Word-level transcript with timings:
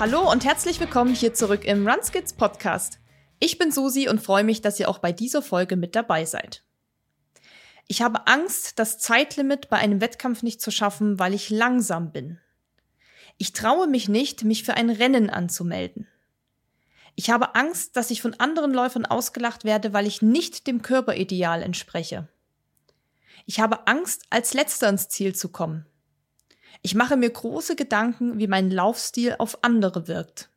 Hallo 0.00 0.32
und 0.32 0.46
herzlich 0.46 0.80
willkommen 0.80 1.14
hier 1.14 1.34
zurück 1.34 1.66
im 1.66 1.86
Runskids 1.86 2.32
Podcast. 2.32 3.00
Ich 3.38 3.58
bin 3.58 3.70
Susi 3.70 4.08
und 4.08 4.22
freue 4.22 4.44
mich, 4.44 4.62
dass 4.62 4.80
ihr 4.80 4.88
auch 4.88 4.98
bei 4.98 5.12
dieser 5.12 5.42
Folge 5.42 5.76
mit 5.76 5.94
dabei 5.94 6.24
seid. 6.24 6.64
Ich 7.86 8.00
habe 8.00 8.26
Angst, 8.26 8.78
das 8.78 8.98
Zeitlimit 8.98 9.68
bei 9.68 9.76
einem 9.76 10.00
Wettkampf 10.00 10.42
nicht 10.42 10.62
zu 10.62 10.70
schaffen, 10.70 11.18
weil 11.18 11.34
ich 11.34 11.50
langsam 11.50 12.12
bin. 12.12 12.38
Ich 13.36 13.52
traue 13.52 13.86
mich 13.88 14.08
nicht, 14.08 14.42
mich 14.42 14.64
für 14.64 14.72
ein 14.72 14.88
Rennen 14.88 15.28
anzumelden. 15.28 16.08
Ich 17.14 17.28
habe 17.28 17.54
Angst, 17.54 17.94
dass 17.94 18.10
ich 18.10 18.22
von 18.22 18.32
anderen 18.32 18.72
Läufern 18.72 19.04
ausgelacht 19.04 19.64
werde, 19.64 19.92
weil 19.92 20.06
ich 20.06 20.22
nicht 20.22 20.66
dem 20.66 20.80
Körperideal 20.80 21.62
entspreche. 21.62 22.26
Ich 23.44 23.60
habe 23.60 23.86
Angst, 23.86 24.22
als 24.30 24.54
letzter 24.54 24.88
ins 24.88 25.10
Ziel 25.10 25.34
zu 25.34 25.50
kommen. 25.50 25.84
Ich 26.82 26.94
mache 26.94 27.16
mir 27.16 27.30
große 27.30 27.76
Gedanken, 27.76 28.38
wie 28.38 28.46
mein 28.46 28.70
Laufstil 28.70 29.36
auf 29.38 29.62
andere 29.62 30.08
wirkt. 30.08 30.48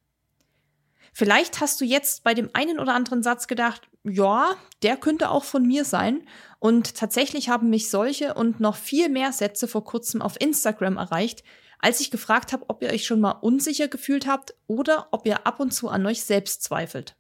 Vielleicht 1.14 1.62
hast 1.62 1.80
du 1.80 1.86
jetzt 1.86 2.24
bei 2.24 2.34
dem 2.34 2.50
einen 2.54 2.80
oder 2.80 2.96
anderen 2.96 3.22
Satz 3.22 3.48
gedacht, 3.48 3.88
ja, 4.04 4.56
der 4.82 4.98
könnte 4.98 5.30
auch 5.30 5.44
von 5.44 5.64
mir 5.64 5.86
sein. 5.86 6.28
Und 6.60 6.96
tatsächlich 6.96 7.50
haben 7.50 7.70
mich 7.70 7.90
solche 7.90 8.34
und 8.34 8.60
noch 8.60 8.76
viel 8.76 9.10
mehr 9.10 9.32
Sätze 9.32 9.68
vor 9.68 9.84
kurzem 9.84 10.22
auf 10.22 10.40
Instagram 10.42 10.98
erreicht, 10.98 11.44
als 11.80 12.00
ich 12.00 12.10
gefragt 12.10 12.54
habe, 12.54 12.66
ob 12.70 12.82
ihr 12.82 12.90
euch 12.90 13.06
schon 13.06 13.20
mal 13.20 13.32
unsicher 13.32 13.90
gefühlt 13.90 14.26
habt 14.26 14.56
oder 14.68 15.10
ob 15.12 15.26
ihr 15.26 15.46
ab 15.46 15.60
und 15.60 15.72
zu 15.72 15.90
an 15.90 16.06
euch 16.06 16.24
selbst 16.24 16.64
zweifelt. 16.64 17.16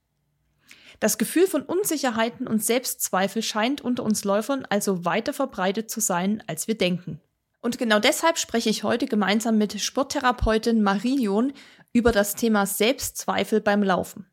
Das 0.99 1.17
Gefühl 1.17 1.47
von 1.47 1.63
Unsicherheiten 1.63 2.47
und 2.47 2.63
Selbstzweifel 2.63 3.41
scheint 3.41 3.81
unter 3.81 4.03
uns 4.03 4.23
Läufern 4.23 4.65
also 4.69 5.03
weiter 5.05 5.33
verbreitet 5.33 5.91
zu 5.91 5.99
sein, 5.99 6.41
als 6.47 6.67
wir 6.67 6.77
denken. 6.77 7.19
Und 7.63 7.77
genau 7.77 7.99
deshalb 7.99 8.37
spreche 8.37 8.69
ich 8.69 8.83
heute 8.83 9.05
gemeinsam 9.05 9.57
mit 9.57 9.79
Sporttherapeutin 9.79 10.83
Marie 10.83 11.23
John 11.23 11.53
über 11.93 12.11
das 12.11 12.35
Thema 12.35 12.65
Selbstzweifel 12.65 13.61
beim 13.61 13.81
Laufen. 13.81 14.27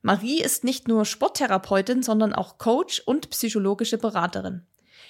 Marie 0.00 0.40
ist 0.40 0.64
nicht 0.64 0.88
nur 0.88 1.04
Sporttherapeutin, 1.04 2.02
sondern 2.02 2.32
auch 2.32 2.56
Coach 2.56 3.02
und 3.04 3.28
psychologische 3.28 3.98
Beraterin. 3.98 4.62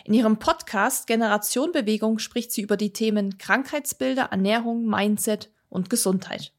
In 0.04 0.14
ihrem 0.14 0.40
Podcast 0.40 1.06
Generation 1.06 1.70
Bewegung 1.70 2.18
spricht 2.18 2.50
sie 2.50 2.60
über 2.60 2.76
die 2.76 2.92
Themen 2.92 3.38
Krankheitsbilder, 3.38 4.30
Ernährung, 4.32 4.84
Mindset 4.84 5.52
und 5.68 5.90
Gesundheit. 5.90 6.52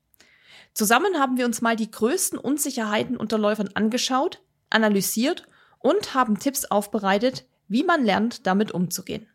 Zusammen 0.74 1.20
haben 1.20 1.38
wir 1.38 1.46
uns 1.46 1.62
mal 1.62 1.76
die 1.76 1.92
größten 1.92 2.40
Unsicherheiten 2.40 3.18
unter 3.18 3.38
Läufern 3.38 3.70
angeschaut, 3.74 4.42
analysiert 4.70 5.46
und 5.80 6.14
haben 6.14 6.40
Tipps 6.40 6.64
aufbereitet, 6.64 7.46
wie 7.68 7.84
man 7.84 8.06
lernt, 8.06 8.48
damit 8.48 8.72
umzugehen. 8.72 9.28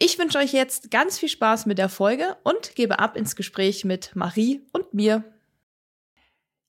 Ich 0.00 0.16
wünsche 0.16 0.38
euch 0.38 0.52
jetzt 0.52 0.92
ganz 0.92 1.18
viel 1.18 1.28
Spaß 1.28 1.66
mit 1.66 1.76
der 1.76 1.88
Folge 1.88 2.36
und 2.44 2.76
gebe 2.76 3.00
ab 3.00 3.16
ins 3.16 3.34
Gespräch 3.34 3.84
mit 3.84 4.14
Marie 4.14 4.64
und 4.70 4.94
mir. 4.94 5.24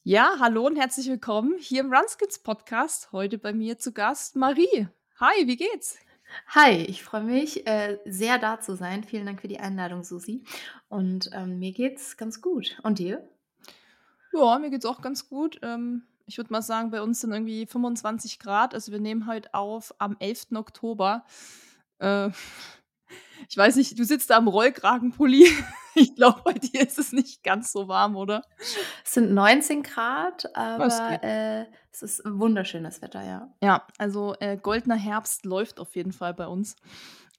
Ja, 0.02 0.38
hallo 0.40 0.66
und 0.66 0.78
herzlich 0.78 1.08
willkommen 1.08 1.56
hier 1.60 1.82
im 1.82 1.94
Runskids 1.94 2.40
Podcast. 2.40 3.12
Heute 3.12 3.38
bei 3.38 3.54
mir 3.54 3.78
zu 3.78 3.92
Gast 3.92 4.36
Marie. 4.36 4.88
Hi, 5.20 5.46
wie 5.46 5.58
geht's? 5.58 6.00
Hi, 6.48 6.72
ich 6.72 7.04
freue 7.04 7.22
mich 7.22 7.68
äh, 7.68 8.00
sehr 8.04 8.40
da 8.40 8.62
zu 8.62 8.76
sein. 8.76 9.04
Vielen 9.04 9.28
Dank 9.28 9.42
für 9.42 9.48
die 9.48 9.60
Einladung, 9.60 10.04
Susi. 10.04 10.44
Und 10.88 11.30
ähm, 11.32 11.60
mir 11.60 11.72
geht's 11.72 12.18
ganz 12.18 12.42
gut. 12.42 12.80
Und 12.82 12.98
dir? 12.98 13.30
Ja, 14.34 14.58
mir 14.58 14.72
geht's 14.72 14.88
auch 14.88 15.02
ganz 15.02 15.30
gut. 15.30 15.60
Ähm, 15.62 16.02
ich 16.26 16.38
würde 16.38 16.52
mal 16.52 16.64
sagen, 16.64 16.90
bei 16.90 17.04
uns 17.04 17.22
sind 17.22 17.32
irgendwie 17.32 17.68
25 17.68 18.40
Grad. 18.40 18.74
Also 18.74 18.92
wir 18.92 19.00
nehmen 19.00 19.28
heute 19.28 19.54
auf 19.54 19.94
am 20.00 20.16
11. 20.18 20.48
Oktober. 20.56 21.26
Äh, 22.00 22.32
ich 23.50 23.58
weiß 23.58 23.76
nicht, 23.76 23.98
du 23.98 24.04
sitzt 24.04 24.30
da 24.30 24.38
am 24.38 24.48
Rollkragenpulli. 24.48 25.48
Ich 25.96 26.16
glaube, 26.16 26.42
bei 26.46 26.54
dir 26.54 26.82
ist 26.88 27.00
es 27.00 27.12
nicht 27.12 27.44
ganz 27.44 27.74
so 27.74 27.90
warm, 27.90 28.16
oder? 28.16 28.46
Es 29.04 29.12
sind 29.12 29.34
19 29.34 29.84
Grad, 29.84 30.56
aber 30.56 31.22
äh, 31.22 31.66
es 31.92 32.04
ist 32.04 32.22
wunderschönes 32.24 33.02
Wetter, 33.02 33.26
ja. 33.26 33.54
Ja, 33.62 33.86
also 33.98 34.34
äh, 34.40 34.56
goldener 34.56 34.96
Herbst 34.96 35.46
läuft 35.46 35.80
auf 35.80 35.96
jeden 35.96 36.14
Fall 36.14 36.34
bei 36.36 36.48
uns. 36.48 36.78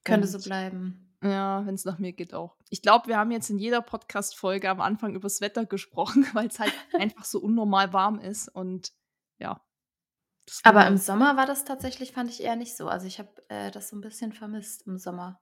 Könnte 0.05 0.27
Und, 0.27 0.33
so 0.33 0.47
bleiben. 0.47 1.11
Ja, 1.23 1.67
wenn 1.67 1.75
es 1.75 1.85
nach 1.85 1.99
mir 1.99 2.13
geht 2.13 2.33
auch. 2.33 2.57
Ich 2.71 2.81
glaube, 2.81 3.09
wir 3.09 3.19
haben 3.19 3.31
jetzt 3.31 3.51
in 3.51 3.59
jeder 3.59 3.83
Podcast-Folge 3.83 4.71
am 4.71 4.81
Anfang 4.81 5.15
über 5.15 5.27
das 5.27 5.41
Wetter 5.41 5.67
gesprochen, 5.67 6.27
weil 6.33 6.49
es 6.49 6.59
halt 6.59 6.73
einfach 6.99 7.25
so 7.25 7.41
unnormal 7.41 7.93
warm 7.93 8.19
ist. 8.19 8.49
Und 8.49 8.93
ja. 9.39 9.61
Aber 10.65 10.87
im 10.87 10.97
Sommer 10.97 11.37
war 11.37 11.47
das 11.47 11.65
tatsächlich, 11.65 12.13
fand 12.13 12.31
ich 12.31 12.43
eher 12.43 12.57
nicht 12.57 12.77
so. 12.77 12.89
Also 12.89 13.07
ich 13.07 13.19
habe 13.19 13.31
äh, 13.49 13.71
das 13.71 13.91
so 13.91 13.97
ein 13.97 14.01
bisschen 14.01 14.33
vermisst 14.33 14.87
im 14.87 14.99
Sommer. 14.99 15.41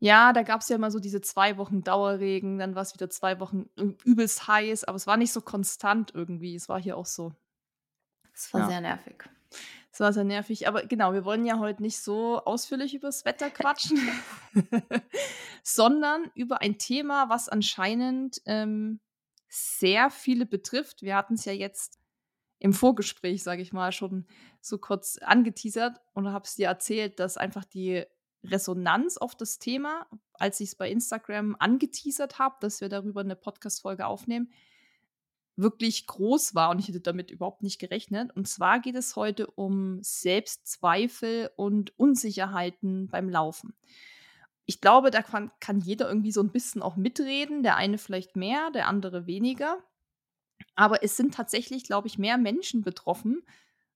Ja, 0.00 0.32
da 0.32 0.42
gab 0.42 0.60
es 0.60 0.68
ja 0.68 0.76
immer 0.76 0.90
so 0.90 1.00
diese 1.00 1.20
zwei 1.20 1.56
Wochen 1.56 1.82
Dauerregen, 1.82 2.58
dann 2.58 2.74
war 2.74 2.82
es 2.82 2.94
wieder 2.94 3.10
zwei 3.10 3.40
Wochen 3.40 3.68
übelst 4.04 4.46
heiß, 4.46 4.84
aber 4.84 4.96
es 4.96 5.06
war 5.06 5.16
nicht 5.16 5.32
so 5.32 5.40
konstant 5.40 6.12
irgendwie. 6.14 6.54
Es 6.54 6.68
war 6.68 6.80
hier 6.80 6.96
auch 6.96 7.06
so. 7.06 7.32
Es 8.32 8.52
war 8.54 8.62
ja. 8.62 8.68
sehr 8.68 8.80
nervig. 8.80 9.24
Es 9.90 10.00
war 10.00 10.12
sehr 10.12 10.24
nervig, 10.24 10.68
aber 10.68 10.84
genau, 10.86 11.12
wir 11.12 11.24
wollen 11.24 11.44
ja 11.44 11.58
heute 11.58 11.82
nicht 11.82 11.98
so 11.98 12.44
ausführlich 12.44 12.94
über 12.94 13.08
das 13.08 13.24
Wetter 13.24 13.50
quatschen, 13.50 13.98
sondern 15.64 16.30
über 16.34 16.60
ein 16.60 16.78
Thema, 16.78 17.28
was 17.28 17.48
anscheinend 17.48 18.40
ähm, 18.46 19.00
sehr 19.48 20.10
viele 20.10 20.46
betrifft. 20.46 21.02
Wir 21.02 21.16
hatten 21.16 21.34
es 21.34 21.44
ja 21.44 21.52
jetzt 21.52 21.98
im 22.60 22.72
Vorgespräch, 22.72 23.42
sage 23.42 23.62
ich 23.62 23.72
mal, 23.72 23.90
schon 23.90 24.26
so 24.60 24.78
kurz 24.78 25.18
angeteasert 25.18 26.00
und 26.12 26.28
habe 26.28 26.44
es 26.44 26.56
dir 26.56 26.68
erzählt, 26.68 27.18
dass 27.18 27.36
einfach 27.36 27.64
die 27.64 28.04
Resonanz 28.44 29.16
auf 29.16 29.34
das 29.34 29.58
Thema, 29.58 30.06
als 30.34 30.60
ich 30.60 30.70
es 30.70 30.76
bei 30.76 30.90
Instagram 30.90 31.56
angeteasert 31.58 32.38
habe, 32.38 32.56
dass 32.60 32.80
wir 32.80 32.88
darüber 32.88 33.20
eine 33.20 33.36
Podcast-Folge 33.36 34.06
aufnehmen, 34.06 34.52
wirklich 35.56 36.06
groß 36.06 36.54
war 36.54 36.70
und 36.70 36.78
ich 36.78 36.88
hätte 36.88 37.00
damit 37.00 37.30
überhaupt 37.30 37.62
nicht 37.62 37.80
gerechnet. 37.80 38.34
Und 38.34 38.46
zwar 38.46 38.78
geht 38.80 38.94
es 38.94 39.16
heute 39.16 39.48
um 39.48 39.98
Selbstzweifel 40.02 41.50
und 41.56 41.98
Unsicherheiten 41.98 43.08
beim 43.08 43.28
Laufen. 43.28 43.74
Ich 44.66 44.80
glaube, 44.80 45.10
da 45.10 45.22
kann, 45.22 45.50
kann 45.60 45.80
jeder 45.80 46.08
irgendwie 46.08 46.30
so 46.30 46.42
ein 46.42 46.52
bisschen 46.52 46.80
auch 46.80 46.96
mitreden, 46.96 47.62
der 47.62 47.76
eine 47.76 47.98
vielleicht 47.98 48.36
mehr, 48.36 48.70
der 48.70 48.86
andere 48.86 49.26
weniger. 49.26 49.82
Aber 50.74 51.02
es 51.02 51.16
sind 51.16 51.34
tatsächlich, 51.34 51.84
glaube 51.84 52.06
ich, 52.06 52.18
mehr 52.18 52.38
Menschen 52.38 52.82
betroffen, 52.82 53.42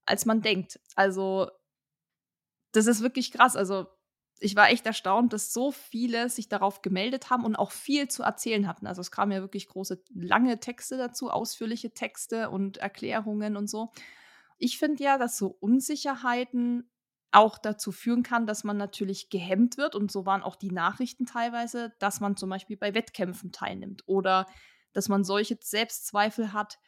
als 0.04 0.26
man 0.26 0.42
denkt. 0.42 0.80
Also, 0.96 1.48
das 2.72 2.86
ist 2.86 3.02
wirklich 3.02 3.30
krass. 3.30 3.54
Also, 3.54 3.86
ich 4.42 4.56
war 4.56 4.70
echt 4.70 4.86
erstaunt, 4.86 5.32
dass 5.32 5.52
so 5.52 5.70
viele 5.70 6.28
sich 6.28 6.48
darauf 6.48 6.82
gemeldet 6.82 7.30
haben 7.30 7.44
und 7.44 7.56
auch 7.56 7.70
viel 7.70 8.08
zu 8.08 8.22
erzählen 8.22 8.66
hatten. 8.66 8.86
Also 8.86 9.00
es 9.00 9.10
kamen 9.10 9.32
ja 9.32 9.40
wirklich 9.40 9.68
große, 9.68 10.02
lange 10.12 10.58
Texte 10.58 10.96
dazu, 10.96 11.30
ausführliche 11.30 11.94
Texte 11.94 12.50
und 12.50 12.78
Erklärungen 12.78 13.56
und 13.56 13.68
so. 13.68 13.92
Ich 14.58 14.78
finde 14.78 15.02
ja, 15.04 15.18
dass 15.18 15.38
so 15.38 15.56
Unsicherheiten 15.60 16.90
auch 17.30 17.56
dazu 17.56 17.92
führen 17.92 18.22
kann, 18.22 18.46
dass 18.46 18.64
man 18.64 18.76
natürlich 18.76 19.30
gehemmt 19.30 19.78
wird. 19.78 19.94
Und 19.94 20.12
so 20.12 20.26
waren 20.26 20.42
auch 20.42 20.56
die 20.56 20.70
Nachrichten 20.70 21.24
teilweise, 21.24 21.92
dass 21.98 22.20
man 22.20 22.36
zum 22.36 22.50
Beispiel 22.50 22.76
bei 22.76 22.94
Wettkämpfen 22.94 23.52
teilnimmt 23.52 24.02
oder 24.06 24.46
dass 24.92 25.08
man 25.08 25.24
solche 25.24 25.56
Selbstzweifel 25.60 26.52
hat, 26.52 26.78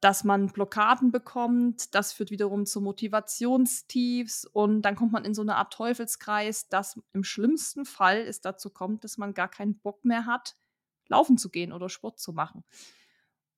dass 0.00 0.24
man 0.24 0.46
Blockaden 0.48 1.10
bekommt. 1.10 1.94
Das 1.94 2.12
führt 2.12 2.30
wiederum 2.30 2.66
zu 2.66 2.80
Motivationstiefs 2.80 4.44
und 4.44 4.82
dann 4.82 4.96
kommt 4.96 5.12
man 5.12 5.24
in 5.24 5.34
so 5.34 5.42
eine 5.42 5.56
Art 5.56 5.72
Teufelskreis, 5.72 6.68
dass 6.68 7.00
im 7.12 7.24
schlimmsten 7.24 7.84
Fall 7.84 8.18
es 8.18 8.40
dazu 8.40 8.70
kommt, 8.70 9.04
dass 9.04 9.18
man 9.18 9.34
gar 9.34 9.48
keinen 9.48 9.78
Bock 9.78 10.04
mehr 10.04 10.26
hat, 10.26 10.56
laufen 11.08 11.38
zu 11.38 11.50
gehen 11.50 11.72
oder 11.72 11.88
Sport 11.88 12.20
zu 12.20 12.32
machen. 12.32 12.64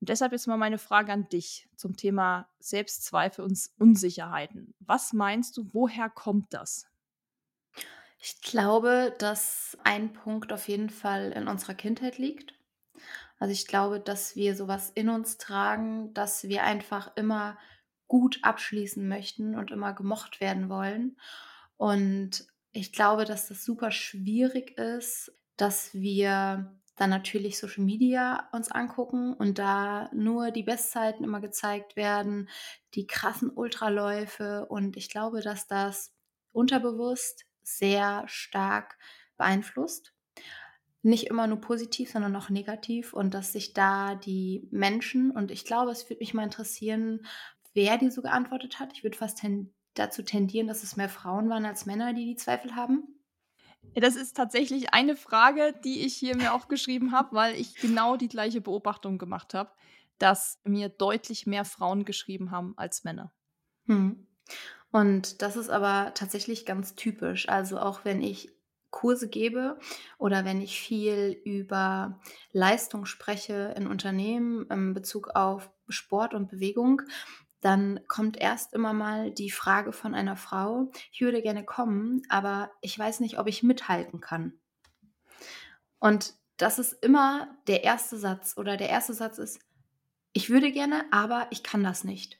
Und 0.00 0.08
deshalb 0.08 0.32
jetzt 0.32 0.46
mal 0.46 0.56
meine 0.56 0.78
Frage 0.78 1.12
an 1.12 1.28
dich 1.28 1.68
zum 1.76 1.94
Thema 1.94 2.48
Selbstzweifel 2.58 3.44
und 3.44 3.58
Unsicherheiten. 3.78 4.74
Was 4.80 5.12
meinst 5.12 5.58
du, 5.58 5.68
woher 5.72 6.08
kommt 6.08 6.54
das? 6.54 6.86
Ich 8.18 8.40
glaube, 8.40 9.14
dass 9.18 9.76
ein 9.84 10.12
Punkt 10.12 10.52
auf 10.52 10.68
jeden 10.68 10.90
Fall 10.90 11.32
in 11.32 11.48
unserer 11.48 11.74
Kindheit 11.74 12.16
liegt. 12.16 12.54
Also 13.40 13.52
ich 13.52 13.66
glaube, 13.66 14.00
dass 14.00 14.36
wir 14.36 14.54
sowas 14.54 14.90
in 14.94 15.08
uns 15.08 15.38
tragen, 15.38 16.12
dass 16.12 16.44
wir 16.44 16.62
einfach 16.62 17.16
immer 17.16 17.58
gut 18.06 18.38
abschließen 18.42 19.08
möchten 19.08 19.56
und 19.56 19.70
immer 19.70 19.94
gemocht 19.94 20.40
werden 20.40 20.68
wollen. 20.68 21.16
Und 21.78 22.46
ich 22.72 22.92
glaube, 22.92 23.24
dass 23.24 23.48
das 23.48 23.64
super 23.64 23.90
schwierig 23.92 24.76
ist, 24.78 25.32
dass 25.56 25.94
wir 25.94 26.78
dann 26.96 27.10
natürlich 27.10 27.58
Social 27.58 27.82
Media 27.82 28.50
uns 28.52 28.70
angucken 28.70 29.32
und 29.32 29.58
da 29.58 30.10
nur 30.12 30.50
die 30.50 30.62
Bestzeiten 30.62 31.24
immer 31.24 31.40
gezeigt 31.40 31.96
werden, 31.96 32.50
die 32.94 33.06
krassen 33.06 33.48
Ultraläufe. 33.48 34.66
Und 34.66 34.98
ich 34.98 35.08
glaube, 35.08 35.40
dass 35.40 35.66
das 35.66 36.12
unterbewusst 36.52 37.46
sehr 37.62 38.24
stark 38.26 38.98
beeinflusst 39.38 40.12
nicht 41.02 41.28
immer 41.28 41.46
nur 41.46 41.60
positiv, 41.60 42.10
sondern 42.10 42.36
auch 42.36 42.50
negativ 42.50 43.12
und 43.12 43.32
dass 43.32 43.52
sich 43.52 43.72
da 43.72 44.14
die 44.14 44.68
Menschen, 44.70 45.30
und 45.30 45.50
ich 45.50 45.64
glaube, 45.64 45.90
es 45.90 46.08
würde 46.08 46.20
mich 46.20 46.34
mal 46.34 46.44
interessieren, 46.44 47.26
wer 47.74 47.96
die 47.98 48.10
so 48.10 48.22
geantwortet 48.22 48.78
hat. 48.80 48.92
Ich 48.92 49.02
würde 49.02 49.16
fast 49.16 49.38
ten, 49.38 49.72
dazu 49.94 50.22
tendieren, 50.22 50.66
dass 50.66 50.82
es 50.82 50.96
mehr 50.96 51.08
Frauen 51.08 51.48
waren 51.48 51.64
als 51.64 51.86
Männer, 51.86 52.12
die 52.12 52.26
die 52.26 52.36
Zweifel 52.36 52.76
haben. 52.76 53.20
Das 53.94 54.14
ist 54.14 54.36
tatsächlich 54.36 54.92
eine 54.92 55.16
Frage, 55.16 55.74
die 55.84 56.04
ich 56.04 56.14
hier 56.14 56.36
mir 56.36 56.52
aufgeschrieben 56.52 57.12
habe, 57.12 57.34
weil 57.34 57.54
ich 57.54 57.74
genau 57.76 58.16
die 58.16 58.28
gleiche 58.28 58.60
Beobachtung 58.60 59.18
gemacht 59.18 59.54
habe, 59.54 59.70
dass 60.18 60.60
mir 60.64 60.90
deutlich 60.90 61.46
mehr 61.46 61.64
Frauen 61.64 62.04
geschrieben 62.04 62.50
haben 62.50 62.74
als 62.76 63.04
Männer. 63.04 63.32
Hm. 63.86 64.26
Und 64.92 65.40
das 65.40 65.56
ist 65.56 65.70
aber 65.70 66.12
tatsächlich 66.14 66.66
ganz 66.66 66.94
typisch. 66.94 67.48
Also 67.48 67.78
auch 67.78 68.04
wenn 68.04 68.22
ich 68.22 68.52
Kurse 68.90 69.28
gebe 69.28 69.78
oder 70.18 70.44
wenn 70.44 70.60
ich 70.60 70.80
viel 70.80 71.40
über 71.44 72.20
Leistung 72.52 73.06
spreche 73.06 73.74
in 73.76 73.86
Unternehmen 73.86 74.66
in 74.70 74.94
Bezug 74.94 75.28
auf 75.34 75.70
Sport 75.88 76.34
und 76.34 76.48
Bewegung, 76.48 77.02
dann 77.60 78.00
kommt 78.08 78.36
erst 78.36 78.72
immer 78.72 78.92
mal 78.92 79.30
die 79.30 79.50
Frage 79.50 79.92
von 79.92 80.14
einer 80.14 80.36
Frau, 80.36 80.90
ich 81.12 81.20
würde 81.20 81.42
gerne 81.42 81.64
kommen, 81.64 82.22
aber 82.28 82.70
ich 82.80 82.98
weiß 82.98 83.20
nicht, 83.20 83.38
ob 83.38 83.46
ich 83.46 83.62
mithalten 83.62 84.20
kann. 84.20 84.54
Und 85.98 86.34
das 86.56 86.78
ist 86.78 86.92
immer 87.04 87.48
der 87.66 87.84
erste 87.84 88.16
Satz 88.16 88.56
oder 88.56 88.76
der 88.76 88.88
erste 88.88 89.14
Satz 89.14 89.38
ist, 89.38 89.60
ich 90.32 90.48
würde 90.50 90.72
gerne, 90.72 91.04
aber 91.10 91.48
ich 91.50 91.62
kann 91.62 91.82
das 91.82 92.04
nicht. 92.04 92.38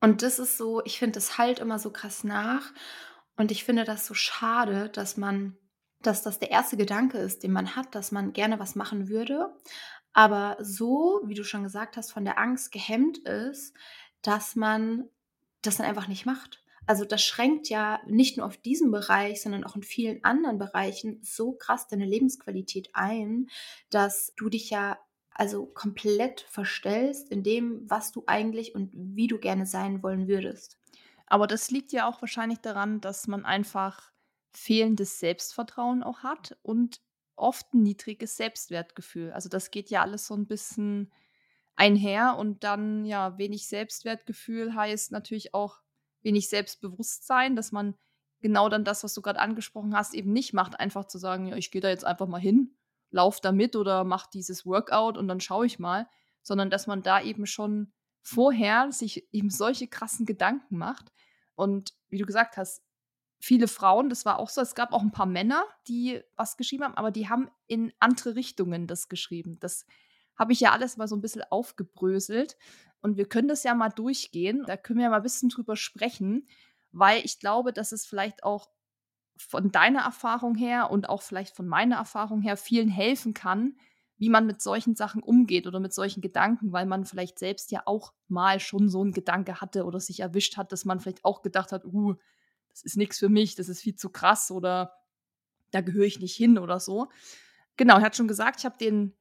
Und 0.00 0.22
das 0.22 0.38
ist 0.38 0.58
so, 0.58 0.84
ich 0.84 0.98
finde, 0.98 1.14
das 1.14 1.38
halt 1.38 1.60
immer 1.60 1.78
so 1.78 1.90
krass 1.90 2.24
nach. 2.24 2.72
Und 3.36 3.50
ich 3.50 3.64
finde 3.64 3.84
das 3.84 4.06
so 4.06 4.14
schade, 4.14 4.88
dass 4.90 5.16
man, 5.16 5.56
dass 6.00 6.22
das 6.22 6.38
der 6.38 6.50
erste 6.50 6.76
Gedanke 6.76 7.18
ist, 7.18 7.42
den 7.42 7.52
man 7.52 7.76
hat, 7.76 7.94
dass 7.94 8.12
man 8.12 8.32
gerne 8.32 8.58
was 8.58 8.74
machen 8.74 9.08
würde, 9.08 9.54
aber 10.12 10.56
so, 10.60 11.22
wie 11.24 11.34
du 11.34 11.44
schon 11.44 11.62
gesagt 11.62 11.96
hast, 11.96 12.12
von 12.12 12.24
der 12.24 12.38
Angst 12.38 12.70
gehemmt 12.70 13.18
ist, 13.18 13.74
dass 14.20 14.56
man 14.56 15.08
das 15.62 15.76
dann 15.76 15.86
einfach 15.86 16.08
nicht 16.08 16.26
macht. 16.26 16.62
Also 16.86 17.04
das 17.04 17.22
schränkt 17.22 17.68
ja 17.68 18.00
nicht 18.06 18.36
nur 18.36 18.46
auf 18.46 18.56
diesem 18.56 18.90
Bereich, 18.90 19.40
sondern 19.40 19.64
auch 19.64 19.76
in 19.76 19.82
vielen 19.82 20.22
anderen 20.24 20.58
Bereichen 20.58 21.20
so 21.22 21.52
krass 21.52 21.86
deine 21.86 22.04
Lebensqualität 22.04 22.90
ein, 22.92 23.48
dass 23.88 24.32
du 24.36 24.48
dich 24.48 24.70
ja 24.70 24.98
also 25.30 25.66
komplett 25.66 26.42
verstellst 26.42 27.30
in 27.30 27.42
dem, 27.42 27.88
was 27.88 28.12
du 28.12 28.24
eigentlich 28.26 28.74
und 28.74 28.90
wie 28.92 29.28
du 29.28 29.38
gerne 29.38 29.64
sein 29.64 30.02
wollen 30.02 30.28
würdest. 30.28 30.78
Aber 31.32 31.46
das 31.46 31.70
liegt 31.70 31.92
ja 31.92 32.06
auch 32.06 32.20
wahrscheinlich 32.20 32.58
daran, 32.58 33.00
dass 33.00 33.26
man 33.26 33.46
einfach 33.46 34.12
fehlendes 34.52 35.18
Selbstvertrauen 35.18 36.02
auch 36.02 36.18
hat 36.18 36.58
und 36.60 37.00
oft 37.36 37.72
ein 37.72 37.82
niedriges 37.82 38.36
Selbstwertgefühl. 38.36 39.32
Also 39.32 39.48
das 39.48 39.70
geht 39.70 39.88
ja 39.88 40.02
alles 40.02 40.26
so 40.26 40.34
ein 40.34 40.46
bisschen 40.46 41.10
einher 41.74 42.36
und 42.36 42.64
dann 42.64 43.06
ja 43.06 43.38
wenig 43.38 43.66
Selbstwertgefühl 43.66 44.74
heißt 44.74 45.10
natürlich 45.10 45.54
auch 45.54 45.80
wenig 46.20 46.50
Selbstbewusstsein, 46.50 47.56
dass 47.56 47.72
man 47.72 47.94
genau 48.42 48.68
dann 48.68 48.84
das, 48.84 49.02
was 49.02 49.14
du 49.14 49.22
gerade 49.22 49.40
angesprochen 49.40 49.96
hast, 49.96 50.12
eben 50.12 50.34
nicht 50.34 50.52
macht, 50.52 50.78
einfach 50.78 51.06
zu 51.06 51.16
sagen, 51.16 51.46
ja, 51.46 51.56
ich 51.56 51.70
gehe 51.70 51.80
da 51.80 51.88
jetzt 51.88 52.04
einfach 52.04 52.26
mal 52.26 52.42
hin, 52.42 52.76
lauf 53.10 53.40
da 53.40 53.52
mit 53.52 53.74
oder 53.74 54.04
mach 54.04 54.26
dieses 54.26 54.66
Workout 54.66 55.16
und 55.16 55.28
dann 55.28 55.40
schaue 55.40 55.64
ich 55.64 55.78
mal, 55.78 56.06
sondern 56.42 56.68
dass 56.68 56.86
man 56.86 57.02
da 57.02 57.22
eben 57.22 57.46
schon 57.46 57.90
vorher 58.20 58.92
sich 58.92 59.32
eben 59.32 59.48
solche 59.48 59.88
krassen 59.88 60.26
Gedanken 60.26 60.76
macht 60.76 61.10
und 61.54 61.94
wie 62.08 62.18
du 62.18 62.26
gesagt 62.26 62.56
hast, 62.56 62.82
viele 63.38 63.66
Frauen, 63.66 64.08
das 64.08 64.24
war 64.24 64.38
auch 64.38 64.48
so, 64.48 64.60
es 64.60 64.74
gab 64.74 64.92
auch 64.92 65.02
ein 65.02 65.10
paar 65.10 65.26
Männer, 65.26 65.64
die 65.88 66.22
was 66.36 66.56
geschrieben 66.56 66.84
haben, 66.84 66.96
aber 66.96 67.10
die 67.10 67.28
haben 67.28 67.50
in 67.66 67.92
andere 67.98 68.36
Richtungen 68.36 68.86
das 68.86 69.08
geschrieben. 69.08 69.58
Das 69.58 69.84
habe 70.36 70.52
ich 70.52 70.60
ja 70.60 70.70
alles 70.70 70.96
mal 70.96 71.08
so 71.08 71.16
ein 71.16 71.20
bisschen 71.20 71.42
aufgebröselt 71.50 72.56
und 73.00 73.16
wir 73.16 73.28
können 73.28 73.48
das 73.48 73.64
ja 73.64 73.74
mal 73.74 73.88
durchgehen. 73.88 74.64
Da 74.66 74.76
können 74.76 75.00
wir 75.00 75.04
ja 75.04 75.10
mal 75.10 75.16
ein 75.16 75.22
bisschen 75.22 75.48
drüber 75.48 75.76
sprechen, 75.76 76.46
weil 76.92 77.24
ich 77.24 77.40
glaube, 77.40 77.72
dass 77.72 77.92
es 77.92 78.06
vielleicht 78.06 78.44
auch 78.44 78.68
von 79.36 79.72
deiner 79.72 80.02
Erfahrung 80.02 80.54
her 80.54 80.90
und 80.90 81.08
auch 81.08 81.22
vielleicht 81.22 81.56
von 81.56 81.66
meiner 81.66 81.96
Erfahrung 81.96 82.42
her 82.42 82.56
vielen 82.56 82.88
helfen 82.88 83.34
kann, 83.34 83.76
wie 84.22 84.28
man 84.28 84.46
mit 84.46 84.62
solchen 84.62 84.94
Sachen 84.94 85.20
umgeht 85.20 85.66
oder 85.66 85.80
mit 85.80 85.92
solchen 85.92 86.20
Gedanken, 86.20 86.70
weil 86.70 86.86
man 86.86 87.04
vielleicht 87.04 87.40
selbst 87.40 87.72
ja 87.72 87.82
auch 87.86 88.12
mal 88.28 88.60
schon 88.60 88.88
so 88.88 89.00
einen 89.00 89.10
Gedanke 89.10 89.60
hatte 89.60 89.84
oder 89.84 89.98
sich 89.98 90.20
erwischt 90.20 90.56
hat, 90.56 90.70
dass 90.70 90.84
man 90.84 91.00
vielleicht 91.00 91.24
auch 91.24 91.42
gedacht 91.42 91.72
hat, 91.72 91.84
uh, 91.84 92.14
das 92.68 92.84
ist 92.84 92.96
nichts 92.96 93.18
für 93.18 93.28
mich, 93.28 93.56
das 93.56 93.68
ist 93.68 93.80
viel 93.80 93.96
zu 93.96 94.10
krass 94.10 94.52
oder 94.52 94.92
da 95.72 95.80
gehöre 95.80 96.04
ich 96.04 96.20
nicht 96.20 96.36
hin 96.36 96.56
oder 96.56 96.78
so. 96.78 97.08
Genau, 97.76 97.96
er 97.96 98.02
hat 98.02 98.16
schon 98.16 98.28
gesagt, 98.28 98.60
ich 98.60 98.64
habe 98.64 98.78
den 98.78 99.12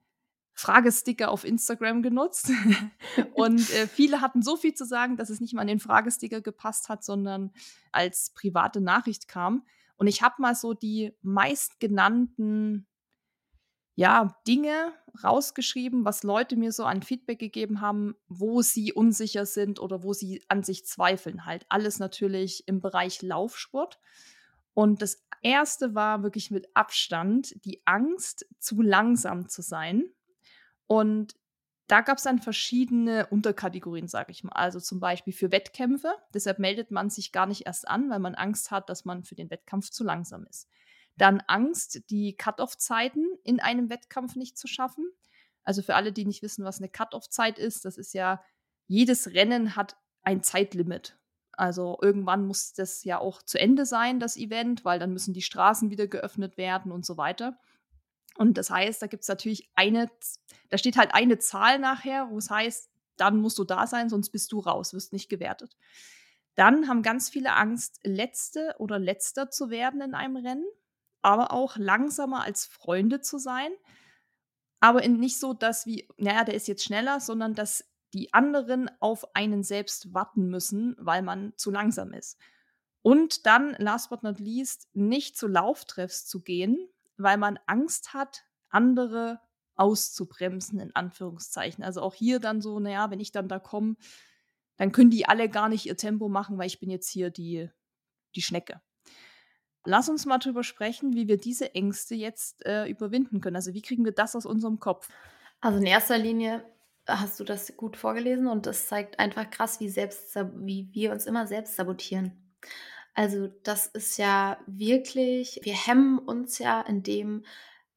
Fragesticker 0.54 1.32
auf 1.32 1.46
Instagram 1.46 2.04
genutzt 2.04 2.52
und 3.34 3.60
äh, 3.72 3.88
viele 3.88 4.22
hatten 4.22 4.44
so 4.44 4.56
viel 4.56 4.76
zu 4.76 4.86
sagen, 4.86 5.18
dass 5.18 5.32
es 5.32 5.42
nicht 5.42 5.56
mal 5.56 5.62
an 5.62 5.68
den 5.68 5.80
Fragesticker 5.80 6.42
gepasst 6.42 6.90
hat, 6.90 7.04
sondern 7.04 7.52
als 7.92 8.34
private 8.36 8.82
Nachricht 8.82 9.28
kam. 9.28 9.66
Und 9.98 10.06
ich 10.06 10.22
habe 10.22 10.36
mal 10.44 10.54
so 10.54 10.76
die 10.76 11.18
meistgenannten 11.24 12.86
ja, 13.96 14.40
Dinge 14.48 14.94
rausgeschrieben, 15.24 16.06
was 16.06 16.24
Leute 16.24 16.56
mir 16.56 16.72
so 16.72 16.86
an 16.86 17.04
Feedback 17.04 17.40
gegeben 17.40 17.82
haben, 17.82 18.16
wo 18.28 18.62
sie 18.62 18.94
unsicher 18.94 19.46
sind 19.46 19.80
oder 19.80 20.04
wo 20.04 20.14
sie 20.14 20.44
an 20.48 20.64
sich 20.64 20.86
zweifeln. 20.86 21.46
Halt 21.46 21.66
alles 21.70 22.00
natürlich 22.00 22.68
im 22.68 22.80
Bereich 22.80 23.22
Laufsport. 23.22 24.00
Und 24.74 25.02
das 25.02 25.26
erste 25.42 25.96
war 25.96 26.24
wirklich 26.24 26.52
mit 26.52 26.70
Abstand 26.76 27.54
die 27.66 27.82
Angst, 27.86 28.46
zu 28.60 28.82
langsam 28.82 29.50
zu 29.50 29.62
sein. 29.62 30.06
Und 30.88 31.36
da 31.88 32.00
gab 32.00 32.18
es 32.18 32.24
dann 32.24 32.40
verschiedene 32.40 33.28
Unterkategorien, 33.28 34.08
sage 34.08 34.32
ich 34.32 34.46
mal. 34.46 34.54
Also 34.54 34.80
zum 34.80 35.02
Beispiel 35.02 35.34
für 35.34 35.52
Wettkämpfe. 35.52 36.14
Deshalb 36.34 36.58
meldet 36.58 36.90
man 36.90 37.10
sich 37.10 37.34
gar 37.34 37.48
nicht 37.48 37.66
erst 37.66 37.86
an, 37.86 38.10
weil 38.10 38.20
man 38.20 38.36
Angst 38.36 38.72
hat, 38.72 38.90
dass 38.90 39.04
man 39.04 39.26
für 39.26 39.36
den 39.36 39.50
Wettkampf 39.50 39.90
zu 39.90 40.06
langsam 40.06 40.46
ist. 40.46 40.70
Dann 41.18 41.42
Angst, 41.48 42.10
die 42.10 42.36
Cut-off-Zeiten 42.36 43.26
in 43.44 43.60
einem 43.60 43.90
Wettkampf 43.90 44.36
nicht 44.36 44.58
zu 44.58 44.68
schaffen. 44.68 45.06
Also 45.64 45.82
für 45.82 45.96
alle, 45.96 46.12
die 46.12 46.26
nicht 46.26 46.42
wissen, 46.42 46.66
was 46.66 46.80
eine 46.80 46.90
Cut-off-Zeit 46.90 47.60
ist, 47.60 47.86
das 47.86 47.98
ist 47.98 48.14
ja, 48.14 48.44
jedes 48.88 49.34
Rennen 49.34 49.76
hat 49.76 49.98
ein 50.24 50.44
Zeitlimit. 50.44 51.18
Also 51.52 51.98
irgendwann 52.02 52.46
muss 52.46 52.74
das 52.74 53.04
ja 53.04 53.20
auch 53.20 53.42
zu 53.44 53.60
Ende 53.60 53.86
sein, 53.86 54.20
das 54.20 54.38
Event, 54.38 54.84
weil 54.86 55.00
dann 55.00 55.14
müssen 55.14 55.34
die 55.34 55.42
Straßen 55.42 55.90
wieder 55.92 56.08
geöffnet 56.08 56.58
werden 56.58 56.92
und 56.92 57.06
so 57.06 57.18
weiter. 57.18 57.60
Und 58.38 58.58
das 58.58 58.70
heißt, 58.70 59.02
da 59.02 59.08
gibt 59.08 59.24
es 59.24 59.30
natürlich 59.30 59.70
eine, 59.76 60.10
da 60.70 60.78
steht 60.78 60.98
halt 60.98 61.14
eine 61.14 61.38
Zahl 61.38 61.80
nachher, 61.80 62.30
wo 62.30 62.38
es 62.38 62.50
heißt, 62.50 62.90
dann 63.18 63.38
musst 63.38 63.60
du 63.60 63.64
da 63.64 63.86
sein, 63.86 64.10
sonst 64.10 64.32
bist 64.32 64.52
du 64.52 64.60
raus, 64.60 64.94
wirst 64.94 65.14
nicht 65.14 65.30
gewertet. 65.30 65.78
Dann 66.56 66.88
haben 66.88 67.02
ganz 67.02 67.30
viele 67.30 67.54
Angst, 67.54 68.00
letzte 68.04 68.76
oder 68.80 69.00
letzter 69.00 69.52
zu 69.52 69.70
werden 69.70 70.02
in 70.02 70.16
einem 70.16 70.38
Rennen 70.38 70.66
aber 71.22 71.52
auch 71.52 71.78
langsamer 71.78 72.44
als 72.44 72.66
Freunde 72.66 73.22
zu 73.22 73.38
sein. 73.38 73.72
Aber 74.80 75.08
nicht 75.08 75.40
so, 75.40 75.54
dass 75.54 75.86
wie, 75.86 76.08
naja, 76.18 76.44
der 76.44 76.56
ist 76.56 76.68
jetzt 76.68 76.84
schneller, 76.84 77.20
sondern 77.20 77.54
dass 77.54 77.86
die 78.14 78.34
anderen 78.34 78.90
auf 79.00 79.36
einen 79.36 79.64
selbst 79.64 80.14
warten 80.14 80.50
müssen, 80.50 80.96
weil 80.98 81.22
man 81.22 81.54
zu 81.56 81.72
langsam 81.72 82.14
ist. 82.14 82.38
Und 83.04 83.46
dann, 83.46 83.76
last 83.78 84.10
but 84.10 84.24
not 84.24 84.40
least, 84.40 84.90
nicht 84.94 85.38
zu 85.38 85.48
Lauftreffs 85.48 86.26
zu 86.28 86.42
gehen, 86.42 86.78
weil 87.18 87.38
man 87.38 87.60
Angst 87.66 88.14
hat, 88.14 88.46
andere 88.70 89.40
auszubremsen, 89.76 90.80
in 90.80 90.96
Anführungszeichen. 90.96 91.84
Also 91.84 92.02
auch 92.02 92.14
hier 92.14 92.40
dann 92.40 92.62
so, 92.62 92.80
naja, 92.80 93.10
wenn 93.10 93.20
ich 93.20 93.32
dann 93.32 93.48
da 93.48 93.60
komme, 93.60 93.96
dann 94.78 94.92
können 94.92 95.10
die 95.10 95.28
alle 95.28 95.50
gar 95.50 95.70
nicht 95.70 95.86
ihr 95.86 95.98
Tempo 95.98 96.30
machen, 96.30 96.58
weil 96.58 96.68
ich 96.68 96.80
bin 96.80 96.90
jetzt 96.90 97.10
hier 97.10 97.30
die, 97.30 97.70
die 98.36 98.42
Schnecke. 98.42 98.82
Lass 99.84 100.10
uns 100.10 100.26
mal 100.26 100.38
drüber 100.38 100.64
sprechen, 100.64 101.16
wie 101.16 101.28
wir 101.28 101.38
diese 101.38 101.74
Ängste 101.74 102.16
jetzt 102.16 102.66
äh, 102.66 102.88
überwinden 102.88 103.42
können. 103.42 103.56
Also 103.56 103.74
wie 103.74 103.82
kriegen 103.82 104.06
wir 104.06 104.12
das 104.12 104.36
aus 104.36 104.46
unserem 104.46 104.80
Kopf? 104.80 105.10
Also 105.60 105.80
in 105.80 105.86
erster 105.86 106.18
Linie 106.18 106.64
hast 107.08 107.40
du 107.40 107.44
das 107.44 107.76
gut 107.78 107.98
vorgelesen 107.98 108.48
und 108.48 108.66
das 108.66 108.88
zeigt 108.88 109.20
einfach 109.20 109.50
krass, 109.50 109.80
wie, 109.80 109.90
selbst, 109.90 110.36
wie 110.56 110.90
wir 110.92 111.12
uns 111.12 111.26
immer 111.26 111.48
selbst 111.48 111.76
sabotieren. 111.76 112.54
Also 113.14 113.48
das 113.64 113.88
ist 113.88 114.18
ja 114.18 114.58
wirklich, 114.68 115.60
wir 115.64 115.76
hemmen 115.76 116.20
uns 116.20 116.60
ja 116.60 116.82
in 116.82 117.04
dem, 117.04 117.44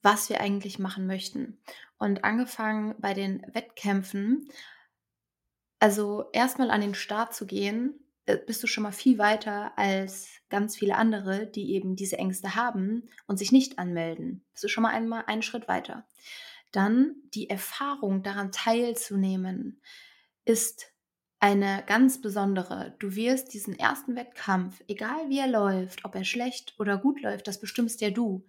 was 0.03 0.29
wir 0.29 0.41
eigentlich 0.41 0.79
machen 0.79 1.07
möchten. 1.07 1.59
Und 1.99 2.25
angefangen 2.25 2.95
bei 2.99 3.15
den 3.15 3.43
Wettkämpfen, 3.53 4.49
also 5.79 6.25
erstmal 6.33 6.71
an 6.71 6.81
den 6.81 6.95
Start 6.95 7.35
zu 7.35 7.47
gehen, 7.47 7.95
äh, 7.95 8.04
bist 8.47 8.63
du 8.63 8.67
schon 8.67 8.85
mal 8.85 8.93
viel 8.93 9.19
weiter 9.19 9.77
als 9.77 10.29
ganz 10.49 10.77
viele 10.77 10.97
andere, 10.97 11.47
die 11.47 11.75
eben 11.75 11.97
diese 11.97 12.19
Ängste 12.19 12.55
haben 12.55 13.09
und 13.27 13.39
sich 13.39 13.53
nicht 13.53 13.79
anmelden. 13.79 14.45
Bist 14.53 14.65
du 14.65 14.69
schon 14.69 14.83
mal 14.83 14.95
einmal 14.95 15.25
einen 15.27 15.43
Schritt 15.43 15.69
weiter. 15.69 16.07
Dann 16.73 17.17
die 17.35 17.51
Erfahrung 17.51 18.23
daran 18.23 18.51
teilzunehmen 18.51 19.81
ist 20.45 20.95
eine 21.39 21.85
ganz 21.87 22.23
besondere. 22.23 22.97
Du 22.99 23.15
wirst 23.15 23.53
diesen 23.53 23.79
ersten 23.79 24.17
Wettkampf, 24.17 24.83
egal 24.89 25.29
wie 25.29 25.39
er 25.39 25.47
läuft, 25.47 26.05
ob 26.05 26.15
er 26.15 26.25
schlecht 26.25 26.75
oder 26.79 26.97
gut 26.97 27.21
läuft, 27.21 27.47
das 27.47 27.61
bestimmst 27.61 28.01
ja 28.01 28.11
du, 28.11 28.47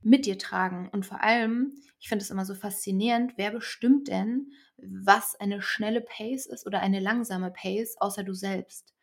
mit 0.00 0.24
dir 0.26 0.38
tragen. 0.38 0.88
Und 0.88 1.04
vor 1.04 1.22
allem, 1.22 1.74
ich 2.00 2.08
finde 2.08 2.24
es 2.24 2.30
immer 2.30 2.46
so 2.46 2.54
faszinierend, 2.54 3.34
wer 3.36 3.50
bestimmt 3.50 4.08
denn, 4.08 4.52
was 4.78 5.38
eine 5.38 5.60
schnelle 5.60 6.00
Pace 6.00 6.46
ist 6.46 6.66
oder 6.66 6.80
eine 6.80 7.00
langsame 7.00 7.50
Pace, 7.50 7.96
außer 7.98 8.24
du 8.24 8.32
selbst. 8.32 8.94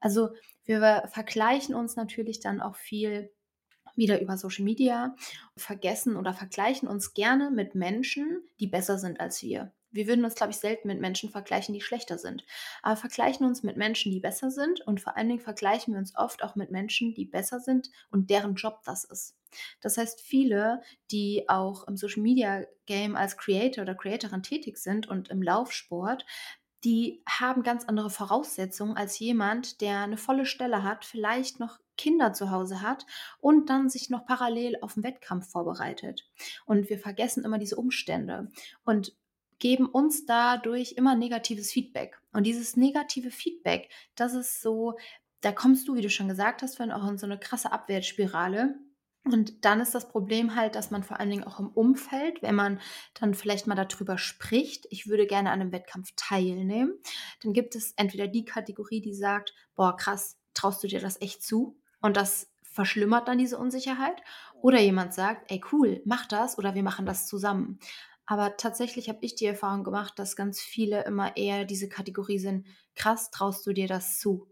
Also 0.00 0.30
wir 0.64 1.08
vergleichen 1.12 1.74
uns 1.74 1.96
natürlich 1.96 2.40
dann 2.40 2.60
auch 2.60 2.76
viel 2.76 3.32
wieder 3.94 4.20
über 4.20 4.36
Social 4.36 4.64
Media, 4.64 5.14
vergessen 5.56 6.16
oder 6.16 6.32
vergleichen 6.32 6.88
uns 6.88 7.14
gerne 7.14 7.50
mit 7.50 7.74
Menschen, 7.74 8.42
die 8.58 8.66
besser 8.66 8.98
sind 8.98 9.20
als 9.20 9.42
wir. 9.42 9.72
Wir 9.90 10.06
würden 10.06 10.24
uns, 10.24 10.34
glaube 10.34 10.52
ich, 10.52 10.56
selten 10.56 10.88
mit 10.88 11.00
Menschen 11.00 11.28
vergleichen, 11.28 11.74
die 11.74 11.82
schlechter 11.82 12.16
sind. 12.16 12.46
Aber 12.80 12.96
vergleichen 12.96 13.46
uns 13.46 13.62
mit 13.62 13.76
Menschen, 13.76 14.10
die 14.10 14.20
besser 14.20 14.50
sind 14.50 14.80
und 14.80 15.02
vor 15.02 15.16
allen 15.16 15.28
Dingen 15.28 15.40
vergleichen 15.40 15.92
wir 15.92 15.98
uns 15.98 16.16
oft 16.16 16.42
auch 16.42 16.56
mit 16.56 16.70
Menschen, 16.70 17.12
die 17.12 17.26
besser 17.26 17.60
sind 17.60 17.90
und 18.10 18.30
deren 18.30 18.54
Job 18.54 18.80
das 18.86 19.04
ist. 19.04 19.36
Das 19.82 19.98
heißt, 19.98 20.22
viele, 20.22 20.80
die 21.10 21.44
auch 21.48 21.86
im 21.86 21.98
Social 21.98 22.22
Media 22.22 22.64
Game 22.86 23.16
als 23.16 23.36
Creator 23.36 23.82
oder 23.82 23.94
Creatorin 23.94 24.42
tätig 24.42 24.78
sind 24.78 25.08
und 25.08 25.28
im 25.28 25.42
Laufsport, 25.42 26.24
die 26.84 27.22
haben 27.28 27.62
ganz 27.62 27.84
andere 27.84 28.10
Voraussetzungen 28.10 28.96
als 28.96 29.18
jemand, 29.18 29.80
der 29.80 30.00
eine 30.00 30.16
volle 30.16 30.46
Stelle 30.46 30.82
hat, 30.82 31.04
vielleicht 31.04 31.60
noch 31.60 31.78
Kinder 31.96 32.32
zu 32.32 32.50
Hause 32.50 32.82
hat 32.82 33.06
und 33.40 33.70
dann 33.70 33.88
sich 33.88 34.10
noch 34.10 34.26
parallel 34.26 34.78
auf 34.80 34.94
den 34.94 35.04
Wettkampf 35.04 35.50
vorbereitet. 35.50 36.28
Und 36.66 36.88
wir 36.90 36.98
vergessen 36.98 37.44
immer 37.44 37.58
diese 37.58 37.76
Umstände 37.76 38.50
und 38.84 39.14
geben 39.58 39.86
uns 39.86 40.26
dadurch 40.26 40.94
immer 40.96 41.14
negatives 41.14 41.70
Feedback. 41.70 42.20
Und 42.32 42.44
dieses 42.44 42.76
negative 42.76 43.30
Feedback, 43.30 43.90
das 44.16 44.34
ist 44.34 44.60
so, 44.60 44.98
da 45.40 45.52
kommst 45.52 45.86
du, 45.86 45.94
wie 45.94 46.00
du 46.00 46.10
schon 46.10 46.28
gesagt 46.28 46.62
hast, 46.62 46.80
auch 46.80 47.08
in 47.08 47.18
so 47.18 47.26
eine 47.26 47.38
krasse 47.38 47.70
Abwärtsspirale 47.70 48.74
und 49.24 49.64
dann 49.64 49.80
ist 49.80 49.94
das 49.94 50.08
Problem 50.08 50.56
halt, 50.56 50.74
dass 50.74 50.90
man 50.90 51.04
vor 51.04 51.20
allen 51.20 51.30
Dingen 51.30 51.44
auch 51.44 51.60
im 51.60 51.68
Umfeld, 51.68 52.42
wenn 52.42 52.56
man 52.56 52.80
dann 53.14 53.34
vielleicht 53.34 53.66
mal 53.68 53.76
darüber 53.76 54.18
spricht, 54.18 54.86
ich 54.90 55.06
würde 55.06 55.26
gerne 55.26 55.50
an 55.50 55.60
einem 55.60 55.72
Wettkampf 55.72 56.12
teilnehmen, 56.16 56.98
dann 57.42 57.52
gibt 57.52 57.76
es 57.76 57.92
entweder 57.96 58.26
die 58.26 58.44
Kategorie, 58.44 59.00
die 59.00 59.14
sagt, 59.14 59.54
boah, 59.76 59.96
krass, 59.96 60.38
traust 60.54 60.82
du 60.82 60.88
dir 60.88 61.00
das 61.00 61.20
echt 61.20 61.42
zu? 61.42 61.78
Und 62.00 62.16
das 62.16 62.50
verschlimmert 62.62 63.28
dann 63.28 63.38
diese 63.38 63.58
Unsicherheit. 63.58 64.20
Oder 64.60 64.80
jemand 64.80 65.14
sagt, 65.14 65.50
ey, 65.50 65.62
cool, 65.72 66.02
mach 66.04 66.26
das 66.26 66.58
oder 66.58 66.74
wir 66.74 66.82
machen 66.82 67.06
das 67.06 67.26
zusammen. 67.26 67.78
Aber 68.26 68.56
tatsächlich 68.56 69.08
habe 69.08 69.18
ich 69.22 69.34
die 69.34 69.46
Erfahrung 69.46 69.84
gemacht, 69.84 70.18
dass 70.18 70.36
ganz 70.36 70.60
viele 70.60 71.04
immer 71.04 71.36
eher 71.36 71.64
diese 71.64 71.88
Kategorie 71.88 72.38
sind, 72.38 72.66
krass, 72.94 73.30
traust 73.30 73.66
du 73.66 73.72
dir 73.72 73.88
das 73.88 74.18
zu? 74.18 74.51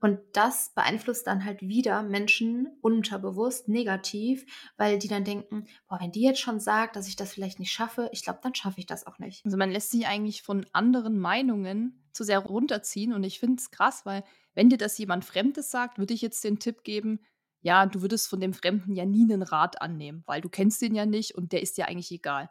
Und 0.00 0.18
das 0.32 0.72
beeinflusst 0.74 1.26
dann 1.26 1.44
halt 1.44 1.62
wieder 1.62 2.02
Menschen 2.02 2.68
unterbewusst 2.80 3.68
negativ, 3.68 4.46
weil 4.76 4.98
die 4.98 5.08
dann 5.08 5.24
denken, 5.24 5.66
boah, 5.88 5.98
wenn 6.00 6.12
die 6.12 6.22
jetzt 6.22 6.40
schon 6.40 6.60
sagt, 6.60 6.96
dass 6.96 7.08
ich 7.08 7.16
das 7.16 7.32
vielleicht 7.32 7.58
nicht 7.58 7.72
schaffe, 7.72 8.08
ich 8.12 8.22
glaube, 8.22 8.40
dann 8.42 8.54
schaffe 8.54 8.80
ich 8.80 8.86
das 8.86 9.06
auch 9.06 9.18
nicht. 9.18 9.44
Also 9.44 9.56
man 9.56 9.70
lässt 9.70 9.90
sich 9.90 10.06
eigentlich 10.06 10.42
von 10.42 10.66
anderen 10.72 11.18
Meinungen 11.18 12.02
zu 12.12 12.24
sehr 12.24 12.40
runterziehen 12.40 13.12
und 13.12 13.24
ich 13.24 13.38
finde 13.38 13.56
es 13.60 13.70
krass, 13.70 14.04
weil 14.04 14.24
wenn 14.54 14.68
dir 14.68 14.78
das 14.78 14.98
jemand 14.98 15.24
Fremdes 15.24 15.70
sagt, 15.70 15.98
würde 15.98 16.14
ich 16.14 16.22
jetzt 16.22 16.42
den 16.44 16.58
Tipp 16.58 16.82
geben, 16.82 17.20
ja, 17.62 17.86
du 17.86 18.00
würdest 18.00 18.28
von 18.28 18.40
dem 18.40 18.54
Fremden 18.54 18.94
ja 18.94 19.04
nie 19.04 19.22
einen 19.22 19.42
Rat 19.42 19.82
annehmen, 19.82 20.22
weil 20.26 20.40
du 20.40 20.48
kennst 20.48 20.80
den 20.82 20.94
ja 20.94 21.06
nicht 21.06 21.34
und 21.34 21.52
der 21.52 21.62
ist 21.62 21.76
dir 21.76 21.88
eigentlich 21.88 22.10
egal. 22.10 22.50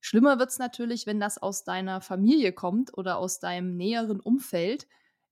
Schlimmer 0.00 0.38
wird 0.38 0.50
es 0.50 0.58
natürlich, 0.58 1.06
wenn 1.06 1.20
das 1.20 1.38
aus 1.38 1.64
deiner 1.64 2.00
Familie 2.00 2.52
kommt 2.52 2.96
oder 2.96 3.18
aus 3.18 3.40
deinem 3.40 3.76
näheren 3.76 4.20
Umfeld 4.20 4.86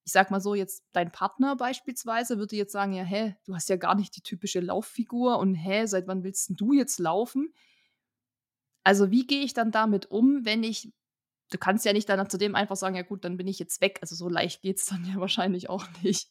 ich 0.04 0.12
sag 0.12 0.30
mal 0.30 0.40
so, 0.40 0.54
jetzt 0.54 0.84
dein 0.92 1.11
Partner 1.11 1.56
beispielsweise 1.56 2.38
würde 2.38 2.56
jetzt 2.56 2.73
sagen, 2.73 2.92
ja, 2.92 3.04
hä, 3.04 3.37
du 3.44 3.54
hast 3.54 3.68
ja 3.68 3.76
gar 3.76 3.94
nicht 3.94 4.14
die 4.16 4.23
typische 4.23 4.61
Lauffigur 4.61 5.38
und 5.38 5.54
hä, 5.54 5.87
seit 5.87 6.06
wann 6.06 6.23
willst 6.25 6.52
du 6.54 6.73
jetzt 6.73 6.99
laufen? 6.99 7.52
Also 8.84 9.11
wie 9.11 9.26
gehe 9.26 9.42
ich 9.42 9.54
dann 9.54 9.70
damit 9.70 10.11
um, 10.11 10.44
wenn 10.44 10.62
ich, 10.62 10.92
du 11.50 11.56
kannst 11.56 11.87
ja 11.87 11.94
nicht 11.94 12.08
dann 12.08 12.28
zu 12.28 12.37
dem 12.37 12.54
einfach 12.54 12.76
sagen, 12.76 12.96
ja 12.96 13.02
gut, 13.02 13.25
dann 13.25 13.38
bin 13.38 13.49
ich 13.49 13.58
jetzt 13.58 13.80
weg. 13.80 13.99
Also 14.02 14.14
so 14.14 14.28
leicht 14.28 14.61
geht 14.61 14.78
es 14.78 14.87
dann 14.87 15.04
ja 15.06 15.16
wahrscheinlich 15.20 15.70
auch 15.70 15.87
nicht. 16.02 16.28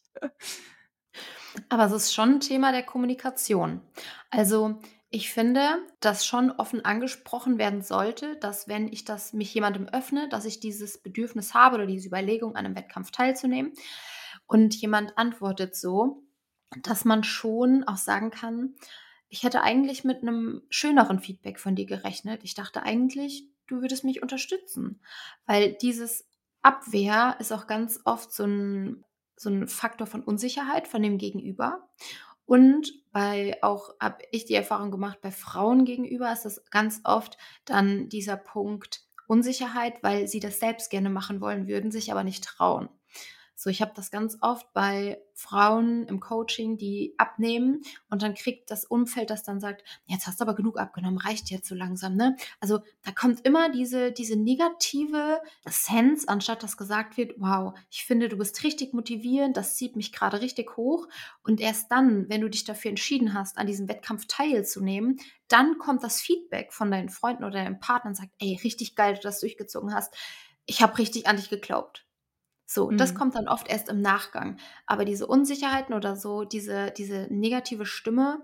Aber 1.68 1.86
es 1.86 1.92
ist 1.92 2.14
schon 2.14 2.34
ein 2.34 2.40
Thema 2.40 2.70
der 2.70 2.84
Kommunikation. 2.84 3.80
Also 4.30 4.80
ich 5.14 5.30
finde, 5.30 5.78
dass 6.00 6.26
schon 6.26 6.50
offen 6.50 6.84
angesprochen 6.84 7.56
werden 7.56 7.82
sollte, 7.82 8.34
dass 8.38 8.66
wenn 8.66 8.92
ich 8.92 9.04
das 9.04 9.32
mich 9.32 9.54
jemandem 9.54 9.88
öffne, 9.88 10.28
dass 10.28 10.44
ich 10.44 10.58
dieses 10.58 11.00
Bedürfnis 11.00 11.54
habe 11.54 11.76
oder 11.76 11.86
diese 11.86 12.08
Überlegung, 12.08 12.56
an 12.56 12.66
einem 12.66 12.74
Wettkampf 12.74 13.12
teilzunehmen 13.12 13.74
und 14.48 14.74
jemand 14.74 15.16
antwortet 15.16 15.76
so, 15.76 16.24
dass 16.82 17.04
man 17.04 17.22
schon 17.22 17.84
auch 17.84 17.96
sagen 17.96 18.32
kann, 18.32 18.74
ich 19.28 19.44
hätte 19.44 19.62
eigentlich 19.62 20.02
mit 20.02 20.22
einem 20.22 20.62
schöneren 20.68 21.20
Feedback 21.20 21.60
von 21.60 21.76
dir 21.76 21.86
gerechnet. 21.86 22.42
Ich 22.42 22.54
dachte 22.54 22.82
eigentlich, 22.82 23.46
du 23.68 23.82
würdest 23.82 24.02
mich 24.02 24.20
unterstützen, 24.20 25.00
weil 25.46 25.74
dieses 25.80 26.28
Abwehr 26.60 27.36
ist 27.38 27.52
auch 27.52 27.68
ganz 27.68 28.00
oft 28.04 28.32
so 28.32 28.46
ein, 28.46 29.04
so 29.36 29.48
ein 29.48 29.68
Faktor 29.68 30.08
von 30.08 30.24
Unsicherheit 30.24 30.88
von 30.88 31.04
dem 31.04 31.18
Gegenüber. 31.18 31.88
Und 32.46 32.92
bei 33.12 33.58
auch 33.62 33.94
habe 34.00 34.18
ich 34.30 34.44
die 34.44 34.54
Erfahrung 34.54 34.90
gemacht, 34.90 35.20
bei 35.22 35.30
Frauen 35.30 35.84
gegenüber 35.84 36.32
ist 36.32 36.44
das 36.44 36.64
ganz 36.70 37.00
oft 37.04 37.38
dann 37.64 38.08
dieser 38.08 38.36
Punkt 38.36 39.02
Unsicherheit, 39.26 40.02
weil 40.02 40.28
sie 40.28 40.40
das 40.40 40.60
selbst 40.60 40.90
gerne 40.90 41.08
machen 41.10 41.40
wollen 41.40 41.66
würden, 41.66 41.90
sich 41.90 42.12
aber 42.12 42.24
nicht 42.24 42.44
trauen. 42.44 42.88
So, 43.56 43.70
ich 43.70 43.80
habe 43.80 43.92
das 43.94 44.10
ganz 44.10 44.36
oft 44.40 44.72
bei 44.72 45.20
Frauen 45.32 46.06
im 46.06 46.20
Coaching, 46.20 46.76
die 46.76 47.14
abnehmen 47.18 47.82
und 48.10 48.22
dann 48.22 48.34
kriegt 48.34 48.70
das 48.70 48.84
Umfeld, 48.84 49.30
das 49.30 49.42
dann 49.42 49.60
sagt, 49.60 49.84
jetzt 50.06 50.26
hast 50.26 50.40
du 50.40 50.44
aber 50.44 50.54
genug 50.54 50.78
abgenommen, 50.78 51.18
reicht 51.18 51.50
jetzt 51.50 51.68
so 51.68 51.74
langsam, 51.74 52.16
ne? 52.16 52.36
Also 52.60 52.80
da 53.02 53.12
kommt 53.12 53.44
immer 53.46 53.70
diese, 53.70 54.12
diese 54.12 54.36
negative 54.36 55.40
Sense, 55.68 56.28
anstatt 56.28 56.62
dass 56.62 56.76
gesagt 56.76 57.16
wird, 57.16 57.34
wow, 57.38 57.74
ich 57.90 58.04
finde, 58.04 58.28
du 58.28 58.36
bist 58.36 58.62
richtig 58.64 58.92
motivierend, 58.92 59.56
das 59.56 59.76
zieht 59.76 59.96
mich 59.96 60.12
gerade 60.12 60.40
richtig 60.40 60.76
hoch. 60.76 61.08
Und 61.42 61.60
erst 61.60 61.90
dann, 61.92 62.28
wenn 62.28 62.40
du 62.40 62.48
dich 62.48 62.64
dafür 62.64 62.90
entschieden 62.90 63.34
hast, 63.34 63.56
an 63.58 63.66
diesem 63.66 63.88
Wettkampf 63.88 64.26
teilzunehmen, 64.26 65.18
dann 65.48 65.78
kommt 65.78 66.02
das 66.02 66.20
Feedback 66.20 66.72
von 66.72 66.90
deinen 66.90 67.08
Freunden 67.08 67.44
oder 67.44 67.62
deinem 67.62 67.78
Partner 67.80 68.10
und 68.10 68.16
sagt, 68.16 68.32
ey, 68.38 68.58
richtig 68.62 68.96
geil, 68.96 69.14
dass 69.14 69.20
du 69.20 69.28
das 69.28 69.40
durchgezogen 69.40 69.94
hast. 69.94 70.14
Ich 70.66 70.82
habe 70.82 70.98
richtig 70.98 71.26
an 71.26 71.36
dich 71.36 71.50
geglaubt. 71.50 72.03
So, 72.74 72.90
mhm. 72.90 72.96
das 72.96 73.14
kommt 73.14 73.36
dann 73.36 73.46
oft 73.46 73.68
erst 73.68 73.88
im 73.88 74.00
Nachgang. 74.00 74.56
Aber 74.84 75.04
diese 75.04 75.28
Unsicherheiten 75.28 75.94
oder 75.94 76.16
so, 76.16 76.44
diese, 76.44 76.90
diese 76.90 77.28
negative 77.30 77.86
Stimme 77.86 78.42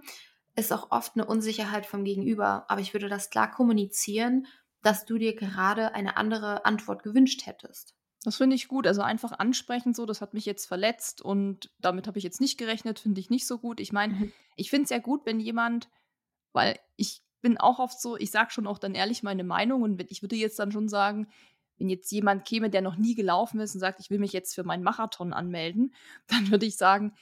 ist 0.55 0.73
auch 0.73 0.93
oft 0.93 1.17
eine 1.17 1.27
Unsicherheit 1.27 1.85
vom 1.85 2.05
Gegenüber. 2.05 2.65
Aber 2.69 2.81
ich 2.81 2.95
würde 2.95 3.09
das 3.09 3.31
klar 3.31 3.51
kommunizieren, 3.51 4.47
dass 4.83 5.05
du 5.05 5.19
dir 5.19 5.35
gerade 5.35 5.95
eine 5.95 6.17
andere 6.17 6.65
Antwort 6.65 7.03
gewünscht 7.03 7.45
hättest. 7.45 7.97
Das 8.23 8.37
finde 8.37 8.55
ich 8.55 8.69
gut. 8.69 8.87
Also 8.87 9.03
einfach 9.03 9.33
ansprechen, 9.33 9.95
so, 9.95 10.07
das 10.07 10.21
hat 10.21 10.33
mich 10.33 10.47
jetzt 10.47 10.67
verletzt 10.67 11.23
und 11.23 11.73
damit 11.81 12.07
habe 12.07 12.19
ich 12.19 12.25
jetzt 12.25 12.41
nicht 12.41 12.57
gerechnet, 12.57 13.01
finde 13.01 13.21
ich 13.21 13.31
nicht 13.31 13.49
so 13.49 13.59
gut. 13.59 13.81
Ich 13.81 13.93
meine, 13.93 14.15
mhm. 14.15 14.33
ich 14.55 14.71
finde 14.71 14.85
es 14.85 14.91
ja 14.91 14.99
gut, 14.99 15.27
wenn 15.27 15.41
jemand, 15.41 15.89
weil 16.53 16.79
ich 16.97 17.23
bin 17.41 17.59
auch 17.59 17.81
oft 17.81 18.01
so, 18.01 18.17
ich 18.17 18.31
sage 18.31 18.53
schon 18.53 18.69
auch 18.69 18.79
dann 18.79 18.95
ehrlich 18.95 19.25
meine 19.25 19.45
Meinung 19.45 19.83
und 19.83 20.01
ich 20.09 20.23
würde 20.23 20.37
jetzt 20.37 20.59
dann 20.59 20.71
schon 20.71 20.89
sagen, 20.89 21.27
wenn 21.81 21.89
jetzt 21.89 22.13
jemand 22.13 22.45
käme, 22.45 22.71
der 22.71 22.83
noch 22.83 22.97
nie 22.97 23.15
gelaufen 23.15 23.59
ist 23.59 23.75
und 23.75 23.81
sagt, 23.81 24.01
ich 24.01 24.11
will 24.11 24.19
mich 24.19 24.33
jetzt 24.33 24.55
für 24.55 24.65
meinen 24.65 24.85
Marathon 24.85 25.33
anmelden, 25.33 25.95
dann 26.29 26.51
würde 26.51 26.67
ich 26.67 26.77
sagen, 26.77 27.15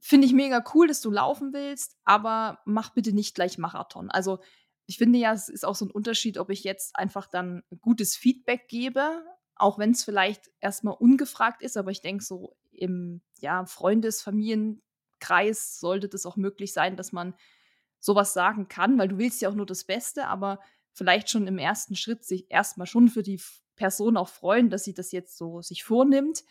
finde 0.00 0.26
ich 0.26 0.34
mega 0.34 0.62
cool, 0.74 0.86
dass 0.86 1.00
du 1.00 1.10
laufen 1.10 1.54
willst, 1.54 1.96
aber 2.04 2.58
mach 2.66 2.90
bitte 2.90 3.12
nicht 3.12 3.34
gleich 3.34 3.56
Marathon. 3.56 4.10
Also 4.10 4.40
ich 4.86 4.98
finde 4.98 5.18
ja, 5.18 5.32
es 5.32 5.48
ist 5.48 5.64
auch 5.64 5.76
so 5.76 5.86
ein 5.86 5.90
Unterschied, 5.90 6.36
ob 6.36 6.50
ich 6.50 6.62
jetzt 6.64 6.96
einfach 6.96 7.26
dann 7.26 7.62
gutes 7.80 8.16
Feedback 8.16 8.68
gebe, 8.68 9.24
auch 9.54 9.78
wenn 9.78 9.92
es 9.92 10.04
vielleicht 10.04 10.50
erstmal 10.60 10.94
ungefragt 10.98 11.62
ist, 11.62 11.76
aber 11.76 11.90
ich 11.90 12.02
denke 12.02 12.24
so 12.24 12.56
im 12.72 13.22
ja, 13.38 13.64
Freundes-, 13.64 14.20
Familienkreis 14.20 15.78
sollte 15.78 16.08
das 16.08 16.26
auch 16.26 16.36
möglich 16.36 16.72
sein, 16.72 16.96
dass 16.96 17.12
man 17.12 17.34
sowas 18.00 18.34
sagen 18.34 18.68
kann, 18.68 18.98
weil 18.98 19.08
du 19.08 19.16
willst 19.16 19.40
ja 19.40 19.48
auch 19.48 19.54
nur 19.54 19.64
das 19.64 19.84
Beste, 19.84 20.26
aber 20.26 20.58
vielleicht 20.92 21.30
schon 21.30 21.46
im 21.46 21.58
ersten 21.58 21.96
Schritt 21.96 22.24
sich 22.24 22.50
erstmal 22.50 22.86
schon 22.86 23.08
für 23.08 23.22
die 23.22 23.40
Person 23.76 24.16
auch 24.16 24.28
freuen, 24.28 24.70
dass 24.70 24.84
sie 24.84 24.94
das 24.94 25.12
jetzt 25.12 25.36
so 25.36 25.62
sich 25.62 25.84
vornimmt 25.84 26.44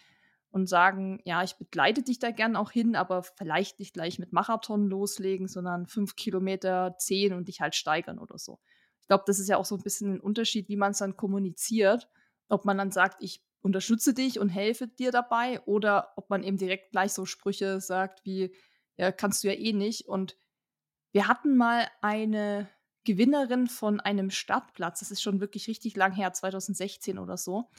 und 0.52 0.68
sagen, 0.68 1.20
ja, 1.26 1.44
ich 1.44 1.56
begleite 1.56 2.04
dich 2.04 2.20
da 2.20 2.30
gern 2.30 2.56
auch 2.56 2.72
hin, 2.72 2.96
aber 2.96 3.24
vielleicht 3.24 3.80
nicht 3.80 3.94
gleich 3.94 4.20
mit 4.20 4.34
Marathon 4.34 4.88
loslegen, 4.88 5.48
sondern 5.48 5.88
fünf 5.88 6.16
Kilometer, 6.16 6.96
zehn 7.00 7.34
und 7.34 7.48
dich 7.48 7.60
halt 7.60 7.74
steigern 7.74 8.20
oder 8.20 8.38
so. 8.38 8.60
Ich 9.02 9.08
glaube, 9.08 9.24
das 9.26 9.40
ist 9.40 9.50
ja 9.50 9.58
auch 9.58 9.66
so 9.66 9.76
ein 9.76 9.82
bisschen 9.82 10.14
ein 10.14 10.20
Unterschied, 10.20 10.70
wie 10.70 10.76
man 10.76 10.92
es 10.92 11.00
dann 11.00 11.18
kommuniziert. 11.18 12.08
Ob 12.50 12.66
man 12.66 12.78
dann 12.78 12.92
sagt, 12.92 13.24
ich 13.24 13.44
unterstütze 13.62 14.14
dich 14.14 14.40
und 14.40 14.50
helfe 14.50 14.88
dir 14.88 15.12
dabei 15.12 15.60
oder 15.62 16.14
ob 16.18 16.30
man 16.30 16.44
eben 16.44 16.58
direkt 16.58 16.92
gleich 16.92 17.14
so 17.14 17.26
Sprüche 17.26 17.82
sagt 17.82 18.24
wie, 18.24 18.54
ja, 18.98 19.12
kannst 19.12 19.44
du 19.44 19.48
ja 19.48 19.54
eh 19.54 19.74
nicht. 19.74 20.08
Und 20.08 20.38
wir 21.14 21.28
hatten 21.28 21.58
mal 21.58 21.88
eine 22.02 22.70
Gewinnerin 23.04 23.68
von 23.68 24.00
einem 24.00 24.30
Startplatz, 24.30 25.00
das 25.00 25.12
ist 25.12 25.22
schon 25.22 25.40
wirklich 25.42 25.68
richtig 25.68 25.96
lang 25.96 26.14
her, 26.14 26.34
2016 26.34 27.20
oder 27.20 27.38
so. 27.38 27.70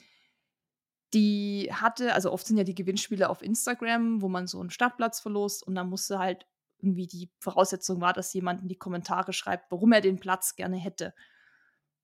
Die 1.12 1.70
hatte, 1.72 2.14
also 2.14 2.32
oft 2.32 2.46
sind 2.46 2.56
ja 2.56 2.64
die 2.64 2.74
Gewinnspiele 2.74 3.30
auf 3.30 3.42
Instagram, 3.42 4.20
wo 4.20 4.28
man 4.28 4.46
so 4.46 4.60
einen 4.60 4.70
Startplatz 4.70 5.20
verlost 5.20 5.62
und 5.66 5.74
dann 5.74 5.88
musste 5.88 6.18
halt 6.18 6.46
irgendwie 6.78 7.06
die 7.06 7.30
Voraussetzung 7.38 8.00
war, 8.00 8.12
dass 8.12 8.34
jemand 8.34 8.62
in 8.62 8.68
die 8.68 8.78
Kommentare 8.78 9.32
schreibt, 9.32 9.70
warum 9.70 9.92
er 9.92 10.00
den 10.00 10.18
Platz 10.18 10.56
gerne 10.56 10.76
hätte. 10.76 11.14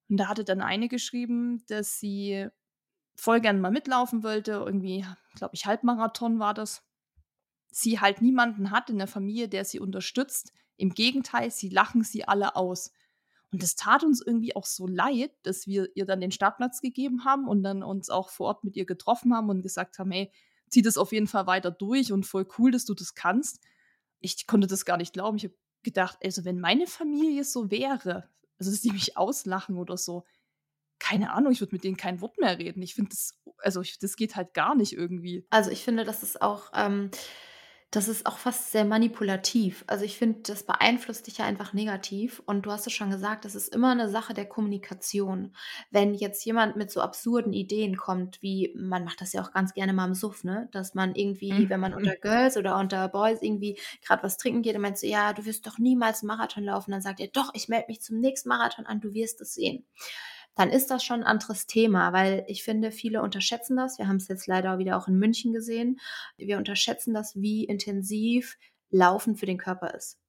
Und 0.09 0.17
da 0.17 0.27
hatte 0.27 0.43
dann 0.43 0.61
eine 0.61 0.87
geschrieben, 0.87 1.63
dass 1.67 1.99
sie 1.99 2.47
voll 3.15 3.41
gerne 3.41 3.59
mal 3.59 3.71
mitlaufen 3.71 4.23
wollte, 4.23 4.53
irgendwie, 4.53 5.05
glaube 5.35 5.55
ich, 5.55 5.65
Halbmarathon 5.65 6.39
war 6.39 6.53
das. 6.53 6.83
sie 7.71 7.99
halt 7.99 8.21
niemanden 8.21 8.71
hat 8.71 8.89
in 8.89 8.97
der 8.97 9.07
Familie, 9.07 9.47
der 9.47 9.63
sie 9.65 9.79
unterstützt. 9.79 10.53
Im 10.75 10.93
Gegenteil, 10.93 11.51
sie 11.51 11.69
lachen 11.69 12.03
sie 12.03 12.27
alle 12.27 12.55
aus. 12.55 12.91
Und 13.51 13.61
es 13.63 13.75
tat 13.75 14.03
uns 14.03 14.21
irgendwie 14.25 14.55
auch 14.55 14.65
so 14.65 14.87
leid, 14.87 15.31
dass 15.43 15.67
wir 15.67 15.89
ihr 15.95 16.05
dann 16.05 16.21
den 16.21 16.31
Startplatz 16.31 16.79
gegeben 16.79 17.25
haben 17.25 17.47
und 17.47 17.63
dann 17.63 17.83
uns 17.83 18.09
auch 18.09 18.29
vor 18.29 18.47
Ort 18.47 18.63
mit 18.63 18.77
ihr 18.77 18.85
getroffen 18.85 19.33
haben 19.35 19.49
und 19.49 19.61
gesagt 19.61 19.99
haben, 19.99 20.11
hey, 20.11 20.31
zieh 20.69 20.81
das 20.81 20.97
auf 20.97 21.11
jeden 21.11 21.27
Fall 21.27 21.47
weiter 21.47 21.69
durch 21.69 22.13
und 22.13 22.25
voll 22.25 22.47
cool, 22.57 22.71
dass 22.71 22.85
du 22.85 22.93
das 22.93 23.13
kannst. 23.13 23.61
Ich 24.19 24.47
konnte 24.47 24.67
das 24.67 24.85
gar 24.85 24.97
nicht 24.97 25.13
glauben. 25.13 25.37
Ich 25.37 25.43
habe 25.43 25.55
gedacht, 25.83 26.17
also 26.23 26.45
wenn 26.45 26.61
meine 26.61 26.87
Familie 26.87 27.43
so 27.43 27.69
wäre, 27.69 28.29
also 28.57 28.71
dass 28.71 28.81
die 28.81 28.91
mich 28.91 29.17
auslachen 29.17 29.77
oder 29.77 29.97
so, 29.97 30.23
keine 30.99 31.33
Ahnung, 31.33 31.51
ich 31.51 31.59
würde 31.59 31.75
mit 31.75 31.83
denen 31.83 31.97
kein 31.97 32.21
Wort 32.21 32.37
mehr 32.39 32.57
reden. 32.57 32.81
Ich 32.83 32.93
finde 32.93 33.09
das, 33.09 33.37
also 33.57 33.81
ich, 33.81 33.97
das 33.99 34.15
geht 34.15 34.35
halt 34.35 34.53
gar 34.53 34.75
nicht 34.75 34.93
irgendwie. 34.93 35.45
Also 35.49 35.71
ich 35.71 35.83
finde, 35.83 36.05
das 36.05 36.23
ist 36.23 36.41
auch, 36.41 36.71
ähm, 36.73 37.09
das 37.91 38.07
ist 38.07 38.25
auch 38.25 38.37
fast 38.37 38.71
sehr 38.71 38.85
manipulativ. 38.85 39.83
Also 39.85 40.05
ich 40.05 40.17
finde, 40.17 40.39
das 40.43 40.63
beeinflusst 40.63 41.27
dich 41.27 41.39
ja 41.39 41.45
einfach 41.45 41.73
negativ. 41.73 42.41
Und 42.45 42.65
du 42.65 42.71
hast 42.71 42.87
es 42.87 42.93
schon 42.93 43.11
gesagt, 43.11 43.43
das 43.43 43.53
ist 43.53 43.75
immer 43.75 43.91
eine 43.91 44.07
Sache 44.07 44.33
der 44.33 44.45
Kommunikation. 44.45 45.53
Wenn 45.91 46.13
jetzt 46.13 46.45
jemand 46.45 46.77
mit 46.77 46.89
so 46.89 47.01
absurden 47.01 47.51
Ideen 47.51 47.97
kommt, 47.97 48.41
wie 48.41 48.73
man 48.77 49.03
macht 49.03 49.19
das 49.19 49.33
ja 49.33 49.43
auch 49.43 49.51
ganz 49.51 49.73
gerne 49.73 49.91
mal 49.91 50.07
im 50.07 50.13
Suff, 50.13 50.45
ne? 50.45 50.69
Dass 50.71 50.93
man 50.93 51.15
irgendwie, 51.15 51.51
mhm. 51.51 51.69
wenn 51.69 51.81
man 51.81 51.93
unter 51.93 52.15
Girls 52.15 52.55
oder 52.55 52.79
unter 52.79 53.09
Boys 53.09 53.41
irgendwie 53.41 53.77
gerade 54.05 54.23
was 54.23 54.37
trinken 54.37 54.61
geht, 54.61 54.75
dann 54.75 54.81
meinst 54.81 55.03
du, 55.03 55.07
ja, 55.07 55.33
du 55.33 55.43
wirst 55.43 55.67
doch 55.67 55.77
niemals 55.77 56.21
einen 56.21 56.27
Marathon 56.27 56.63
laufen. 56.63 56.91
Dann 56.91 57.01
sagt 57.01 57.19
er, 57.19 57.27
doch, 57.27 57.51
ich 57.53 57.67
melde 57.67 57.87
mich 57.89 58.01
zum 58.01 58.21
nächsten 58.21 58.47
Marathon 58.47 58.85
an, 58.85 59.01
du 59.01 59.13
wirst 59.13 59.41
es 59.41 59.53
sehen 59.53 59.85
dann 60.55 60.69
ist 60.69 60.91
das 60.91 61.03
schon 61.03 61.21
ein 61.21 61.27
anderes 61.27 61.65
Thema, 61.67 62.13
weil 62.13 62.43
ich 62.47 62.63
finde, 62.63 62.91
viele 62.91 63.21
unterschätzen 63.21 63.77
das. 63.77 63.97
Wir 63.97 64.07
haben 64.07 64.17
es 64.17 64.27
jetzt 64.27 64.47
leider 64.47 64.77
wieder 64.77 64.97
auch 64.97 65.07
in 65.07 65.17
München 65.17 65.53
gesehen. 65.53 65.99
Wir 66.37 66.57
unterschätzen 66.57 67.13
das, 67.13 67.35
wie 67.35 67.63
intensiv 67.63 68.57
Laufen 68.89 69.35
für 69.35 69.45
den 69.45 69.57
Körper 69.57 69.93
ist. 69.93 70.19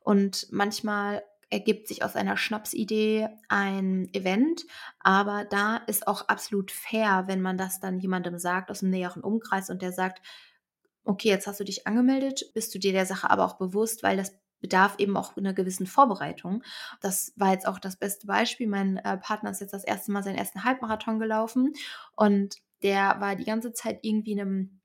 Und 0.00 0.48
manchmal 0.50 1.22
ergibt 1.50 1.88
sich 1.88 2.02
aus 2.02 2.16
einer 2.16 2.36
Schnapsidee 2.36 3.28
ein 3.48 4.12
Event, 4.12 4.64
aber 5.00 5.44
da 5.44 5.78
ist 5.78 6.06
auch 6.06 6.28
absolut 6.28 6.70
fair, 6.70 7.24
wenn 7.26 7.40
man 7.40 7.56
das 7.56 7.80
dann 7.80 8.00
jemandem 8.00 8.38
sagt 8.38 8.70
aus 8.70 8.80
dem 8.80 8.90
näheren 8.90 9.22
Umkreis 9.22 9.70
und 9.70 9.80
der 9.80 9.92
sagt, 9.92 10.20
okay, 11.04 11.28
jetzt 11.28 11.46
hast 11.46 11.60
du 11.60 11.64
dich 11.64 11.86
angemeldet, 11.86 12.50
bist 12.52 12.74
du 12.74 12.78
dir 12.78 12.92
der 12.92 13.06
Sache 13.06 13.30
aber 13.30 13.46
auch 13.46 13.56
bewusst, 13.56 14.02
weil 14.02 14.18
das 14.18 14.38
bedarf 14.60 14.96
eben 14.98 15.16
auch 15.16 15.36
einer 15.36 15.54
gewissen 15.54 15.86
Vorbereitung. 15.86 16.62
Das 17.00 17.32
war 17.36 17.52
jetzt 17.52 17.66
auch 17.66 17.78
das 17.78 17.96
beste 17.96 18.26
Beispiel. 18.26 18.66
Mein 18.66 18.96
äh, 18.98 19.16
Partner 19.18 19.50
ist 19.50 19.60
jetzt 19.60 19.74
das 19.74 19.84
erste 19.84 20.12
Mal 20.12 20.22
seinen 20.22 20.38
ersten 20.38 20.64
Halbmarathon 20.64 21.18
gelaufen 21.18 21.72
und 22.16 22.56
der 22.82 23.20
war 23.20 23.36
die 23.36 23.44
ganze 23.44 23.72
Zeit 23.72 24.00
irgendwie 24.02 24.32
in 24.32 24.40
einem 24.40 24.80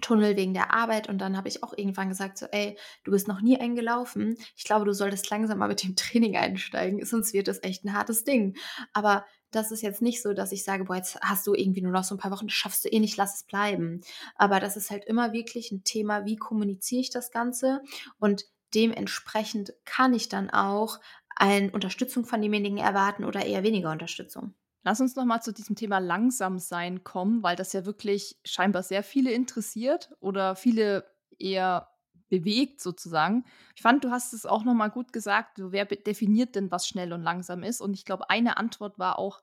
Tunnel 0.00 0.36
wegen 0.36 0.52
der 0.52 0.74
Arbeit 0.74 1.08
und 1.08 1.18
dann 1.18 1.36
habe 1.36 1.48
ich 1.48 1.62
auch 1.62 1.72
irgendwann 1.76 2.08
gesagt 2.08 2.38
so, 2.38 2.46
ey, 2.50 2.76
du 3.04 3.10
bist 3.10 3.28
noch 3.28 3.40
nie 3.40 3.58
eingelaufen. 3.58 4.36
Ich 4.56 4.64
glaube, 4.64 4.84
du 4.84 4.92
solltest 4.92 5.30
langsam 5.30 5.58
mal 5.58 5.68
mit 5.68 5.82
dem 5.82 5.96
Training 5.96 6.36
einsteigen, 6.36 7.04
sonst 7.04 7.32
wird 7.32 7.48
das 7.48 7.62
echt 7.62 7.84
ein 7.84 7.94
hartes 7.94 8.24
Ding. 8.24 8.56
Aber 8.92 9.24
das 9.52 9.70
ist 9.70 9.82
jetzt 9.82 10.02
nicht 10.02 10.22
so, 10.22 10.32
dass 10.32 10.52
ich 10.52 10.64
sage, 10.64 10.84
boah, 10.84 10.96
jetzt 10.96 11.18
hast 11.22 11.46
du 11.46 11.54
irgendwie 11.54 11.80
nur 11.80 11.92
noch 11.92 12.04
so 12.04 12.14
ein 12.14 12.18
paar 12.18 12.30
Wochen, 12.30 12.48
das 12.48 12.54
schaffst 12.54 12.84
du 12.84 12.88
eh 12.88 13.00
nicht, 13.00 13.16
lass 13.16 13.36
es 13.36 13.44
bleiben. 13.44 14.00
Aber 14.34 14.60
das 14.60 14.76
ist 14.76 14.90
halt 14.90 15.04
immer 15.04 15.32
wirklich 15.32 15.70
ein 15.70 15.84
Thema, 15.84 16.24
wie 16.24 16.36
kommuniziere 16.36 17.00
ich 17.00 17.10
das 17.10 17.30
Ganze 17.30 17.80
und 18.18 18.44
dementsprechend 18.74 19.72
kann 19.84 20.14
ich 20.14 20.28
dann 20.28 20.50
auch 20.50 21.00
eine 21.34 21.70
Unterstützung 21.70 22.24
von 22.24 22.40
demjenigen 22.40 22.78
erwarten 22.78 23.24
oder 23.24 23.44
eher 23.44 23.62
weniger 23.62 23.90
Unterstützung. 23.90 24.54
Lass 24.82 25.00
uns 25.00 25.16
noch 25.16 25.24
mal 25.24 25.40
zu 25.40 25.52
diesem 25.52 25.74
Thema 25.76 25.98
langsam 25.98 26.58
sein 26.58 27.02
kommen, 27.02 27.42
weil 27.42 27.56
das 27.56 27.72
ja 27.72 27.84
wirklich 27.84 28.38
scheinbar 28.44 28.82
sehr 28.82 29.02
viele 29.02 29.32
interessiert 29.32 30.14
oder 30.20 30.54
viele 30.56 31.04
eher 31.38 31.88
bewegt 32.28 32.80
sozusagen. 32.80 33.44
Ich 33.74 33.82
fand, 33.82 34.04
du 34.04 34.10
hast 34.10 34.32
es 34.32 34.46
auch 34.46 34.64
noch 34.64 34.74
mal 34.74 34.88
gut 34.88 35.12
gesagt, 35.12 35.58
wer 35.58 35.84
definiert 35.86 36.54
denn, 36.54 36.70
was 36.70 36.86
schnell 36.86 37.12
und 37.12 37.22
langsam 37.22 37.62
ist? 37.62 37.80
Und 37.80 37.94
ich 37.94 38.04
glaube, 38.04 38.30
eine 38.30 38.56
Antwort 38.56 38.98
war 38.98 39.18
auch, 39.18 39.42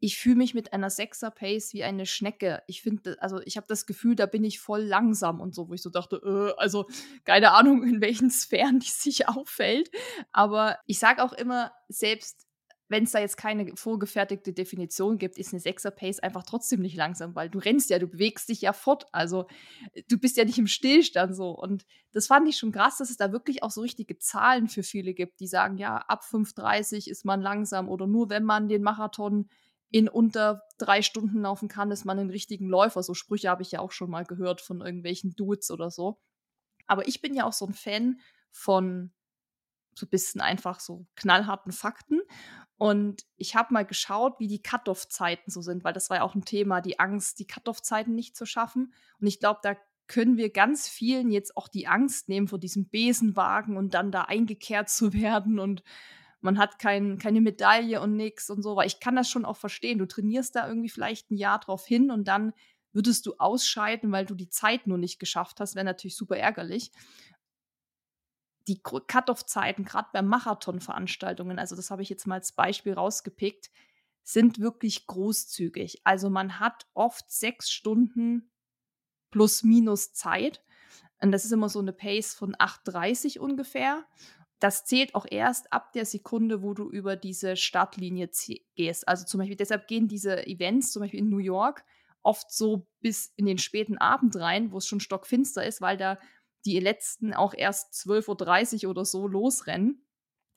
ich 0.00 0.18
fühle 0.18 0.36
mich 0.36 0.54
mit 0.54 0.72
einer 0.72 0.90
Sechser-Pace 0.90 1.72
wie 1.72 1.84
eine 1.84 2.06
Schnecke. 2.06 2.62
Ich 2.66 2.82
finde, 2.82 3.20
also 3.20 3.40
ich 3.44 3.56
habe 3.56 3.66
das 3.66 3.86
Gefühl, 3.86 4.14
da 4.14 4.26
bin 4.26 4.44
ich 4.44 4.60
voll 4.60 4.82
langsam 4.82 5.40
und 5.40 5.54
so, 5.54 5.68
wo 5.68 5.74
ich 5.74 5.82
so 5.82 5.90
dachte, 5.90 6.20
äh, 6.24 6.60
also 6.60 6.86
keine 7.24 7.52
Ahnung, 7.52 7.82
in 7.88 8.00
welchen 8.00 8.30
Sphären 8.30 8.80
die 8.80 8.88
sich 8.88 9.28
auffällt. 9.28 9.90
Aber 10.32 10.78
ich 10.86 10.98
sage 10.98 11.22
auch 11.22 11.32
immer, 11.32 11.72
selbst 11.88 12.48
wenn 12.88 13.04
es 13.04 13.12
da 13.12 13.18
jetzt 13.18 13.36
keine 13.36 13.76
vorgefertigte 13.76 14.52
Definition 14.52 15.18
gibt, 15.18 15.36
ist 15.36 15.52
eine 15.52 15.60
Sechser-Pace 15.60 16.20
einfach 16.20 16.42
trotzdem 16.44 16.80
nicht 16.80 16.96
langsam, 16.96 17.34
weil 17.34 17.50
du 17.50 17.58
rennst 17.58 17.90
ja, 17.90 17.98
du 17.98 18.06
bewegst 18.06 18.48
dich 18.48 18.62
ja 18.62 18.72
fort. 18.72 19.06
Also 19.12 19.46
du 20.08 20.18
bist 20.18 20.38
ja 20.38 20.44
nicht 20.44 20.58
im 20.58 20.66
Stillstand 20.66 21.36
so. 21.36 21.50
Und 21.50 21.84
das 22.12 22.28
fand 22.28 22.48
ich 22.48 22.56
schon 22.56 22.72
krass, 22.72 22.96
dass 22.96 23.10
es 23.10 23.18
da 23.18 23.30
wirklich 23.30 23.62
auch 23.62 23.70
so 23.70 23.82
richtige 23.82 24.18
Zahlen 24.18 24.68
für 24.68 24.82
viele 24.82 25.12
gibt, 25.12 25.40
die 25.40 25.46
sagen, 25.46 25.76
ja, 25.76 25.98
ab 25.98 26.22
5,30 26.24 27.10
ist 27.10 27.26
man 27.26 27.42
langsam 27.42 27.88
oder 27.90 28.06
nur 28.06 28.30
wenn 28.30 28.44
man 28.44 28.68
den 28.68 28.82
Marathon 28.82 29.50
in 29.90 30.08
unter 30.08 30.62
drei 30.76 31.02
Stunden 31.02 31.40
laufen 31.40 31.68
kann, 31.68 31.90
ist 31.90 32.04
man 32.04 32.18
ein 32.18 32.30
richtigen 32.30 32.68
Läufer. 32.68 33.02
So 33.02 33.14
Sprüche 33.14 33.48
habe 33.48 33.62
ich 33.62 33.72
ja 33.72 33.80
auch 33.80 33.92
schon 33.92 34.10
mal 34.10 34.24
gehört 34.24 34.60
von 34.60 34.80
irgendwelchen 34.80 35.34
Dudes 35.34 35.70
oder 35.70 35.90
so. 35.90 36.20
Aber 36.86 37.08
ich 37.08 37.20
bin 37.20 37.34
ja 37.34 37.44
auch 37.44 37.52
so 37.52 37.66
ein 37.66 37.74
Fan 37.74 38.20
von 38.50 39.12
so 39.94 40.06
ein 40.06 40.10
bisschen 40.10 40.40
einfach 40.40 40.80
so 40.80 41.06
knallharten 41.16 41.72
Fakten. 41.72 42.20
Und 42.76 43.24
ich 43.36 43.56
habe 43.56 43.74
mal 43.74 43.84
geschaut, 43.84 44.38
wie 44.38 44.46
die 44.46 44.62
Cut-off-Zeiten 44.62 45.50
so 45.50 45.60
sind, 45.62 45.82
weil 45.84 45.92
das 45.92 46.10
war 46.10 46.18
ja 46.18 46.22
auch 46.22 46.34
ein 46.34 46.44
Thema, 46.44 46.80
die 46.80 47.00
Angst, 47.00 47.40
die 47.40 47.46
Cut-off-Zeiten 47.46 48.14
nicht 48.14 48.36
zu 48.36 48.46
schaffen. 48.46 48.94
Und 49.20 49.26
ich 49.26 49.40
glaube, 49.40 49.60
da 49.62 49.76
können 50.06 50.36
wir 50.36 50.50
ganz 50.50 50.88
vielen 50.88 51.30
jetzt 51.30 51.56
auch 51.56 51.68
die 51.68 51.86
Angst 51.86 52.28
nehmen 52.28 52.48
vor 52.48 52.58
diesem 52.58 52.88
Besenwagen 52.88 53.76
und 53.76 53.94
dann 53.94 54.12
da 54.12 54.22
eingekehrt 54.22 54.88
zu 54.88 55.12
werden 55.12 55.58
und 55.58 55.82
man 56.40 56.58
hat 56.58 56.78
kein, 56.78 57.18
keine 57.18 57.40
Medaille 57.40 58.00
und 58.00 58.16
nix 58.16 58.50
und 58.50 58.62
so, 58.62 58.76
weil 58.76 58.86
ich 58.86 59.00
kann 59.00 59.16
das 59.16 59.28
schon 59.28 59.44
auch 59.44 59.56
verstehen. 59.56 59.98
Du 59.98 60.06
trainierst 60.06 60.54
da 60.54 60.68
irgendwie 60.68 60.88
vielleicht 60.88 61.30
ein 61.30 61.36
Jahr 61.36 61.58
drauf 61.58 61.86
hin 61.86 62.10
und 62.10 62.28
dann 62.28 62.52
würdest 62.92 63.26
du 63.26 63.34
ausscheiden, 63.38 64.12
weil 64.12 64.26
du 64.26 64.34
die 64.34 64.48
Zeit 64.48 64.86
nur 64.86 64.98
nicht 64.98 65.18
geschafft 65.18 65.60
hast, 65.60 65.74
wäre 65.74 65.84
natürlich 65.84 66.16
super 66.16 66.36
ärgerlich. 66.36 66.90
Die 68.66 68.82
Cut-off-Zeiten, 68.82 69.84
gerade 69.84 70.08
bei 70.12 70.22
Marathon-Veranstaltungen, 70.22 71.58
also 71.58 71.74
das 71.74 71.90
habe 71.90 72.02
ich 72.02 72.10
jetzt 72.10 72.26
mal 72.26 72.36
als 72.36 72.52
Beispiel 72.52 72.92
rausgepickt, 72.92 73.70
sind 74.22 74.58
wirklich 74.58 75.06
großzügig. 75.06 76.02
Also 76.04 76.28
man 76.28 76.60
hat 76.60 76.86
oft 76.92 77.30
sechs 77.30 77.70
Stunden 77.70 78.50
plus 79.30 79.62
minus 79.62 80.12
Zeit. 80.12 80.62
Und 81.20 81.32
das 81.32 81.44
ist 81.44 81.52
immer 81.52 81.68
so 81.68 81.78
eine 81.78 81.92
Pace 81.92 82.34
von 82.34 82.54
8,30 82.54 83.38
ungefähr 83.38 84.06
das 84.58 84.84
zählt 84.84 85.14
auch 85.14 85.26
erst 85.30 85.72
ab 85.72 85.92
der 85.92 86.04
Sekunde, 86.04 86.62
wo 86.62 86.74
du 86.74 86.90
über 86.90 87.16
diese 87.16 87.56
Startlinie 87.56 88.30
gehst. 88.74 89.06
Also 89.06 89.24
zum 89.24 89.38
Beispiel, 89.38 89.56
deshalb 89.56 89.86
gehen 89.86 90.08
diese 90.08 90.46
Events, 90.46 90.92
zum 90.92 91.00
Beispiel 91.02 91.20
in 91.20 91.28
New 91.28 91.38
York, 91.38 91.84
oft 92.22 92.50
so 92.52 92.88
bis 93.00 93.32
in 93.36 93.46
den 93.46 93.58
späten 93.58 93.98
Abend 93.98 94.36
rein, 94.36 94.72
wo 94.72 94.78
es 94.78 94.86
schon 94.86 95.00
stockfinster 95.00 95.64
ist, 95.64 95.80
weil 95.80 95.96
da 95.96 96.18
die 96.64 96.80
letzten 96.80 97.32
auch 97.34 97.54
erst 97.54 97.94
12.30 97.94 98.84
Uhr 98.84 98.90
oder 98.90 99.04
so 99.04 99.28
losrennen 99.28 100.04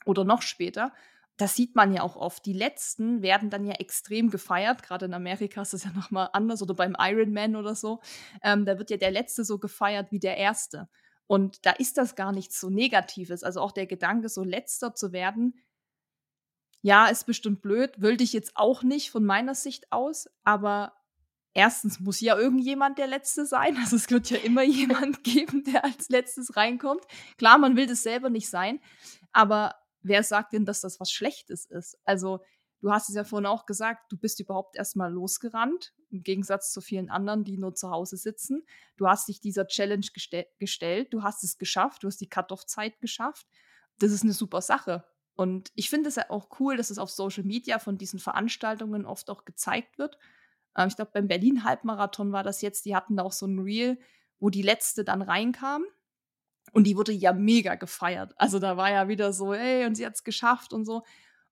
oder 0.05 0.23
noch 0.23 0.41
später. 0.41 0.93
Das 1.37 1.55
sieht 1.55 1.75
man 1.75 1.93
ja 1.93 2.01
auch 2.01 2.15
oft. 2.15 2.45
Die 2.45 2.53
letzten 2.53 3.21
werden 3.21 3.49
dann 3.49 3.65
ja 3.65 3.73
extrem 3.73 4.29
gefeiert. 4.29 4.83
Gerade 4.83 5.05
in 5.05 5.13
Amerika 5.13 5.61
ist 5.61 5.73
das 5.73 5.83
ja 5.83 5.91
nochmal 5.91 6.29
anders 6.33 6.61
oder 6.61 6.73
beim 6.73 6.95
Ironman 6.99 7.55
oder 7.55 7.75
so. 7.75 8.01
Ähm, 8.43 8.65
da 8.65 8.77
wird 8.77 8.89
ja 8.89 8.97
der 8.97 9.11
letzte 9.11 9.43
so 9.43 9.57
gefeiert 9.59 10.11
wie 10.11 10.19
der 10.19 10.37
erste. 10.37 10.89
Und 11.27 11.65
da 11.65 11.71
ist 11.71 11.97
das 11.97 12.15
gar 12.15 12.31
nichts 12.31 12.59
so 12.59 12.69
Negatives. 12.69 13.43
Also 13.43 13.61
auch 13.61 13.71
der 13.71 13.87
Gedanke, 13.87 14.29
so 14.29 14.43
letzter 14.43 14.93
zu 14.93 15.13
werden, 15.13 15.55
ja, 16.81 17.07
ist 17.07 17.25
bestimmt 17.25 17.61
blöd, 17.61 18.01
will 18.01 18.17
dich 18.17 18.33
jetzt 18.33 18.53
auch 18.55 18.83
nicht 18.83 19.11
von 19.11 19.23
meiner 19.23 19.55
Sicht 19.55 19.91
aus, 19.91 20.27
aber 20.43 20.93
erstens 21.53 21.99
muss 21.99 22.19
ja 22.19 22.37
irgendjemand 22.37 22.97
der 22.97 23.07
Letzte 23.07 23.45
sein. 23.45 23.77
Also 23.81 23.95
es 23.95 24.09
wird 24.09 24.29
ja 24.29 24.37
immer 24.37 24.63
jemand 24.63 25.23
geben, 25.23 25.63
der 25.63 25.83
als 25.85 26.09
letztes 26.09 26.55
reinkommt. 26.55 27.03
Klar, 27.37 27.57
man 27.57 27.75
will 27.75 27.87
das 27.87 28.03
selber 28.03 28.29
nicht 28.29 28.49
sein, 28.49 28.79
aber 29.31 29.75
wer 30.01 30.23
sagt 30.23 30.53
denn, 30.53 30.65
dass 30.65 30.81
das 30.81 30.99
was 30.99 31.11
Schlechtes 31.11 31.65
ist? 31.65 31.97
Also 32.03 32.41
Du 32.81 32.91
hast 32.91 33.09
es 33.09 33.15
ja 33.15 33.23
vorhin 33.23 33.45
auch 33.45 33.67
gesagt, 33.67 34.11
du 34.11 34.17
bist 34.17 34.39
überhaupt 34.39 34.75
erstmal 34.75 35.13
losgerannt, 35.13 35.93
im 36.09 36.23
Gegensatz 36.23 36.73
zu 36.73 36.81
vielen 36.81 37.11
anderen, 37.11 37.43
die 37.43 37.57
nur 37.57 37.75
zu 37.75 37.91
Hause 37.91 38.17
sitzen. 38.17 38.65
Du 38.97 39.07
hast 39.07 39.27
dich 39.27 39.39
dieser 39.39 39.67
Challenge 39.67 40.05
gestell 40.13 40.47
gestellt, 40.57 41.13
du 41.13 41.21
hast 41.21 41.43
es 41.43 41.59
geschafft, 41.59 42.01
du 42.03 42.07
hast 42.07 42.19
die 42.21 42.29
Cut-off-Zeit 42.29 42.99
geschafft. 42.99 43.47
Das 43.99 44.11
ist 44.11 44.23
eine 44.23 44.33
super 44.33 44.61
Sache. 44.61 45.05
Und 45.35 45.71
ich 45.75 45.91
finde 45.91 46.09
es 46.09 46.15
ja 46.15 46.29
auch 46.29 46.59
cool, 46.59 46.75
dass 46.75 46.89
es 46.89 46.97
auf 46.97 47.11
Social 47.11 47.43
Media 47.43 47.77
von 47.77 47.99
diesen 47.99 48.19
Veranstaltungen 48.19 49.05
oft 49.05 49.29
auch 49.29 49.45
gezeigt 49.45 49.99
wird. 49.99 50.17
Ähm, 50.75 50.87
ich 50.87 50.95
glaube, 50.95 51.11
beim 51.13 51.27
Berlin-Halbmarathon 51.27 52.31
war 52.31 52.43
das 52.43 52.61
jetzt, 52.61 52.85
die 52.85 52.95
hatten 52.95 53.15
da 53.15 53.23
auch 53.23 53.31
so 53.31 53.45
ein 53.45 53.59
Reel, 53.59 53.99
wo 54.39 54.49
die 54.49 54.63
letzte 54.63 55.03
dann 55.03 55.21
reinkam. 55.21 55.85
Und 56.73 56.85
die 56.85 56.97
wurde 56.97 57.11
ja 57.11 57.33
mega 57.33 57.75
gefeiert. 57.75 58.33
Also 58.37 58.57
da 58.57 58.75
war 58.75 58.89
ja 58.89 59.07
wieder 59.07 59.33
so, 59.33 59.53
ey, 59.53 59.85
und 59.85 59.95
sie 59.95 60.05
hat 60.05 60.15
es 60.15 60.23
geschafft 60.23 60.73
und 60.73 60.85
so 60.85 61.03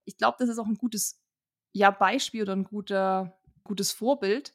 ich 0.09 0.17
glaube, 0.17 0.37
das 0.39 0.49
ist 0.49 0.57
auch 0.57 0.65
ein 0.65 0.75
gutes 0.75 1.21
ja, 1.71 1.91
Beispiel 1.91 2.41
oder 2.41 2.55
ein 2.55 2.63
guter, 2.63 3.39
gutes 3.63 3.91
Vorbild, 3.91 4.53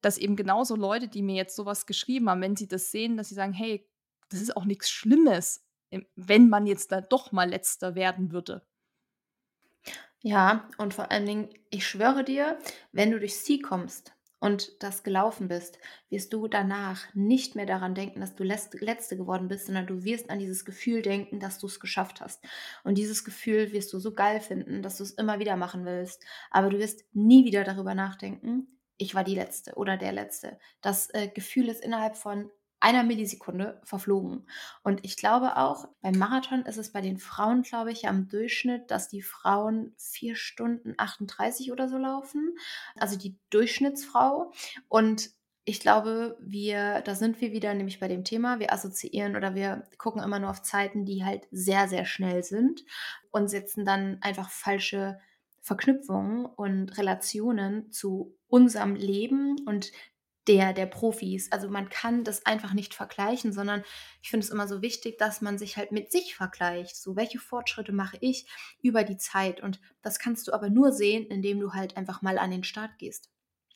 dass 0.00 0.18
eben 0.18 0.36
genauso 0.36 0.76
Leute, 0.76 1.08
die 1.08 1.22
mir 1.22 1.34
jetzt 1.34 1.56
sowas 1.56 1.86
geschrieben 1.86 2.30
haben, 2.30 2.40
wenn 2.40 2.56
sie 2.56 2.68
das 2.68 2.90
sehen, 2.90 3.16
dass 3.16 3.28
sie 3.28 3.34
sagen, 3.34 3.52
hey, 3.52 3.88
das 4.28 4.40
ist 4.40 4.56
auch 4.56 4.64
nichts 4.64 4.90
Schlimmes, 4.90 5.64
wenn 6.14 6.48
man 6.48 6.66
jetzt 6.66 6.92
da 6.92 7.00
doch 7.00 7.32
mal 7.32 7.50
letzter 7.50 7.94
werden 7.94 8.32
würde. 8.32 8.66
Ja, 10.22 10.68
und 10.78 10.94
vor 10.94 11.10
allen 11.10 11.26
Dingen, 11.26 11.50
ich 11.70 11.86
schwöre 11.86 12.24
dir, 12.24 12.58
wenn 12.92 13.10
du 13.10 13.18
durchs 13.18 13.44
Ziel 13.44 13.60
kommst 13.60 14.13
und 14.44 14.82
das 14.82 15.02
gelaufen 15.04 15.48
bist, 15.48 15.78
wirst 16.10 16.34
du 16.34 16.48
danach 16.48 17.06
nicht 17.14 17.54
mehr 17.54 17.64
daran 17.64 17.94
denken, 17.94 18.20
dass 18.20 18.34
du 18.34 18.44
Letzte 18.44 19.16
geworden 19.16 19.48
bist, 19.48 19.64
sondern 19.64 19.86
du 19.86 20.04
wirst 20.04 20.28
an 20.28 20.38
dieses 20.38 20.66
Gefühl 20.66 21.00
denken, 21.00 21.40
dass 21.40 21.58
du 21.58 21.66
es 21.66 21.80
geschafft 21.80 22.20
hast. 22.20 22.44
Und 22.82 22.98
dieses 22.98 23.24
Gefühl 23.24 23.72
wirst 23.72 23.90
du 23.94 23.98
so 23.98 24.12
geil 24.12 24.40
finden, 24.40 24.82
dass 24.82 24.98
du 24.98 25.02
es 25.02 25.12
immer 25.12 25.38
wieder 25.38 25.56
machen 25.56 25.86
willst. 25.86 26.22
Aber 26.50 26.68
du 26.68 26.78
wirst 26.78 27.06
nie 27.14 27.46
wieder 27.46 27.64
darüber 27.64 27.94
nachdenken, 27.94 28.68
ich 28.98 29.14
war 29.14 29.24
die 29.24 29.34
Letzte 29.34 29.76
oder 29.76 29.96
der 29.96 30.12
Letzte. 30.12 30.58
Das 30.82 31.08
äh, 31.14 31.28
Gefühl 31.28 31.70
ist 31.70 31.82
innerhalb 31.82 32.14
von 32.14 32.50
einer 32.84 33.02
Millisekunde 33.02 33.80
verflogen. 33.82 34.46
Und 34.82 35.00
ich 35.04 35.16
glaube 35.16 35.56
auch, 35.56 35.88
beim 36.02 36.18
Marathon 36.18 36.66
ist 36.66 36.76
es 36.76 36.92
bei 36.92 37.00
den 37.00 37.16
Frauen, 37.16 37.62
glaube 37.62 37.90
ich, 37.90 38.02
ja 38.02 38.10
im 38.10 38.28
Durchschnitt, 38.28 38.90
dass 38.90 39.08
die 39.08 39.22
Frauen 39.22 39.94
vier 39.96 40.36
Stunden 40.36 40.92
38 40.98 41.72
oder 41.72 41.88
so 41.88 41.96
laufen. 41.96 42.58
Also 42.96 43.16
die 43.16 43.38
Durchschnittsfrau. 43.48 44.52
Und 44.88 45.30
ich 45.64 45.80
glaube, 45.80 46.36
wir, 46.42 47.00
da 47.00 47.14
sind 47.14 47.40
wir 47.40 47.52
wieder 47.52 47.72
nämlich 47.72 48.00
bei 48.00 48.08
dem 48.08 48.22
Thema, 48.22 48.60
wir 48.60 48.70
assoziieren 48.70 49.34
oder 49.34 49.54
wir 49.54 49.88
gucken 49.96 50.22
immer 50.22 50.38
nur 50.38 50.50
auf 50.50 50.60
Zeiten, 50.60 51.06
die 51.06 51.24
halt 51.24 51.48
sehr, 51.50 51.88
sehr 51.88 52.04
schnell 52.04 52.44
sind 52.44 52.84
und 53.30 53.48
setzen 53.48 53.86
dann 53.86 54.18
einfach 54.20 54.50
falsche 54.50 55.18
Verknüpfungen 55.62 56.44
und 56.44 56.98
Relationen 56.98 57.90
zu 57.90 58.36
unserem 58.46 58.94
Leben 58.94 59.56
und 59.64 59.90
der 60.46 60.72
der 60.72 60.86
Profis. 60.86 61.50
Also 61.52 61.68
man 61.68 61.88
kann 61.88 62.24
das 62.24 62.44
einfach 62.46 62.74
nicht 62.74 62.94
vergleichen, 62.94 63.52
sondern 63.52 63.82
ich 64.22 64.30
finde 64.30 64.44
es 64.44 64.50
immer 64.50 64.68
so 64.68 64.82
wichtig, 64.82 65.18
dass 65.18 65.40
man 65.40 65.58
sich 65.58 65.76
halt 65.76 65.92
mit 65.92 66.12
sich 66.12 66.34
vergleicht. 66.34 66.96
So, 66.96 67.16
welche 67.16 67.38
Fortschritte 67.38 67.92
mache 67.92 68.18
ich 68.20 68.46
über 68.82 69.04
die 69.04 69.16
Zeit? 69.16 69.62
Und 69.62 69.80
das 70.02 70.18
kannst 70.18 70.46
du 70.48 70.52
aber 70.52 70.70
nur 70.70 70.92
sehen, 70.92 71.26
indem 71.26 71.60
du 71.60 71.72
halt 71.72 71.96
einfach 71.96 72.22
mal 72.22 72.38
an 72.38 72.50
den 72.50 72.64
Start 72.64 72.98
gehst. 72.98 73.30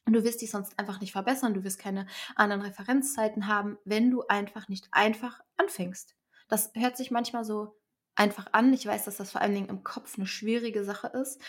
Und 0.04 0.14
du 0.14 0.24
wirst 0.24 0.40
dich 0.40 0.50
sonst 0.50 0.78
einfach 0.78 1.00
nicht 1.00 1.12
verbessern, 1.12 1.52
du 1.52 1.64
wirst 1.64 1.78
keine 1.78 2.06
anderen 2.34 2.62
Referenzzeiten 2.62 3.46
haben, 3.46 3.76
wenn 3.84 4.10
du 4.10 4.22
einfach 4.26 4.68
nicht 4.68 4.88
einfach 4.90 5.40
anfängst. 5.58 6.16
Das 6.48 6.70
hört 6.74 6.96
sich 6.96 7.10
manchmal 7.10 7.44
so 7.44 7.78
einfach 8.14 8.46
an. 8.52 8.72
Ich 8.72 8.86
weiß, 8.86 9.04
dass 9.04 9.18
das 9.18 9.32
vor 9.32 9.42
allen 9.42 9.54
Dingen 9.54 9.68
im 9.68 9.84
Kopf 9.84 10.16
eine 10.16 10.26
schwierige 10.26 10.82
Sache 10.82 11.08
ist, 11.08 11.40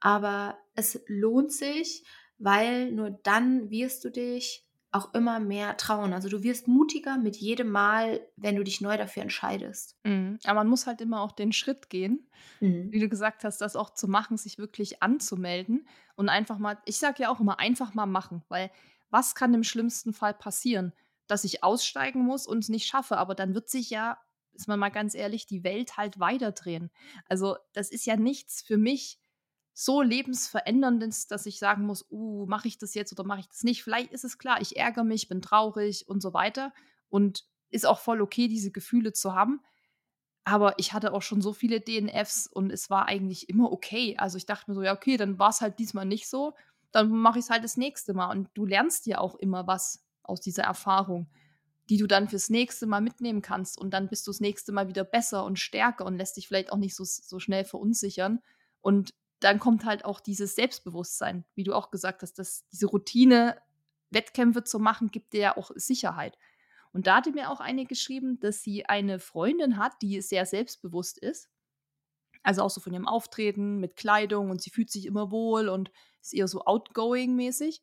aber 0.00 0.58
es 0.74 1.00
lohnt 1.06 1.52
sich, 1.52 2.04
weil 2.40 2.90
nur 2.90 3.10
dann 3.10 3.70
wirst 3.70 4.04
du 4.04 4.10
dich 4.10 4.66
auch 4.92 5.14
immer 5.14 5.38
mehr 5.38 5.76
trauen. 5.76 6.12
Also 6.12 6.28
du 6.28 6.42
wirst 6.42 6.66
mutiger 6.66 7.16
mit 7.16 7.36
jedem 7.36 7.70
Mal, 7.70 8.20
wenn 8.36 8.56
du 8.56 8.64
dich 8.64 8.80
neu 8.80 8.96
dafür 8.96 9.22
entscheidest. 9.22 9.96
Mhm. 10.02 10.38
Aber 10.44 10.60
man 10.60 10.68
muss 10.68 10.86
halt 10.86 11.00
immer 11.00 11.20
auch 11.20 11.30
den 11.30 11.52
Schritt 11.52 11.90
gehen, 11.90 12.28
mhm. 12.58 12.90
wie 12.90 12.98
du 12.98 13.08
gesagt 13.08 13.44
hast, 13.44 13.60
das 13.60 13.76
auch 13.76 13.90
zu 13.90 14.08
machen, 14.08 14.36
sich 14.36 14.58
wirklich 14.58 15.00
anzumelden 15.00 15.86
und 16.16 16.28
einfach 16.28 16.58
mal, 16.58 16.78
ich 16.86 16.98
sage 16.98 17.22
ja 17.22 17.30
auch 17.30 17.38
immer, 17.38 17.60
einfach 17.60 17.94
mal 17.94 18.06
machen, 18.06 18.42
weil 18.48 18.70
was 19.10 19.34
kann 19.36 19.54
im 19.54 19.64
schlimmsten 19.64 20.12
Fall 20.12 20.34
passieren? 20.34 20.92
Dass 21.28 21.44
ich 21.44 21.62
aussteigen 21.62 22.24
muss 22.24 22.48
und 22.48 22.58
es 22.58 22.68
nicht 22.68 22.86
schaffe, 22.86 23.16
aber 23.16 23.36
dann 23.36 23.54
wird 23.54 23.68
sich 23.68 23.90
ja, 23.90 24.18
ist 24.54 24.66
man 24.66 24.80
mal 24.80 24.88
ganz 24.88 25.14
ehrlich, 25.14 25.46
die 25.46 25.62
Welt 25.62 25.98
halt 25.98 26.18
weiterdrehen. 26.18 26.90
Also 27.28 27.56
das 27.74 27.92
ist 27.92 28.06
ja 28.06 28.16
nichts 28.16 28.60
für 28.60 28.76
mich, 28.76 29.19
so 29.82 30.02
lebensveränderndes, 30.02 31.26
dass 31.26 31.46
ich 31.46 31.58
sagen 31.58 31.86
muss, 31.86 32.04
uh, 32.10 32.44
mache 32.44 32.68
ich 32.68 32.76
das 32.76 32.92
jetzt 32.92 33.12
oder 33.12 33.24
mache 33.24 33.40
ich 33.40 33.48
das 33.48 33.62
nicht? 33.62 33.82
Vielleicht 33.82 34.12
ist 34.12 34.24
es 34.24 34.36
klar, 34.36 34.60
ich 34.60 34.76
ärgere 34.76 35.04
mich, 35.04 35.26
bin 35.26 35.40
traurig 35.40 36.06
und 36.06 36.20
so 36.20 36.34
weiter 36.34 36.74
und 37.08 37.46
ist 37.70 37.86
auch 37.86 37.98
voll 37.98 38.20
okay, 38.20 38.46
diese 38.46 38.70
Gefühle 38.70 39.14
zu 39.14 39.34
haben. 39.34 39.62
Aber 40.44 40.78
ich 40.78 40.92
hatte 40.92 41.14
auch 41.14 41.22
schon 41.22 41.40
so 41.40 41.54
viele 41.54 41.80
DNFs 41.80 42.46
und 42.46 42.70
es 42.70 42.90
war 42.90 43.06
eigentlich 43.06 43.48
immer 43.48 43.72
okay. 43.72 44.16
Also 44.18 44.36
ich 44.36 44.44
dachte 44.44 44.70
mir 44.70 44.74
so, 44.74 44.82
ja, 44.82 44.92
okay, 44.92 45.16
dann 45.16 45.38
war 45.38 45.48
es 45.48 45.62
halt 45.62 45.78
diesmal 45.78 46.04
nicht 46.04 46.28
so, 46.28 46.54
dann 46.92 47.08
mache 47.08 47.38
ich 47.38 47.46
es 47.46 47.50
halt 47.50 47.64
das 47.64 47.78
nächste 47.78 48.12
Mal. 48.12 48.30
Und 48.30 48.50
du 48.52 48.66
lernst 48.66 49.06
ja 49.06 49.18
auch 49.18 49.34
immer 49.36 49.66
was 49.66 50.04
aus 50.22 50.42
dieser 50.42 50.64
Erfahrung, 50.64 51.30
die 51.88 51.96
du 51.96 52.06
dann 52.06 52.28
fürs 52.28 52.50
nächste 52.50 52.86
Mal 52.86 53.00
mitnehmen 53.00 53.40
kannst. 53.40 53.78
Und 53.78 53.94
dann 53.94 54.08
bist 54.10 54.26
du 54.26 54.30
das 54.30 54.40
nächste 54.40 54.72
Mal 54.72 54.88
wieder 54.88 55.04
besser 55.04 55.42
und 55.44 55.58
stärker 55.58 56.04
und 56.04 56.18
lässt 56.18 56.36
dich 56.36 56.48
vielleicht 56.48 56.70
auch 56.70 56.76
nicht 56.76 56.94
so, 56.94 57.04
so 57.04 57.38
schnell 57.38 57.64
verunsichern. 57.64 58.40
Und 58.82 59.14
dann 59.40 59.58
kommt 59.58 59.84
halt 59.84 60.04
auch 60.04 60.20
dieses 60.20 60.54
Selbstbewusstsein, 60.54 61.44
wie 61.54 61.64
du 61.64 61.74
auch 61.74 61.90
gesagt 61.90 62.22
hast, 62.22 62.38
dass 62.38 62.66
diese 62.68 62.86
Routine, 62.86 63.56
Wettkämpfe 64.10 64.64
zu 64.64 64.78
machen, 64.78 65.10
gibt 65.10 65.32
dir 65.32 65.40
ja 65.40 65.56
auch 65.56 65.70
Sicherheit. 65.74 66.36
Und 66.92 67.06
da 67.06 67.16
hatte 67.16 67.32
mir 67.32 67.50
auch 67.50 67.60
eine 67.60 67.86
geschrieben, 67.86 68.40
dass 68.40 68.62
sie 68.62 68.86
eine 68.86 69.18
Freundin 69.18 69.78
hat, 69.78 69.92
die 70.02 70.20
sehr 70.20 70.44
selbstbewusst 70.44 71.18
ist. 71.18 71.48
Also 72.42 72.62
auch 72.62 72.70
so 72.70 72.80
von 72.80 72.92
ihrem 72.92 73.06
Auftreten 73.06 73.78
mit 73.78 73.96
Kleidung 73.96 74.50
und 74.50 74.60
sie 74.62 74.70
fühlt 74.70 74.90
sich 74.90 75.06
immer 75.06 75.30
wohl 75.30 75.68
und 75.68 75.90
ist 76.20 76.34
eher 76.34 76.48
so 76.48 76.64
outgoing 76.64 77.36
mäßig 77.36 77.82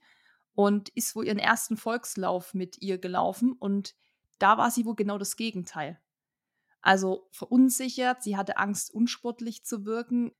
und 0.53 0.89
ist 0.89 1.15
wohl 1.15 1.27
ihren 1.27 1.39
ersten 1.39 1.77
Volkslauf 1.77 2.53
mit 2.53 2.81
ihr 2.81 2.97
gelaufen 2.97 3.53
und 3.53 3.95
da 4.39 4.57
war 4.57 4.71
sie 4.71 4.85
wohl 4.85 4.95
genau 4.95 5.17
das 5.17 5.35
Gegenteil. 5.35 5.99
Also 6.81 7.27
verunsichert, 7.31 8.23
sie 8.23 8.37
hatte 8.37 8.57
Angst, 8.57 8.91
unsportlich 8.91 9.63
zu 9.63 9.85
wirken, 9.85 10.31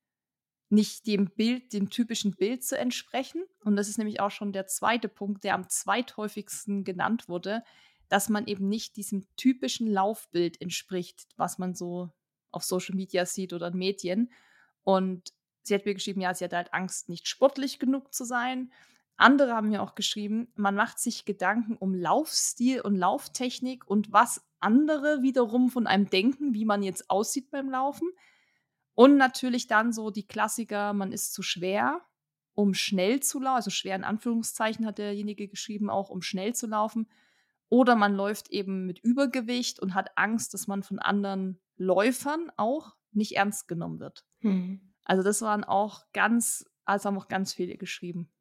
nicht 0.70 1.08
dem 1.08 1.30
Bild, 1.30 1.74
dem 1.74 1.90
typischen 1.90 2.36
Bild 2.36 2.64
zu 2.64 2.78
entsprechen. 2.78 3.44
Und 3.64 3.76
das 3.76 3.88
ist 3.88 3.98
nämlich 3.98 4.20
auch 4.20 4.32
schon 4.32 4.52
der 4.52 4.68
zweite 4.68 5.08
Punkt, 5.08 5.44
der 5.44 5.56
am 5.56 5.70
zweithäufigsten 5.70 6.84
genannt 6.84 7.30
wurde, 7.30 7.64
dass 8.10 8.30
man 8.30 8.48
eben 8.48 8.68
nicht 8.68 8.96
diesem 8.96 9.26
typischen 9.36 9.88
Laufbild 9.88 10.62
entspricht, 10.62 11.28
was 11.38 11.58
man 11.58 11.74
so 11.74 12.10
auf 12.52 12.64
Social 12.64 12.96
Media 12.96 13.26
sieht 13.26 13.54
oder 13.54 13.68
in 13.68 13.78
Medien. 13.78 14.32
Und 14.84 15.34
sie 15.64 15.76
hat 15.76 15.86
mir 15.86 15.94
geschrieben, 15.94 16.22
ja, 16.22 16.34
sie 16.34 16.46
hat 16.46 16.54
halt 16.54 16.74
Angst, 16.74 17.10
nicht 17.10 17.28
sportlich 17.28 17.80
genug 17.80 18.14
zu 18.14 18.26
sein. 18.26 18.72
Andere 19.18 19.54
haben 19.54 19.70
mir 19.70 19.82
auch 19.82 19.96
geschrieben, 19.96 20.48
man 20.56 20.76
macht 20.76 21.00
sich 21.00 21.26
Gedanken 21.26 21.76
um 21.76 21.94
Laufstil 21.94 22.82
und 22.82 22.96
Lauftechnik 22.96 23.88
und 23.88 24.12
was 24.12 24.46
andere 24.60 25.22
wiederum 25.22 25.70
von 25.70 25.88
einem 25.88 26.10
denken, 26.10 26.54
wie 26.54 26.66
man 26.66 26.84
jetzt 26.84 27.10
aussieht 27.10 27.50
beim 27.52 27.70
Laufen. 27.70 28.10
Und 28.98 29.16
natürlich 29.16 29.68
dann 29.68 29.94
so 29.94 30.10
die 30.10 30.26
Klassiker, 30.26 30.92
man 30.92 31.12
ist 31.12 31.32
zu 31.32 31.44
schwer, 31.44 32.02
um 32.56 32.74
schnell 32.74 33.20
zu 33.20 33.40
laufen, 33.40 33.58
also 33.58 33.70
schwer 33.70 33.96
in 33.96 34.04
Anführungszeichen 34.04 34.88
hat 34.88 34.98
derjenige 34.98 35.48
geschrieben, 35.48 35.92
auch 35.92 36.10
um 36.10 36.24
schnell 36.24 36.56
zu 36.56 36.66
laufen. 36.66 37.08
Oder 37.70 37.96
man 37.96 38.16
läuft 38.16 38.50
eben 38.50 38.88
mit 38.88 38.98
Übergewicht 38.98 39.80
und 39.80 39.94
hat 39.94 40.18
Angst, 40.18 40.56
dass 40.56 40.66
man 40.66 40.82
von 40.82 40.98
anderen 40.98 41.62
Läufern 41.76 42.52
auch 42.58 42.96
nicht 43.12 43.36
ernst 43.36 43.68
genommen 43.68 44.00
wird. 44.00 44.26
Hm. 44.40 44.82
Also 45.04 45.22
das 45.22 45.44
waren 45.44 45.64
auch 45.64 46.02
ganz, 46.12 46.66
also 46.84 47.10
haben 47.10 47.20
auch 47.20 47.28
ganz 47.28 47.54
viele 47.54 47.78
geschrieben. 47.78 48.32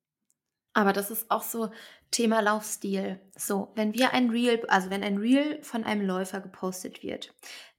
Aber 0.76 0.92
das 0.92 1.10
ist 1.10 1.30
auch 1.30 1.42
so 1.42 1.70
Thema 2.10 2.40
Laufstil. 2.40 3.18
So, 3.34 3.72
wenn 3.76 3.94
wir 3.94 4.12
ein 4.12 4.28
Reel, 4.28 4.62
also 4.68 4.90
wenn 4.90 5.02
ein 5.02 5.16
Reel 5.16 5.58
von 5.62 5.84
einem 5.84 6.06
Läufer 6.06 6.42
gepostet 6.42 7.02
wird, 7.02 7.32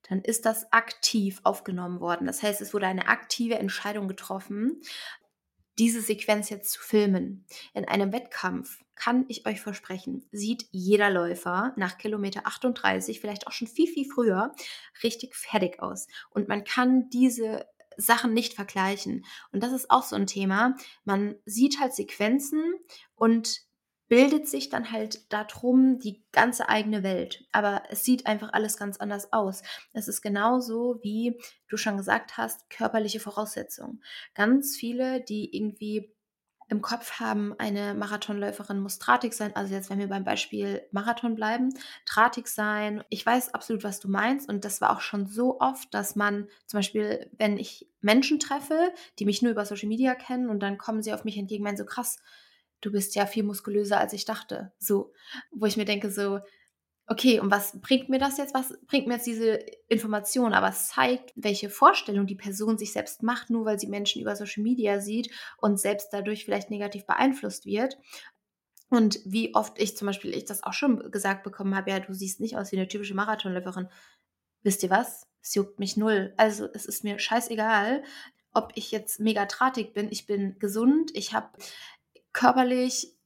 dann 0.10 0.22
ist 0.22 0.48
das 0.48 0.74
aktiv 0.74 1.40
aufgenommen 1.44 2.00
worden. 2.00 2.26
Das 2.26 2.42
heißt, 2.42 2.60
es 2.60 2.74
wurde 2.74 2.88
eine 2.88 3.08
aktive 3.08 3.60
Entscheidung 3.60 4.08
getroffen, 4.08 4.82
diese 5.78 6.02
Sequenz 6.02 6.50
jetzt 6.50 6.72
zu 6.72 6.82
filmen. 6.82 7.46
In 7.76 7.88
einem 7.88 8.12
Wettkampf 8.12 8.80
kann 8.96 9.26
ich 9.28 9.46
euch 9.46 9.62
versprechen, 9.62 10.26
sieht 10.32 10.66
jeder 10.72 11.12
Läufer 11.12 11.74
nach 11.76 12.00
Kilometer 12.00 12.48
38, 12.48 13.22
vielleicht 13.22 13.46
auch 13.46 13.52
schon 13.52 13.68
viel, 13.68 13.88
viel 13.88 14.10
früher, 14.12 14.56
richtig 15.04 15.36
fertig 15.36 15.84
aus. 15.84 16.08
Und 16.32 16.48
man 16.48 16.64
kann 16.64 17.12
diese 17.12 17.68
Sachen 17.98 18.34
nicht 18.34 18.54
vergleichen. 18.54 19.26
Und 19.52 19.62
das 19.64 19.74
ist 19.74 19.92
auch 19.92 20.04
so 20.04 20.16
ein 20.16 20.28
Thema. 20.28 20.76
Man 21.04 21.36
sieht 21.46 21.80
halt 21.80 21.94
Sequenzen 21.94 22.76
und 23.16 23.68
bildet 24.08 24.48
sich 24.48 24.70
dann 24.70 24.92
halt 24.92 25.32
darum 25.34 26.00
die 26.00 26.24
ganze 26.32 26.70
eigene 26.70 27.04
Welt. 27.04 27.46
Aber 27.52 27.84
es 27.90 28.04
sieht 28.04 28.26
einfach 28.26 28.54
alles 28.54 28.78
ganz 28.78 28.98
anders 28.98 29.34
aus. 29.34 29.64
Es 29.94 30.08
ist 30.08 30.22
genauso, 30.22 31.00
wie 31.02 31.40
du 31.68 31.76
schon 31.76 31.98
gesagt 31.98 32.38
hast, 32.38 32.70
körperliche 32.70 33.20
Voraussetzungen. 33.20 34.02
Ganz 34.34 34.78
viele, 34.78 35.22
die 35.22 35.56
irgendwie 35.56 36.14
im 36.70 36.82
Kopf 36.82 37.20
haben, 37.20 37.56
eine 37.58 37.94
Marathonläuferin 37.94 38.80
muss 38.80 39.00
drahtig 39.00 39.34
sein. 39.34 39.56
Also 39.56 39.74
jetzt, 39.74 39.90
wenn 39.90 40.00
wir 40.00 40.08
beim 40.08 40.26
Beispiel 40.26 40.82
Marathon 40.92 41.36
bleiben, 41.36 41.74
drahtig 42.06 42.48
sein. 42.48 43.04
Ich 43.10 43.26
weiß 43.26 43.54
absolut, 43.54 43.84
was 43.84 44.00
du 44.00 44.10
meinst. 44.10 44.50
Und 44.50 44.66
das 44.66 44.82
war 44.82 44.96
auch 44.96 45.02
schon 45.02 45.28
so 45.28 45.60
oft, 45.62 45.94
dass 45.94 46.16
man 46.16 46.48
zum 46.66 46.80
Beispiel, 46.80 47.30
wenn 47.38 47.58
ich 47.58 47.88
Menschen 48.02 48.40
treffe, 48.40 48.94
die 49.18 49.26
mich 49.26 49.42
nur 49.42 49.52
über 49.52 49.66
Social 49.66 49.88
Media 49.88 50.14
kennen 50.14 50.50
und 50.50 50.60
dann 50.60 50.78
kommen 50.78 51.02
sie 51.02 51.14
auf 51.14 51.24
mich 51.24 51.38
entgegen, 51.38 51.64
meinen 51.64 51.78
so 51.78 51.86
krass, 51.86 52.18
du 52.82 52.92
bist 52.92 53.16
ja 53.16 53.26
viel 53.26 53.44
muskulöser, 53.44 53.98
als 53.98 54.14
ich 54.14 54.26
dachte. 54.26 54.74
So, 54.78 55.14
wo 55.52 55.66
ich 55.66 55.78
mir 55.78 55.86
denke, 55.86 56.12
so, 56.12 56.40
okay, 57.08 57.40
und 57.40 57.50
was 57.50 57.80
bringt 57.80 58.10
mir 58.10 58.20
das 58.20 58.38
jetzt? 58.38 58.54
Was 58.54 58.78
bringt 58.86 59.08
mir 59.08 59.16
jetzt 59.16 59.28
diese 59.28 59.60
Information? 59.88 60.54
Aber 60.54 60.70
es 60.70 60.90
zeigt, 60.90 61.32
welche 61.36 61.70
Vorstellung 61.70 62.28
die 62.28 62.36
Person 62.36 62.78
sich 62.78 62.92
selbst 62.92 63.24
macht, 63.24 63.50
nur 63.50 63.66
weil 63.66 63.80
sie 63.80 63.88
Menschen 63.88 64.22
über 64.22 64.36
Social 64.36 64.64
Media 64.64 65.00
sieht 65.00 65.32
und 65.58 65.80
selbst 65.80 66.10
dadurch 66.12 66.44
vielleicht 66.46 66.70
negativ 66.70 67.06
beeinflusst 67.06 67.66
wird. 67.66 67.98
Und 68.90 69.20
wie 69.26 69.56
oft 69.56 69.80
ich 69.80 69.98
zum 69.98 70.06
Beispiel, 70.06 70.34
ich 70.34 70.46
das 70.46 70.64
auch 70.64 70.74
schon 70.74 71.12
gesagt 71.12 71.44
bekommen 71.44 71.76
habe, 71.76 71.92
ja, 71.92 72.00
du 72.00 72.14
siehst 72.14 72.40
nicht 72.40 72.58
aus 72.58 72.72
wie 72.72 72.78
eine 72.78 72.88
typische 72.88 73.16
Marathonläuferin. 73.16 73.90
Wisst 74.64 74.84
ihr 74.84 74.90
was? 74.90 75.28
Es 75.42 75.56
juckt 75.56 75.80
mich 75.80 75.98
null. 75.98 76.34
Also 76.38 76.68
es 76.74 76.86
ist 76.86 77.04
mir 77.04 77.20
scheißegal, 77.20 78.04
ob 78.54 78.72
ich 78.76 78.92
jetzt 78.92 79.20
mega 79.20 79.46
drahtig 79.46 79.94
bin. 79.94 80.10
Ich 80.12 80.26
bin 80.26 80.58
gesund. 80.60 81.12
Ich 81.14 81.34
habe 81.34 81.50
körperlich 82.34 83.17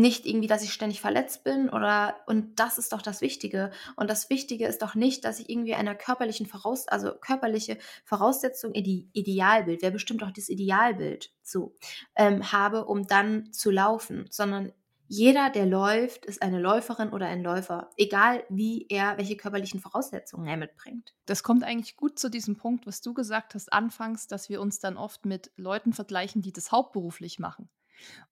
nicht 0.00 0.26
irgendwie, 0.26 0.46
dass 0.46 0.62
ich 0.62 0.72
ständig 0.72 1.00
verletzt 1.00 1.44
bin 1.44 1.68
oder 1.68 2.16
und 2.26 2.58
das 2.60 2.78
ist 2.78 2.92
doch 2.92 3.02
das 3.02 3.20
Wichtige. 3.20 3.70
Und 3.96 4.08
das 4.10 4.30
Wichtige 4.30 4.66
ist 4.66 4.82
doch 4.82 4.94
nicht, 4.94 5.24
dass 5.24 5.40
ich 5.40 5.48
irgendwie 5.50 5.74
einer 5.74 5.94
körperlichen 5.94 6.46
Voraus, 6.46 6.88
also 6.88 7.12
körperliche 7.12 7.78
Voraussetzung, 8.04 8.72
die 8.72 9.08
Idealbild, 9.12 9.82
wer 9.82 9.90
bestimmt 9.90 10.22
auch 10.22 10.30
das 10.30 10.48
Idealbild 10.48 11.32
so 11.42 11.76
ähm, 12.14 12.52
habe, 12.52 12.84
um 12.84 13.06
dann 13.06 13.52
zu 13.52 13.70
laufen, 13.70 14.26
sondern 14.30 14.72
jeder, 15.08 15.50
der 15.50 15.66
läuft, 15.66 16.26
ist 16.26 16.42
eine 16.42 16.58
Läuferin 16.58 17.10
oder 17.10 17.26
ein 17.26 17.42
Läufer, 17.42 17.90
egal 17.96 18.44
wie 18.48 18.86
er, 18.88 19.16
welche 19.18 19.36
körperlichen 19.36 19.80
Voraussetzungen 19.80 20.48
er 20.48 20.56
mitbringt. 20.56 21.14
Das 21.26 21.42
kommt 21.42 21.62
eigentlich 21.62 21.96
gut 21.96 22.18
zu 22.18 22.28
diesem 22.28 22.56
Punkt, 22.56 22.86
was 22.86 23.02
du 23.02 23.14
gesagt 23.14 23.54
hast 23.54 23.72
anfangs, 23.72 24.26
dass 24.26 24.48
wir 24.48 24.60
uns 24.60 24.80
dann 24.80 24.96
oft 24.96 25.24
mit 25.24 25.52
Leuten 25.56 25.92
vergleichen, 25.92 26.42
die 26.42 26.52
das 26.52 26.72
hauptberuflich 26.72 27.38
machen. 27.38 27.68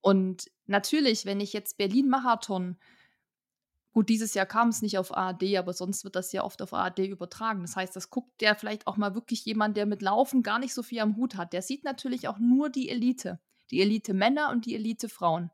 Und 0.01 0.51
natürlich, 0.67 1.27
wenn 1.27 1.41
ich 1.41 1.53
jetzt 1.53 1.77
Berlin-Marathon 1.77 2.77
Gut, 3.95 4.09
dieses 4.09 4.35
Jahr 4.35 4.45
kam 4.45 4.71
es 4.71 4.83
nicht 4.83 4.99
auf 4.99 5.17
ARD, 5.17 5.57
aber 5.57 5.73
sonst 5.73 6.03
wird 6.03 6.17
das 6.17 6.33
ja 6.33 6.43
oft 6.43 6.61
auf 6.63 6.75
ARD 6.75 6.99
übertragen. 6.99 7.63
Das 7.63 7.77
heißt, 7.77 7.95
das 7.95 8.11
guckt 8.11 8.41
der 8.41 8.57
vielleicht 8.57 8.89
auch 8.89 8.97
mal 8.97 9.15
wirklich 9.15 9.45
jemand, 9.45 9.77
der 9.77 9.87
mit 9.87 10.03
Laufen 10.03 10.43
gar 10.43 10.59
nicht 10.59 10.75
so 10.75 10.83
viel 10.83 10.99
am 10.99 11.15
Hut 11.15 11.37
hat. 11.37 11.53
Der 11.53 11.63
sieht 11.63 11.85
natürlich 11.85 12.27
auch 12.27 12.41
nur 12.41 12.71
die 12.71 12.89
Elite. 12.89 13.39
Die 13.71 13.81
Elite 13.81 14.13
Männer 14.13 14.51
und 14.51 14.67
die 14.67 14.75
Elite 14.75 15.09
Frauen. 15.09 15.53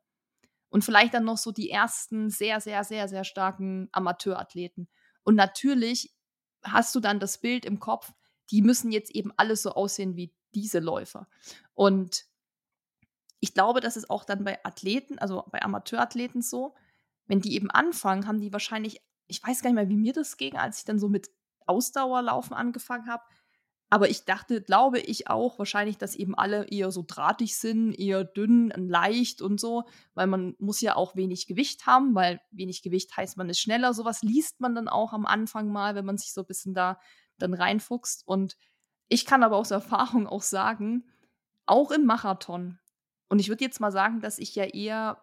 Und 0.70 0.86
vielleicht 0.86 1.12
dann 1.12 1.24
noch 1.24 1.36
so 1.36 1.52
die 1.52 1.68
ersten 1.68 2.30
sehr, 2.30 2.62
sehr, 2.62 2.82
sehr, 2.82 3.08
sehr 3.08 3.24
starken 3.24 3.90
Amateurathleten. 3.92 4.88
Und 5.22 5.34
natürlich 5.34 6.14
hast 6.62 6.94
du 6.94 7.00
dann 7.00 7.20
das 7.20 7.42
Bild 7.42 7.66
im 7.66 7.78
Kopf, 7.78 8.10
die 8.50 8.62
müssen 8.62 8.90
jetzt 8.90 9.14
eben 9.14 9.32
alle 9.36 9.54
so 9.54 9.72
aussehen 9.72 10.16
wie 10.16 10.32
diese 10.54 10.78
Läufer. 10.78 11.28
Und 11.74 12.24
ich 13.40 13.54
glaube, 13.54 13.80
das 13.80 13.96
ist 13.96 14.10
auch 14.10 14.24
dann 14.24 14.44
bei 14.44 14.64
Athleten, 14.64 15.18
also 15.18 15.44
bei 15.50 15.62
Amateurathleten 15.62 16.42
so, 16.42 16.74
wenn 17.26 17.40
die 17.40 17.54
eben 17.54 17.70
anfangen, 17.70 18.26
haben 18.26 18.40
die 18.40 18.52
wahrscheinlich, 18.52 19.00
ich 19.26 19.42
weiß 19.42 19.62
gar 19.62 19.70
nicht 19.70 19.76
mehr, 19.76 19.88
wie 19.88 19.96
mir 19.96 20.12
das 20.12 20.36
ging, 20.36 20.56
als 20.56 20.78
ich 20.78 20.84
dann 20.84 20.98
so 20.98 21.08
mit 21.08 21.30
Ausdauerlaufen 21.66 22.54
angefangen 22.54 23.08
habe. 23.08 23.22
Aber 23.88 24.08
ich 24.08 24.24
dachte, 24.24 24.62
glaube 24.62 25.00
ich 25.00 25.28
auch 25.28 25.58
wahrscheinlich, 25.58 25.98
dass 25.98 26.14
eben 26.14 26.36
alle 26.36 26.68
eher 26.68 26.92
so 26.92 27.04
drahtig 27.04 27.56
sind, 27.56 27.92
eher 27.92 28.22
dünn, 28.24 28.72
leicht 28.76 29.42
und 29.42 29.58
so, 29.58 29.84
weil 30.14 30.28
man 30.28 30.54
muss 30.58 30.80
ja 30.80 30.94
auch 30.94 31.16
wenig 31.16 31.48
Gewicht 31.48 31.86
haben, 31.86 32.14
weil 32.14 32.40
wenig 32.52 32.82
Gewicht 32.82 33.16
heißt, 33.16 33.36
man 33.36 33.48
ist 33.48 33.58
schneller. 33.58 33.92
Sowas 33.92 34.22
liest 34.22 34.60
man 34.60 34.76
dann 34.76 34.88
auch 34.88 35.12
am 35.12 35.26
Anfang 35.26 35.72
mal, 35.72 35.96
wenn 35.96 36.04
man 36.04 36.18
sich 36.18 36.32
so 36.32 36.42
ein 36.42 36.46
bisschen 36.46 36.72
da 36.72 37.00
dann 37.38 37.52
reinfuchst. 37.52 38.22
Und 38.26 38.56
ich 39.08 39.26
kann 39.26 39.42
aber 39.42 39.56
aus 39.56 39.72
Erfahrung 39.72 40.28
auch 40.28 40.42
sagen, 40.42 41.04
auch 41.66 41.90
im 41.90 42.06
Marathon, 42.06 42.78
und 43.30 43.38
ich 43.38 43.48
würde 43.48 43.64
jetzt 43.64 43.80
mal 43.80 43.92
sagen, 43.92 44.20
dass 44.20 44.38
ich 44.38 44.54
ja 44.54 44.64
eher 44.64 45.22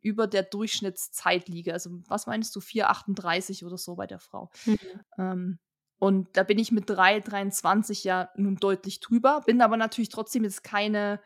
über 0.00 0.26
der 0.26 0.42
Durchschnittszeit 0.44 1.48
liege. 1.48 1.72
Also, 1.72 1.90
was 2.06 2.26
meinst 2.26 2.54
du, 2.54 2.60
4,38 2.60 3.64
oder 3.64 3.78
so 3.78 3.96
bei 3.96 4.06
der 4.06 4.20
Frau? 4.20 4.50
Mhm. 4.66 4.78
Ähm, 5.18 5.58
und 5.98 6.36
da 6.36 6.44
bin 6.44 6.58
ich 6.58 6.70
mit 6.70 6.88
3,23 6.88 8.04
ja 8.04 8.30
nun 8.36 8.56
deutlich 8.56 9.00
drüber, 9.00 9.42
bin 9.46 9.60
aber 9.60 9.76
natürlich 9.76 10.10
trotzdem 10.10 10.44
jetzt 10.44 10.62
keine 10.62 11.20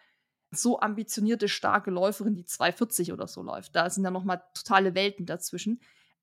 so 0.50 0.80
ambitionierte, 0.80 1.48
starke 1.48 1.90
Läuferin, 1.90 2.36
die 2.36 2.44
2,40 2.44 3.12
oder 3.12 3.26
so 3.26 3.42
läuft. 3.42 3.74
Da 3.74 3.90
sind 3.90 4.04
ja 4.04 4.10
noch 4.10 4.24
mal 4.24 4.42
totale 4.54 4.94
Welten 4.94 5.26
dazwischen. 5.26 5.80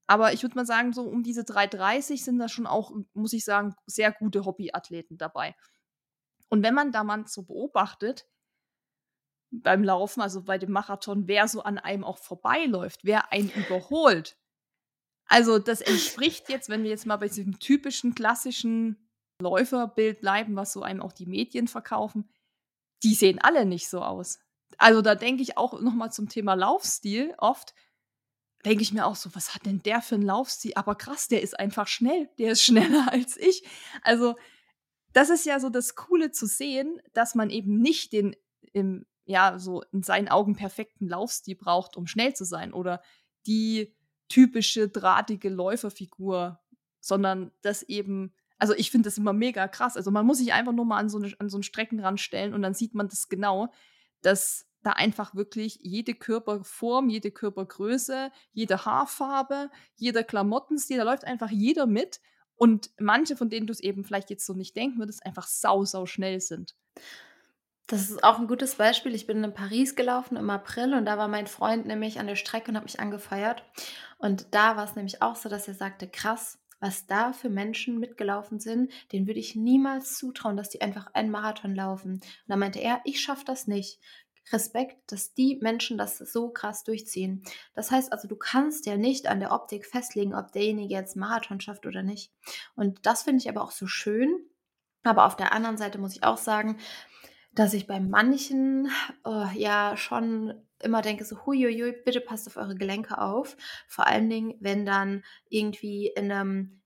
Aber 0.07 0.33
ich 0.33 0.41
würde 0.41 0.55
mal 0.55 0.65
sagen, 0.65 0.93
so 0.93 1.03
um 1.03 1.21
diese 1.21 1.41
3,30 1.41 2.23
sind 2.23 2.39
da 2.39 2.47
schon 2.47 2.65
auch, 2.65 2.91
muss 3.13 3.33
ich 3.33 3.43
sagen, 3.43 3.75
sehr 3.85 4.11
gute 4.11 4.45
Hobbyathleten 4.45 5.17
dabei. 5.17 5.55
Und 6.49 6.63
wenn 6.63 6.73
man 6.73 6.91
da 6.91 7.03
mal 7.03 7.27
so 7.27 7.43
beobachtet, 7.43 8.25
beim 9.51 9.83
Laufen, 9.83 10.21
also 10.21 10.43
bei 10.43 10.57
dem 10.57 10.71
Marathon, 10.71 11.27
wer 11.27 11.47
so 11.47 11.63
an 11.63 11.77
einem 11.77 12.03
auch 12.03 12.17
vorbeiläuft, 12.17 13.01
wer 13.03 13.31
einen 13.31 13.51
überholt. 13.51 14.37
Also 15.25 15.59
das 15.59 15.81
entspricht 15.81 16.49
jetzt, 16.49 16.69
wenn 16.69 16.83
wir 16.83 16.89
jetzt 16.89 17.05
mal 17.05 17.17
bei 17.17 17.27
diesem 17.27 17.59
typischen 17.59 18.15
klassischen 18.15 19.09
Läuferbild 19.41 20.21
bleiben, 20.21 20.55
was 20.55 20.73
so 20.73 20.81
einem 20.81 21.01
auch 21.01 21.13
die 21.13 21.25
Medien 21.25 21.67
verkaufen, 21.67 22.29
die 23.03 23.13
sehen 23.13 23.39
alle 23.39 23.65
nicht 23.65 23.89
so 23.89 24.01
aus. 24.01 24.39
Also 24.77 25.01
da 25.01 25.15
denke 25.15 25.41
ich 25.41 25.57
auch 25.57 25.79
noch 25.79 25.93
mal 25.93 26.11
zum 26.11 26.29
Thema 26.29 26.53
Laufstil 26.53 27.33
oft, 27.37 27.73
denke 28.65 28.81
ich 28.83 28.91
mir 28.91 29.05
auch 29.05 29.15
so, 29.15 29.33
was 29.35 29.55
hat 29.55 29.65
denn 29.65 29.81
der 29.83 30.01
für 30.01 30.15
einen 30.15 30.25
Laufstil? 30.25 30.73
Aber 30.75 30.95
krass, 30.95 31.27
der 31.27 31.41
ist 31.41 31.59
einfach 31.59 31.87
schnell, 31.87 32.29
der 32.37 32.51
ist 32.51 32.63
schneller 32.65 33.11
als 33.11 33.37
ich. 33.37 33.63
Also 34.03 34.35
das 35.13 35.29
ist 35.29 35.45
ja 35.45 35.59
so 35.59 35.69
das 35.69 35.95
Coole 35.95 36.31
zu 36.31 36.45
sehen, 36.45 37.01
dass 37.13 37.35
man 37.35 37.49
eben 37.49 37.79
nicht 37.79 38.13
den 38.13 38.35
im 38.73 39.05
ja, 39.29 39.59
so 39.59 39.83
in 39.91 40.01
seinen 40.01 40.27
Augen 40.27 40.55
perfekten 40.55 41.07
Laufstil 41.07 41.55
braucht, 41.55 41.95
um 41.95 42.07
schnell 42.07 42.33
zu 42.33 42.45
sein 42.45 42.73
oder 42.73 42.99
die 43.45 43.95
typische 44.27 44.89
drahtige 44.89 45.49
Läuferfigur, 45.49 46.59
sondern 46.99 47.51
das 47.61 47.83
eben, 47.83 48.33
also 48.57 48.73
ich 48.73 48.89
finde 48.89 49.07
das 49.07 49.19
immer 49.19 49.31
mega 49.31 49.67
krass. 49.67 49.95
Also 49.95 50.09
man 50.09 50.25
muss 50.25 50.39
sich 50.39 50.51
einfach 50.51 50.71
nur 50.71 50.85
mal 50.85 50.97
an 50.97 51.09
so, 51.09 51.19
eine, 51.19 51.31
an 51.37 51.47
so 51.47 51.57
einen 51.57 51.63
Streckenrand 51.63 52.19
stellen 52.19 52.55
und 52.55 52.63
dann 52.63 52.73
sieht 52.73 52.95
man 52.95 53.07
das 53.07 53.29
genau, 53.29 53.71
dass 54.23 54.65
da 54.81 54.93
einfach 54.93 55.35
wirklich 55.35 55.77
jede 55.83 56.15
Körperform, 56.15 57.09
jede 57.09 57.29
Körpergröße, 57.29 58.31
jede 58.51 58.83
Haarfarbe, 58.83 59.69
jeder 59.95 60.23
Klamottenstil, 60.23 60.97
da 60.97 61.03
läuft 61.03 61.25
einfach 61.25 61.51
jeder 61.51 61.85
mit 61.85 62.19
und 62.55 62.89
manche 62.99 63.35
von 63.35 63.51
denen 63.51 63.67
du 63.67 63.73
es 63.73 63.79
eben 63.79 64.03
vielleicht 64.03 64.31
jetzt 64.31 64.47
so 64.47 64.55
nicht 64.55 64.75
denken 64.75 64.97
würdest, 64.97 65.23
einfach 65.23 65.45
sau, 65.45 65.85
sau 65.85 66.07
schnell 66.07 66.39
sind. 66.39 66.75
Das 67.89 68.09
ist 68.09 68.23
auch 68.23 68.37
ein 68.39 68.47
gutes 68.47 68.75
Beispiel. 68.75 69.15
Ich 69.15 69.25
bin 69.27 69.43
in 69.43 69.53
Paris 69.53 69.95
gelaufen 69.95 70.37
im 70.37 70.49
April 70.49 70.93
und 70.93 71.05
da 71.05 71.17
war 71.17 71.27
mein 71.27 71.47
Freund 71.47 71.87
nämlich 71.87 72.19
an 72.19 72.27
der 72.27 72.35
Strecke 72.35 72.69
und 72.71 72.77
hat 72.77 72.83
mich 72.83 72.99
angefeuert. 72.99 73.63
Und 74.19 74.53
da 74.53 74.77
war 74.77 74.83
es 74.85 74.95
nämlich 74.95 75.21
auch 75.23 75.35
so, 75.35 75.49
dass 75.49 75.67
er 75.67 75.73
sagte: 75.73 76.07
„Krass, 76.07 76.59
was 76.79 77.07
da 77.07 77.33
für 77.33 77.49
Menschen 77.49 77.99
mitgelaufen 77.99 78.59
sind, 78.59 78.91
denen 79.11 79.27
würde 79.27 79.39
ich 79.39 79.55
niemals 79.55 80.17
zutrauen, 80.17 80.55
dass 80.55 80.69
die 80.69 80.81
einfach 80.81 81.07
einen 81.13 81.31
Marathon 81.31 81.75
laufen.“ 81.75 82.13
Und 82.13 82.23
da 82.47 82.57
meinte 82.57 82.79
er: 82.79 83.01
„Ich 83.05 83.21
schaffe 83.21 83.45
das 83.45 83.67
nicht.“ 83.67 83.99
Respekt, 84.51 85.11
dass 85.11 85.33
die 85.35 85.57
Menschen 85.61 85.97
das 85.97 86.17
so 86.19 86.49
krass 86.49 86.83
durchziehen. 86.83 87.43
Das 87.75 87.91
heißt 87.91 88.11
also, 88.11 88.27
du 88.27 88.35
kannst 88.35 88.85
ja 88.87 88.97
nicht 88.97 89.27
an 89.27 89.39
der 89.39 89.51
Optik 89.51 89.85
festlegen, 89.85 90.33
ob 90.35 90.51
derjenige 90.53 90.93
jetzt 90.93 91.15
Marathon 91.15 91.59
schafft 91.61 91.85
oder 91.85 92.01
nicht. 92.03 92.31
Und 92.75 93.05
das 93.05 93.23
finde 93.23 93.41
ich 93.43 93.49
aber 93.49 93.63
auch 93.63 93.71
so 93.71 93.87
schön. 93.87 94.29
Aber 95.03 95.25
auf 95.25 95.35
der 95.37 95.53
anderen 95.53 95.77
Seite 95.77 95.97
muss 95.97 96.15
ich 96.15 96.23
auch 96.23 96.37
sagen 96.37 96.77
dass 97.59 97.73
ich 97.73 97.87
bei 97.87 97.99
manchen, 97.99 98.89
oh, 99.25 99.45
ja 99.53 99.97
schon 99.97 100.53
immer 100.81 101.01
denke 101.01 101.25
so: 101.25 101.45
„Hui, 101.45 101.93
bitte 102.05 102.21
passt 102.21 102.47
auf 102.47 102.55
eure 102.55 102.75
Gelenke 102.75 103.17
auf.“ 103.19 103.57
Vor 103.85 104.07
allen 104.07 104.29
Dingen, 104.29 104.55
wenn 104.61 104.85
dann 104.85 105.23
irgendwie 105.49 106.07
in 106.07 106.31
einem 106.31 106.81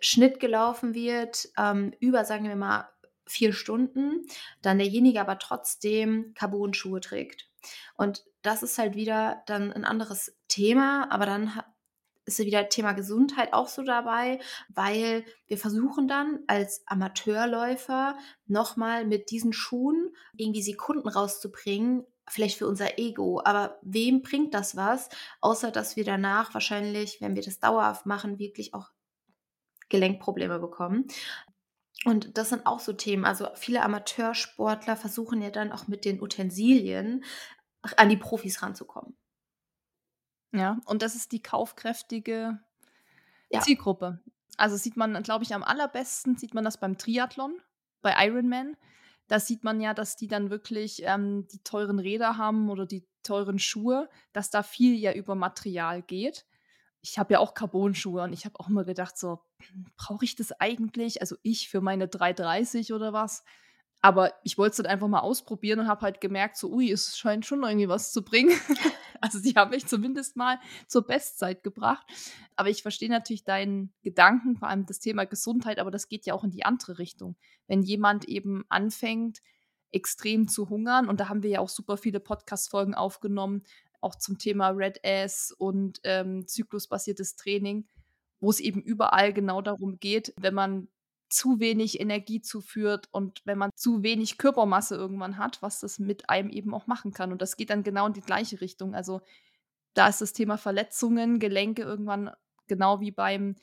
Schnitt 0.00 0.40
gelaufen 0.40 0.94
wird, 0.94 1.48
ähm, 1.56 1.92
über, 2.00 2.24
sagen 2.24 2.48
wir 2.48 2.56
mal, 2.56 2.88
vier 3.28 3.52
Stunden, 3.52 4.26
dann 4.62 4.78
derjenige 4.78 5.20
aber 5.20 5.38
trotzdem 5.38 6.34
Carbon-Schuhe 6.34 7.00
trägt. 7.00 7.48
Und 7.96 8.24
das 8.42 8.64
ist 8.64 8.78
halt 8.78 8.96
wieder 8.96 9.42
dann 9.46 9.72
ein 9.72 9.84
anderes 9.84 10.36
Thema, 10.48 11.08
aber 11.12 11.26
dann 11.26 11.52
ist 12.26 12.38
wieder 12.40 12.68
Thema 12.68 12.92
Gesundheit 12.92 13.52
auch 13.52 13.68
so 13.68 13.82
dabei, 13.82 14.40
weil 14.68 15.24
wir 15.46 15.56
versuchen 15.56 16.08
dann 16.08 16.40
als 16.48 16.82
Amateurläufer 16.86 18.18
nochmal 18.46 19.06
mit 19.06 19.30
diesen 19.30 19.52
Schuhen 19.52 20.10
irgendwie 20.36 20.62
Sekunden 20.62 21.08
rauszubringen, 21.08 22.04
vielleicht 22.28 22.58
für 22.58 22.66
unser 22.66 22.98
Ego. 22.98 23.40
Aber 23.44 23.78
wem 23.82 24.22
bringt 24.22 24.54
das 24.54 24.76
was, 24.76 25.08
außer 25.40 25.70
dass 25.70 25.96
wir 25.96 26.04
danach 26.04 26.52
wahrscheinlich, 26.52 27.20
wenn 27.20 27.36
wir 27.36 27.42
das 27.42 27.60
dauerhaft 27.60 28.06
machen, 28.06 28.40
wirklich 28.40 28.74
auch 28.74 28.90
Gelenkprobleme 29.88 30.58
bekommen. 30.58 31.06
Und 32.04 32.36
das 32.36 32.50
sind 32.50 32.66
auch 32.66 32.80
so 32.80 32.92
Themen. 32.92 33.24
Also 33.24 33.48
viele 33.54 33.82
Amateursportler 33.82 34.96
versuchen 34.96 35.40
ja 35.42 35.50
dann 35.50 35.72
auch 35.72 35.86
mit 35.86 36.04
den 36.04 36.20
Utensilien 36.20 37.24
an 37.96 38.08
die 38.08 38.16
Profis 38.16 38.62
ranzukommen. 38.62 39.16
Ja, 40.56 40.78
und 40.86 41.02
das 41.02 41.14
ist 41.14 41.32
die 41.32 41.42
kaufkräftige 41.42 42.58
Ja. 43.50 43.60
Zielgruppe. 43.60 44.20
Also 44.56 44.76
sieht 44.76 44.96
man, 44.96 45.22
glaube 45.22 45.44
ich, 45.44 45.54
am 45.54 45.62
allerbesten 45.62 46.36
sieht 46.36 46.54
man 46.54 46.64
das 46.64 46.80
beim 46.80 46.96
Triathlon, 46.98 47.60
bei 48.02 48.14
Ironman. 48.26 48.76
Da 49.28 49.40
sieht 49.40 49.64
man 49.64 49.80
ja, 49.80 49.92
dass 49.92 50.16
die 50.16 50.28
dann 50.28 50.50
wirklich 50.50 51.02
ähm, 51.04 51.46
die 51.48 51.62
teuren 51.62 51.98
Räder 51.98 52.38
haben 52.38 52.70
oder 52.70 52.86
die 52.86 53.06
teuren 53.22 53.58
Schuhe, 53.58 54.08
dass 54.32 54.50
da 54.50 54.62
viel 54.62 54.94
ja 54.94 55.12
über 55.12 55.34
Material 55.34 56.02
geht. 56.02 56.46
Ich 57.02 57.18
habe 57.18 57.34
ja 57.34 57.40
auch 57.40 57.54
Carbon-Schuhe 57.54 58.22
und 58.22 58.32
ich 58.32 58.44
habe 58.44 58.58
auch 58.58 58.68
immer 58.68 58.84
gedacht, 58.84 59.18
so, 59.18 59.40
brauche 59.96 60.24
ich 60.24 60.36
das 60.36 60.52
eigentlich? 60.52 61.20
Also 61.20 61.36
ich 61.42 61.68
für 61.68 61.80
meine 61.80 62.08
330 62.08 62.92
oder 62.92 63.12
was? 63.12 63.44
Aber 64.02 64.32
ich 64.44 64.56
wollte 64.58 64.70
es 64.72 64.76
dann 64.76 64.86
einfach 64.86 65.08
mal 65.08 65.20
ausprobieren 65.20 65.80
und 65.80 65.88
habe 65.88 66.02
halt 66.02 66.20
gemerkt, 66.20 66.56
so, 66.56 66.70
ui, 66.70 66.90
es 66.90 67.18
scheint 67.18 67.44
schon 67.44 67.62
irgendwie 67.62 67.88
was 67.88 68.12
zu 68.12 68.22
bringen. 68.22 68.56
also 69.20 69.38
sie 69.38 69.54
haben 69.54 69.70
mich 69.70 69.86
zumindest 69.86 70.36
mal 70.36 70.60
zur 70.86 71.06
Bestzeit 71.06 71.64
gebracht. 71.64 72.06
Aber 72.54 72.68
ich 72.68 72.82
verstehe 72.82 73.08
natürlich 73.08 73.44
deinen 73.44 73.92
Gedanken, 74.02 74.56
vor 74.56 74.68
allem 74.68 74.86
das 74.86 75.00
Thema 75.00 75.24
Gesundheit, 75.24 75.78
aber 75.78 75.90
das 75.90 76.08
geht 76.08 76.26
ja 76.26 76.34
auch 76.34 76.44
in 76.44 76.50
die 76.50 76.64
andere 76.64 76.98
Richtung. 76.98 77.36
Wenn 77.66 77.82
jemand 77.82 78.26
eben 78.26 78.64
anfängt, 78.68 79.40
extrem 79.92 80.46
zu 80.46 80.68
hungern, 80.68 81.08
und 81.08 81.20
da 81.20 81.28
haben 81.28 81.42
wir 81.42 81.50
ja 81.50 81.60
auch 81.60 81.68
super 81.68 81.96
viele 81.96 82.20
Podcast-Folgen 82.20 82.94
aufgenommen, 82.94 83.62
auch 84.00 84.14
zum 84.14 84.38
Thema 84.38 84.68
Red 84.68 85.00
Ass 85.04 85.52
und 85.56 86.00
ähm, 86.04 86.46
zyklusbasiertes 86.46 87.36
Training, 87.36 87.88
wo 88.40 88.50
es 88.50 88.60
eben 88.60 88.82
überall 88.82 89.32
genau 89.32 89.62
darum 89.62 89.98
geht, 89.98 90.34
wenn 90.38 90.54
man 90.54 90.88
zu 91.28 91.58
wenig 91.60 92.00
Energie 92.00 92.40
zuführt 92.40 93.08
und 93.10 93.42
wenn 93.44 93.58
man 93.58 93.70
zu 93.74 94.02
wenig 94.02 94.38
Körpermasse 94.38 94.94
irgendwann 94.94 95.38
hat, 95.38 95.60
was 95.62 95.80
das 95.80 95.98
mit 95.98 96.30
einem 96.30 96.50
eben 96.50 96.72
auch 96.74 96.86
machen 96.86 97.12
kann. 97.12 97.32
Und 97.32 97.42
das 97.42 97.56
geht 97.56 97.70
dann 97.70 97.82
genau 97.82 98.06
in 98.06 98.12
die 98.12 98.20
gleiche 98.20 98.60
Richtung. 98.60 98.94
Also 98.94 99.20
da 99.94 100.08
ist 100.08 100.20
das 100.20 100.32
Thema 100.32 100.56
Verletzungen, 100.56 101.38
Gelenke 101.38 101.82
irgendwann 101.82 102.30
genau 102.66 103.00
wie 103.00 103.10
beim, 103.10 103.56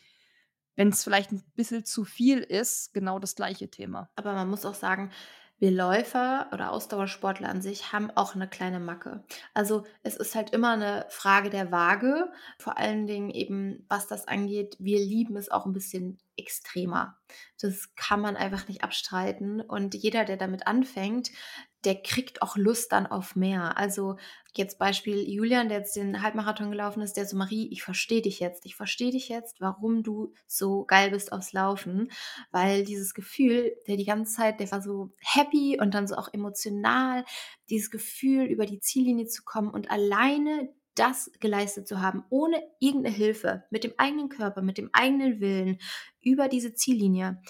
wenn 0.75 0.89
es 0.89 1.03
vielleicht 1.03 1.31
ein 1.31 1.43
bisschen 1.55 1.85
zu 1.85 2.03
viel 2.03 2.39
ist, 2.39 2.93
genau 2.93 3.19
das 3.19 3.35
gleiche 3.35 3.69
Thema. 3.69 4.09
Aber 4.15 4.33
man 4.33 4.49
muss 4.49 4.65
auch 4.65 4.73
sagen, 4.73 5.11
wir 5.63 5.71
Läufer 5.71 6.49
oder 6.51 6.73
Ausdauersportler 6.73 7.47
an 7.47 7.61
sich 7.61 7.93
haben 7.93 8.11
auch 8.11 8.35
eine 8.35 8.49
kleine 8.49 8.81
Macke. 8.81 9.23
Also 9.53 9.85
es 10.01 10.17
ist 10.17 10.35
halt 10.35 10.49
immer 10.49 10.73
eine 10.73 11.05
Frage 11.07 11.49
der 11.49 11.71
Waage, 11.71 12.33
vor 12.59 12.77
allen 12.77 13.07
Dingen 13.07 13.29
eben, 13.29 13.85
was 13.87 14.07
das 14.07 14.27
angeht. 14.27 14.75
Wir 14.77 14.99
lieben 14.99 15.37
es 15.37 15.49
auch 15.49 15.65
ein 15.65 15.71
bisschen 15.71 16.19
extremer. 16.35 17.17
Das 17.61 17.95
kann 17.95 18.19
man 18.19 18.35
einfach 18.35 18.67
nicht 18.67 18.83
abstreiten. 18.83 19.61
Und 19.61 19.95
jeder, 19.95 20.25
der 20.25 20.35
damit 20.35 20.67
anfängt, 20.67 21.29
der 21.85 22.01
kriegt 22.01 22.41
auch 22.41 22.55
Lust 22.55 22.91
dann 22.91 23.07
auf 23.07 23.35
mehr. 23.35 23.77
Also 23.77 24.17
jetzt 24.55 24.79
Beispiel 24.79 25.27
Julian, 25.29 25.69
der 25.69 25.79
jetzt 25.79 25.95
den 25.95 26.21
Halbmarathon 26.21 26.71
gelaufen 26.71 27.01
ist, 27.01 27.13
der 27.13 27.25
so, 27.25 27.35
Marie, 27.35 27.69
ich 27.71 27.83
verstehe 27.83 28.21
dich 28.21 28.39
jetzt. 28.39 28.65
Ich 28.65 28.75
verstehe 28.75 29.11
dich 29.11 29.29
jetzt, 29.29 29.59
warum 29.59 30.03
du 30.03 30.33
so 30.47 30.85
geil 30.85 31.11
bist 31.11 31.31
aufs 31.31 31.53
Laufen. 31.53 32.11
Weil 32.51 32.85
dieses 32.85 33.13
Gefühl, 33.13 33.75
der 33.87 33.97
die 33.97 34.05
ganze 34.05 34.33
Zeit, 34.35 34.59
der 34.59 34.71
war 34.71 34.81
so 34.81 35.11
happy 35.19 35.79
und 35.79 35.93
dann 35.93 36.07
so 36.07 36.15
auch 36.15 36.29
emotional, 36.31 37.25
dieses 37.69 37.91
Gefühl, 37.91 38.45
über 38.45 38.65
die 38.65 38.79
Ziellinie 38.79 39.27
zu 39.27 39.43
kommen 39.43 39.69
und 39.69 39.91
alleine 39.91 40.69
das 40.95 41.31
geleistet 41.39 41.87
zu 41.87 42.01
haben, 42.01 42.23
ohne 42.29 42.61
irgendeine 42.79 43.15
Hilfe, 43.15 43.63
mit 43.71 43.83
dem 43.83 43.93
eigenen 43.97 44.29
Körper, 44.29 44.61
mit 44.61 44.77
dem 44.77 44.89
eigenen 44.93 45.39
Willen, 45.39 45.79
über 46.21 46.47
diese 46.47 46.75
Ziellinie 46.75 47.41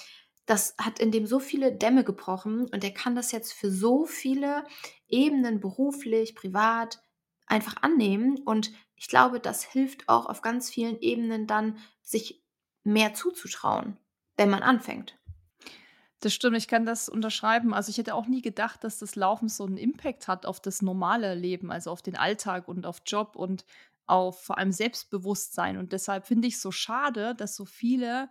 das 0.45 0.75
hat 0.77 0.99
in 0.99 1.11
dem 1.11 1.25
so 1.25 1.39
viele 1.39 1.71
Dämme 1.73 2.03
gebrochen 2.03 2.67
und 2.67 2.83
er 2.83 2.93
kann 2.93 3.15
das 3.15 3.31
jetzt 3.31 3.53
für 3.53 3.71
so 3.71 4.05
viele 4.05 4.65
Ebenen, 5.07 5.59
beruflich, 5.59 6.35
privat, 6.35 7.01
einfach 7.45 7.77
annehmen. 7.81 8.39
Und 8.43 8.71
ich 8.95 9.07
glaube, 9.07 9.39
das 9.39 9.63
hilft 9.63 10.09
auch 10.09 10.25
auf 10.25 10.41
ganz 10.41 10.69
vielen 10.69 10.99
Ebenen 10.99 11.47
dann, 11.47 11.77
sich 12.01 12.43
mehr 12.83 13.13
zuzutrauen, 13.13 13.97
wenn 14.35 14.49
man 14.49 14.63
anfängt. 14.63 15.17
Das 16.19 16.33
stimmt, 16.33 16.57
ich 16.57 16.67
kann 16.67 16.85
das 16.85 17.09
unterschreiben. 17.09 17.73
Also 17.73 17.89
ich 17.89 17.97
hätte 17.97 18.15
auch 18.15 18.27
nie 18.27 18.41
gedacht, 18.41 18.83
dass 18.83 18.99
das 18.99 19.15
Laufen 19.15 19.49
so 19.49 19.65
einen 19.65 19.77
Impact 19.77 20.27
hat 20.27 20.45
auf 20.45 20.61
das 20.61 20.81
normale 20.81 21.35
Leben, 21.35 21.71
also 21.71 21.91
auf 21.91 22.01
den 22.01 22.15
Alltag 22.15 22.67
und 22.67 22.85
auf 22.85 23.01
Job 23.05 23.35
und 23.35 23.65
auf 24.05 24.43
vor 24.43 24.57
allem 24.57 24.71
Selbstbewusstsein. 24.71 25.77
Und 25.77 25.91
deshalb 25.91 26.25
finde 26.25 26.47
ich 26.47 26.55
es 26.55 26.61
so 26.61 26.71
schade, 26.71 27.35
dass 27.35 27.55
so 27.55 27.65
viele 27.65 28.29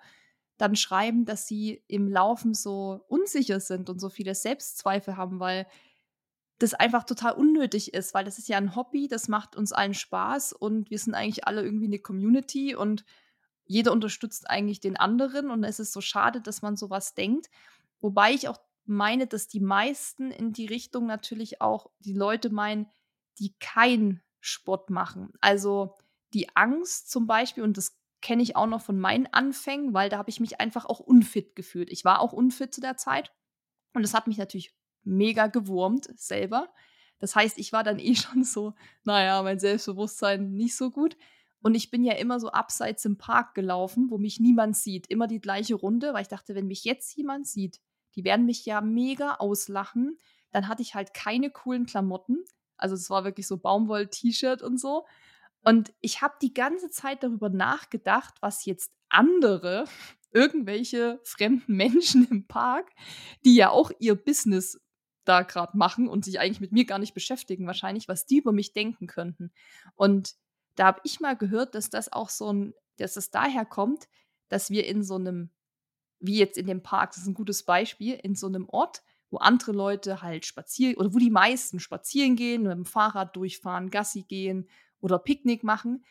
dann 0.59 0.77
schreiben, 0.77 1.25
dass 1.25 1.47
sie 1.47 1.83
im 1.89 2.09
Laufen 2.09 2.55
so 2.55 3.05
unsicher 3.09 3.61
sind 3.61 3.91
und 3.91 4.01
so 4.01 4.09
viele 4.09 4.35
Selbstzweifel 4.35 5.17
haben, 5.17 5.41
weil 5.41 5.67
das 6.59 6.75
einfach 6.75 7.05
total 7.05 7.33
unnötig 7.33 7.93
ist, 7.93 8.15
weil 8.15 8.25
das 8.25 8.39
ist 8.39 8.49
ja 8.49 8.57
ein 8.57 8.77
Hobby, 8.77 9.09
das 9.09 9.29
macht 9.29 9.57
uns 9.57 9.73
allen 9.73 9.95
Spaß 9.95 10.53
und 10.53 10.91
wir 10.91 10.99
sind 10.99 11.15
eigentlich 11.15 11.47
alle 11.47 11.63
irgendwie 11.63 11.87
eine 11.87 11.99
Community 11.99 12.77
und 12.77 13.05
jeder 13.65 13.93
unterstützt 13.93 14.49
eigentlich 14.49 14.81
den 14.81 14.97
anderen 14.97 15.51
und 15.51 15.65
es 15.65 15.81
ist 15.81 15.93
so 15.93 16.01
schade, 16.01 16.41
dass 16.41 16.63
man 16.63 16.77
sowas 16.77 17.15
denkt. 17.15 17.51
Wobei 18.01 18.33
ich 18.33 18.49
auch 18.49 18.59
meine, 18.85 19.27
dass 19.27 19.49
die 19.49 19.61
meisten 19.61 20.31
in 20.31 20.53
die 20.53 20.67
Richtung 20.67 21.07
natürlich 21.07 21.61
auch 21.61 21.91
die 22.01 22.15
Leute 22.15 22.51
meinen, 22.51 22.87
die 23.39 23.55
keinen 23.59 24.23
Sport 24.41 24.91
machen. 24.91 25.33
Also 25.41 25.97
die 26.35 26.55
Angst 26.57 27.11
zum 27.11 27.27
Beispiel, 27.27 27.63
und 27.63 27.77
das 27.77 27.97
kenne 28.23 28.43
ich 28.43 28.57
auch 28.57 28.67
noch 28.67 28.81
von 28.81 28.99
meinen 28.99 29.27
Anfängen, 29.27 29.93
weil 29.93 30.09
da 30.09 30.19
habe 30.19 30.31
ich 30.31 30.41
mich 30.41 30.61
einfach 30.61 30.87
auch 30.87 31.01
unfit 31.01 31.55
gefühlt. 31.55 31.91
Ich 31.91 32.05
war 32.05 32.21
auch 32.21 32.33
unfit 32.33 32.73
zu 32.73 32.81
der 32.81 32.97
Zeit 32.97 33.33
und 33.93 34.05
es 34.05 34.15
hat 34.15 34.27
mich 34.27 34.39
natürlich 34.39 34.75
mega 35.05 35.49
gewurmt 35.49 36.09
selber. 36.19 36.73
Das 37.19 37.37
heißt, 37.37 37.59
ich 37.59 37.73
war 37.73 37.85
dann 37.85 37.99
eh 37.99 38.15
schon 38.17 38.45
so, 38.45 38.75
naja, 39.05 39.43
mein 39.43 39.59
Selbstbewusstsein 39.59 40.53
nicht 40.53 40.77
so 40.77 40.91
gut. 40.91 41.17
Und 41.63 41.77
ich 41.77 41.91
bin 41.91 42.03
ja 42.03 42.15
immer 42.15 42.41
so 42.41 42.51
abseits 42.51 43.05
im 43.05 43.19
Park 43.19 43.55
gelaufen, 43.55 44.11
wo 44.11 44.19
mich 44.19 44.41
niemand 44.41 44.77
sieht. 44.77 45.07
Immer 45.07 45.29
die 45.29 45.41
gleiche 45.41 45.75
Runde, 45.75 46.13
weil 46.13 46.23
ich 46.23 46.29
dachte, 46.29 46.55
wenn 46.55 46.67
mich 46.67 46.85
jetzt 46.85 47.17
jemand 47.17 47.47
sieht, 47.47 47.81
die 48.17 48.25
werden 48.25 48.47
mich 48.47 48.67
ja 48.67 48.81
mega 48.81 49.35
auslachen. 49.37 50.19
Dann 50.51 50.67
hatte 50.67 50.83
ich 50.83 50.95
halt 50.95 51.15
keine 51.15 51.51
coolen 51.51 51.87
Klamotten. 51.87 52.45
Also 52.77 52.97
es 52.97 53.09
war 53.11 53.25
wirklich 53.25 53.47
so 53.47 53.59
Baumwoll-T-Shirt 53.59 54.61
und 54.63 54.81
so. 54.81 55.07
Und 55.63 55.93
ich 56.01 56.23
habe 56.23 56.35
die 56.43 56.55
ganze 56.55 56.91
Zeit 56.91 57.23
darüber 57.23 57.49
nachgedacht, 57.49 58.35
was 58.41 58.65
jetzt 58.65 58.93
andere, 59.09 59.85
irgendwelche 60.33 61.21
fremden 61.25 61.77
Menschen 61.77 62.27
im 62.31 62.47
Park, 62.47 62.91
die 63.45 63.55
ja 63.55 63.71
auch 63.71 63.91
ihr 63.99 64.15
Business 64.15 64.81
da 65.25 65.43
gerade 65.43 65.77
machen 65.77 66.09
und 66.09 66.25
sich 66.25 66.41
eigentlich 66.41 66.61
mit 66.61 66.73
mir 66.73 66.85
gar 66.85 66.99
nicht 66.99 67.15
beschäftigen, 67.15 67.67
wahrscheinlich, 67.67 68.09
was 68.09 68.27
die 68.27 68.39
über 68.39 68.53
mich 68.53 68.73
denken 68.73 69.07
könnten. 69.07 69.53
Und 69.95 70.35
da 70.75 70.87
habe 70.87 71.01
ich 71.05 71.21
mal 71.21 71.37
gehört, 71.37 71.75
dass 71.75 71.91
das 71.91 72.13
auch 72.13 72.29
so 72.29 72.53
ein, 72.53 72.75
dass 72.97 73.17
es 73.17 73.31
daher 73.31 73.65
kommt, 73.65 74.09
dass 74.49 74.71
wir 74.71 74.87
in 74.87 75.05
so 75.05 75.15
einem, 75.15 75.51
wie 76.19 76.39
jetzt 76.39 76.59
in 76.59 76.67
dem 76.67 76.83
Park, 76.83 77.13
das 77.13 77.23
ist 77.23 77.29
ein 77.29 77.35
gutes 77.35 77.63
Beispiel, 77.65 78.15
in 78.15 78.35
so 78.35 78.49
einem 78.49 78.69
Ort, 78.69 79.03
wo 79.31 79.39
andere 79.39 79.73
Leute 79.73 80.23
halt 80.23 80.45
spazieren 80.45 80.97
oder 80.97 81.15
wo 81.15 81.19
die 81.19 81.31
meisten 81.31 81.79
spazieren 81.79 82.35
gehen, 82.35 82.65
mit 82.65 82.73
dem 82.73 82.85
Fahrrad 82.85 83.37
durchfahren, 83.37 83.91
Gassi 83.91 84.23
gehen 84.23 84.69
oder 85.03 85.19
Picknick 85.19 85.63
machen, 85.63 86.05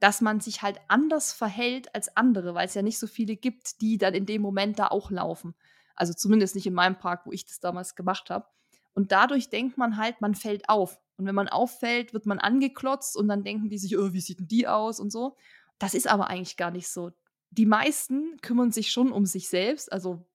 dass 0.00 0.20
man 0.20 0.40
sich 0.40 0.62
halt 0.62 0.80
anders 0.88 1.32
verhält 1.32 1.94
als 1.94 2.16
andere, 2.16 2.54
weil 2.54 2.66
es 2.66 2.74
ja 2.74 2.82
nicht 2.82 2.98
so 2.98 3.06
viele 3.06 3.36
gibt, 3.36 3.80
die 3.80 3.98
dann 3.98 4.14
in 4.14 4.26
dem 4.26 4.42
Moment 4.42 4.78
da 4.78 4.88
auch 4.88 5.10
laufen. 5.10 5.54
Also 5.94 6.12
zumindest 6.12 6.54
nicht 6.54 6.66
in 6.66 6.74
meinem 6.74 6.98
Park, 6.98 7.24
wo 7.24 7.32
ich 7.32 7.46
das 7.46 7.60
damals 7.60 7.94
gemacht 7.94 8.28
habe. 8.28 8.46
Und 8.94 9.12
dadurch 9.12 9.48
denkt 9.48 9.78
man 9.78 9.96
halt, 9.96 10.20
man 10.20 10.34
fällt 10.34 10.68
auf. 10.68 11.00
Und 11.16 11.26
wenn 11.26 11.34
man 11.34 11.48
auffällt, 11.48 12.12
wird 12.12 12.26
man 12.26 12.40
angeklotzt 12.40 13.16
und 13.16 13.28
dann 13.28 13.44
denken 13.44 13.70
die 13.70 13.78
sich, 13.78 13.96
oh, 13.96 14.12
wie 14.12 14.20
sieht 14.20 14.40
denn 14.40 14.48
die 14.48 14.66
aus 14.66 14.98
und 14.98 15.12
so. 15.12 15.36
Das 15.78 15.94
ist 15.94 16.08
aber 16.08 16.28
eigentlich 16.28 16.56
gar 16.56 16.70
nicht 16.70 16.88
so. 16.88 17.12
Die 17.50 17.66
meisten 17.66 18.38
kümmern 18.42 18.72
sich 18.72 18.90
schon 18.90 19.12
um 19.12 19.24
sich 19.24 19.48
selbst, 19.48 19.92
also 19.92 20.26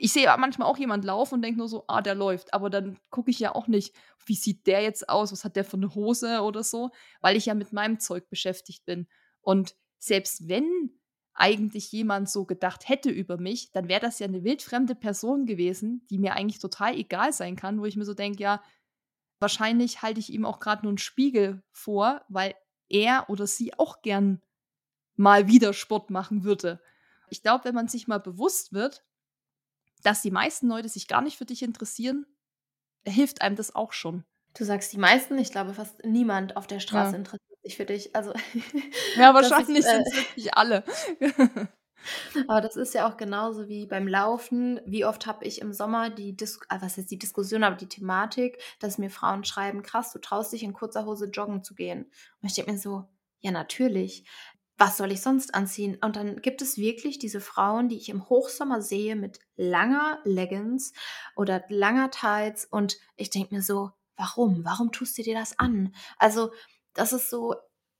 ich 0.00 0.12
sehe 0.12 0.26
manchmal 0.38 0.68
auch 0.68 0.78
jemand 0.78 1.04
laufen 1.04 1.34
und 1.34 1.42
denke 1.42 1.58
nur 1.58 1.68
so, 1.68 1.84
ah, 1.88 2.00
der 2.00 2.14
läuft. 2.14 2.54
Aber 2.54 2.70
dann 2.70 2.98
gucke 3.10 3.30
ich 3.30 3.40
ja 3.40 3.54
auch 3.54 3.66
nicht, 3.66 3.94
wie 4.26 4.34
sieht 4.34 4.66
der 4.66 4.82
jetzt 4.82 5.08
aus, 5.08 5.32
was 5.32 5.44
hat 5.44 5.56
der 5.56 5.64
für 5.64 5.76
eine 5.76 5.94
Hose 5.94 6.42
oder 6.42 6.62
so, 6.62 6.90
weil 7.20 7.36
ich 7.36 7.46
ja 7.46 7.54
mit 7.54 7.72
meinem 7.72 7.98
Zeug 7.98 8.28
beschäftigt 8.28 8.84
bin. 8.84 9.08
Und 9.40 9.76
selbst 9.98 10.48
wenn 10.48 10.98
eigentlich 11.34 11.92
jemand 11.92 12.28
so 12.28 12.44
gedacht 12.44 12.88
hätte 12.88 13.10
über 13.10 13.38
mich, 13.38 13.70
dann 13.72 13.88
wäre 13.88 14.00
das 14.00 14.18
ja 14.18 14.26
eine 14.26 14.44
wildfremde 14.44 14.94
Person 14.94 15.46
gewesen, 15.46 16.04
die 16.10 16.18
mir 16.18 16.34
eigentlich 16.34 16.58
total 16.60 16.94
egal 16.94 17.32
sein 17.32 17.56
kann, 17.56 17.80
wo 17.80 17.84
ich 17.84 17.96
mir 17.96 18.04
so 18.04 18.14
denke, 18.14 18.42
ja, 18.42 18.62
wahrscheinlich 19.40 20.02
halte 20.02 20.20
ich 20.20 20.32
ihm 20.32 20.44
auch 20.44 20.58
gerade 20.58 20.82
nur 20.82 20.90
einen 20.90 20.98
Spiegel 20.98 21.62
vor, 21.70 22.22
weil 22.28 22.54
er 22.88 23.30
oder 23.30 23.46
sie 23.46 23.74
auch 23.78 24.02
gern 24.02 24.42
mal 25.16 25.48
wieder 25.48 25.72
Sport 25.72 26.10
machen 26.10 26.44
würde. 26.44 26.80
Ich 27.30 27.42
glaube, 27.42 27.64
wenn 27.64 27.74
man 27.74 27.88
sich 27.88 28.08
mal 28.08 28.18
bewusst 28.18 28.72
wird, 28.72 29.04
dass 30.04 30.22
die 30.22 30.30
meisten 30.30 30.68
Leute 30.68 30.88
sich 30.88 31.08
gar 31.08 31.22
nicht 31.22 31.38
für 31.38 31.44
dich 31.44 31.62
interessieren, 31.62 32.26
hilft 33.06 33.42
einem 33.42 33.56
das 33.56 33.74
auch 33.74 33.92
schon. 33.92 34.24
Du 34.54 34.64
sagst 34.64 34.92
die 34.92 34.98
meisten, 34.98 35.38
ich 35.38 35.50
glaube 35.50 35.74
fast 35.74 36.04
niemand 36.04 36.56
auf 36.56 36.66
der 36.66 36.80
Straße 36.80 37.12
ja. 37.12 37.18
interessiert 37.18 37.58
sich 37.62 37.76
für 37.76 37.84
dich. 37.84 38.16
Also 38.16 38.32
ja, 39.16 39.34
wahrscheinlich 39.34 39.84
sind 39.84 40.06
es 40.06 40.12
äh, 40.12 40.16
wirklich 40.16 40.54
alle. 40.54 40.84
Aber 42.46 42.60
das 42.60 42.76
ist 42.76 42.94
ja 42.94 43.08
auch 43.08 43.16
genauso 43.16 43.68
wie 43.68 43.86
beim 43.86 44.06
Laufen. 44.06 44.80
Wie 44.86 45.04
oft 45.04 45.26
habe 45.26 45.44
ich 45.44 45.60
im 45.60 45.72
Sommer 45.72 46.10
die 46.10 46.36
Dis 46.36 46.60
ah, 46.68 46.80
was 46.80 46.96
ist 46.96 47.10
die 47.10 47.18
Diskussion, 47.18 47.64
aber 47.64 47.76
die 47.76 47.88
Thematik, 47.88 48.62
dass 48.78 48.98
mir 48.98 49.10
Frauen 49.10 49.44
schreiben, 49.44 49.82
krass, 49.82 50.12
du 50.12 50.20
traust 50.20 50.52
dich 50.52 50.62
in 50.62 50.72
kurzer 50.72 51.04
Hose 51.04 51.26
joggen 51.26 51.64
zu 51.64 51.74
gehen. 51.74 52.04
Und 52.40 52.48
ich 52.48 52.54
denke 52.54 52.72
mir 52.72 52.78
so, 52.78 53.08
ja, 53.40 53.50
natürlich 53.50 54.24
was 54.78 54.96
soll 54.96 55.10
ich 55.10 55.20
sonst 55.20 55.54
anziehen? 55.54 55.98
Und 56.00 56.16
dann 56.16 56.40
gibt 56.40 56.62
es 56.62 56.78
wirklich 56.78 57.18
diese 57.18 57.40
Frauen, 57.40 57.88
die 57.88 57.96
ich 57.96 58.08
im 58.08 58.28
Hochsommer 58.28 58.80
sehe 58.80 59.16
mit 59.16 59.40
langer 59.56 60.20
Leggings 60.24 60.92
oder 61.34 61.64
langer 61.68 62.10
Tights 62.10 62.64
und 62.64 62.96
ich 63.16 63.30
denke 63.30 63.54
mir 63.56 63.62
so, 63.62 63.90
warum? 64.16 64.64
Warum 64.64 64.92
tust 64.92 65.18
du 65.18 65.22
dir 65.22 65.34
das 65.34 65.58
an? 65.58 65.94
Also, 66.16 66.52
das 66.94 67.12
ist 67.12 67.28
so, 67.28 67.54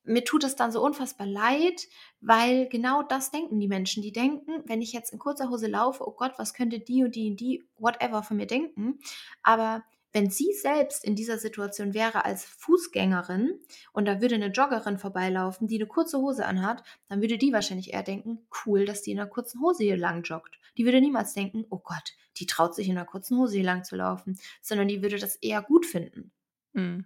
mir 0.04 0.24
tut 0.24 0.44
es 0.44 0.56
dann 0.56 0.72
so 0.72 0.82
unfassbar 0.82 1.26
leid, 1.26 1.86
weil 2.20 2.68
genau 2.68 3.02
das 3.02 3.30
denken 3.30 3.58
die 3.58 3.68
Menschen. 3.68 4.02
Die 4.02 4.12
denken, 4.12 4.62
wenn 4.66 4.80
ich 4.80 4.92
jetzt 4.92 5.12
in 5.12 5.18
kurzer 5.18 5.50
Hose 5.50 5.66
laufe, 5.66 6.06
oh 6.06 6.12
Gott, 6.12 6.32
was 6.38 6.54
könnte 6.54 6.80
die 6.80 7.04
und 7.04 7.14
die 7.14 7.30
und 7.30 7.40
die, 7.40 7.68
whatever 7.76 8.22
von 8.22 8.36
mir 8.36 8.46
denken. 8.46 9.00
Aber 9.42 9.84
wenn 10.18 10.30
sie 10.30 10.52
selbst 10.52 11.04
in 11.04 11.14
dieser 11.14 11.38
Situation 11.38 11.94
wäre 11.94 12.24
als 12.24 12.44
Fußgängerin 12.44 13.60
und 13.92 14.04
da 14.04 14.20
würde 14.20 14.34
eine 14.34 14.48
Joggerin 14.48 14.98
vorbeilaufen, 14.98 15.68
die 15.68 15.76
eine 15.76 15.86
kurze 15.86 16.18
Hose 16.18 16.44
anhat, 16.44 16.82
dann 17.08 17.20
würde 17.20 17.38
die 17.38 17.52
wahrscheinlich 17.52 17.92
eher 17.92 18.02
denken, 18.02 18.44
cool, 18.66 18.84
dass 18.84 19.02
die 19.02 19.12
in 19.12 19.20
einer 19.20 19.28
kurzen 19.28 19.60
Hose 19.60 19.84
hier 19.84 19.96
lang 19.96 20.24
joggt. 20.24 20.58
Die 20.76 20.84
würde 20.84 21.00
niemals 21.00 21.34
denken, 21.34 21.66
oh 21.70 21.78
Gott, 21.78 22.14
die 22.36 22.46
traut 22.46 22.74
sich 22.74 22.88
in 22.88 22.96
einer 22.96 23.06
kurzen 23.06 23.38
Hose 23.38 23.54
hier 23.54 23.64
lang 23.64 23.84
zu 23.84 23.94
laufen, 23.94 24.36
sondern 24.60 24.88
die 24.88 25.02
würde 25.02 25.18
das 25.18 25.36
eher 25.36 25.62
gut 25.62 25.86
finden. 25.86 26.32
Hm. 26.74 27.04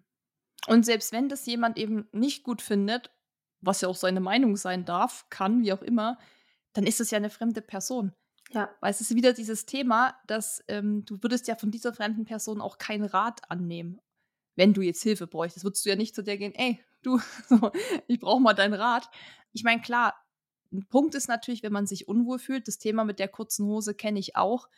Und 0.69 0.87
selbst 0.87 1.13
wenn 1.13 1.29
das 1.29 1.45
jemand 1.45 1.77
eben 1.77 2.09
nicht 2.13 2.45
gut 2.45 2.63
findet, 2.63 3.11
was 3.61 3.83
ja 3.83 3.89
auch 3.89 3.97
seine 3.97 4.21
Meinung 4.21 4.57
sein 4.57 4.87
darf, 4.87 5.27
kann, 5.29 5.63
wie 5.63 5.75
auch 5.75 5.83
immer, 5.83 6.19
dann 6.73 6.87
ist 6.87 6.99
es 6.99 7.11
ja 7.11 7.19
eine 7.19 7.29
fremde 7.29 7.61
Person. 7.61 8.15
Ja. 8.53 8.71
Weil 8.81 8.91
es 8.91 9.01
ist 9.01 9.15
wieder 9.15 9.33
dieses 9.33 9.67
Thema, 9.67 10.15
dass 10.27 10.63
ähm, 10.69 11.05
du 11.05 11.23
würdest 11.23 11.49
ja 11.49 11.57
von 11.57 11.71
dieser 11.71 11.93
fremden 11.93 12.25
Person 12.25 12.61
auch 12.61 12.79
keinen 12.79 13.05
Rat 13.05 13.51
annehmen. 13.51 14.01
Wenn 14.57 14.75
du 14.75 14.83
jetzt 14.83 15.03
Hilfe 15.03 15.27
bräuchtest, 15.27 15.65
würdest 15.65 15.85
du 15.85 15.91
ja 15.91 15.97
nicht 15.97 16.15
zu 16.15 16.23
der 16.23 16.37
gehen, 16.37 16.55
ey, 16.55 16.79
du, 17.03 17.19
so, 17.49 17.73
ich 18.07 18.21
brauche 18.21 18.43
mal 18.43 18.55
deinen 18.55 18.75
Rat. 18.75 19.09
Ich 19.53 19.65
meine, 19.65 19.81
klar, 19.81 20.15
ein 20.73 20.87
Punkt 20.89 21.15
ist 21.15 21.29
natürlich, 21.29 21.63
wenn 21.63 21.73
man 21.73 21.87
sich 21.87 22.09
unwohl 22.09 22.39
fühlt, 22.39 22.69
das 22.69 22.79
Thema 22.79 23.05
mit 23.05 23.19
der 23.19 23.29
kurzen 23.29 23.67
Hose 23.67 23.95
kenne 23.95 24.19
ich 24.19 24.37
auch, 24.37 24.69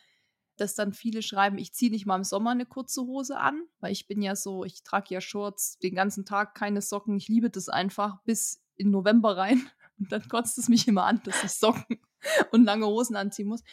dass 0.57 0.75
dann 0.75 0.93
viele 0.93 1.21
schreiben, 1.21 1.57
ich 1.57 1.73
ziehe 1.73 1.91
nicht 1.91 2.05
mal 2.05 2.15
im 2.15 2.23
Sommer 2.23 2.51
eine 2.51 2.65
kurze 2.65 3.01
Hose 3.01 3.37
an, 3.37 3.63
weil 3.79 3.91
ich 3.91 4.07
bin 4.07 4.21
ja 4.21 4.35
so, 4.35 4.63
ich 4.63 4.83
trage 4.83 5.13
ja 5.13 5.21
Shorts 5.21 5.79
den 5.79 5.95
ganzen 5.95 6.25
Tag, 6.25 6.55
keine 6.55 6.81
Socken, 6.81 7.17
ich 7.17 7.27
liebe 7.27 7.49
das 7.49 7.67
einfach 7.67 8.21
bis 8.23 8.61
in 8.75 8.89
November 8.89 9.35
rein. 9.37 9.69
Und 9.99 10.11
dann 10.11 10.27
kotzt 10.27 10.57
es 10.57 10.67
mich 10.67 10.87
immer 10.87 11.05
an, 11.05 11.21
dass 11.23 11.43
ich 11.43 11.51
Socken 11.51 11.99
und 12.51 12.63
lange 12.63 12.85
Hosen 12.85 13.15
anziehen 13.15 13.47
muss. 13.47 13.63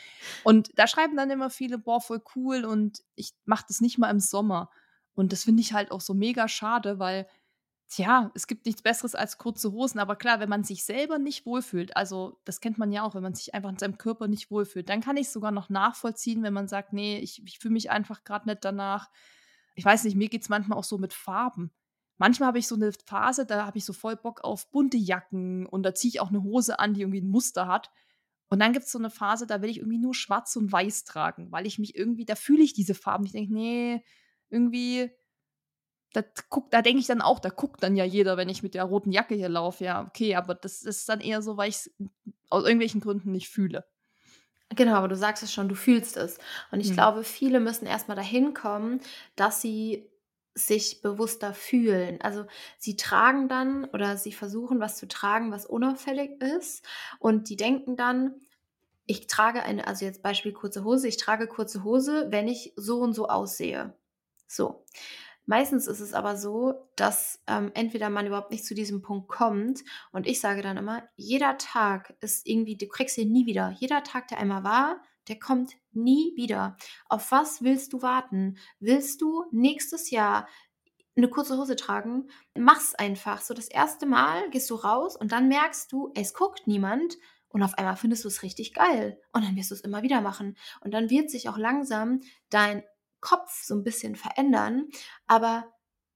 Und 0.44 0.70
da 0.76 0.86
schreiben 0.86 1.16
dann 1.16 1.30
immer 1.30 1.50
viele, 1.50 1.78
boah, 1.78 2.00
voll 2.00 2.22
cool 2.36 2.64
und 2.64 3.02
ich 3.14 3.32
mache 3.44 3.64
das 3.68 3.80
nicht 3.80 3.98
mal 3.98 4.10
im 4.10 4.20
Sommer. 4.20 4.70
Und 5.14 5.32
das 5.32 5.44
finde 5.44 5.60
ich 5.60 5.72
halt 5.72 5.90
auch 5.90 6.00
so 6.00 6.14
mega 6.14 6.48
schade, 6.48 6.98
weil, 6.98 7.26
tja, 7.88 8.30
es 8.34 8.46
gibt 8.46 8.64
nichts 8.64 8.82
Besseres 8.82 9.14
als 9.14 9.36
kurze 9.36 9.72
Hosen. 9.72 9.98
Aber 10.00 10.16
klar, 10.16 10.40
wenn 10.40 10.48
man 10.48 10.64
sich 10.64 10.84
selber 10.84 11.18
nicht 11.18 11.44
wohlfühlt, 11.44 11.96
also 11.96 12.40
das 12.44 12.60
kennt 12.60 12.78
man 12.78 12.92
ja 12.92 13.02
auch, 13.02 13.14
wenn 13.14 13.22
man 13.22 13.34
sich 13.34 13.54
einfach 13.54 13.70
in 13.70 13.78
seinem 13.78 13.98
Körper 13.98 14.28
nicht 14.28 14.50
wohlfühlt, 14.50 14.88
dann 14.88 15.02
kann 15.02 15.16
ich 15.16 15.26
es 15.26 15.32
sogar 15.32 15.52
noch 15.52 15.68
nachvollziehen, 15.68 16.42
wenn 16.42 16.54
man 16.54 16.68
sagt, 16.68 16.92
nee, 16.92 17.18
ich, 17.18 17.42
ich 17.44 17.58
fühle 17.58 17.74
mich 17.74 17.90
einfach 17.90 18.24
gerade 18.24 18.48
nicht 18.48 18.64
danach. 18.64 19.10
Ich 19.74 19.84
weiß 19.84 20.04
nicht, 20.04 20.16
mir 20.16 20.28
geht 20.28 20.42
es 20.42 20.48
manchmal 20.48 20.78
auch 20.78 20.84
so 20.84 20.98
mit 20.98 21.12
Farben 21.12 21.72
manchmal 22.22 22.46
habe 22.46 22.60
ich 22.60 22.68
so 22.68 22.76
eine 22.76 22.92
Phase, 23.04 23.46
da 23.46 23.66
habe 23.66 23.78
ich 23.78 23.84
so 23.84 23.92
voll 23.92 24.14
Bock 24.14 24.44
auf 24.44 24.70
bunte 24.70 24.96
Jacken 24.96 25.66
und 25.66 25.82
da 25.82 25.92
ziehe 25.92 26.10
ich 26.10 26.20
auch 26.20 26.28
eine 26.28 26.44
Hose 26.44 26.78
an, 26.78 26.94
die 26.94 27.00
irgendwie 27.00 27.20
ein 27.20 27.28
Muster 27.28 27.66
hat. 27.66 27.90
Und 28.52 28.58
dann 28.58 28.74
gibt 28.74 28.84
es 28.84 28.92
so 28.92 28.98
eine 28.98 29.08
Phase, 29.08 29.46
da 29.46 29.62
will 29.62 29.70
ich 29.70 29.78
irgendwie 29.78 29.96
nur 29.96 30.14
schwarz 30.14 30.54
und 30.56 30.70
weiß 30.70 31.04
tragen, 31.04 31.50
weil 31.50 31.66
ich 31.66 31.78
mich 31.78 31.96
irgendwie, 31.96 32.26
da 32.26 32.34
fühle 32.34 32.62
ich 32.62 32.74
diese 32.74 32.92
Farben. 32.92 33.24
Ich 33.24 33.32
denke, 33.32 33.50
nee, 33.54 34.04
irgendwie, 34.50 35.10
da, 36.12 36.22
da 36.68 36.82
denke 36.82 37.00
ich 37.00 37.06
dann 37.06 37.22
auch, 37.22 37.38
da 37.38 37.48
guckt 37.48 37.82
dann 37.82 37.96
ja 37.96 38.04
jeder, 38.04 38.36
wenn 38.36 38.50
ich 38.50 38.62
mit 38.62 38.74
der 38.74 38.84
roten 38.84 39.10
Jacke 39.10 39.34
hier 39.34 39.48
laufe. 39.48 39.84
Ja, 39.84 40.02
okay, 40.06 40.34
aber 40.34 40.54
das 40.54 40.82
ist 40.82 41.08
dann 41.08 41.20
eher 41.20 41.40
so, 41.40 41.56
weil 41.56 41.70
ich 41.70 41.76
es 41.76 41.94
aus 42.50 42.64
irgendwelchen 42.64 43.00
Gründen 43.00 43.30
nicht 43.30 43.48
fühle. 43.48 43.86
Genau, 44.68 44.96
aber 44.96 45.08
du 45.08 45.16
sagst 45.16 45.42
es 45.42 45.50
schon, 45.50 45.70
du 45.70 45.74
fühlst 45.74 46.18
es. 46.18 46.36
Und 46.70 46.80
ich 46.80 46.88
hm. 46.88 46.94
glaube, 46.94 47.24
viele 47.24 47.58
müssen 47.58 47.86
erstmal 47.86 48.18
dahin 48.18 48.52
kommen, 48.52 49.00
dass 49.34 49.62
sie 49.62 50.11
sich 50.54 51.02
bewusster 51.02 51.54
fühlen. 51.54 52.20
Also 52.20 52.44
sie 52.78 52.96
tragen 52.96 53.48
dann 53.48 53.84
oder 53.86 54.16
sie 54.16 54.32
versuchen 54.32 54.80
was 54.80 54.96
zu 54.96 55.08
tragen, 55.08 55.50
was 55.50 55.66
unauffällig 55.66 56.42
ist 56.42 56.84
und 57.18 57.48
die 57.48 57.56
denken 57.56 57.96
dann, 57.96 58.34
ich 59.06 59.26
trage 59.26 59.62
eine, 59.62 59.86
also 59.86 60.04
jetzt 60.04 60.22
Beispiel 60.22 60.52
kurze 60.52 60.84
Hose, 60.84 61.08
ich 61.08 61.16
trage 61.16 61.46
kurze 61.46 61.84
Hose, 61.84 62.26
wenn 62.30 62.48
ich 62.48 62.72
so 62.76 63.00
und 63.00 63.14
so 63.14 63.28
aussehe. 63.28 63.94
So. 64.46 64.84
Meistens 65.44 65.88
ist 65.88 66.00
es 66.00 66.14
aber 66.14 66.36
so, 66.36 66.88
dass 66.94 67.42
ähm, 67.48 67.72
entweder 67.74 68.10
man 68.10 68.26
überhaupt 68.26 68.52
nicht 68.52 68.64
zu 68.64 68.74
diesem 68.74 69.02
Punkt 69.02 69.28
kommt 69.28 69.82
und 70.12 70.28
ich 70.28 70.40
sage 70.40 70.62
dann 70.62 70.76
immer, 70.76 71.02
jeder 71.16 71.58
Tag 71.58 72.14
ist 72.20 72.46
irgendwie, 72.46 72.76
du 72.76 72.86
kriegst 72.86 73.18
ihn 73.18 73.32
nie 73.32 73.44
wieder. 73.44 73.74
Jeder 73.78 74.04
Tag, 74.04 74.28
der 74.28 74.38
einmal 74.38 74.62
war, 74.62 75.02
der 75.28 75.38
kommt 75.38 75.72
nie 75.92 76.32
wieder. 76.36 76.76
Auf 77.08 77.30
was 77.30 77.62
willst 77.62 77.92
du 77.92 78.02
warten? 78.02 78.58
Willst 78.80 79.20
du 79.20 79.44
nächstes 79.50 80.10
Jahr 80.10 80.48
eine 81.16 81.28
kurze 81.28 81.56
Hose 81.58 81.76
tragen? 81.76 82.28
Mach's 82.56 82.94
einfach. 82.94 83.40
So 83.40 83.54
das 83.54 83.68
erste 83.68 84.06
Mal 84.06 84.50
gehst 84.50 84.70
du 84.70 84.74
raus 84.74 85.16
und 85.16 85.32
dann 85.32 85.48
merkst 85.48 85.92
du, 85.92 86.10
es 86.14 86.34
guckt 86.34 86.66
niemand 86.66 87.16
und 87.48 87.62
auf 87.62 87.76
einmal 87.78 87.96
findest 87.96 88.24
du 88.24 88.28
es 88.28 88.42
richtig 88.42 88.74
geil 88.74 89.20
und 89.32 89.44
dann 89.44 89.56
wirst 89.56 89.70
du 89.70 89.74
es 89.74 89.82
immer 89.82 90.02
wieder 90.02 90.20
machen 90.20 90.56
und 90.80 90.92
dann 90.92 91.10
wird 91.10 91.30
sich 91.30 91.48
auch 91.48 91.58
langsam 91.58 92.20
dein 92.48 92.82
Kopf 93.20 93.62
so 93.62 93.74
ein 93.74 93.84
bisschen 93.84 94.16
verändern, 94.16 94.88
aber 95.26 95.72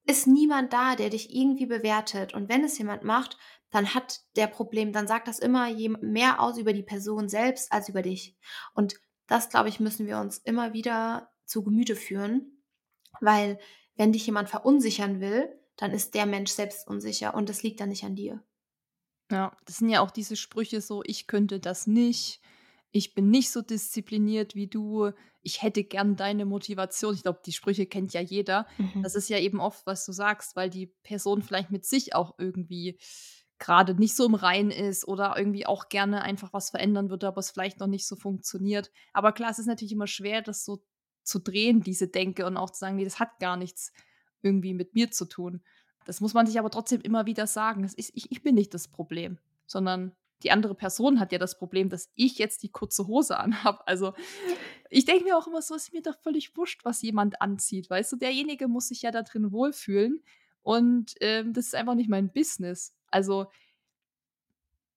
ist 0.06 0.26
niemand 0.26 0.72
da, 0.72 0.96
der 0.96 1.10
dich 1.10 1.34
irgendwie 1.34 1.66
bewertet 1.66 2.32
und 2.34 2.48
wenn 2.48 2.64
es 2.64 2.78
jemand 2.78 3.02
macht, 3.02 3.36
dann 3.70 3.94
hat 3.94 4.20
der 4.36 4.46
Problem, 4.46 4.92
dann 4.92 5.08
sagt 5.08 5.28
das 5.28 5.38
immer 5.38 5.70
mehr 6.00 6.40
aus 6.40 6.58
über 6.58 6.72
die 6.72 6.82
Person 6.82 7.28
selbst 7.28 7.72
als 7.72 7.88
über 7.88 8.02
dich. 8.02 8.36
Und 8.74 8.94
das, 9.26 9.48
glaube 9.48 9.68
ich, 9.68 9.80
müssen 9.80 10.06
wir 10.06 10.18
uns 10.18 10.38
immer 10.38 10.72
wieder 10.72 11.32
zu 11.44 11.62
Gemüte 11.62 11.96
führen, 11.96 12.62
weil 13.20 13.58
wenn 13.96 14.12
dich 14.12 14.26
jemand 14.26 14.48
verunsichern 14.48 15.20
will, 15.20 15.48
dann 15.76 15.90
ist 15.90 16.14
der 16.14 16.26
Mensch 16.26 16.50
selbst 16.50 16.86
unsicher 16.86 17.34
und 17.34 17.48
das 17.48 17.62
liegt 17.62 17.80
dann 17.80 17.88
nicht 17.88 18.04
an 18.04 18.16
dir. 18.16 18.42
Ja, 19.30 19.56
das 19.64 19.78
sind 19.78 19.88
ja 19.88 20.00
auch 20.00 20.10
diese 20.10 20.36
Sprüche 20.36 20.80
so, 20.80 21.02
ich 21.04 21.26
könnte 21.26 21.58
das 21.58 21.86
nicht, 21.86 22.40
ich 22.92 23.14
bin 23.14 23.30
nicht 23.30 23.50
so 23.50 23.60
diszipliniert 23.62 24.54
wie 24.54 24.68
du, 24.68 25.10
ich 25.42 25.62
hätte 25.62 25.84
gern 25.84 26.16
deine 26.16 26.44
Motivation. 26.44 27.14
Ich 27.14 27.22
glaube, 27.22 27.40
die 27.44 27.52
Sprüche 27.52 27.86
kennt 27.86 28.12
ja 28.12 28.20
jeder. 28.20 28.66
Mhm. 28.78 29.02
Das 29.04 29.14
ist 29.14 29.28
ja 29.28 29.38
eben 29.38 29.60
oft, 29.60 29.86
was 29.86 30.04
du 30.04 30.10
sagst, 30.10 30.56
weil 30.56 30.70
die 30.70 30.86
Person 31.04 31.42
vielleicht 31.42 31.70
mit 31.70 31.84
sich 31.84 32.16
auch 32.16 32.34
irgendwie 32.38 32.98
gerade 33.58 33.94
nicht 33.94 34.14
so 34.14 34.26
im 34.26 34.34
Rein 34.34 34.70
ist 34.70 35.08
oder 35.08 35.34
irgendwie 35.36 35.66
auch 35.66 35.88
gerne 35.88 36.22
einfach 36.22 36.52
was 36.52 36.70
verändern 36.70 37.10
würde, 37.10 37.26
aber 37.26 37.38
es 37.38 37.50
vielleicht 37.50 37.80
noch 37.80 37.86
nicht 37.86 38.06
so 38.06 38.16
funktioniert. 38.16 38.90
Aber 39.12 39.32
klar, 39.32 39.50
es 39.50 39.58
ist 39.58 39.66
natürlich 39.66 39.92
immer 39.92 40.06
schwer, 40.06 40.42
das 40.42 40.64
so 40.64 40.82
zu 41.22 41.38
drehen, 41.38 41.80
diese 41.80 42.08
Denke 42.08 42.46
und 42.46 42.56
auch 42.56 42.70
zu 42.70 42.80
sagen, 42.80 42.96
nee, 42.96 43.04
das 43.04 43.18
hat 43.18 43.38
gar 43.40 43.56
nichts 43.56 43.92
irgendwie 44.42 44.74
mit 44.74 44.94
mir 44.94 45.10
zu 45.10 45.24
tun. 45.24 45.62
Das 46.04 46.20
muss 46.20 46.34
man 46.34 46.46
sich 46.46 46.58
aber 46.58 46.70
trotzdem 46.70 47.00
immer 47.00 47.26
wieder 47.26 47.46
sagen. 47.46 47.84
Ist, 47.84 47.98
ich, 47.98 48.30
ich 48.30 48.42
bin 48.42 48.54
nicht 48.54 48.74
das 48.74 48.88
Problem, 48.88 49.38
sondern 49.66 50.14
die 50.42 50.50
andere 50.50 50.74
Person 50.74 51.18
hat 51.18 51.32
ja 51.32 51.38
das 51.38 51.58
Problem, 51.58 51.88
dass 51.88 52.10
ich 52.14 52.38
jetzt 52.38 52.62
die 52.62 52.70
kurze 52.70 53.06
Hose 53.06 53.38
anhabe. 53.38 53.80
Also 53.86 54.12
ich 54.90 55.04
denke 55.04 55.24
mir 55.24 55.36
auch 55.36 55.46
immer 55.46 55.62
so, 55.62 55.74
ist 55.74 55.92
mir 55.92 56.02
doch 56.02 56.18
völlig 56.22 56.56
wurscht, 56.56 56.84
was 56.84 57.02
jemand 57.02 57.40
anzieht. 57.40 57.90
Weißt 57.90 58.12
du, 58.12 58.16
derjenige 58.16 58.68
muss 58.68 58.88
sich 58.88 59.02
ja 59.02 59.10
da 59.10 59.22
drin 59.22 59.50
wohlfühlen. 59.50 60.22
Und 60.62 61.14
ähm, 61.20 61.52
das 61.52 61.66
ist 61.66 61.74
einfach 61.74 61.94
nicht 61.94 62.10
mein 62.10 62.32
Business. 62.32 62.95
Also 63.10 63.50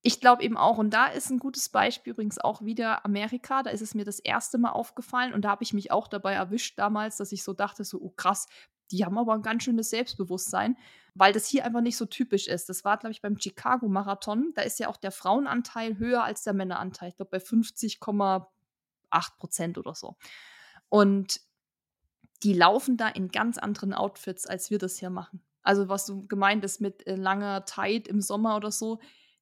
ich 0.01 0.21
glaube 0.21 0.43
eben 0.43 0.57
auch, 0.57 0.77
und 0.77 0.91
da 0.91 1.07
ist 1.07 1.29
ein 1.29 1.39
gutes 1.39 1.69
Beispiel 1.69 2.13
übrigens 2.13 2.39
auch 2.39 2.61
wieder 2.61 3.05
Amerika. 3.05 3.63
Da 3.63 3.69
ist 3.69 3.81
es 3.81 3.95
mir 3.95 4.05
das 4.05 4.19
erste 4.19 4.57
Mal 4.57 4.71
aufgefallen 4.71 5.33
und 5.33 5.43
da 5.43 5.49
habe 5.49 5.63
ich 5.63 5.73
mich 5.73 5.91
auch 5.91 6.07
dabei 6.07 6.33
erwischt 6.33 6.79
damals, 6.79 7.17
dass 7.17 7.31
ich 7.31 7.43
so 7.43 7.53
dachte, 7.53 7.83
so, 7.83 7.99
oh 7.99 8.11
krass, 8.11 8.47
die 8.91 9.05
haben 9.05 9.17
aber 9.17 9.33
ein 9.33 9.41
ganz 9.41 9.63
schönes 9.63 9.89
Selbstbewusstsein, 9.89 10.77
weil 11.15 11.33
das 11.33 11.47
hier 11.47 11.65
einfach 11.65 11.81
nicht 11.81 11.97
so 11.97 12.05
typisch 12.05 12.47
ist. 12.47 12.69
Das 12.69 12.85
war, 12.85 12.97
glaube 12.97 13.11
ich, 13.11 13.21
beim 13.21 13.39
Chicago-Marathon. 13.39 14.53
Da 14.55 14.61
ist 14.61 14.79
ja 14.79 14.87
auch 14.87 14.97
der 14.97 15.11
Frauenanteil 15.11 15.97
höher 15.97 16.23
als 16.23 16.43
der 16.43 16.53
Männeranteil. 16.53 17.09
Ich 17.09 17.15
glaube, 17.17 17.31
bei 17.31 17.37
50,8 17.37 18.45
Prozent 19.37 19.77
oder 19.77 19.93
so. 19.93 20.15
Und 20.87 21.41
die 22.43 22.53
laufen 22.53 22.97
da 22.97 23.09
in 23.09 23.29
ganz 23.29 23.57
anderen 23.57 23.93
Outfits, 23.93 24.47
als 24.47 24.71
wir 24.71 24.79
das 24.79 24.97
hier 24.97 25.09
machen. 25.09 25.43
Also, 25.69 25.87
was 25.87 26.05
du 26.05 26.25
gemeint 26.27 26.63
ist 26.63 26.81
mit 26.81 27.05
äh, 27.05 27.15
langer 27.15 27.65
Tide 27.65 28.09
im 28.09 28.21
Sommer 28.21 28.55
oder 28.55 28.71
so, 28.71 28.99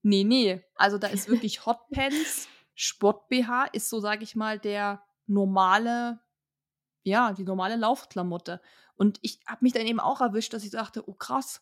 Nee, 0.07 0.23
nee. 0.23 0.63
Also 0.75 0.97
da 0.97 1.07
ist 1.07 1.28
wirklich 1.30 1.65
Hotpants, 1.65 2.47
Sport-BH 2.75 3.65
ist 3.73 3.89
so, 3.89 3.99
sage 3.99 4.23
ich 4.23 4.36
mal, 4.36 4.59
der 4.59 5.03
normale, 5.25 6.21
ja, 7.03 7.34
die 7.34 7.43
normale 7.43 7.75
Laufklamotte. 7.75 8.61
Und 8.95 9.19
ich 9.21 9.41
habe 9.45 9.65
mich 9.65 9.73
dann 9.73 9.86
eben 9.86 9.99
auch 9.99 10.21
erwischt, 10.21 10.53
dass 10.53 10.63
ich 10.63 10.71
dachte, 10.71 11.07
oh 11.07 11.13
krass, 11.13 11.61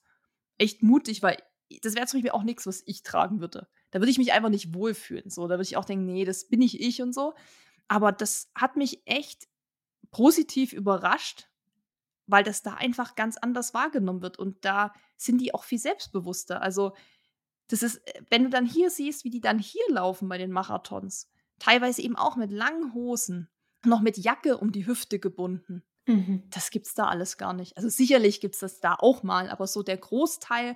echt 0.57 0.83
mutig, 0.83 1.23
weil 1.23 1.37
das 1.81 1.95
wäre 1.95 2.05
zum 2.05 2.19
Beispiel 2.19 2.31
auch 2.31 2.43
nichts, 2.43 2.67
was 2.67 2.83
ich 2.85 3.01
tragen 3.01 3.41
würde. 3.41 3.67
Da 3.89 3.99
würde 3.99 4.11
ich 4.11 4.19
mich 4.19 4.33
einfach 4.33 4.49
nicht 4.49 4.75
wohlfühlen. 4.75 5.29
So, 5.29 5.47
da 5.47 5.55
würde 5.55 5.63
ich 5.63 5.77
auch 5.77 5.85
denken, 5.85 6.05
nee, 6.05 6.25
das 6.25 6.47
bin 6.47 6.59
nicht 6.59 6.79
ich 6.79 7.01
und 7.01 7.13
so. 7.13 7.33
Aber 7.87 8.11
das 8.11 8.51
hat 8.53 8.75
mich 8.75 9.01
echt 9.05 9.47
positiv 10.11 10.71
überrascht, 10.71 11.49
weil 12.27 12.43
das 12.43 12.63
da 12.63 12.73
einfach 12.73 13.15
ganz 13.15 13.37
anders 13.37 13.73
wahrgenommen 13.73 14.21
wird. 14.21 14.37
Und 14.37 14.63
da 14.65 14.93
sind 15.17 15.39
die 15.39 15.53
auch 15.53 15.63
viel 15.63 15.79
selbstbewusster. 15.79 16.61
Also 16.61 16.93
das 17.67 17.83
ist, 17.83 17.97
äh, 18.07 18.21
wenn 18.29 18.43
du 18.43 18.49
dann 18.49 18.65
hier 18.65 18.89
siehst, 18.89 19.23
wie 19.23 19.29
die 19.29 19.41
dann 19.41 19.59
hier 19.59 19.83
laufen 19.89 20.29
bei 20.29 20.37
den 20.37 20.51
Marathons, 20.51 21.29
teilweise 21.59 22.01
eben 22.01 22.15
auch 22.15 22.35
mit 22.35 22.51
langen 22.51 22.93
Hosen, 22.93 23.49
noch 23.85 24.01
mit 24.01 24.17
Jacke 24.17 24.57
um 24.57 24.71
die 24.71 24.87
Hüfte 24.87 25.19
gebunden. 25.19 25.83
Mhm. 26.07 26.43
Das 26.49 26.69
gibt's 26.69 26.93
da 26.93 27.07
alles 27.07 27.37
gar 27.37 27.53
nicht. 27.53 27.77
Also 27.77 27.89
sicherlich 27.89 28.41
gibt's 28.41 28.59
das 28.59 28.79
da 28.79 28.95
auch 28.95 29.23
mal, 29.23 29.49
aber 29.49 29.67
so 29.67 29.83
der 29.83 29.97
Großteil 29.97 30.75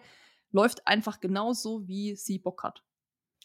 läuft 0.52 0.88
einfach 0.88 1.20
genauso, 1.20 1.88
wie 1.88 2.16
sie 2.16 2.39
Bock 2.39 2.64
hat. 2.64 2.84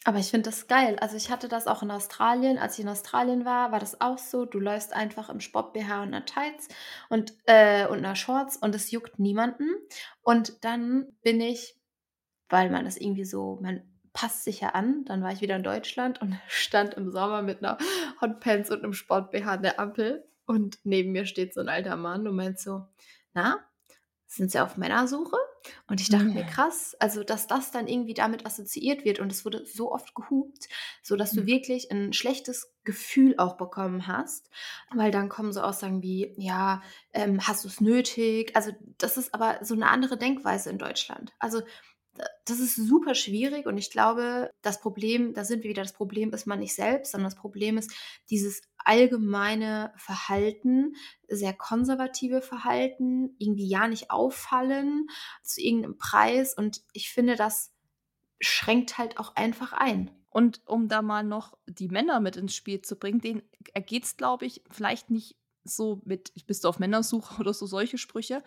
Aber 0.07 0.19
ich 0.19 0.29
finde 0.29 0.51
das 0.51 0.67
geil. 0.67 0.97
Also, 1.01 1.17
ich 1.17 1.31
hatte 1.31 1.47
das 1.47 1.65
auch 1.65 1.81
in 1.81 1.89
Australien. 1.89 2.59
Als 2.59 2.75
ich 2.77 2.83
in 2.83 2.89
Australien 2.89 3.43
war, 3.43 3.71
war 3.71 3.79
das 3.79 4.01
auch 4.01 4.19
so. 4.19 4.45
Du 4.45 4.59
läufst 4.59 4.93
einfach 4.93 5.29
im 5.29 5.39
Sport-BH 5.39 6.03
und 6.03 6.11
'ner 6.11 6.25
Tights 6.25 6.67
und 7.09 7.33
äh, 7.47 7.87
und 7.87 8.01
'ner 8.01 8.15
Shorts 8.15 8.55
und 8.55 8.75
es 8.75 8.91
juckt 8.91 9.17
niemanden. 9.17 9.67
Und 10.21 10.63
dann 10.63 11.07
bin 11.23 11.41
ich, 11.41 11.75
weil 12.49 12.69
man 12.71 12.85
das 12.85 12.97
irgendwie 12.97 13.25
so 13.25 13.59
man 13.61 13.83
passt 14.13 14.43
sich 14.45 14.61
ja 14.61 14.69
an, 14.71 15.05
dann 15.05 15.23
war 15.23 15.31
ich 15.33 15.41
wieder 15.41 15.55
in 15.57 15.63
Deutschland 15.63 16.21
und 16.21 16.35
stand 16.49 16.95
im 16.95 17.11
Sommer 17.11 17.41
mit 17.43 17.61
'ner 17.61 17.77
Hotpants 18.21 18.71
und 18.71 18.83
'nem 18.83 18.93
Sport-BH 18.93 19.53
an 19.53 19.63
der 19.63 19.79
Ampel 19.79 20.25
und 20.47 20.79
neben 20.85 21.13
mir 21.13 21.25
steht 21.25 21.53
so 21.53 21.61
'n 21.61 21.69
alter 21.69 21.97
Mann 21.97 22.27
und 22.27 22.35
meint 22.35 22.59
so: 22.59 22.87
„Na, 23.33 23.59
sind 24.27 24.51
Sie 24.51 24.59
auf 24.61 24.77
Männersuche?“ 24.77 25.37
Und 25.87 26.01
ich 26.01 26.09
dachte 26.09 26.29
mir: 26.35 26.43
Ja. 26.43 26.45
„Krass“, 26.45 26.95
also, 26.99 27.23
dass 27.23 27.47
das 27.47 27.71
dann 27.71 27.87
irgendwie 27.87 28.13
damit 28.13 28.45
assoziiert 28.45 29.05
wird 29.05 29.19
und 29.19 29.31
es 29.31 29.45
wurde 29.45 29.65
so 29.65 29.91
oft 29.91 30.15
gehupt, 30.15 30.67
sodass 31.03 31.33
du 31.33 31.45
Mhm. 31.45 31.47
wirklich 31.47 31.91
'n 31.91 32.13
schlechtes 32.13 32.73
Gefühl 32.83 33.35
auch 33.37 33.57
bekommen 33.57 34.07
hast, 34.07 34.49
weil 34.93 35.11
dann 35.11 35.29
kommen 35.29 35.53
so 35.53 35.61
Aussagen 35.61 36.01
wie: 36.03 36.33
„Ja, 36.37 36.81
ähm, 37.13 37.39
hast 37.47 37.65
du's 37.65 37.81
nötig?“ 37.81 38.55
Also, 38.55 38.71
das 38.97 39.17
ist 39.17 39.33
aber 39.33 39.59
so 39.63 39.75
'ne 39.75 39.89
andere 39.89 40.17
Denkweise 40.17 40.69
in 40.69 40.77
Deutschland. 40.79 41.33
Also, 41.39 41.61
das 42.45 42.59
ist 42.59 42.75
super 42.75 43.15
schwierig 43.15 43.65
und 43.67 43.77
ich 43.77 43.91
glaube, 43.91 44.51
das 44.61 44.79
Problem 44.81 45.33
da 45.33 45.43
sind 45.45 45.63
wir 45.63 45.69
wieder, 45.71 45.83
das 45.83 45.93
Problem 45.93 46.31
ist 46.33 46.47
man 46.47 46.59
nicht 46.59 46.75
selbst, 46.75 47.11
sondern 47.11 47.29
das 47.31 47.39
Problem 47.39 47.77
ist 47.77 47.91
dieses 48.29 48.61
allgemeine 48.77 49.93
Verhalten, 49.97 50.95
sehr 51.27 51.53
konservative 51.53 52.41
Verhalten, 52.41 53.35
irgendwie 53.39 53.67
ja 53.67 53.87
nicht 53.87 54.11
auffallen 54.11 55.07
zu 55.43 55.61
irgend 55.61 55.81
'nem 55.83 55.97
Preis 55.97 56.53
und 56.55 56.81
ich 56.93 57.09
finde, 57.11 57.35
das 57.35 57.73
schränkt 58.41 58.97
halt 58.97 59.17
auch 59.19 59.35
einfach 59.35 59.73
ein. 59.73 60.11
Und 60.29 60.61
um 60.67 60.89
da 60.89 61.01
mal 61.01 61.23
noch 61.23 61.57
die 61.67 61.87
Männer 61.89 62.19
mit 62.19 62.35
ins 62.37 62.55
Spiel 62.55 62.81
zu 62.81 62.97
bringen, 62.97 63.21
denen 63.21 63.43
ergeht's, 63.73 64.17
glaube 64.17 64.45
ich, 64.45 64.63
vielleicht 64.71 65.09
nicht 65.09 65.37
so 65.63 66.01
mit: 66.05 66.33
„Bist 66.47 66.63
du 66.65 66.69
auf 66.69 66.79
Männersuche?“ 66.79 67.39
oder 67.41 67.53
so 67.53 67.65
solche 67.67 67.97
Sprüche. 67.97 68.43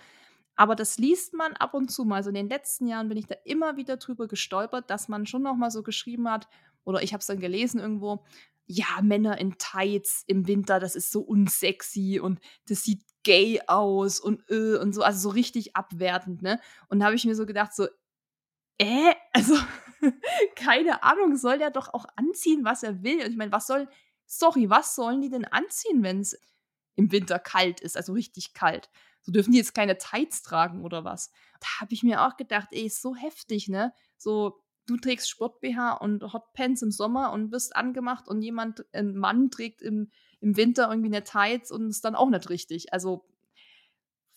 Aber 0.59 0.75
das 0.75 0.99
liest 0.99 1.35
man 1.35 1.53
ab 1.55 1.73
und 1.75 1.89
zu 1.91 2.05
mal. 2.05 2.23
So 2.25 2.31
in 2.31 2.35
den 2.35 2.49
letzten 2.49 2.89
Jahren 2.89 3.09
bin 3.09 3.17
ich 3.17 3.27
da 3.29 3.37
immer 3.45 3.77
wieder 3.77 3.97
drüber 3.97 4.27
gestolpert, 4.27 4.91
dass 4.91 5.09
man 5.09 5.25
schon 5.27 5.43
noch 5.43 5.55
mal 5.57 5.71
so 5.71 5.83
geschrieben 5.85 6.29
hat 6.31 6.49
oder 6.85 7.01
ich 7.03 7.13
habe 7.13 7.21
es 7.21 7.27
dann 7.27 7.39
gelesen 7.39 7.79
irgendwo: 7.81 8.25
„Ja, 8.67 8.87
Männer 9.03 9.39
in 9.39 9.57
Tights 9.59 10.25
im 10.27 10.49
Winter, 10.49 10.81
das 10.81 10.97
ist 10.97 11.13
so 11.13 11.21
unsexy 11.21 12.19
und 12.21 12.41
das 12.69 12.83
sieht 12.83 13.03
gay 13.23 13.61
aus 13.69 14.19
und 14.21 14.43
äh“ 14.51 14.77
und 14.79 14.95
so, 14.95 15.03
also 15.03 15.21
so 15.21 15.29
richtig 15.31 15.77
abwertend, 15.77 16.43
ne? 16.43 16.61
Und 16.89 16.99
da 17.01 17.07
habe 17.07 17.15
ich 17.17 17.25
mir 17.25 17.37
so 17.37 17.47
gedacht 17.47 17.73
so: 17.75 17.87
„Äh?“ 18.79 19.15
Also, 19.35 19.55
keine 20.57 21.03
Ahnung, 21.03 21.37
soll 21.37 21.59
der 21.59 21.71
doch 21.71 21.93
auch 21.95 22.07
anziehen, 22.17 22.65
was 22.65 22.83
er 22.85 23.03
will. 23.03 23.25
Und 23.25 23.31
ich 23.31 23.37
meine, 23.37 23.53
was 23.53 23.67
soll 23.67 23.89
sorry, 24.27 24.71
was 24.71 24.95
sollen 24.95 25.21
die 25.23 25.31
denn 25.31 25.45
anziehen, 25.47 26.03
wenn's 26.05 26.39
im 26.97 27.13
Winter 27.13 27.39
kalt 27.39 27.81
ist, 27.81 27.97
also 27.97 28.13
richtig 28.15 28.55
kalt? 28.55 28.91
So, 29.29 29.33
dürfen 29.33 29.53
die 29.53 29.59
jetzt 29.59 29.75
keine 29.75 29.99
Tights 29.99 30.43
tragen 30.43 30.83
oder 30.85 31.05
was? 31.05 31.31
Da 31.61 31.67
habe 31.81 31.93
ich 31.93 32.03
mir 32.03 32.23
auch 32.27 32.37
gedacht: 32.39 32.69
„Ey, 32.73 32.87
ist 32.87 33.03
so 33.03 33.15
heftig“, 33.15 33.69
ne? 33.69 33.93
So, 34.17 34.63
du 34.87 34.97
trägst 34.97 35.29
Sport-BH 35.29 35.93
und 35.99 36.33
Hotpants 36.33 36.81
im 36.83 36.91
Sommer 36.91 37.33
und 37.33 37.53
wirst 37.53 37.77
angemacht 37.77 38.27
und 38.29 38.41
jemand 38.43 38.87
'n 38.95 39.17
Mann 39.17 39.51
trägt 39.51 39.83
im 39.83 40.11
im 40.41 40.57
Winter 40.57 40.89
irgendwie 40.91 41.11
'ne 41.11 41.25
Tights 41.25 41.71
und 41.71 41.91
ist 41.91 42.05
dann 42.07 42.15
auch 42.15 42.31
nicht 42.31 42.49
richtig. 42.51 42.93
Also, 42.95 43.27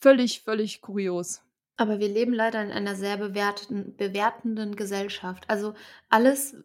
völlig, 0.02 0.42
völlig 0.42 0.82
kurios. 0.82 1.42
Aber 1.78 2.00
wir 2.00 2.08
leben 2.10 2.34
leider 2.34 2.62
in 2.64 2.72
einer 2.72 2.96
sehr 2.96 3.18
bewerteten 3.18 3.96
bewertenden 3.98 4.76
Gesellschaft. 4.76 5.44
Also, 5.50 5.74
alles, 6.10 6.56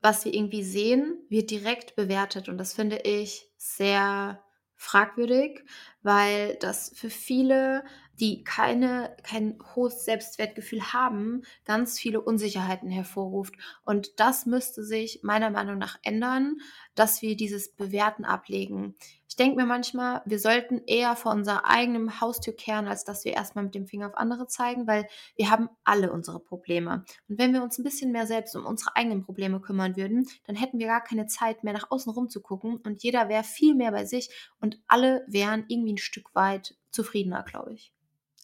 was 0.00 0.24
wir 0.24 0.32
irgendwie 0.34 0.62
sehen, 0.62 1.18
wird 1.28 1.50
direkt 1.50 1.96
bewertet 1.96 2.48
und 2.48 2.56
das 2.58 2.72
finde 2.74 2.98
ich 3.04 3.50
sehr 3.58 4.42
fragwürdig, 4.80 5.62
weil 6.02 6.56
das 6.60 6.92
für 6.96 7.10
viele, 7.10 7.84
die 8.20 8.44
keine 8.44 9.16
kein 9.24 9.58
hohes 9.74 10.04
Selbstwertgefühl 10.04 10.92
haben, 10.92 11.42
ganz 11.64 11.98
viele 11.98 12.20
Unsicherheiten 12.20 12.90
hervorruft. 12.90 13.54
Und 13.84 14.20
das 14.20 14.46
müsste 14.46 14.84
sich 14.84 15.20
meiner 15.22 15.50
Meinung 15.50 15.78
nach 15.78 15.98
ändern, 16.02 16.56
dass 16.94 17.22
wir 17.22 17.36
dieses 17.36 17.72
Bewerten 17.74 18.24
ablegen. 18.24 18.96
Ich 19.28 19.36
denke 19.36 19.56
mir 19.56 19.66
manchmal, 19.66 20.22
wir 20.26 20.38
sollten 20.40 20.82
eher 20.86 21.14
vor 21.16 21.32
unserer 21.32 21.64
eigenen 21.64 22.20
Haustür 22.20 22.52
kehren, 22.54 22.88
als 22.88 23.04
dass 23.04 23.24
wir 23.24 23.32
erst 23.32 23.54
mal 23.56 23.62
mit 23.62 23.74
dem 23.76 23.86
Finger 23.86 24.08
auf 24.08 24.16
andere 24.16 24.46
zeigen, 24.48 24.86
weil 24.88 25.06
wir 25.36 25.50
haben 25.50 25.68
alle 25.84 26.12
unsere 26.12 26.40
Probleme. 26.40 27.04
Und 27.28 27.38
wenn 27.38 27.52
wir 27.54 27.62
uns 27.62 27.78
'n 27.78 27.84
bisschen 27.84 28.12
mehr 28.12 28.26
selbst 28.26 28.54
um 28.56 28.66
unsere 28.66 28.96
eigenen 28.96 29.22
Probleme 29.22 29.60
kümmern 29.60 29.96
würden, 29.96 30.28
dann 30.46 30.56
hätten 30.56 30.78
wir 30.80 30.86
gar 30.88 31.02
keine 31.02 31.26
Zeit 31.26 31.64
mehr, 31.64 31.72
nach 31.74 31.90
außen 31.90 32.12
rum 32.12 32.28
zu 32.28 32.40
gucken 32.42 32.76
und 32.84 33.02
jeder 33.04 33.28
wäre 33.28 33.44
viel 33.44 33.74
mehr 33.74 33.92
bei 33.92 34.04
sich 34.04 34.30
und 34.60 34.80
alle 34.88 35.24
wären 35.28 35.64
irgendwie 35.68 35.92
'n 35.92 35.98
Stück 35.98 36.34
weit 36.34 36.74
zufriedener, 36.90 37.44
glaube 37.44 37.72
ich. 37.74 37.90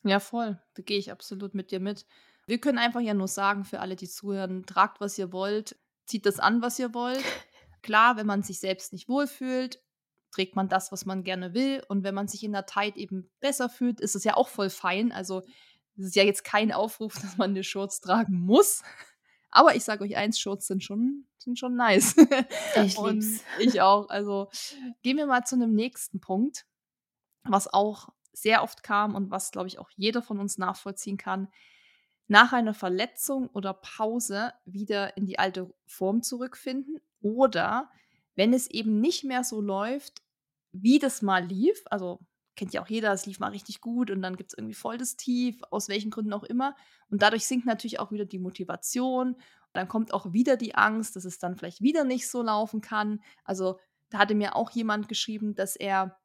Ja, 0.06 0.20
voll. 0.20 0.56
Da 0.74 0.82
gehe 0.82 0.98
ich 0.98 1.10
absolut 1.10 1.54
mit 1.54 1.72
dir 1.72 1.80
mit. 1.80 2.06
Wir 2.46 2.60
können 2.60 2.78
einfach 2.78 3.00
ja 3.00 3.12
nur 3.12 3.26
sagen 3.26 3.64
für 3.64 3.80
alle, 3.80 3.96
die 3.96 4.08
zuhören: 4.08 4.64
„Tragt, 4.64 5.00
was 5.00 5.18
ihr 5.18 5.32
wollt, 5.32 5.76
zieht 6.06 6.26
das 6.26 6.38
an, 6.38 6.62
was 6.62 6.78
ihr 6.78 6.94
wollt.“ 6.94 7.24
Klar, 7.82 8.16
wenn 8.16 8.26
man 8.26 8.42
sich 8.44 8.60
selbst 8.60 8.92
nicht 8.92 9.08
wohlfühlt, 9.08 9.82
trägt 10.30 10.54
man 10.54 10.68
das, 10.68 10.92
was 10.92 11.06
man 11.06 11.24
gerne 11.24 11.54
will. 11.54 11.82
Und 11.88 12.04
wenn 12.04 12.14
man 12.14 12.28
sich 12.28 12.44
in 12.44 12.52
'ner 12.52 12.66
Tight 12.66 12.96
eben 12.96 13.30
besser 13.40 13.68
fühlt, 13.68 14.00
ist 14.00 14.14
es 14.14 14.22
ja 14.22 14.34
auch 14.36 14.46
voll 14.48 14.70
fein. 14.70 15.10
Also, 15.10 15.42
es 15.98 16.06
ist 16.06 16.16
ja 16.16 16.22
jetzt 16.22 16.44
kein 16.44 16.70
Aufruf, 16.72 17.14
dass 17.34 17.36
man 17.36 17.52
'ne 17.52 17.64
Shorts 17.64 18.00
tragen 18.00 18.38
muss. 18.40 18.82
Aber 19.50 19.74
ich 19.74 19.84
sage 19.84 20.04
euch 20.04 20.16
eins, 20.16 20.38
Shorts 20.38 20.66
sind 20.68 20.84
schon 20.84 21.26
sind 21.38 21.58
schon 21.58 21.74
nice. 21.76 22.14
Ich 22.74 23.02
Und 23.02 23.02
es. 23.02 23.46
ich 23.56 23.80
auch. 23.82 24.08
Also, 24.10 24.50
gehen 25.02 25.16
wir 25.18 25.26
mal 25.26 25.44
zu 25.44 25.56
'nem 25.56 25.74
nächsten 25.74 26.20
Punkt, 26.20 26.66
was 27.44 27.72
auch 27.72 28.10
sehr 28.36 28.62
oft 28.62 28.82
kam 28.82 29.14
und 29.14 29.30
was, 29.30 29.50
glaube 29.50 29.68
ich, 29.68 29.78
auch 29.78 29.88
jeder 29.96 30.20
von 30.20 30.38
uns 30.38 30.58
nachvollziehen 30.58 31.16
kann. 31.16 31.48
Nach 32.28 32.52
einer 32.52 32.74
Verletzung 32.74 33.48
oder 33.48 33.72
Pause 33.72 34.52
wieder 34.66 35.16
in 35.16 35.24
die 35.26 35.38
alte 35.38 35.72
Form 35.86 36.22
zurückfinden 36.22 37.00
oder 37.22 37.90
wenn 38.34 38.52
es 38.52 38.68
eben 38.68 39.00
nicht 39.00 39.24
mehr 39.24 39.42
so 39.42 39.62
läuft, 39.62 40.22
wie 40.72 40.98
das 40.98 41.22
mal 41.22 41.46
lief. 41.46 41.82
Also, 41.86 42.20
kennt 42.56 42.74
ja 42.74 42.82
auch 42.82 42.88
jeder, 42.88 43.12
es 43.12 43.24
lief 43.24 43.38
mal 43.38 43.52
richtig 43.52 43.80
gut 43.80 44.10
und 44.10 44.20
dann 44.20 44.36
gibt's 44.36 44.54
irgendwie 44.54 44.74
voll 44.74 44.98
das 44.98 45.16
Tief, 45.16 45.62
aus 45.70 45.88
welchen 45.88 46.10
Gründen 46.10 46.34
auch 46.34 46.44
immer. 46.44 46.76
Und 47.10 47.22
dadurch 47.22 47.46
sinkt 47.46 47.64
natürlich 47.64 48.00
auch 48.00 48.12
wieder 48.12 48.26
die 48.26 48.38
Motivation. 48.38 49.36
Dann 49.72 49.88
kommt 49.88 50.12
auch 50.12 50.32
wieder 50.34 50.58
die 50.58 50.74
Angst, 50.74 51.16
dass 51.16 51.24
es 51.24 51.38
dann 51.38 51.56
vielleicht 51.56 51.80
wieder 51.80 52.04
nicht 52.04 52.28
so 52.28 52.42
laufen 52.42 52.82
kann. 52.82 53.22
Also, 53.44 53.78
da 54.10 54.18
hatte 54.18 54.34
mir 54.34 54.56
auch 54.56 54.70
jemand 54.72 55.08
geschrieben, 55.08 55.54
dass 55.54 55.74
er 55.76 56.18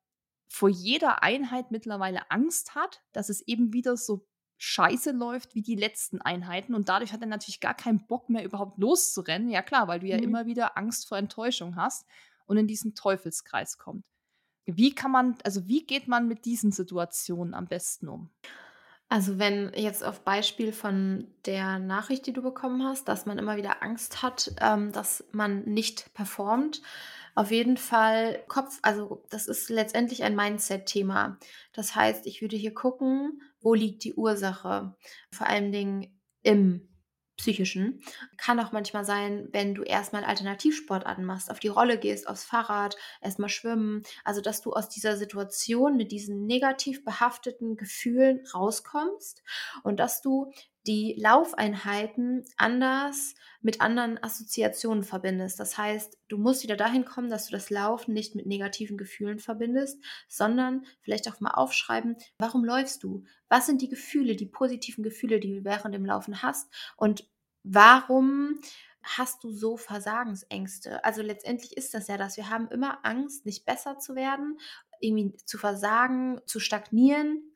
vor 0.51 0.67
jeder 0.67 1.23
Einheit 1.23 1.71
mittlerweile 1.71 2.29
Angst 2.29 2.75
hat, 2.75 3.01
dass 3.13 3.29
es 3.29 3.41
eben 3.47 3.71
wieder 3.71 3.95
so 3.95 4.27
scheiße 4.57 5.11
läuft 5.11 5.55
wie 5.55 5.61
die 5.61 5.75
letzten 5.75 6.21
Einheiten. 6.21 6.75
Und 6.75 6.89
dadurch 6.89 7.13
hat 7.13 7.21
er 7.21 7.27
natürlich 7.27 7.61
gar 7.61 7.73
keinen 7.73 8.05
Bock 8.05 8.29
mehr, 8.29 8.43
überhaupt 8.43 8.77
loszurennen. 8.77 9.49
Ja 9.49 9.61
klar, 9.61 9.87
weil 9.87 10.01
du 10.01 10.07
ja 10.07 10.17
Mhm. 10.17 10.23
immer 10.23 10.45
wieder 10.45 10.77
Angst 10.77 11.07
vor 11.07 11.17
Enttäuschung 11.17 11.77
hast 11.77 12.05
und 12.45 12.57
in 12.57 12.67
diesen 12.67 12.93
Teufelskreis 12.95 13.77
kommt. 13.77 14.03
Wie 14.65 14.93
kann 14.93 15.11
man 15.11 15.37
also, 15.43 15.67
wie 15.67 15.85
geht 15.85 16.07
man 16.07 16.27
mit 16.27 16.43
diesen 16.45 16.71
Situationen 16.71 17.53
am 17.53 17.67
besten 17.67 18.09
um? 18.09 18.29
Also, 19.09 19.39
wenn 19.39 19.71
jetzt 19.75 20.03
auf 20.03 20.21
Beispiel 20.21 20.71
von 20.71 21.27
der 21.45 21.79
Nachricht, 21.79 22.25
die 22.27 22.33
du 22.33 22.41
bekommen 22.41 22.83
hast, 22.83 23.07
dass 23.07 23.25
man 23.25 23.37
immer 23.37 23.57
wieder 23.57 23.81
Angst 23.83 24.21
hat, 24.21 24.53
ähm, 24.61 24.91
dass 24.91 25.23
man 25.31 25.63
nicht 25.63 26.13
performt. 26.13 26.81
Auf 27.35 27.51
jeden 27.51 27.77
Fall 27.77 28.43
Kopf 28.47 28.79
also, 28.81 29.23
das 29.29 29.47
ist 29.47 29.69
letztendlich 29.69 30.23
ein 30.23 30.35
Mindset-Thema. 30.35 31.37
Das 31.73 31.95
heißt, 31.95 32.25
ich 32.27 32.41
würde 32.41 32.57
hier 32.57 32.73
gucken, 32.73 33.41
wo 33.59 33.73
liegt 33.73 34.03
die 34.03 34.13
Ursache? 34.13 34.95
Vor 35.31 35.47
allen 35.47 35.71
Dingen 35.71 36.19
im 36.43 36.87
Psychischen. 37.41 38.03
Kann 38.37 38.59
auch 38.59 38.71
manchmal 38.71 39.03
sein, 39.03 39.49
wenn 39.51 39.73
du 39.73 39.81
erst 39.81 40.13
mal 40.13 40.23
Alternativsportarten 40.23 41.25
machst, 41.25 41.49
auf 41.49 41.59
die 41.59 41.69
Rolle 41.69 41.97
gehst, 41.97 42.27
aufs 42.27 42.43
Fahrrad, 42.43 42.95
erst 43.19 43.39
mal 43.39 43.49
schwimmen. 43.49 44.03
Also, 44.23 44.41
dass 44.41 44.61
du 44.61 44.73
aus 44.73 44.89
dieser 44.89 45.17
Situation 45.17 45.97
mit 45.97 46.11
diesen 46.11 46.45
negativ 46.45 47.03
behafteten 47.03 47.77
Gefühlen 47.77 48.45
rauskommst 48.53 49.41
und 49.81 49.99
dass 49.99 50.21
du 50.21 50.51
die 50.87 51.15
Laufeinheiten 51.19 52.43
anders 52.57 53.35
mit 53.61 53.81
anderen 53.81 54.21
Assoziationen 54.23 55.03
verbindest. 55.03 55.59
Das 55.59 55.77
heißt, 55.77 56.17
du 56.27 56.37
musst 56.37 56.63
wieder 56.63 56.75
dahin 56.75 57.05
kommen, 57.05 57.29
dass 57.29 57.45
du 57.45 57.51
das 57.51 57.69
Laufen 57.69 58.13
nicht 58.13 58.35
mit 58.35 58.47
negativen 58.47 58.97
Gefühlen 58.97 59.39
verbindest, 59.39 60.03
sondern 60.27 60.85
vielleicht 61.01 61.29
auch 61.29 61.39
mal 61.39 61.51
aufschreiben: 61.51 62.17
Warum 62.39 62.65
läufst 62.65 63.03
du? 63.03 63.23
Was 63.47 63.67
sind 63.67 63.81
die 63.81 63.89
Gefühle, 63.89 64.35
die 64.35 64.47
positiven 64.47 65.03
Gefühle, 65.03 65.39
die 65.39 65.55
du 65.55 65.63
während 65.63 65.93
dem 65.93 66.05
Laufen 66.05 66.41
hast? 66.41 66.73
Und 66.97 67.29
warum 67.63 68.59
hast 69.03 69.43
du 69.43 69.51
so 69.51 69.77
Versagensängste? 69.77 71.03
Also, 71.05 71.21
letztendlich 71.21 71.77
ist 71.77 71.93
das 71.93 72.07
ja 72.07 72.17
das. 72.17 72.37
Wir 72.37 72.49
haben 72.49 72.69
immer 72.69 73.05
Angst, 73.05 73.45
nicht 73.45 73.65
besser 73.65 73.99
zu 73.99 74.15
werden, 74.15 74.59
irgendwie 74.99 75.35
zu 75.45 75.57
versagen, 75.59 76.41
zu 76.45 76.59
stagnieren. 76.59 77.50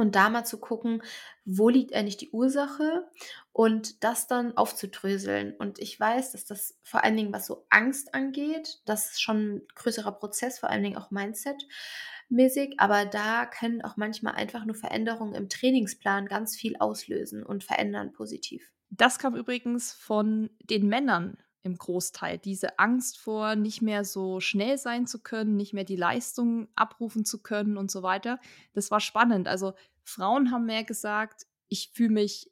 Und 0.00 0.14
da 0.14 0.30
mal 0.30 0.44
zu 0.44 0.58
gucken, 0.58 1.02
wo 1.44 1.68
liegt 1.68 1.94
eigentlich 1.94 2.16
die 2.16 2.30
Ursache 2.30 3.08
und 3.52 4.02
das 4.02 4.26
dann 4.26 4.56
aufzudröseln. 4.56 5.54
Und 5.56 5.78
ich 5.78 5.98
weiß, 5.98 6.32
dass 6.32 6.44
das 6.44 6.78
vor 6.82 7.04
allen 7.04 7.16
Dingen, 7.16 7.32
was 7.32 7.46
so 7.46 7.66
Angst 7.70 8.14
angeht, 8.14 8.80
das 8.84 9.12
ist 9.12 9.22
schon 9.22 9.56
ein 9.56 9.62
größerer 9.74 10.12
Prozess, 10.12 10.58
vor 10.58 10.70
allen 10.70 10.82
Dingen 10.82 10.96
auch 10.96 11.10
Mindset-mäßig, 11.10 12.74
aber 12.78 13.04
da 13.06 13.46
können 13.46 13.82
auch 13.82 13.96
manchmal 13.96 14.34
einfach 14.34 14.64
nur 14.64 14.76
Veränderungen 14.76 15.34
im 15.34 15.48
Trainingsplan 15.48 16.26
ganz 16.26 16.56
viel 16.56 16.76
auslösen 16.78 17.44
und 17.44 17.64
verändern 17.64 18.12
positiv. 18.12 18.72
Das 18.90 19.18
kam 19.18 19.34
übrigens 19.34 19.92
von 19.92 20.50
den 20.62 20.88
Männern 20.88 21.38
im 21.64 21.76
Großteil. 21.76 22.38
Diese 22.38 22.78
Angst 22.78 23.18
vor, 23.18 23.56
nicht 23.56 23.82
mehr 23.82 24.04
so 24.04 24.38
schnell 24.38 24.78
sein 24.78 25.06
zu 25.06 25.20
können, 25.20 25.56
nicht 25.56 25.72
mehr 25.72 25.84
die 25.84 25.96
Leistung 25.96 26.68
abrufen 26.76 27.24
zu 27.24 27.42
können 27.42 27.76
und 27.76 27.90
so 27.90 28.02
weiter. 28.02 28.38
Das 28.74 28.90
war 28.90 29.00
spannend. 29.00 29.48
Also 29.48 29.72
Frauen 30.02 30.50
haben 30.50 30.66
mehr 30.66 30.84
gesagt, 30.84 31.46
ich 31.68 31.90
fühle 31.92 32.10
mich 32.10 32.50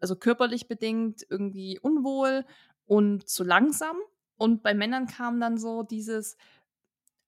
also 0.00 0.16
körperlich 0.16 0.68
bedingt 0.68 1.26
irgendwie 1.28 1.78
unwohl 1.78 2.44
und 2.86 3.28
zu 3.28 3.44
langsam. 3.44 3.96
Und 4.36 4.62
bei 4.62 4.74
Männern 4.74 5.06
kam 5.06 5.40
dann 5.40 5.58
so 5.58 5.82
dieses 5.82 6.36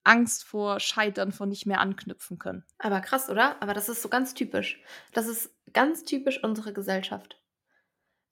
Angst 0.04 0.44
vor 0.44 0.80
Scheitern, 0.80 1.32
vor 1.32 1.46
nicht 1.46 1.66
mehr 1.66 1.80
anknüpfen 1.80 2.38
können. 2.38 2.64
Aber 2.78 3.00
krass, 3.00 3.28
oder? 3.28 3.60
Aber 3.62 3.74
das 3.74 3.88
ist 3.88 4.02
so 4.02 4.08
ganz 4.08 4.34
typisch. 4.34 4.82
Das 5.12 5.26
ist 5.26 5.54
ganz 5.72 6.04
typisch 6.04 6.42
unsere 6.42 6.72
Gesellschaft. 6.72 7.39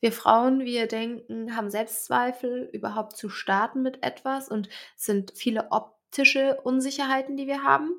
Wir 0.01 0.12
Frauen, 0.12 0.61
wir 0.61 0.86
denken, 0.86 1.57
haben 1.57 1.70
Selbstzweifel, 1.70 2.68
überhaupt 2.72 3.16
zu 3.16 3.28
starten 3.28 3.82
mit 3.82 4.03
etwas 4.05 4.49
und 4.49 4.68
sind 4.96 5.32
viele 5.34 5.72
optische 5.72 6.61
Unsicherheiten, 6.62 7.36
die 7.36 7.46
wir 7.46 7.64
haben. 7.64 7.90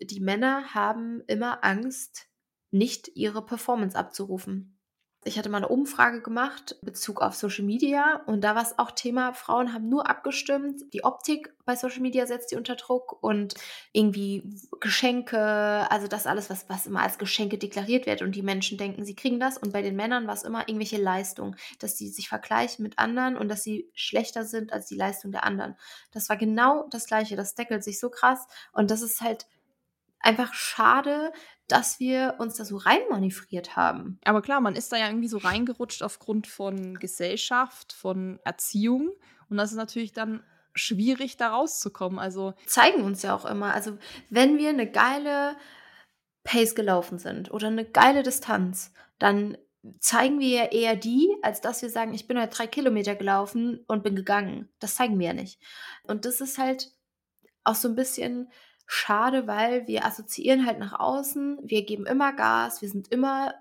Die 0.00 0.20
Männer 0.20 0.74
haben 0.74 1.22
immer 1.26 1.64
Angst, 1.64 2.28
nicht 2.72 3.08
ihre 3.14 3.44
Performance 3.44 3.96
abzurufen. 3.96 4.79
Ich 5.24 5.38
hatte 5.38 5.50
mal 5.50 5.58
eine 5.58 5.68
Umfrage 5.68 6.22
gemacht 6.22 6.76
Bezug 6.80 7.20
auf 7.20 7.34
Social 7.34 7.64
Media 7.64 8.22
und 8.24 8.40
da 8.40 8.54
war 8.54 8.62
es 8.62 8.78
auch 8.78 8.90
Thema, 8.90 9.34
Frauen 9.34 9.74
haben 9.74 9.86
nur 9.90 10.08
abgestimmt, 10.08 10.94
die 10.94 11.04
Optik 11.04 11.52
bei 11.66 11.76
Social 11.76 12.00
Media 12.00 12.24
setzt 12.24 12.48
sie 12.48 12.56
unter 12.56 12.74
Druck 12.74 13.22
und 13.22 13.52
irgendwie 13.92 14.42
Geschenke, 14.80 15.38
also 15.90 16.08
das 16.08 16.26
alles, 16.26 16.48
was, 16.48 16.70
was 16.70 16.86
immer 16.86 17.02
als 17.02 17.18
Geschenke 17.18 17.58
deklariert 17.58 18.06
wird 18.06 18.22
und 18.22 18.34
die 18.34 18.40
Menschen 18.40 18.78
denken, 18.78 19.04
sie 19.04 19.14
kriegen 19.14 19.38
das 19.38 19.58
und 19.58 19.74
bei 19.74 19.82
den 19.82 19.94
Männern 19.94 20.26
war 20.26 20.34
es 20.34 20.42
immer 20.42 20.66
irgendwelche 20.66 21.02
Leistung, 21.02 21.54
dass 21.80 21.98
sie 21.98 22.08
sich 22.08 22.30
vergleichen 22.30 22.82
mit 22.82 22.98
anderen 22.98 23.36
und 23.36 23.48
dass 23.48 23.62
sie 23.62 23.90
schlechter 23.92 24.46
sind 24.46 24.72
als 24.72 24.86
die 24.86 24.96
Leistung 24.96 25.32
der 25.32 25.44
anderen. 25.44 25.76
Das 26.12 26.30
war 26.30 26.38
genau 26.38 26.88
das 26.90 27.04
Gleiche, 27.04 27.36
das 27.36 27.54
deckelt 27.54 27.84
sich 27.84 28.00
so 28.00 28.08
krass 28.08 28.46
und 28.72 28.90
das 28.90 29.02
ist 29.02 29.20
halt 29.20 29.46
einfach 30.20 30.54
schade, 30.54 31.32
dass 31.72 32.00
wir 32.00 32.36
uns 32.38 32.56
da 32.56 32.64
so 32.64 32.76
reinmanövriert 32.76 33.76
haben. 33.76 34.18
Aber 34.24 34.42
klar, 34.42 34.60
man 34.60 34.76
ist 34.76 34.92
da 34.92 34.96
ja 34.96 35.06
irgendwie 35.06 35.28
so 35.28 35.38
reingerutscht 35.38 36.02
aufgrund 36.02 36.46
von 36.46 36.98
Gesellschaft, 36.98 37.92
von 37.92 38.40
Erziehung. 38.44 39.10
Und 39.48 39.56
das 39.56 39.70
ist 39.70 39.76
natürlich 39.76 40.12
dann 40.12 40.42
schwierig, 40.74 41.36
da 41.36 41.48
rauszukommen. 41.50 42.18
Also 42.18 42.54
zeigen 42.66 43.02
uns 43.02 43.22
ja 43.22 43.34
auch 43.34 43.44
immer. 43.44 43.74
Also 43.74 43.98
wenn 44.28 44.58
wir 44.58 44.70
eine 44.70 44.90
geile 44.90 45.56
Pace 46.44 46.74
gelaufen 46.74 47.18
sind 47.18 47.50
oder 47.50 47.68
eine 47.68 47.84
geile 47.84 48.22
Distanz, 48.22 48.92
dann 49.18 49.56
zeigen 49.98 50.40
wir 50.40 50.48
ja 50.48 50.64
eher 50.64 50.96
die, 50.96 51.34
als 51.42 51.60
dass 51.60 51.82
wir 51.82 51.90
sagen, 51.90 52.14
ich 52.14 52.26
bin 52.26 52.38
halt 52.38 52.56
drei 52.56 52.66
Kilometer 52.66 53.14
gelaufen 53.14 53.84
und 53.86 54.02
bin 54.02 54.14
gegangen. 54.14 54.68
Das 54.78 54.96
zeigen 54.96 55.18
wir 55.18 55.28
ja 55.28 55.32
nicht. 55.32 55.60
Und 56.04 56.24
das 56.24 56.40
ist 56.40 56.58
halt 56.58 56.92
auch 57.64 57.74
so 57.74 57.88
ein 57.88 57.94
bisschen 57.94 58.50
schade, 58.90 59.46
weil 59.46 59.86
wir 59.86 60.04
assoziieren 60.04 60.66
halt 60.66 60.80
nach 60.80 60.98
außen, 60.98 61.58
wir 61.62 61.84
geben 61.84 62.06
immer 62.06 62.32
Gas, 62.32 62.82
wir 62.82 62.88
sind 62.88 63.08
immer 63.12 63.54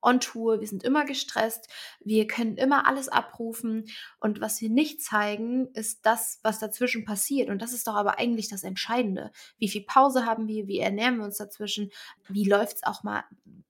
on 0.00 0.20
Tour, 0.20 0.60
wir 0.60 0.68
sind 0.68 0.84
immer 0.84 1.04
gestresst, 1.04 1.68
wir 2.04 2.28
können 2.28 2.56
immer 2.56 2.86
alles 2.86 3.08
abrufen. 3.08 3.86
Und 4.20 4.40
was 4.40 4.60
wir 4.60 4.70
nicht 4.70 5.02
zeigen, 5.02 5.66
ist 5.74 6.06
das, 6.06 6.38
was 6.44 6.60
dazwischen 6.60 7.04
passiert. 7.04 7.50
Und 7.50 7.60
das 7.60 7.72
ist 7.72 7.88
doch 7.88 7.96
aber 7.96 8.20
eigentlich 8.20 8.48
das 8.48 8.62
Entscheidende. 8.62 9.32
Wie 9.58 9.68
viel 9.68 9.82
Pause 9.82 10.24
haben 10.24 10.46
wir, 10.46 10.68
wie 10.68 10.78
ernähren 10.78 11.16
wir 11.16 11.24
uns 11.24 11.38
dazwischen, 11.38 11.90
wie 12.28 12.48
läuft 12.48 12.76
es 12.76 12.82
auch 12.84 13.02
mal, 13.02 13.24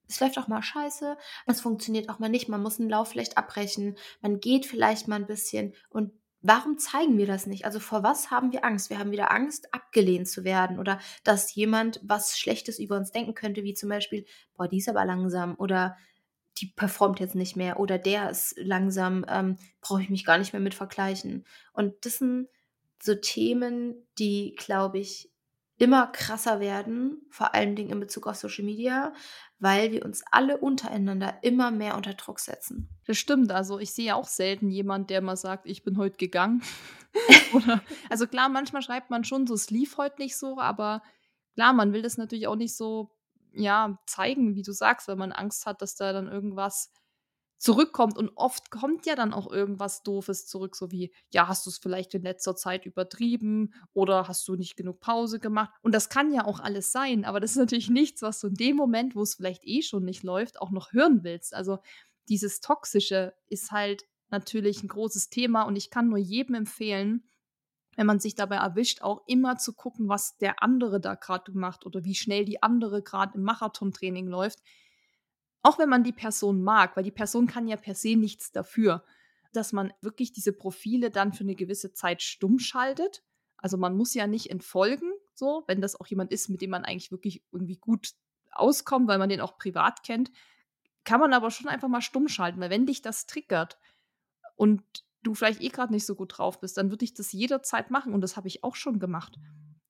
es 0.09 0.21
läuft 0.21 0.37
auch 0.39 0.49
mal 0.49 0.62
scheiße, 0.62 1.17
es 1.47 1.62
funktioniert 1.62 2.11
auch 2.11 2.19
mal 2.19 2.29
nicht, 2.29 2.51
man 2.51 2.62
muss 2.62 2.79
einen 2.79 2.91
Lauf 2.91 3.09
vielleicht 3.09 3.39
abbrechen, 3.39 3.97
man 4.21 4.39
geht 4.39 4.67
vielleicht 4.67 5.09
mal 5.09 5.17
ein 5.17 5.27
bisschen. 5.27 5.73
Und 5.89 6.12
Warum 6.49 6.79
zeigen 6.79 7.19
wir 7.19 7.27
das 7.27 7.47
nicht? 7.47 7.65
Also 7.65 7.81
vor 7.81 8.05
was 8.05 8.31
haben 8.31 8.53
wir 8.53 8.65
Angst? 8.65 8.89
Wir 8.89 9.01
haben 9.01 9.11
wieder 9.11 9.33
Angst, 9.33 9.75
abgelehnt 9.75 10.29
zu 10.29 10.45
werden 10.45 10.79
oder 10.79 11.01
dass 11.25 11.53
jemand 11.57 11.99
was 12.05 12.39
Schlechtes 12.39 12.79
über 12.79 12.97
uns 12.97 13.11
denken 13.11 13.35
könnte, 13.35 13.65
wie 13.65 13.75
zum 13.75 13.89
Beispiel, 13.89 14.25
boah, 14.55 14.69
die 14.69 14.79
ist 14.79 14.89
aber 14.89 15.05
langsam 15.05 15.57
oder 15.57 15.97
die 16.59 16.67
performt 16.67 17.19
jetzt 17.19 17.35
nicht 17.35 17.57
mehr 17.57 17.81
oder 17.81 17.99
der 17.99 18.31
ist 18.31 18.55
langsam, 18.59 19.27
ähm, 19.29 19.57
brauche 19.81 20.03
ich 20.03 20.09
mich 20.09 20.25
gar 20.25 20.39
nicht 20.39 20.53
mehr 20.53 20.63
mit 20.63 20.75
vergleichen. 20.75 21.45
Und 21.73 21.95
das 22.07 22.19
sind 22.19 22.47
so 23.03 23.17
Themen, 23.17 24.07
die, 24.17 24.55
glaube 24.57 24.99
ich, 24.99 25.33
immer 25.79 26.07
krasser 26.07 26.61
werden, 26.61 27.27
vor 27.31 27.55
allen 27.55 27.77
Dingen 27.77 27.91
in 27.91 28.01
Bezug 28.01 28.27
auf 28.27 28.37
Social 28.37 28.64
Media, 28.64 29.12
weil 29.59 29.93
wir 29.93 30.05
uns 30.05 30.22
alle 30.31 30.59
untereinander 30.59 31.39
immer 31.43 31.70
mehr 31.70 31.97
unter 31.97 32.14
Druck 32.14 32.41
setzen. 32.41 32.89
Das 33.07 33.18
stimmt. 33.18 33.53
Also 33.53 33.79
ich 33.79 33.93
sehe 33.93 34.16
auch 34.16 34.27
selten 34.27 34.70
jemand, 34.70 35.11
der 35.11 35.20
mal 35.20 35.37
sagt, 35.37 35.66
ich 35.66 35.83
bin 35.83 35.99
heute 35.99 36.16
gegangen. 36.16 36.62
Oder, 37.55 37.83
also 38.11 38.27
klar, 38.27 38.49
manchmal 38.49 38.83
schreibt 38.83 39.11
man 39.11 39.24
schon 39.24 39.47
so, 39.47 39.55
es 39.55 39.70
lief 39.70 39.97
heute 39.97 40.20
nicht 40.20 40.37
so, 40.37 40.59
aber 40.59 41.03
klar, 41.55 41.72
man 41.72 41.93
will 41.93 42.03
das 42.03 42.18
natürlich 42.18 42.47
auch 42.47 42.57
nicht 42.57 42.77
so 42.77 43.11
ja, 43.53 43.99
zeigen, 44.07 44.55
wie 44.55 44.62
du 44.62 44.72
sagst, 44.72 45.09
weil 45.09 45.16
man 45.16 45.33
Angst 45.33 45.64
hat, 45.64 45.81
dass 45.81 45.95
da 45.95 46.12
dann 46.12 46.29
irgendwas 46.29 46.93
zurückkommt. 47.59 48.19
Und 48.19 48.31
oft 48.37 48.71
kommt 48.71 49.07
ja 49.07 49.15
dann 49.15 49.33
auch 49.33 49.51
irgendwas 49.51 50.03
Doofes 50.03 50.47
zurück, 50.47 50.77
so 50.77 50.91
wie, 50.91 51.13
ja, 51.33 51.49
hast 51.49 51.67
du 51.67 51.71
es 51.71 51.79
vielleicht 51.79 52.15
in 52.15 52.23
letzter 52.23 52.57
Zeit 52.57 52.87
übertrieben 52.87 53.73
oder 53.93 54.29
hast 54.29 54.47
du 54.49 54.57
nicht 54.57 54.77
genug 54.77 55.01
Pause 55.01 55.41
gemacht? 55.41 55.71
Und 55.83 55.95
das 55.95 56.09
kann 56.09 56.33
ja 56.33 56.45
auch 56.45 56.61
alles 56.61 56.93
sein, 56.93 57.25
aber 57.25 57.41
das 57.41 57.53
ist 57.53 57.57
natürlich 57.57 57.91
nichts, 57.91 58.23
was 58.23 58.41
du 58.41 58.49
in 58.49 58.55
dem 58.55 58.77
Moment, 58.77 59.15
wo 59.15 59.23
es 59.23 59.35
vielleicht 59.35 59.65
eh 59.65 59.83
schon 59.83 60.05
nicht 60.05 60.23
läuft, 60.23 60.61
auch 60.61 60.71
noch 60.71 60.93
hören 60.93 61.25
willst. 61.25 61.55
Also 61.55 61.79
dieses 62.29 62.61
Toxische 62.61 63.35
ist 63.49 63.71
halt 63.71 64.05
natürlich 64.31 64.83
ein 64.83 64.89
großes 64.89 65.31
Thema 65.31 65.63
und 65.63 65.77
ich 65.77 65.91
kann 65.91 66.09
nur 66.09 66.19
jedem 66.19 66.57
empfehlen, 66.57 67.25
wenn 67.97 68.07
man 68.07 68.21
sich 68.21 68.35
dabei 68.35 68.57
erwischt, 68.57 69.01
auch 69.01 69.23
immer 69.27 69.57
zu 69.57 69.73
gucken, 69.73 70.09
was 70.09 70.37
der 70.37 70.63
andere 70.63 71.01
da 71.01 71.15
gerade 71.15 71.53
macht 71.53 71.87
oder 71.87 72.05
wie 72.05 72.15
schnell 72.15 72.45
die 72.45 72.63
andere 72.63 73.03
gerade 73.03 73.37
im 73.37 73.43
Marathontraining 73.43 74.27
läuft 74.27 74.59
auch 75.63 75.79
wenn 75.79 75.89
man 75.89 76.05
die 76.05 76.13
Person 76.13 76.63
mag, 76.63 76.97
weil 76.97 77.05
die 77.05 77.11
Person 77.11 77.47
kann 77.47 77.67
ja 77.67 77.77
per 77.77 77.95
se 77.95 78.17
nichts 78.17 78.53
dafür, 78.53 79.05
dass 79.53 79.73
man 79.73 79.93
wirklich 80.01 80.33
diese 80.33 80.53
Profile 80.53 81.11
dann 81.11 81.33
für 81.33 81.45
eine 81.45 81.55
gewisse 81.55 81.93
Zeit 81.93 82.23
stumm 82.23 82.59
schaltet. 82.59 83.23
Also 83.57 83.77
man 83.77 83.97
muss 83.97 84.15
ja 84.15 84.27
nicht 84.27 84.51
entfolgen, 84.51 85.11
so, 85.35 85.65
wenn 85.67 85.81
das 85.81 85.99
auch 85.99 86.07
jemand 86.07 86.31
ist, 86.33 86.49
mit 86.49 86.61
dem 86.61 86.71
man 86.71 86.85
eigentlich 86.85 87.11
wirklich 87.11 87.43
irgendwie 87.53 87.77
gut 87.77 88.13
auskommt, 88.53 89.09
weil 89.09 89.19
man 89.19 89.29
den 89.29 89.41
auch 89.41 89.59
privat 89.59 90.03
kennt, 90.03 90.31
kann 91.05 91.21
man 91.21 91.33
aber 91.33 91.51
schon 91.51 91.69
einfach 91.69 91.89
mal 91.89 92.03
stumm 92.03 92.29
schalten, 92.29 92.61
weil 92.61 92.71
wenn 92.71 92.87
dich 92.87 93.03
das 93.03 93.27
triggert 93.27 93.79
und 94.57 94.83
du 95.23 95.35
vielleicht 95.35 95.61
eh 95.63 95.69
gerade 95.69 95.93
nicht 95.93 96.07
so 96.07 96.15
gut 96.15 96.39
drauf 96.39 96.61
bist, 96.61 96.77
dann 96.77 96.91
würde 96.91 97.05
ich 97.05 97.15
das 97.15 97.33
jederzeit 97.33 97.91
machen 97.91 98.13
und 98.13 98.21
das 98.21 98.37
habe 98.37 98.49
ich 98.49 98.65
auch 98.65 98.77
schon 98.77 98.99
gemacht. 98.99 99.37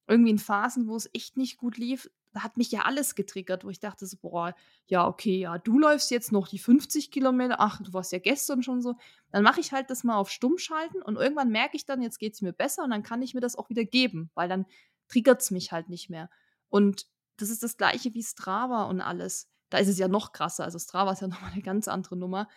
Irgendwie 0.07 0.31
in 0.31 0.39
Phasen, 0.39 0.87
wo 0.89 0.97
es 0.97 1.11
echt 1.13 1.37
nicht 1.37 1.59
gut 1.59 1.77
lief, 1.79 2.11
hat 2.37 2.57
mich 2.57 2.71
ja 2.71 2.83
alles 2.83 3.15
getriggert, 3.15 3.65
wo 3.65 3.71
ich 3.71 3.81
dachte 3.81 4.07
so, 4.07 4.17
boah, 4.17 4.55
ja, 4.87 5.07
okay, 5.07 5.39
ja, 5.39 5.59
du 5.59 5.79
läufst 5.79 6.11
jetzt 6.11 6.33
noch 6.33 6.49
die 6.49 6.59
50 6.59 7.11
Kilometer, 7.11 7.57
ach, 7.59 7.81
du 7.83 7.93
warst 7.93 8.13
ja 8.13 8.19
gestern 8.19 8.63
schon 8.63 8.83
so. 8.83 8.95
Dann 9.31 9.43
mache 9.43 9.61
ich 9.61 9.73
halt 9.73 9.91
das 9.91 10.05
mal 10.05 10.17
auf 10.17 10.31
Stumm 10.31 10.59
schalten 10.59 11.03
und 11.03 11.17
irgendwann 11.17 11.51
merke 11.51 11.77
ich 11.77 11.85
dann, 11.85 12.03
jetzt 12.03 12.19
geht 12.19 12.35
es 12.35 12.43
mir 12.43 12.53
besser 12.53 12.85
und 12.85 12.91
dann 12.91 13.03
kann 13.03 13.23
ich 13.23 13.35
mir 13.35 13.41
das 13.41 13.57
auch 13.57 13.69
wieder 13.71 13.85
geben, 13.85 14.31
weil 14.35 14.49
dann 14.49 14.67
triggert 15.09 15.41
es 15.43 15.51
mich 15.51 15.73
halt 15.73 15.89
nicht 15.89 16.11
mehr. 16.11 16.31
Und 16.69 17.07
das 17.37 17.51
ist 17.51 17.63
das 17.63 17.77
gleiche 17.77 18.15
wie 18.15 18.23
Strava 18.23 18.85
und 18.85 19.01
alles. 19.01 19.49
Da 19.71 19.79
ist 19.79 19.89
es 19.89 19.99
ja 19.99 20.09
noch 20.09 20.33
krasser. 20.33 20.65
Also 20.65 20.79
Strava 20.79 21.13
ist 21.13 21.23
ja 21.23 21.29
nochmal 21.29 21.53
eine 21.53 21.63
ganz 21.63 21.89
andere 21.89 22.17
Nummer. 22.17 22.49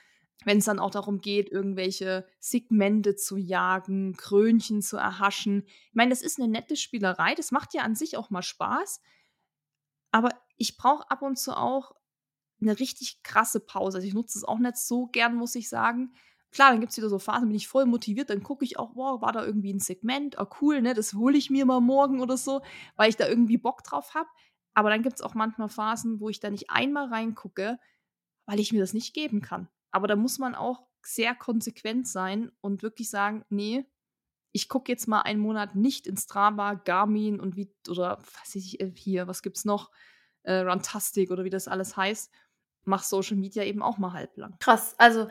Wenn 0.45 0.59
es 0.59 0.65
dann 0.65 0.79
auch 0.79 0.91
darum 0.91 1.19
geht, 1.19 1.51
irgendwelche 1.51 2.25
Segmente 2.39 3.15
zu 3.15 3.35
jagen, 3.35 4.15
Krönchen 4.15 4.81
zu 4.81 4.95
erhaschen. 4.95 5.63
Ich 5.67 5.95
meine, 5.95 6.11
das 6.11 6.21
ist 6.21 6.39
eine 6.39 6.47
nette 6.47 6.77
Spielerei. 6.77 7.35
Das 7.35 7.51
macht 7.51 7.73
ja 7.73 7.81
an 7.81 7.95
sich 7.95 8.15
auch 8.15 8.29
mal 8.29 8.41
Spaß. 8.41 9.01
Aber 10.11 10.29
ich 10.57 10.77
brauche 10.77 11.09
ab 11.09 11.21
und 11.21 11.37
zu 11.37 11.55
auch 11.55 11.95
eine 12.61 12.79
richtig 12.79 13.23
krasse 13.23 13.59
Pause. 13.59 13.97
Also 13.97 14.07
ich 14.07 14.13
nutze 14.13 14.37
es 14.37 14.43
auch 14.43 14.59
nicht 14.59 14.77
so 14.77 15.07
gern, 15.07 15.35
muss 15.35 15.55
ich 15.55 15.69
sagen. 15.69 16.13
Klar, 16.51 16.71
dann 16.71 16.79
gibt 16.79 16.91
es 16.91 16.97
wieder 16.97 17.09
so 17.09 17.19
Phasen, 17.19 17.47
bin 17.47 17.55
ich 17.55 17.67
voll 17.67 17.85
motiviert, 17.85 18.31
dann 18.31 18.41
gucke 18.41 18.65
ich 18.65 18.79
auch, 18.79 18.95
wow, 18.95 19.21
war 19.21 19.31
da 19.31 19.45
irgendwie 19.45 19.71
ein 19.71 19.79
Segment, 19.79 20.39
ah 20.39 20.49
cool, 20.61 20.81
ne, 20.81 20.95
das 20.95 21.13
hole 21.13 21.37
ich 21.37 21.51
mir 21.51 21.63
mal 21.65 21.79
morgen 21.79 22.21
oder 22.21 22.37
so, 22.37 22.61
weil 22.95 23.09
ich 23.09 23.17
da 23.17 23.27
irgendwie 23.27 23.57
Bock 23.59 23.83
drauf 23.83 24.15
habe. 24.15 24.27
Aber 24.73 24.89
dann 24.89 25.03
gibt 25.03 25.15
es 25.17 25.21
auch 25.21 25.35
manchmal 25.35 25.69
Phasen, 25.69 26.19
wo 26.19 26.29
ich 26.29 26.39
da 26.39 26.49
nicht 26.49 26.71
einmal 26.71 27.09
reingucke, 27.09 27.77
weil 28.47 28.59
ich 28.59 28.73
mir 28.73 28.79
das 28.79 28.93
nicht 28.93 29.13
geben 29.13 29.41
kann. 29.41 29.69
Aber 29.91 30.07
da 30.07 30.15
muss 30.15 30.39
man 30.39 30.55
auch 30.55 30.87
sehr 31.03 31.35
konsequent 31.35 32.07
sein 32.07 32.51
und 32.61 32.81
wirklich 32.81 33.09
sagen, 33.09 33.45
nee, 33.49 33.85
ich 34.51 34.69
gucke 34.69 34.91
jetzt 34.91 35.07
mal 35.07 35.21
einen 35.21 35.39
Monat 35.39 35.75
nicht 35.75 36.07
in 36.07 36.17
Strava, 36.17 36.73
Garmin 36.73 37.39
und 37.39 37.55
wie, 37.55 37.71
oder 37.87 38.19
was 38.19 38.41
weiß 38.41 38.55
ich, 38.55 38.79
äh, 38.81 38.91
hier, 38.95 39.27
was 39.27 39.41
gibt's 39.41 39.65
noch? 39.65 39.91
äh, 40.43 40.59
Runtastic 40.59 41.31
oder 41.31 41.43
wie 41.43 41.49
das 41.49 41.67
alles 41.67 41.95
heißt, 41.97 42.31
mach 42.85 43.03
Social 43.03 43.37
Media 43.37 43.63
eben 43.63 43.83
auch 43.83 43.97
mal 43.97 44.13
halblang. 44.13 44.55
Krass, 44.59 44.95
also 44.97 45.27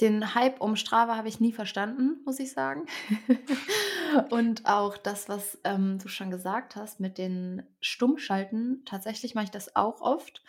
den 0.00 0.34
Hype 0.34 0.60
um 0.60 0.76
Strava 0.76 1.16
habe 1.16 1.28
ich 1.28 1.40
nie 1.40 1.52
verstanden, 1.52 2.20
muss 2.24 2.38
ich 2.38 2.52
sagen. 2.52 2.86
Und 4.30 4.66
auch 4.66 4.96
das, 4.96 5.28
was 5.28 5.58
ähm, 5.64 5.98
du 5.98 6.08
schon 6.08 6.30
gesagt 6.30 6.76
hast 6.76 7.00
mit 7.00 7.18
den 7.18 7.62
Stummschalten, 7.80 8.84
tatsächlich 8.84 9.34
mache 9.34 9.44
ich 9.44 9.50
das 9.50 9.74
auch 9.76 10.00
oft. 10.00 10.42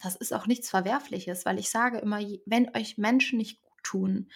Das 0.00 0.16
ist 0.16 0.32
auch 0.32 0.46
nichts 0.46 0.70
Verwerfliches, 0.70 1.44
weil 1.44 1.58
ich 1.58 1.70
sage 1.70 1.98
immer, 1.98 2.20
wenn 2.46 2.74
euch 2.76 2.98
Menschen 2.98 3.38
nicht 3.38 3.62
gut 3.62 3.82
tun, 3.82 4.30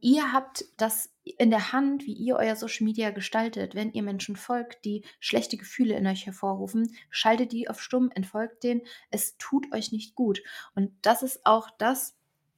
Ihr 0.00 0.32
habt 0.32 0.64
das 0.76 1.10
in 1.24 1.50
der 1.50 1.72
Hand, 1.72 2.06
wie 2.06 2.12
ihr 2.12 2.36
euer 2.36 2.56
Social 2.56 2.84
Media 2.84 3.10
gestaltet. 3.10 3.74
Wenn 3.74 3.92
ihr 3.92 4.02
Menschen 4.02 4.36
folgt, 4.36 4.84
die 4.84 5.04
schlechte 5.20 5.56
Gefühle 5.56 5.94
in 5.94 6.06
euch 6.06 6.26
hervorrufen, 6.26 6.94
schaltet 7.10 7.52
die 7.52 7.68
auf 7.68 7.80
stumm, 7.82 8.10
entfolgt 8.14 8.64
denen. 8.64 8.82
Es 9.10 9.36
tut 9.36 9.72
euch 9.72 9.92
nicht 9.92 10.14
gut. 10.14 10.42
Und 10.74 10.92
das 11.02 11.22
ist 11.22 11.44
auch 11.44 11.68
das, 11.78 12.16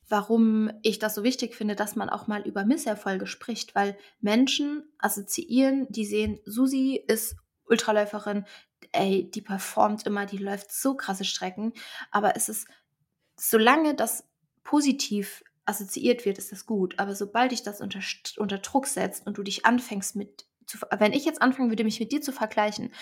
warum 0.09 0.71
ich 0.83 0.99
das 0.99 1.15
so 1.15 1.25
wichtig 1.25 1.55
finde, 1.55 1.75
dass 1.75 1.97
man 1.97 2.11
auch 2.11 2.27
mal 2.27 2.43
über 2.47 2.65
Misserfolge 2.65 3.27
spricht, 3.27 3.75
weil 3.75 3.97
Menschen 4.21 4.85
assoziieren, 4.99 5.87
die 5.91 6.05
sehen, 6.05 6.39
Susi 6.45 7.03
ist 7.07 7.37
Ultraläuferin, 7.65 8.45
ey, 8.93 9.31
die 9.31 9.41
performt 9.41 10.07
immer, 10.07 10.27
die 10.27 10.39
läuft 10.39 10.71
so 10.71 10.95
krasse 10.95 11.25
Strecken, 11.25 11.73
aber 12.11 12.37
es 12.37 12.49
ist, 12.49 12.69
solange 13.37 13.95
das 13.95 14.29
positiv 14.63 15.43
assoziiert 15.73 16.25
wird, 16.25 16.39
ist 16.39 16.53
das 16.53 16.67
gut. 16.67 16.99
Aber 16.99 17.15
sobald 17.15 17.53
dich 17.53 17.63
das 17.63 17.81
unter, 17.81 18.01
unter 18.37 18.59
Druck 18.59 18.87
setzt 18.87 19.27
und 19.27 19.39
du 19.39 19.43
dich 19.43 19.65
anfängst 19.65 20.17
mit, 20.17 20.47
zu, 20.67 20.79
wenn 20.99 21.13
ich 21.13 21.25
jetzt 21.25 21.43
anfangen 21.43 21.71
würde, 21.71 21.85
mich 21.85 22.01
mit 22.01 22.13
dir 22.13 22.21
zu 22.21 22.33
vergleichen, 22.33 22.93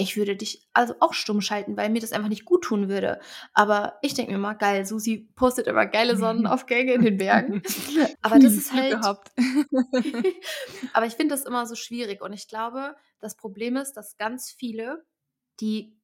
ich 0.00 0.16
würde 0.16 0.36
dich 0.36 0.66
also 0.72 0.94
auch 1.00 1.12
stumm 1.12 1.40
schalten, 1.40 1.76
weil 1.76 1.90
mir 1.90 2.00
das 2.00 2.12
einfach 2.12 2.28
nicht 2.28 2.44
gut 2.44 2.62
tun 2.62 2.88
würde. 2.88 3.20
Aber 3.52 3.98
ich 4.00 4.14
denke 4.14 4.32
mir 4.32 4.38
mal, 4.38 4.54
geil, 4.54 4.86
Susi 4.86 5.28
postet 5.34 5.66
immer 5.66 5.86
geile 5.86 6.16
Sonnenaufgänge 6.16 6.92
in 6.94 7.02
den 7.02 7.18
Bergen. 7.18 7.62
Aber 8.22 8.38
das 8.38 8.54
ist 8.54 8.72
halt. 8.72 8.94
aber 10.92 11.06
ich 11.06 11.14
finde 11.14 11.34
das 11.34 11.44
immer 11.44 11.66
so 11.66 11.74
schwierig 11.74 12.22
und 12.22 12.32
ich 12.32 12.48
glaube, 12.48 12.96
das 13.18 13.36
Problem 13.36 13.76
ist, 13.76 13.94
dass 13.94 14.16
ganz 14.16 14.50
viele, 14.50 15.04
die 15.60 15.98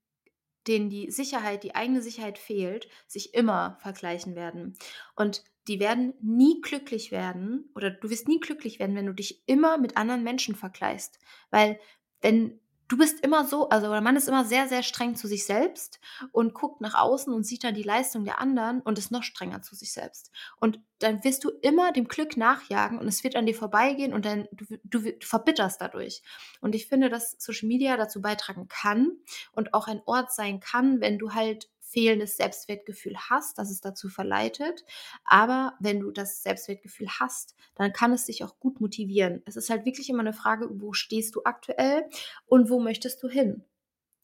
denen 0.67 0.91
die 0.91 1.11
Sicherheit, 1.11 1.63
die 1.63 1.75
eigene 1.75 2.03
Sicherheit 2.03 2.39
fehlt, 2.39 2.89
sich 3.07 3.35
immer 3.35 3.77
vergleichen 3.81 4.35
werden. 4.35 4.77
Und 5.15 5.45
die 5.69 5.81
werden 5.81 6.15
nie 6.21 6.61
glücklich 6.61 7.11
werden 7.11 7.71
oder 7.75 7.91
du 7.91 8.11
wirst 8.11 8.29
nie 8.29 8.41
glücklich 8.41 8.79
werden, 8.79 8.97
wenn 8.97 9.07
du 9.07 9.15
dich 9.15 9.43
immer 9.47 9.79
mit 9.79 9.97
anderen 9.97 10.23
Menschen 10.23 10.55
vergleichst. 10.55 11.19
Weil 11.51 11.79
wenn 12.21 12.61
du 12.89 12.99
bist 12.99 13.21
immer 13.21 13.47
so, 13.47 13.69
also 13.69 13.91
der 13.91 14.01
Mann 14.01 14.17
ist 14.17 14.29
immer 14.29 14.45
sehr, 14.45 14.69
sehr 14.69 14.83
streng 14.83 15.17
zu 15.17 15.27
sich 15.27 15.47
selbst 15.47 16.01
und 16.33 16.55
guckt 16.55 16.81
nach 16.81 16.95
außen 16.95 17.33
und 17.33 17.45
sieht 17.45 17.65
dann 17.65 17.75
die 17.75 17.83
Leistung 17.83 18.25
der 18.25 18.39
anderen 18.41 18.81
und 18.83 18.99
ist 18.99 19.11
noch 19.11 19.23
strenger 19.23 19.63
zu 19.63 19.75
sich 19.75 19.93
selbst. 19.93 20.31
Und 20.61 20.81
dann 20.99 21.25
wirst 21.25 21.45
du 21.45 21.51
immer 21.63 21.93
dem 21.93 22.09
Glück 22.09 22.37
nachjagen 22.37 22.99
und 22.99 23.09
es 23.09 23.25
wird 23.25 23.37
an 23.37 23.47
dir 23.47 23.55
vorbeigehen 23.55 24.13
und 24.13 24.25
dann 24.25 24.47
du, 24.53 24.65
du, 24.85 25.01
du 25.01 25.27
verbitterst 25.27 25.81
dadurch. 25.81 26.23
Und 26.61 26.75
ich 26.75 26.87
finde, 26.87 27.09
dass 27.09 27.37
Social 27.39 27.69
Media 27.69 27.97
dazu 27.97 28.21
beitragen 28.21 28.69
kann 28.69 29.13
und 29.53 29.75
auch 29.75 29.89
ein 29.89 30.03
Ort 30.05 30.33
sein 30.33 30.61
kann, 30.61 31.01
wenn 31.01 31.19
du 31.19 31.33
halt 31.33 31.69
fehlendes 31.95 32.37
Selbstwertgefühl 32.37 33.17
hast, 33.17 33.59
dass 33.59 33.71
es 33.71 33.81
dazu 33.81 34.09
verleitet. 34.09 34.85
Aber 35.25 35.75
wenn 35.79 36.01
du 36.01 36.11
das 36.11 36.43
Selbstwertgefühl 36.43 37.09
hast, 37.09 37.55
dann 37.77 37.93
kann 37.93 38.13
es 38.13 38.27
dich 38.27 38.43
auch 38.45 38.59
gut 38.59 38.81
motivieren. 38.81 39.43
Es 39.47 39.57
ist 39.57 39.71
halt 39.71 39.87
wirklich 39.87 40.11
immer 40.11 40.21
eine 40.21 40.33
Frage, 40.33 40.69
wo 40.71 40.93
stehst 40.93 41.37
du 41.37 41.43
aktuell 41.45 42.05
und 42.47 42.69
wo 42.69 42.81
möchtest 42.81 43.23
du 43.23 43.29
hin? 43.29 43.65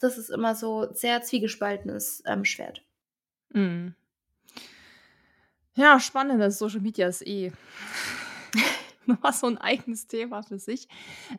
Das 0.00 0.18
ist 0.18 0.30
immer 0.30 0.54
so 0.54 0.92
sehr 0.92 1.22
zwiegespaltenes 1.22 2.22
ähm, 2.26 2.44
Schwert. 2.44 2.82
Mm. 3.50 3.88
Ja, 5.76 6.00
spannend. 6.00 6.40
Das 6.40 6.58
Social 6.58 6.80
Media 6.80 7.06
ist 7.06 7.24
eh 7.26 7.52
nochmal 9.06 9.32
so 9.32 9.46
ein 9.46 9.58
eigenes 9.58 10.08
Thema 10.08 10.42
für 10.42 10.58
sich. 10.58 10.88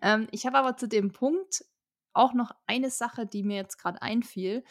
Ähm, 0.01 0.27
ich 0.31 0.45
habe 0.45 0.57
aber 0.57 0.77
zu 0.77 0.87
dem 0.87 1.11
Punkt 1.11 1.65
auch 2.13 2.33
noch 2.33 2.51
eine 2.67 2.89
Sache, 2.89 3.25
die 3.25 3.43
mir 3.43 3.57
jetzt 3.57 3.77
gerade 3.77 4.01
einfiel 4.01 4.63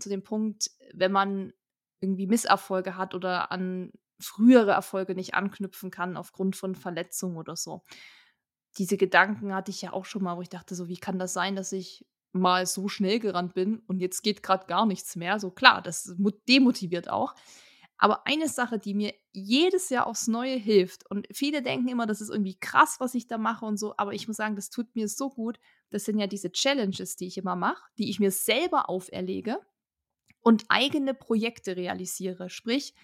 zu 0.00 0.08
dem 0.08 0.22
Punkt, 0.22 0.70
wenn 0.92 1.12
man 1.12 1.52
irgendwie 2.00 2.26
Misserfolge 2.26 2.96
hat 2.96 3.14
oder 3.14 3.50
an 3.50 3.92
frühere 4.20 4.72
Erfolge 4.72 5.14
nicht 5.14 5.34
anknüpfen 5.34 5.90
kann 5.90 6.16
aufgrund 6.16 6.56
von 6.56 6.74
Verletzungen 6.74 7.36
oder 7.36 7.56
so. 7.56 7.82
Diese 8.78 8.96
Gedanken 8.96 9.54
hatte 9.54 9.70
ich 9.70 9.82
ja 9.82 9.92
auch 9.92 10.04
schon 10.04 10.22
mal, 10.22 10.36
wo 10.36 10.42
ich 10.42 10.48
dachte, 10.48 10.74
so, 10.74 10.88
wie 10.88 10.98
kann 10.98 11.18
das 11.18 11.32
sein, 11.32 11.56
dass 11.56 11.72
ich 11.72 12.06
mal 12.32 12.66
so 12.66 12.88
schnell 12.88 13.18
gerannt 13.18 13.54
bin 13.54 13.78
und 13.86 14.00
jetzt 14.00 14.22
geht 14.22 14.42
gerade 14.42 14.66
gar 14.66 14.86
nichts 14.86 15.16
mehr? 15.16 15.38
So 15.40 15.50
klar, 15.50 15.82
das 15.82 16.14
demotiviert 16.48 17.08
auch. 17.08 17.34
Aber 17.98 18.26
eine 18.26 18.48
Sache, 18.48 18.78
die 18.78 18.92
mir 18.92 19.14
jedes 19.32 19.88
Jahr 19.88 20.06
aufs 20.06 20.26
Neue 20.26 20.56
hilft, 20.56 21.10
und 21.10 21.26
viele 21.32 21.62
denken 21.62 21.88
immer, 21.88 22.06
das 22.06 22.20
ist 22.20 22.28
irgendwie 22.28 22.58
krass, 22.58 22.96
was 22.98 23.14
ich 23.14 23.26
da 23.26 23.38
mache 23.38 23.64
und 23.64 23.78
so, 23.78 23.94
aber 23.96 24.12
ich 24.12 24.28
muss 24.28 24.36
sagen, 24.36 24.54
das 24.54 24.68
tut 24.68 24.94
mir 24.94 25.08
so 25.08 25.30
gut. 25.30 25.58
Das 25.88 26.04
sind 26.04 26.18
ja 26.18 26.26
diese 26.26 26.52
Challenges, 26.52 27.16
die 27.16 27.26
ich 27.26 27.38
immer 27.38 27.56
mache, 27.56 27.82
die 27.96 28.10
ich 28.10 28.20
mir 28.20 28.30
selber 28.30 28.90
auferlege 28.90 29.60
und 30.46 30.64
eigene 30.68 31.12
Projekte 31.12 31.76
realisiere. 31.76 32.48
Sprich, 32.50 32.94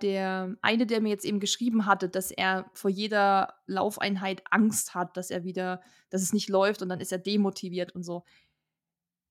der 0.00 0.56
eine, 0.62 0.86
der 0.86 1.02
mir 1.02 1.10
jetzt 1.10 1.26
eben 1.26 1.38
geschrieben 1.38 1.84
hatte, 1.84 2.08
dass 2.08 2.30
er 2.30 2.70
vor 2.72 2.90
jeder 2.90 3.52
Laufeinheit 3.66 4.42
Angst 4.50 4.94
hat, 4.94 5.18
dass 5.18 5.30
er 5.30 5.44
wieder, 5.44 5.82
dass 6.08 6.22
es 6.22 6.32
nicht 6.32 6.48
läuft 6.48 6.80
und 6.80 6.88
dann 6.88 7.00
ist 7.00 7.12
er 7.12 7.18
demotiviert 7.18 7.94
und 7.94 8.02
so. 8.02 8.24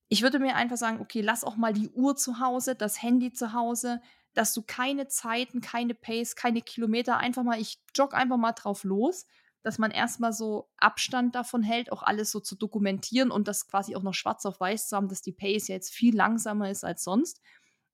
Ich 0.09 0.21
würde 0.21 0.37
mir 0.37 0.55
einfach 0.55 0.77
sagen, 0.77 1.01
okay, 1.01 1.21
lass 1.21 1.43
auch 1.43 1.55
mal 1.55 1.73
die 1.73 1.89
Uhr 1.89 2.15
zu 2.15 2.39
Hause, 2.39 2.75
das 2.75 3.01
Handy 3.01 3.33
zu 3.33 3.53
Hause, 3.53 3.99
dass 4.35 4.53
du 4.53 4.61
keine 4.61 5.07
Zeiten, 5.07 5.59
keine 5.59 5.95
Pace, 5.95 6.35
keine 6.35 6.61
Kilometer, 6.61 7.17
einfach 7.17 7.41
mal, 7.41 7.59
ich 7.59 7.79
jogge 7.95 8.15
einfach 8.15 8.37
mal 8.37 8.51
drauf 8.51 8.83
los 8.83 9.25
dass 9.63 9.79
man 9.79 9.91
erstmal 9.91 10.33
so 10.33 10.69
Abstand 10.77 11.35
davon 11.35 11.63
hält, 11.63 11.91
auch 11.91 12.03
alles 12.03 12.31
so 12.31 12.39
zu 12.39 12.55
dokumentieren 12.55 13.31
und 13.31 13.47
das 13.47 13.67
quasi 13.67 13.95
auch 13.95 14.03
noch 14.03 14.13
schwarz 14.13 14.45
auf 14.45 14.59
weiß 14.59 14.89
zu 14.89 14.95
haben, 14.95 15.07
dass 15.07 15.21
die 15.21 15.31
Pace 15.31 15.69
ja 15.69 15.75
jetzt 15.75 15.93
viel 15.93 16.15
langsamer 16.15 16.69
ist 16.69 16.83
als 16.83 17.03
sonst. 17.03 17.41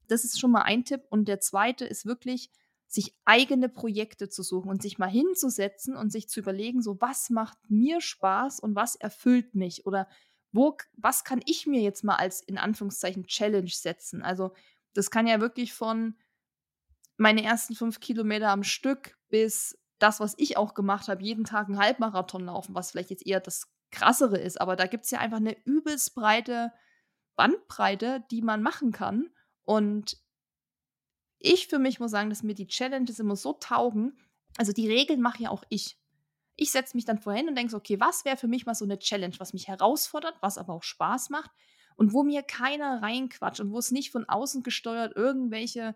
Das 0.08 0.24
ist 0.24 0.40
schon 0.40 0.52
mal 0.52 0.64
ein 0.64 0.84
Tipp. 0.84 1.04
Und 1.10 1.28
der 1.28 1.40
zweite 1.40 1.86
ist 1.86 2.08
wirklich, 2.08 2.50
sich 2.88 3.16
eigene 3.24 3.70
Projekte 3.70 4.30
zu 4.30 4.42
suchen 4.42 4.70
und 4.70 4.82
sich 4.82 4.98
mal 4.98 5.10
hinzusetzen 5.10 5.96
und 5.96 6.12
sich 6.12 6.28
zu 6.28 6.40
überlegen, 6.40 6.82
so 6.82 7.00
was 7.00 7.30
macht 7.30 7.60
mir 7.70 8.02
Spaß 8.02 8.60
und 8.60 8.76
was 8.76 8.96
erfüllt 8.96 9.54
mich 9.54 9.86
oder 9.86 10.08
wo, 10.52 10.76
was 10.98 11.24
kann 11.24 11.42
ich 11.46 11.68
mir 11.68 11.82
jetzt 11.82 12.04
mal 12.04 12.16
als 12.16 12.42
in 12.42 12.58
Anführungszeichen 12.58 13.28
Challenge 13.28 13.70
setzen? 13.70 14.24
Also 14.24 14.54
das 14.96 15.12
kann 15.12 15.28
ja 15.28 15.40
wirklich 15.40 15.72
von 15.72 16.16
meine 17.18 17.44
ersten 17.44 17.76
fünf 17.76 18.00
Kilometer 18.00 18.50
am 18.50 18.64
Stück 18.64 19.20
bis 19.30 19.78
das, 20.00 20.20
was 20.20 20.34
ich 20.38 20.58
auch 20.58 20.74
gemacht 20.74 21.08
habe, 21.08 21.24
jeden 21.24 21.44
Tag 21.44 21.68
einen 21.68 21.78
Halbmarathon 21.78 22.46
laufen, 22.46 22.76
was 22.76 22.92
vielleicht 22.92 23.10
jetzt 23.10 23.26
eher 23.26 23.40
das 23.40 23.72
Krassere 23.92 24.38
ist, 24.38 24.60
aber 24.62 24.76
da 24.76 24.86
gibt 24.86 25.06
es 25.06 25.12
ja 25.12 25.20
einfach 25.20 25.38
eine 25.38 25.58
übelst 25.66 26.16
breite 26.16 26.72
Bandbreite, 27.36 28.24
die 28.32 28.42
man 28.42 28.62
machen 28.62 28.92
kann. 28.92 29.30
Und 29.64 30.18
ich 31.40 31.68
für 31.68 31.80
mich 31.80 32.00
muss 32.00 32.12
sagen, 32.12 32.30
dass 32.30 32.44
mir 32.44 32.54
die 32.54 32.68
Challenges 32.68 33.20
immer 33.20 33.36
so 33.36 33.54
taugen. 33.54 34.18
Also 34.58 34.74
die 34.74 34.90
Regeln 34.90 35.22
mache 35.22 35.44
ja 35.44 35.50
auch 35.50 35.64
ich. 35.70 35.98
Ich 36.58 36.72
setze 36.72 36.98
mich 36.98 37.06
dann 37.06 37.20
vorhin 37.20 37.48
und 37.48 37.56
denke 37.56 37.72
so, 37.72 37.78
okay, 37.78 37.98
was 38.00 38.26
wäre 38.26 38.36
für 38.36 38.50
mich 38.50 38.66
mal 38.66 38.76
so 38.76 38.84
eine 38.84 39.00
Challenge, 39.00 39.36
was 39.38 39.54
mich 39.54 39.70
herausfordert, 39.70 40.36
was 40.42 40.58
aber 40.58 40.74
auch 40.74 40.84
Spaß 40.84 41.30
macht 41.30 41.52
und 41.96 42.12
wo 42.14 42.24
mir 42.24 42.44
keiner 42.44 43.02
reinquatscht 43.02 43.62
und 43.62 43.72
wo 43.72 43.80
es 43.80 43.92
nicht 43.92 44.12
von 44.12 44.28
außen 44.28 44.62
gesteuert 44.62 45.16
irgendwelche 45.16 45.96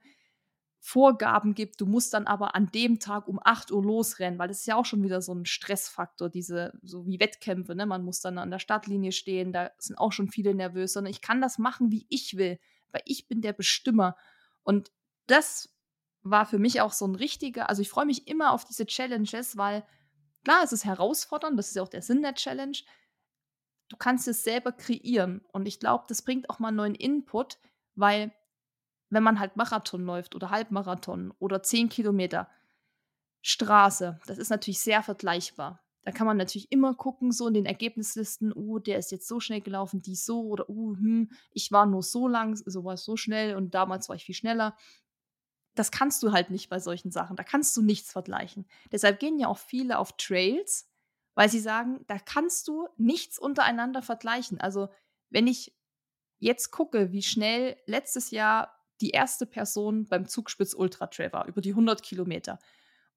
Vorgaben 0.85 1.55
gibt, 1.55 1.79
du 1.79 1.85
musst 1.85 2.13
dann 2.13 2.27
aber 2.27 2.55
an 2.55 2.69
dem 2.69 2.99
Tag 2.99 3.29
um 3.29 3.39
8 3.41 3.71
Uhr 3.71 3.81
losrennen, 3.81 4.37
weil 4.37 4.49
das 4.49 4.59
ist 4.59 4.65
ja 4.65 4.75
auch 4.75 4.83
schon 4.83 5.01
wieder 5.01 5.21
so 5.21 5.33
ein 5.33 5.45
Stressfaktor, 5.45 6.29
diese, 6.29 6.77
so 6.81 7.07
wie 7.07 7.21
Wettkämpfe, 7.21 7.73
ne? 7.73 7.85
Man 7.85 8.03
muss 8.03 8.19
dann 8.19 8.37
an 8.37 8.51
der 8.51 8.59
Startlinie 8.59 9.13
stehen, 9.13 9.53
da 9.53 9.71
sind 9.77 9.97
auch 9.97 10.11
schon 10.11 10.27
viele 10.27 10.53
nervös, 10.53 10.91
sondern 10.91 11.11
ich 11.11 11.21
kann 11.21 11.39
das 11.39 11.57
machen, 11.57 11.89
wie 11.89 12.05
ich 12.09 12.35
will, 12.35 12.59
weil 12.91 13.01
ich 13.05 13.29
bin 13.29 13.39
der 13.39 13.53
Bestimmer. 13.53 14.17
Und 14.61 14.91
das 15.25 15.73
war 16.21 16.45
für 16.45 16.59
mich 16.59 16.81
auch 16.81 16.91
so 16.91 17.07
ein 17.07 17.15
richtiger, 17.15 17.69
also 17.69 17.81
ich 17.81 17.89
freue 17.89 18.05
mich 18.05 18.27
immer 18.27 18.51
auf 18.51 18.65
diese 18.65 18.85
Challenges, 18.85 19.55
weil 19.55 19.85
klar, 20.43 20.65
es 20.65 20.73
ist 20.73 20.83
herausfordernd, 20.83 21.57
das 21.57 21.69
ist 21.69 21.77
ja 21.77 21.83
auch 21.83 21.87
der 21.87 22.01
Sinn 22.01 22.21
der 22.21 22.35
Challenge. 22.35 22.77
Du 23.87 23.95
kannst 23.95 24.27
es 24.27 24.43
selber 24.43 24.73
kreieren 24.73 25.45
und 25.53 25.65
ich 25.65 25.79
glaube, 25.79 26.03
das 26.09 26.23
bringt 26.23 26.49
auch 26.49 26.59
mal 26.59 26.71
neuen 26.71 26.95
Input, 26.95 27.57
weil 27.95 28.33
wenn 29.13 29.23
man 29.23 29.39
halt 29.39 29.55
Marathon 29.55 30.03
läuft 30.03 30.35
oder 30.35 30.49
Halbmarathon 30.49 31.33
oder 31.39 31.63
10 31.63 31.89
Kilometer 31.89 32.49
Straße, 33.41 34.19
das 34.25 34.37
ist 34.37 34.49
natürlich 34.49 34.79
sehr 34.79 35.03
vergleichbar. 35.03 35.83
Da 36.03 36.11
kann 36.11 36.27
man 36.27 36.37
natürlich 36.37 36.71
immer 36.71 36.93
gucken, 36.95 37.31
so 37.31 37.47
in 37.47 37.53
den 37.53 37.65
Ergebnislisten, 37.65 38.51
oh, 38.51 38.79
der 38.79 38.97
ist 38.97 39.11
jetzt 39.11 39.27
so 39.27 39.39
schnell 39.39 39.61
gelaufen, 39.61 40.01
die 40.01 40.15
so 40.15 40.41
oder 40.41 40.69
oh, 40.69 40.95
hm, 40.95 41.31
ich 41.51 41.71
war 41.71 41.85
nur 41.85 42.03
so 42.03 42.27
lang, 42.27 42.55
so 42.55 42.83
war 42.83 42.97
so 42.97 43.15
schnell 43.15 43.55
und 43.55 43.73
damals 43.73 44.09
war 44.09 44.15
ich 44.15 44.25
viel 44.25 44.35
schneller. 44.35 44.75
Das 45.75 45.91
kannst 45.91 46.21
du 46.21 46.33
halt 46.33 46.49
nicht 46.49 46.69
bei 46.69 46.79
solchen 46.79 47.11
Sachen. 47.11 47.35
Da 47.35 47.43
kannst 47.43 47.75
du 47.77 47.81
nichts 47.81 48.11
vergleichen. 48.11 48.67
Deshalb 48.91 49.19
gehen 49.19 49.39
ja 49.39 49.47
auch 49.47 49.57
viele 49.57 49.97
auf 49.97 50.17
Trails, 50.17 50.89
weil 51.35 51.49
sie 51.49 51.61
sagen, 51.61 52.03
da 52.07 52.19
kannst 52.19 52.67
du 52.67 52.89
nichts 52.97 53.39
untereinander 53.39 54.01
vergleichen. 54.01 54.59
Also, 54.59 54.89
wenn 55.29 55.47
ich 55.47 55.75
jetzt 56.39 56.71
gucke, 56.71 57.11
wie 57.11 57.23
schnell 57.23 57.77
letztes 57.85 58.29
Jahr 58.31 58.77
die 59.03 59.09
erste 59.09 59.45
Person 59.45 60.05
beim 60.05 60.27
Zugspitz 60.27 60.73
Ultra 60.73 61.07
Trail 61.07 61.33
war, 61.33 61.45
über 61.47 61.59
die 61.59 61.71
100 61.71 62.01
Kilometer, 62.01 62.57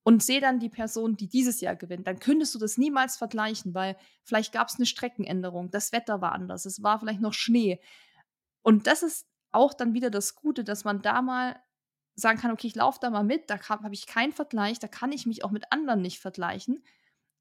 und 0.02 0.22
sehe 0.22 0.40
dann 0.40 0.60
die 0.60 0.68
Person, 0.68 1.16
die 1.16 1.28
dieses 1.28 1.60
Jahr 1.60 1.74
gewinnt, 1.74 2.06
dann 2.06 2.20
könntest 2.20 2.54
du 2.54 2.58
das 2.58 2.76
niemals 2.76 3.16
vergleichen, 3.16 3.74
weil 3.74 3.96
vielleicht 4.22 4.52
gab 4.52 4.68
es 4.68 4.76
eine 4.76 4.86
Streckenänderung, 4.86 5.70
das 5.70 5.90
Wetter 5.92 6.20
war 6.20 6.32
anders, 6.32 6.64
es 6.64 6.82
war 6.82 7.00
vielleicht 7.00 7.20
noch 7.20 7.32
Schnee. 7.32 7.80
Und 8.62 8.86
das 8.86 9.02
ist 9.02 9.26
auch 9.50 9.74
dann 9.74 9.94
wieder 9.94 10.10
das 10.10 10.34
Gute, 10.34 10.64
dass 10.64 10.84
man 10.84 11.02
da 11.02 11.22
mal 11.22 11.60
sagen 12.14 12.38
kann, 12.38 12.50
okay, 12.50 12.66
ich 12.66 12.74
laufe 12.74 12.98
da 13.00 13.10
mal 13.10 13.24
mit, 13.24 13.50
da 13.50 13.58
habe 13.68 13.94
ich 13.94 14.06
keinen 14.06 14.32
Vergleich, 14.32 14.78
da 14.78 14.88
kann 14.88 15.12
ich 15.12 15.26
mich 15.26 15.44
auch 15.44 15.50
mit 15.50 15.72
anderen 15.72 16.02
nicht 16.02 16.20
vergleichen 16.20 16.84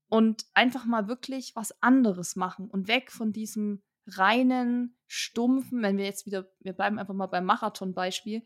und 0.09 0.45
einfach 0.53 0.85
mal 0.85 1.07
wirklich 1.07 1.55
was 1.55 1.81
anderes 1.83 2.35
machen 2.35 2.69
und 2.69 2.87
weg 2.87 3.11
von 3.11 3.31
diesem 3.31 3.83
reinen, 4.07 4.97
stumpfen, 5.07 5.81
wenn 5.81 5.97
wir 5.97 6.05
jetzt 6.05 6.25
wieder, 6.25 6.47
wir 6.59 6.73
bleiben 6.73 6.99
einfach 6.99 7.13
mal 7.13 7.27
beim 7.27 7.45
Marathon-Beispiel, 7.45 8.43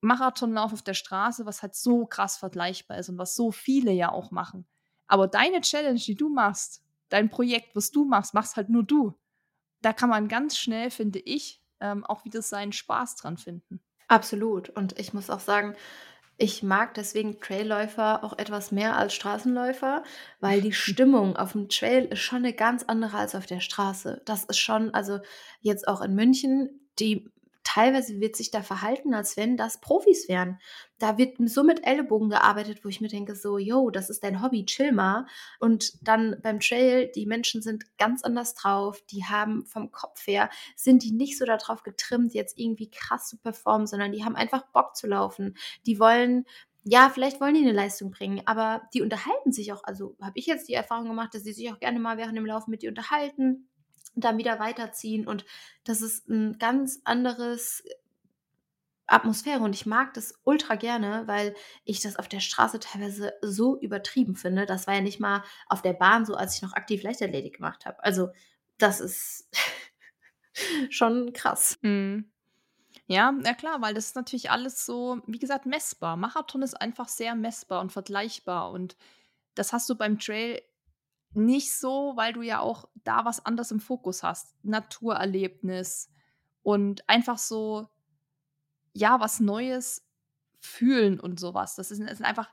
Marathonlauf 0.00 0.72
auf 0.72 0.82
der 0.82 0.94
Straße, 0.94 1.46
was 1.46 1.62
halt 1.62 1.74
so 1.74 2.06
krass 2.06 2.36
vergleichbar 2.36 2.98
ist 2.98 3.08
und 3.08 3.18
was 3.18 3.36
so 3.36 3.52
viele 3.52 3.92
ja 3.92 4.10
auch 4.10 4.30
machen. 4.30 4.66
Aber 5.06 5.28
deine 5.28 5.60
Challenge, 5.60 6.00
die 6.00 6.16
du 6.16 6.28
machst, 6.28 6.82
dein 7.08 7.28
Projekt, 7.28 7.76
was 7.76 7.90
du 7.90 8.04
machst, 8.04 8.34
machst 8.34 8.56
halt 8.56 8.68
nur 8.68 8.82
du. 8.82 9.14
Da 9.80 9.92
kann 9.92 10.10
man 10.10 10.28
ganz 10.28 10.58
schnell, 10.58 10.90
finde 10.90 11.20
ich, 11.20 11.62
ähm, 11.80 12.04
auch 12.04 12.24
wieder 12.24 12.42
seinen 12.42 12.72
Spaß 12.72 13.16
dran 13.16 13.36
finden. 13.36 13.80
Absolut. 14.08 14.70
Und 14.70 14.98
ich 14.98 15.12
muss 15.12 15.30
auch 15.30 15.40
sagen, 15.40 15.74
ich 16.42 16.64
mag 16.64 16.94
deswegen 16.94 17.38
Trailläufer 17.40 18.24
auch 18.24 18.36
etwas 18.36 18.72
mehr 18.72 18.96
als 18.96 19.14
Straßenläufer, 19.14 20.02
weil 20.40 20.60
die 20.60 20.72
Stimmung 20.72 21.36
auf 21.36 21.52
dem 21.52 21.68
Trail 21.68 22.06
ist 22.06 22.18
schon 22.18 22.38
eine 22.38 22.52
ganz 22.52 22.82
andere 22.82 23.16
als 23.16 23.36
auf 23.36 23.46
der 23.46 23.60
Straße. 23.60 24.22
Das 24.24 24.44
ist 24.44 24.58
schon, 24.58 24.92
also 24.92 25.20
jetzt 25.60 25.86
auch 25.86 26.00
in 26.00 26.16
München, 26.16 26.80
die 26.98 27.30
teilweise 27.64 28.20
wird 28.20 28.36
sich 28.36 28.50
da 28.50 28.62
verhalten, 28.62 29.14
als 29.14 29.36
wenn 29.36 29.56
das 29.56 29.80
Profis 29.80 30.28
wären. 30.28 30.58
Da 30.98 31.18
wird 31.18 31.36
so 31.48 31.64
mit 31.64 31.84
Ellbogen 31.86 32.28
gearbeitet, 32.30 32.84
wo 32.84 32.88
ich 32.88 33.00
mir 33.00 33.08
denke, 33.08 33.34
so, 33.34 33.58
yo, 33.58 33.90
das 33.90 34.10
ist 34.10 34.24
dein 34.24 34.42
Hobby, 34.42 34.64
chill 34.64 34.92
mal. 34.92 35.26
Und 35.58 36.06
dann 36.06 36.36
beim 36.42 36.60
Trail, 36.60 37.10
die 37.14 37.26
Menschen 37.26 37.62
sind 37.62 37.96
ganz 37.98 38.22
anders 38.22 38.54
drauf, 38.54 39.02
die 39.10 39.24
haben 39.24 39.64
vom 39.66 39.90
Kopf 39.90 40.26
her, 40.26 40.50
sind 40.76 41.02
die 41.02 41.12
nicht 41.12 41.38
so 41.38 41.44
darauf 41.44 41.82
getrimmt, 41.82 42.34
jetzt 42.34 42.58
irgendwie 42.58 42.90
krass 42.90 43.28
zu 43.28 43.36
performen, 43.38 43.86
sondern 43.86 44.12
die 44.12 44.24
haben 44.24 44.36
einfach 44.36 44.66
Bock 44.72 44.96
zu 44.96 45.06
laufen. 45.06 45.56
Die 45.86 45.98
wollen 45.98 46.44
ja, 46.84 47.10
vielleicht 47.10 47.40
wollen 47.40 47.54
die 47.54 47.60
eine 47.60 47.70
Leistung 47.70 48.10
bringen, 48.10 48.42
aber 48.44 48.82
die 48.92 49.02
unterhalten 49.02 49.52
sich 49.52 49.72
auch. 49.72 49.84
Also 49.84 50.16
habe 50.20 50.32
ich 50.34 50.46
jetzt 50.46 50.68
die 50.68 50.74
Erfahrung 50.74 51.06
gemacht, 51.06 51.32
dass 51.32 51.44
sie 51.44 51.52
sich 51.52 51.72
auch 51.72 51.78
gerne 51.78 52.00
mal 52.00 52.18
während 52.18 52.36
dem 52.36 52.44
Laufen 52.44 52.72
mit 52.72 52.82
dir 52.82 52.90
unterhalten 52.90 53.68
dann 54.14 54.38
wieder 54.38 54.58
weiterziehen. 54.58 55.26
Und 55.26 55.44
das 55.84 56.00
ist 56.02 56.28
ein 56.28 56.58
ganz 56.58 57.00
anderes 57.04 57.80
äh, 57.80 57.94
Atmosphäre 59.06 59.60
und 59.60 59.74
ich 59.74 59.84
mag 59.84 60.14
das 60.14 60.34
ultra 60.44 60.74
gerne, 60.74 61.24
weil 61.26 61.54
ich 61.84 62.00
das 62.00 62.16
auf 62.16 62.28
der 62.28 62.40
Straße 62.40 62.80
teilweise 62.80 63.34
so 63.42 63.78
übertrieben 63.78 64.36
finde. 64.36 64.64
Das 64.64 64.86
war 64.86 64.94
ja 64.94 65.00
nicht 65.00 65.20
mal 65.20 65.42
auf 65.68 65.82
der 65.82 65.92
Bahn 65.92 66.24
so, 66.24 66.34
als 66.34 66.56
ich 66.56 66.62
noch 66.62 66.72
aktiv 66.72 67.02
Leichtathletik 67.02 67.56
gemacht 67.56 67.84
habe. 67.84 68.02
Also 68.02 68.30
das 68.78 69.00
ist 69.00 69.50
schon 70.90 71.32
krass. 71.32 71.78
Mhm. 71.82 72.30
Ja, 73.06 73.34
ja 73.44 73.54
klar, 73.54 73.82
weil 73.82 73.94
das 73.94 74.06
ist 74.06 74.16
natürlich 74.16 74.50
alles 74.50 74.86
so, 74.86 75.20
wie 75.26 75.38
gesagt, 75.38 75.66
messbar. 75.66 76.16
Marathon 76.16 76.62
ist 76.62 76.80
einfach 76.80 77.08
sehr 77.08 77.34
messbar 77.34 77.80
und 77.80 77.92
vergleichbar 77.92 78.70
und 78.70 78.96
das 79.54 79.72
hast 79.72 79.88
du 79.90 79.96
beim 79.96 80.18
Trail 80.18 80.62
nicht 81.34 81.74
so, 81.74 82.12
weil 82.16 82.32
du 82.32 82.42
ja 82.42 82.60
auch 82.60 82.88
da 83.04 83.24
was 83.24 83.44
anderes 83.44 83.70
im 83.70 83.80
Fokus 83.80 84.22
hast. 84.22 84.54
Naturerlebnis 84.62 86.10
und 86.62 87.08
einfach 87.08 87.38
so, 87.38 87.88
ja, 88.92 89.20
was 89.20 89.40
Neues 89.40 90.06
fühlen 90.60 91.18
und 91.18 91.40
sowas. 91.40 91.74
Das 91.74 91.90
ist, 91.90 92.00
das 92.00 92.12
ist 92.12 92.24
einfach, 92.24 92.50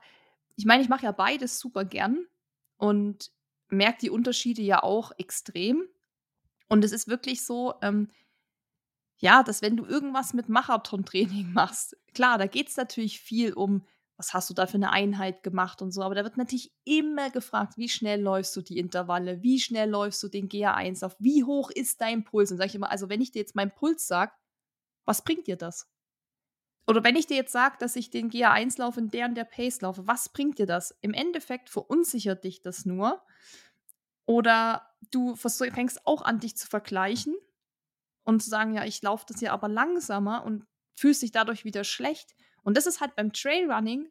ich 0.56 0.64
meine, 0.64 0.82
ich 0.82 0.88
mache 0.88 1.04
ja 1.04 1.12
beides 1.12 1.58
super 1.58 1.84
gern 1.84 2.26
und 2.76 3.30
merke 3.68 3.98
die 4.00 4.10
Unterschiede 4.10 4.62
ja 4.62 4.82
auch 4.82 5.12
extrem. 5.18 5.84
Und 6.68 6.84
es 6.84 6.92
ist 6.92 7.08
wirklich 7.08 7.44
so, 7.44 7.74
ähm, 7.82 8.08
ja, 9.18 9.42
dass 9.42 9.62
wenn 9.62 9.76
du 9.76 9.84
irgendwas 9.84 10.32
mit 10.32 10.48
Marathontraining 10.48 11.52
machst, 11.52 11.96
klar, 12.14 12.38
da 12.38 12.46
geht 12.46 12.68
es 12.68 12.76
natürlich 12.76 13.20
viel 13.20 13.52
um 13.52 13.84
was 14.20 14.34
hast 14.34 14.50
du 14.50 14.54
da 14.54 14.66
für 14.66 14.74
eine 14.74 14.92
Einheit 14.92 15.42
gemacht 15.42 15.80
und 15.80 15.92
so. 15.92 16.02
Aber 16.02 16.14
da 16.14 16.24
wird 16.24 16.36
natürlich 16.36 16.74
immer 16.84 17.30
gefragt, 17.30 17.78
wie 17.78 17.88
schnell 17.88 18.20
läufst 18.20 18.54
du 18.54 18.60
die 18.60 18.76
Intervalle, 18.76 19.42
wie 19.42 19.58
schnell 19.58 19.88
läufst 19.88 20.22
du 20.22 20.28
den 20.28 20.50
GA1 20.50 21.02
auf, 21.02 21.16
wie 21.18 21.42
hoch 21.42 21.70
ist 21.70 22.02
dein 22.02 22.22
Puls? 22.22 22.50
Und 22.50 22.58
sage 22.58 22.68
ich 22.68 22.74
immer, 22.74 22.90
also 22.90 23.08
wenn 23.08 23.22
ich 23.22 23.32
dir 23.32 23.38
jetzt 23.38 23.56
meinen 23.56 23.74
Puls 23.74 24.06
sage, 24.06 24.32
was 25.06 25.24
bringt 25.24 25.46
dir 25.46 25.56
das? 25.56 25.90
Oder 26.86 27.02
wenn 27.02 27.16
ich 27.16 27.28
dir 27.28 27.38
jetzt 27.38 27.52
sage, 27.52 27.76
dass 27.80 27.96
ich 27.96 28.10
den 28.10 28.30
GA1 28.30 28.78
laufe 28.78 29.00
in 29.00 29.08
der 29.08 29.24
und 29.24 29.36
der 29.36 29.44
Pace 29.44 29.80
laufe, 29.80 30.06
was 30.06 30.28
bringt 30.28 30.58
dir 30.58 30.66
das? 30.66 30.94
Im 31.00 31.14
Endeffekt 31.14 31.70
verunsichert 31.70 32.44
dich 32.44 32.60
das 32.60 32.84
nur. 32.84 33.22
Oder 34.26 34.86
du 35.10 35.34
fängst 35.34 36.06
auch 36.06 36.20
an, 36.20 36.40
dich 36.40 36.58
zu 36.58 36.66
vergleichen 36.66 37.34
und 38.24 38.42
zu 38.42 38.50
sagen, 38.50 38.74
ja, 38.74 38.84
ich 38.84 39.00
laufe 39.00 39.24
das 39.26 39.40
ja 39.40 39.52
aber 39.52 39.68
langsamer 39.68 40.44
und 40.44 40.66
fühlst 40.94 41.22
dich 41.22 41.32
dadurch 41.32 41.64
wieder 41.64 41.84
schlecht. 41.84 42.34
Und 42.62 42.76
das 42.76 42.86
ist 42.86 43.00
halt 43.00 43.16
beim 43.16 43.32
Trailrunning, 43.32 44.08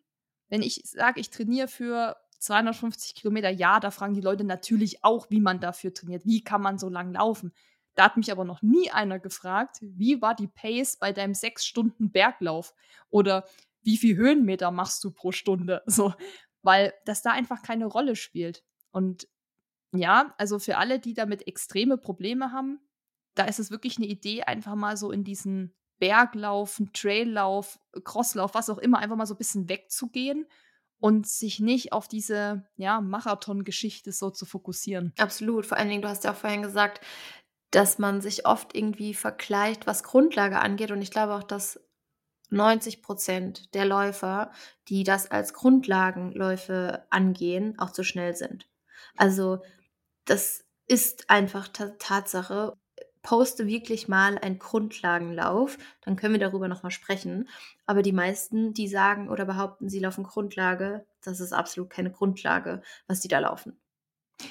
wenn 0.50 0.62
ich 0.62 0.82
sage, 0.86 1.20
ich 1.20 1.30
trainiere 1.30 1.68
für 1.68 2.16
250 2.40 3.16
Kilometer, 3.16 3.50
ja, 3.50 3.80
da 3.80 3.92
fragen 3.92 4.14
die 4.14 4.22
Leute 4.22 4.44
natürlich 4.44 5.04
auch, 5.04 5.30
wie 5.30 5.42
man 5.42 5.60
dafür 5.60 5.94
trainiert. 5.94 6.26
Wie 6.26 6.44
kann 6.44 6.62
man 6.62 6.80
so 6.80 6.90
lang 6.90 7.14
laufen? 7.14 7.54
Da 7.96 8.06
hat 8.06 8.18
mich 8.18 8.32
aber 8.32 8.46
noch 8.46 8.62
nie 8.62 8.90
einer 8.92 9.20
gefragt, 9.20 9.78
wie 9.82 10.22
war 10.22 10.36
die 10.36 10.48
Pace 10.48 10.98
bei 10.98 11.12
deinem 11.12 11.34
sechs 11.34 11.66
Stunden 11.66 12.12
Berglauf? 12.12 12.74
Oder 13.10 13.46
wie 13.82 13.98
viel 13.98 14.16
Höhenmeter 14.16 14.72
machst 14.72 15.04
du 15.04 15.12
pro 15.12 15.32
Stunde? 15.32 15.84
So, 15.88 16.14
weil 16.62 16.94
das 17.06 17.22
da 17.22 17.32
einfach 17.32 17.62
keine 17.62 17.86
Rolle 17.86 18.16
spielt. 18.16 18.64
Und 18.92 19.28
ja, 19.92 20.34
also 20.38 20.60
für 20.60 20.78
alle, 20.78 21.00
die 21.00 21.14
damit 21.14 21.48
extreme 21.48 21.98
Probleme 21.98 22.52
haben, 22.52 22.80
da 23.36 23.46
ist 23.46 23.60
es 23.60 23.72
wirklich 23.72 23.98
eine 23.98 24.08
Idee, 24.08 24.44
einfach 24.44 24.76
mal 24.76 24.98
so 24.98 25.12
in 25.12 25.24
diesen 25.24 25.74
Berglaufen, 26.00 26.92
Traillauf, 26.94 27.80
Crosslauf, 28.04 28.54
was 28.54 28.70
auch 28.70 28.78
immer, 28.78 29.00
einfach 29.00 29.16
mal 29.16 29.26
so 29.26 29.36
ein 29.36 29.38
bisschen 29.38 29.70
wegzugehen 29.70 30.46
und 31.00 31.28
sich 31.28 31.60
nicht 31.60 31.94
auf 31.94 32.08
diese 32.08 32.64
ja, 32.76 33.02
Marathon-Geschichte 33.02 34.12
so 34.12 34.30
zu 34.30 34.46
fokussieren. 34.46 35.14
Absolut. 35.18 35.66
Vor 35.66 35.78
allen 35.78 35.90
Dingen, 35.90 36.02
du 36.02 36.10
hast 36.10 36.24
ja 36.24 36.32
auch 36.32 36.38
vorhin 36.38 36.62
gesagt, 36.62 37.02
dass 37.72 38.00
man 38.00 38.22
sich 38.22 38.46
oft 38.46 38.76
irgendwie 38.76 39.14
vergleicht, 39.14 39.88
was 39.88 40.04
Grundlage 40.04 40.60
angeht. 40.60 40.92
Und 40.92 41.02
ich 41.02 41.12
glaube 41.12 41.36
auch, 41.36 41.44
dass 41.44 41.80
90 42.50 43.02
Prozent 43.02 43.74
der 43.76 43.86
Läufer, 43.86 44.52
die 44.88 45.04
das 45.04 45.30
als 45.30 45.54
Grundlagenläufe 45.54 47.06
angehen, 47.10 47.78
auch 47.80 47.92
zu 47.92 48.04
schnell 48.04 48.36
sind. 48.36 48.68
Also 49.16 49.62
das 50.26 50.66
ist 50.88 51.30
einfach 51.30 51.68
Tatsache 51.68 52.74
poste 53.22 53.68
wirklich 53.68 54.08
mal 54.08 54.38
einen 54.38 54.60
Grundlagenlauf, 54.60 55.78
dann 56.02 56.16
können 56.16 56.34
wir 56.34 56.40
darüber 56.40 56.68
nochmal 56.68 56.92
sprechen. 56.92 57.50
Aber 57.86 58.02
die 58.02 58.14
meisten, 58.14 58.74
die 58.74 58.88
sagen 58.88 59.30
oder 59.30 59.46
behaupten, 59.46 59.90
sie 59.90 60.00
laufen 60.00 60.24
Grundlage, 60.24 61.06
das 61.22 61.40
ist 61.40 61.54
absolut 61.54 61.90
keine 61.90 62.12
Grundlage, 62.12 62.82
was 63.08 63.20
die 63.20 63.28
da 63.28 63.40
laufen. 63.40 63.80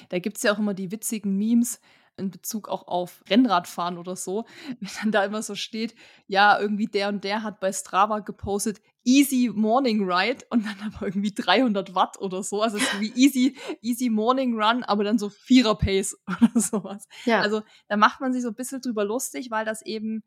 Da 0.09 0.19
gibt 0.19 0.37
es 0.37 0.43
ja 0.43 0.53
auch 0.53 0.59
immer 0.59 0.73
die 0.73 0.91
witzigen 0.91 1.35
Memes, 1.37 1.81
in 2.19 2.31
Bezug 2.31 2.69
auch 2.69 2.87
auf 2.87 3.23
Rennradfahren 3.29 3.97
oder 3.97 4.15
so, 4.15 4.45
wenn 4.79 4.89
dann 5.01 5.11
da 5.11 5.23
immer 5.23 5.41
so 5.41 5.55
steht, 5.55 5.95
ja, 6.27 6.59
irgendwie 6.59 6.87
der 6.87 7.09
und 7.09 7.23
der 7.23 7.43
hat 7.43 7.59
bei 7.59 7.71
Strava 7.71 8.19
gepostet, 8.19 8.81
easy 9.03 9.51
morning 9.53 10.09
ride 10.09 10.45
und 10.49 10.65
dann 10.65 10.93
aber 10.93 11.07
irgendwie 11.07 11.33
300 11.33 11.95
Watt 11.95 12.19
oder 12.19 12.43
so, 12.43 12.61
also 12.61 12.77
wie 12.99 13.11
easy, 13.15 13.57
easy 13.81 14.09
morning 14.09 14.53
run, 14.61 14.83
aber 14.83 15.03
dann 15.03 15.17
so 15.17 15.29
Vierer 15.29 15.75
Pace 15.75 16.17
oder 16.27 16.59
sowas. 16.59 17.07
Ja. 17.25 17.41
Also 17.41 17.61
da 17.87 17.97
macht 17.97 18.21
man 18.21 18.33
sich 18.33 18.43
so 18.43 18.49
ein 18.49 18.55
bisschen 18.55 18.81
drüber 18.81 19.05
lustig, 19.05 19.49
weil 19.49 19.65
das 19.65 19.81
eben, 19.81 20.23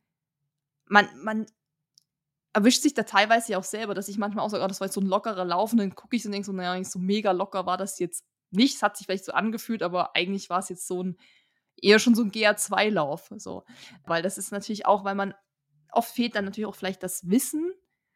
man, 0.86 1.08
man 1.22 1.46
erwischt 2.52 2.82
sich 2.82 2.94
da 2.94 3.02
teilweise 3.04 3.52
ja 3.52 3.58
auch 3.58 3.64
selber, 3.64 3.94
dass 3.94 4.08
ich 4.08 4.18
manchmal 4.18 4.44
auch 4.44 4.50
sage, 4.50 4.64
oh, 4.64 4.68
das 4.68 4.80
war 4.80 4.86
jetzt 4.86 4.94
so 4.94 5.00
ein 5.00 5.06
lockerer 5.06 5.44
Lauf 5.44 5.72
und 5.72 5.78
dann 5.78 5.94
gucke 5.94 6.16
ich 6.16 6.22
so 6.22 6.28
und 6.28 6.32
denke 6.32 6.46
so, 6.46 6.52
naja, 6.52 6.82
so 6.84 6.98
mega 6.98 7.32
locker 7.32 7.66
war 7.66 7.76
das 7.76 7.98
jetzt 7.98 8.24
nicht. 8.50 8.76
Es 8.76 8.82
hat 8.82 8.96
sich 8.96 9.06
vielleicht 9.06 9.24
so 9.24 9.32
angefühlt, 9.32 9.82
aber 9.82 10.14
eigentlich 10.14 10.50
war 10.50 10.58
es 10.58 10.68
jetzt 10.68 10.86
so 10.86 11.02
ein 11.02 11.16
eher 11.76 11.98
schon 11.98 12.14
so 12.14 12.22
ein 12.22 12.32
GA2-Lauf. 12.32 13.32
So. 13.36 13.64
Weil 14.04 14.22
das 14.22 14.38
ist 14.38 14.52
natürlich 14.52 14.86
auch, 14.86 15.04
weil 15.04 15.14
man 15.14 15.34
oft 15.90 16.14
fehlt 16.14 16.34
dann 16.34 16.44
natürlich 16.44 16.66
auch 16.66 16.74
vielleicht 16.74 17.02
das 17.02 17.28
Wissen, 17.28 17.72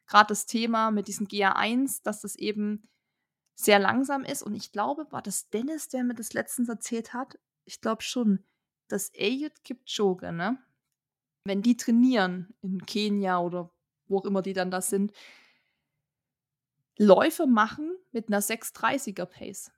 gerade 0.07 0.29
das 0.29 0.45
Thema 0.45 0.91
mit 0.91 1.07
diesem 1.07 1.27
GA1, 1.27 2.01
dass 2.03 2.21
das 2.21 2.35
eben 2.35 2.89
sehr 3.55 3.79
langsam 3.79 4.23
ist. 4.23 4.43
Und 4.43 4.55
ich 4.55 4.71
glaube, 4.71 5.11
war 5.11 5.21
das 5.21 5.49
Dennis, 5.49 5.89
der 5.89 6.03
mir 6.03 6.15
das 6.15 6.33
letztens 6.33 6.69
erzählt 6.69 7.13
hat? 7.13 7.39
Ich 7.65 7.81
glaube 7.81 8.03
schon, 8.03 8.43
dass 8.87 9.11
Ayut 9.17 9.63
Kipchoge, 9.63 10.31
ne? 10.31 10.57
Wenn 11.43 11.61
die 11.61 11.77
trainieren 11.77 12.53
in 12.61 12.85
Kenia 12.85 13.39
oder 13.39 13.71
wo 14.07 14.19
auch 14.19 14.25
immer 14.25 14.41
die 14.41 14.53
dann 14.53 14.71
das 14.71 14.89
sind, 14.89 15.11
Läufe 16.97 17.45
machen 17.45 17.95
mit 18.11 18.27
einer 18.27 18.41
630er 18.41 19.25
Pace. 19.25 19.71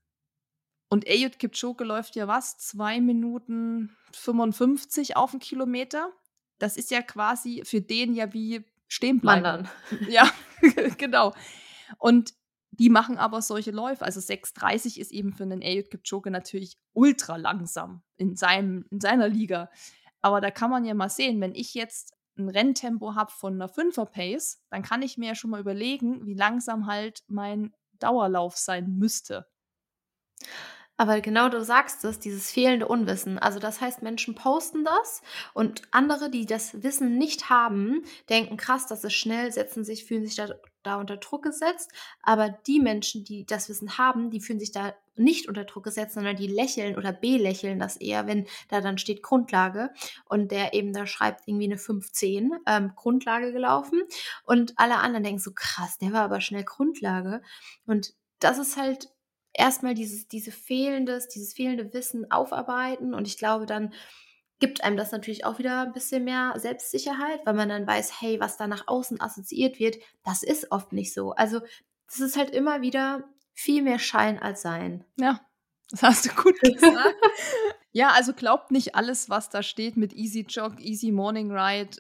Und 0.89 1.07
Ayut 1.07 1.37
Kipchoge 1.37 1.83
läuft 1.83 2.15
ja 2.15 2.27
was? 2.27 2.57
2 2.57 2.99
Minuten 3.01 3.95
55 4.13 5.15
auf 5.15 5.31
den 5.31 5.39
Kilometer. 5.39 6.11
das 6.57 6.75
ist 6.75 6.91
ja 6.91 7.01
quasi 7.01 7.63
für 7.63 7.79
den 7.79 8.13
ja 8.13 8.33
wie 8.33 8.65
stehen 8.87 9.21
bleiben. 9.21 9.45
Wandern. 9.45 9.69
Ja, 10.09 10.29
genau. 10.97 11.33
Und 11.97 12.33
die 12.71 12.89
machen 12.89 13.17
aber 13.17 13.41
solche 13.41 13.71
Läufe. 13.71 14.03
Also 14.03 14.19
6,30 14.19 14.99
ist 14.99 15.11
eben 15.11 15.33
für 15.33 15.43
einen 15.43 15.61
Eliud 15.61 15.89
Kipchoge 15.89 16.31
natürlich 16.31 16.77
ultra 16.93 17.37
langsam 17.37 18.01
in, 18.17 18.35
seinem, 18.35 18.85
in 18.89 18.99
seiner 18.99 19.29
Liga. 19.29 19.69
Aber 20.21 20.41
da 20.41 20.51
kann 20.51 20.69
man 20.69 20.85
ja 20.85 20.93
mal 20.93 21.09
sehen, 21.09 21.39
wenn 21.39 21.55
ich 21.55 21.73
jetzt 21.73 22.13
ein 22.37 22.49
Renntempo 22.49 23.15
habe 23.15 23.31
von 23.31 23.53
einer 23.53 23.69
5er 23.69 24.05
Pace, 24.05 24.63
dann 24.69 24.81
kann 24.81 25.01
ich 25.01 25.17
mir 25.17 25.29
ja 25.29 25.35
schon 25.35 25.51
mal 25.51 25.59
überlegen, 25.59 26.25
wie 26.25 26.33
langsam 26.33 26.87
halt 26.87 27.23
mein 27.27 27.73
Dauerlauf 27.99 28.57
sein 28.57 28.97
müsste. 28.97 29.45
Aber 30.99 31.21
genau 31.21 31.47
du 31.47 31.63
sagst 31.63 32.03
es, 32.03 32.19
dieses 32.19 32.51
fehlende 32.51 32.85
Unwissen. 32.85 33.39
Also 33.39 33.57
das 33.57 33.79
heißt, 33.79 34.01
Menschen 34.01 34.35
posten 34.35 34.83
das 34.83 35.21
und 35.53 35.81
andere, 35.91 36.29
die 36.29 36.45
das 36.45 36.83
Wissen 36.83 37.17
nicht 37.17 37.49
haben, 37.49 38.03
denken, 38.27 38.57
krass, 38.57 38.85
das 38.85 39.05
ist 39.05 39.13
schnell, 39.13 39.49
setzen 39.49 39.85
sich, 39.85 40.03
fühlen 40.03 40.25
sich 40.25 40.35
da, 40.35 40.49
da 40.83 40.97
unter 40.97 41.15
Druck 41.15 41.43
gesetzt. 41.43 41.89
Aber 42.21 42.49
die 42.49 42.81
Menschen, 42.81 43.23
die 43.23 43.45
das 43.45 43.69
Wissen 43.69 43.97
haben, 43.97 44.29
die 44.29 44.41
fühlen 44.41 44.59
sich 44.59 44.73
da 44.73 44.93
nicht 45.15 45.47
unter 45.47 45.63
Druck 45.63 45.85
gesetzt, 45.85 46.15
sondern 46.15 46.35
die 46.35 46.47
lächeln 46.47 46.97
oder 46.97 47.13
belächeln 47.13 47.79
das 47.79 47.95
eher, 47.95 48.27
wenn 48.27 48.45
da 48.67 48.81
dann 48.81 48.97
steht 48.97 49.23
Grundlage 49.23 49.91
und 50.25 50.51
der 50.51 50.73
eben 50.73 50.91
da 50.91 51.07
schreibt 51.07 51.47
irgendwie 51.47 51.67
eine 51.67 51.77
15 51.77 52.51
ähm, 52.65 52.91
Grundlage 52.97 53.53
gelaufen 53.53 54.01
und 54.43 54.73
alle 54.75 54.97
anderen 54.97 55.23
denken 55.23 55.39
so 55.39 55.51
krass, 55.55 55.97
der 55.97 56.11
war 56.11 56.23
aber 56.23 56.41
schnell 56.41 56.65
Grundlage 56.65 57.41
und 57.85 58.13
das 58.39 58.57
ist 58.57 58.75
halt 58.75 59.09
erstmal 59.59 59.93
dieses, 59.93 60.27
diese 60.27 60.51
fehlendes, 60.51 61.27
dieses 61.27 61.53
fehlende 61.53 61.93
Wissen 61.93 62.31
aufarbeiten 62.31 63.13
und 63.13 63.27
ich 63.27 63.37
glaube, 63.37 63.65
dann 63.65 63.93
gibt 64.59 64.83
einem 64.83 64.97
das 64.97 65.11
natürlich 65.11 65.45
auch 65.45 65.59
wieder 65.59 65.81
ein 65.81 65.93
bisschen 65.93 66.23
mehr 66.23 66.53
Selbstsicherheit, 66.57 67.39
weil 67.45 67.53
man 67.53 67.69
dann 67.69 67.87
weiß, 67.87 68.21
hey, 68.21 68.39
was 68.39 68.57
da 68.57 68.67
nach 68.67 68.87
außen 68.87 69.21
assoziiert 69.21 69.79
wird, 69.79 69.97
das 70.23 70.43
ist 70.43 70.71
oft 70.71 70.91
nicht 70.91 71.13
so. 71.13 71.31
Also 71.31 71.61
das 72.07 72.19
ist 72.19 72.37
halt 72.37 72.51
immer 72.51 72.81
wieder 72.81 73.23
viel 73.53 73.81
mehr 73.81 73.99
Schein 73.99 74.39
als 74.39 74.61
Sein. 74.61 75.05
Ja, 75.17 75.39
das 75.89 76.03
hast 76.03 76.25
du 76.25 76.29
gut 76.41 76.59
gesagt. 76.61 77.15
ja, 77.91 78.09
also 78.09 78.33
glaubt 78.33 78.71
nicht 78.71 78.95
alles, 78.95 79.29
was 79.29 79.49
da 79.49 79.63
steht 79.63 79.95
mit 79.95 80.13
Easy 80.13 80.45
Jog, 80.47 80.79
Easy 80.79 81.11
Morning 81.11 81.51
Ride. 81.51 81.97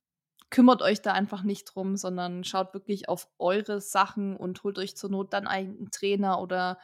Kümmert 0.49 0.81
euch 0.81 1.01
da 1.01 1.13
einfach 1.13 1.43
nicht 1.43 1.65
drum, 1.65 1.95
sondern 1.95 2.43
schaut 2.43 2.73
wirklich 2.73 3.07
auf 3.07 3.27
eure 3.37 3.79
Sachen 3.81 4.35
und 4.35 4.63
holt 4.63 4.79
euch 4.79 4.97
zur 4.97 5.11
Not 5.11 5.31
dann 5.31 5.47
einen 5.47 5.91
Trainer 5.91 6.41
oder 6.41 6.79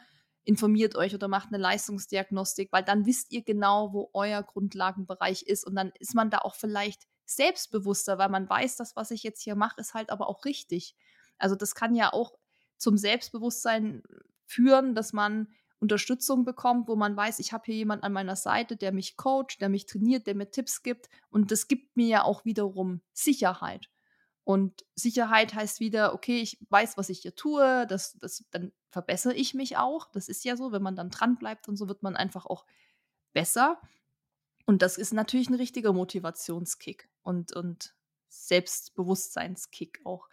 informiert 0.46 0.96
euch 0.96 1.14
oder 1.14 1.28
macht 1.28 1.50
eine 1.50 1.62
Leistungsdiagnostik, 1.62 2.72
weil 2.72 2.84
dann 2.84 3.06
wisst 3.06 3.32
ihr 3.32 3.44
genau, 3.44 3.92
wo 3.94 4.10
euer 4.14 4.44
Grundlagenbereich 4.44 5.44
ist 5.44 5.66
und 5.66 5.76
dann 5.76 5.92
ist 6.00 6.16
man 6.16 6.30
da 6.30 6.40
auch 6.40 6.56
vielleicht 6.56 7.08
selbstbewusster, 7.26 8.18
weil 8.18 8.30
man 8.30 8.48
weiß, 8.48 8.78
das, 8.78 8.96
was 8.96 9.12
ich 9.12 9.24
jetzt 9.24 9.42
hier 9.42 9.56
mache, 9.56 9.82
ist 9.82 9.96
halt 9.96 10.12
aber 10.12 10.30
auch 10.30 10.46
richtig. 10.46 10.96
Also 11.38 11.56
das 11.56 11.74
kann 11.76 11.96
ja 11.96 12.14
auch 12.14 12.38
zum 12.78 12.98
Selbstbewusstsein 12.98 14.04
führen, 14.46 14.94
dass 14.94 15.12
man 15.12 15.48
Unterstützung 15.80 16.46
bekommt, 16.46 16.88
wo 16.88 16.96
man 16.96 17.18
weiß, 17.18 17.40
ich 17.40 17.52
habe 17.52 17.66
hier 17.66 17.76
jemanden 17.76 18.06
an 18.06 18.14
meiner 18.14 18.36
Seite, 18.36 18.78
der 18.78 18.92
mich 18.92 19.18
coacht, 19.18 19.60
der 19.60 19.70
mich 19.70 19.88
trainiert, 19.88 20.28
der 20.28 20.36
mir 20.36 20.50
Tipps 20.50 20.84
gibt 20.84 21.10
und 21.30 21.52
das 21.52 21.68
gibt 21.68 21.98
mir 21.98 22.08
ja 22.08 22.24
auch 22.24 22.46
wiederum 22.46 23.02
Sicherheit. 23.14 23.90
Und 24.46 24.86
Sicherheit 24.94 25.56
heißt 25.56 25.80
wieder, 25.80 26.14
okay, 26.14 26.40
ich 26.40 26.60
weiß, 26.70 26.98
was 26.98 27.10
ich 27.10 27.20
hier 27.20 27.36
tue, 27.36 27.88
das, 27.88 28.18
das, 28.20 28.46
dann 28.52 28.72
verbessere 28.92 29.34
ich 29.34 29.56
mich 29.56 29.76
auch. 29.76 30.12
Das 30.12 30.30
ist 30.30 30.46
ja 30.46 30.56
so, 30.56 30.72
wenn 30.72 30.84
man 30.84 30.96
dann 30.96 31.10
dran 31.10 31.38
bleibt 31.38 31.68
und 31.68 31.78
so 31.78 31.88
wird 31.88 32.04
man 32.04 32.16
einfach 32.16 32.46
auch 32.46 32.66
besser. 33.34 33.82
Und 34.68 34.84
das 34.84 34.98
ist 34.98 35.14
natürlich 35.14 35.50
ein 35.50 35.56
richtiger 35.56 35.94
Motivationskick 35.94 37.10
und, 37.24 37.56
und 37.56 37.96
Selbstbewusstseinskick 38.30 40.02
auch. 40.06 40.30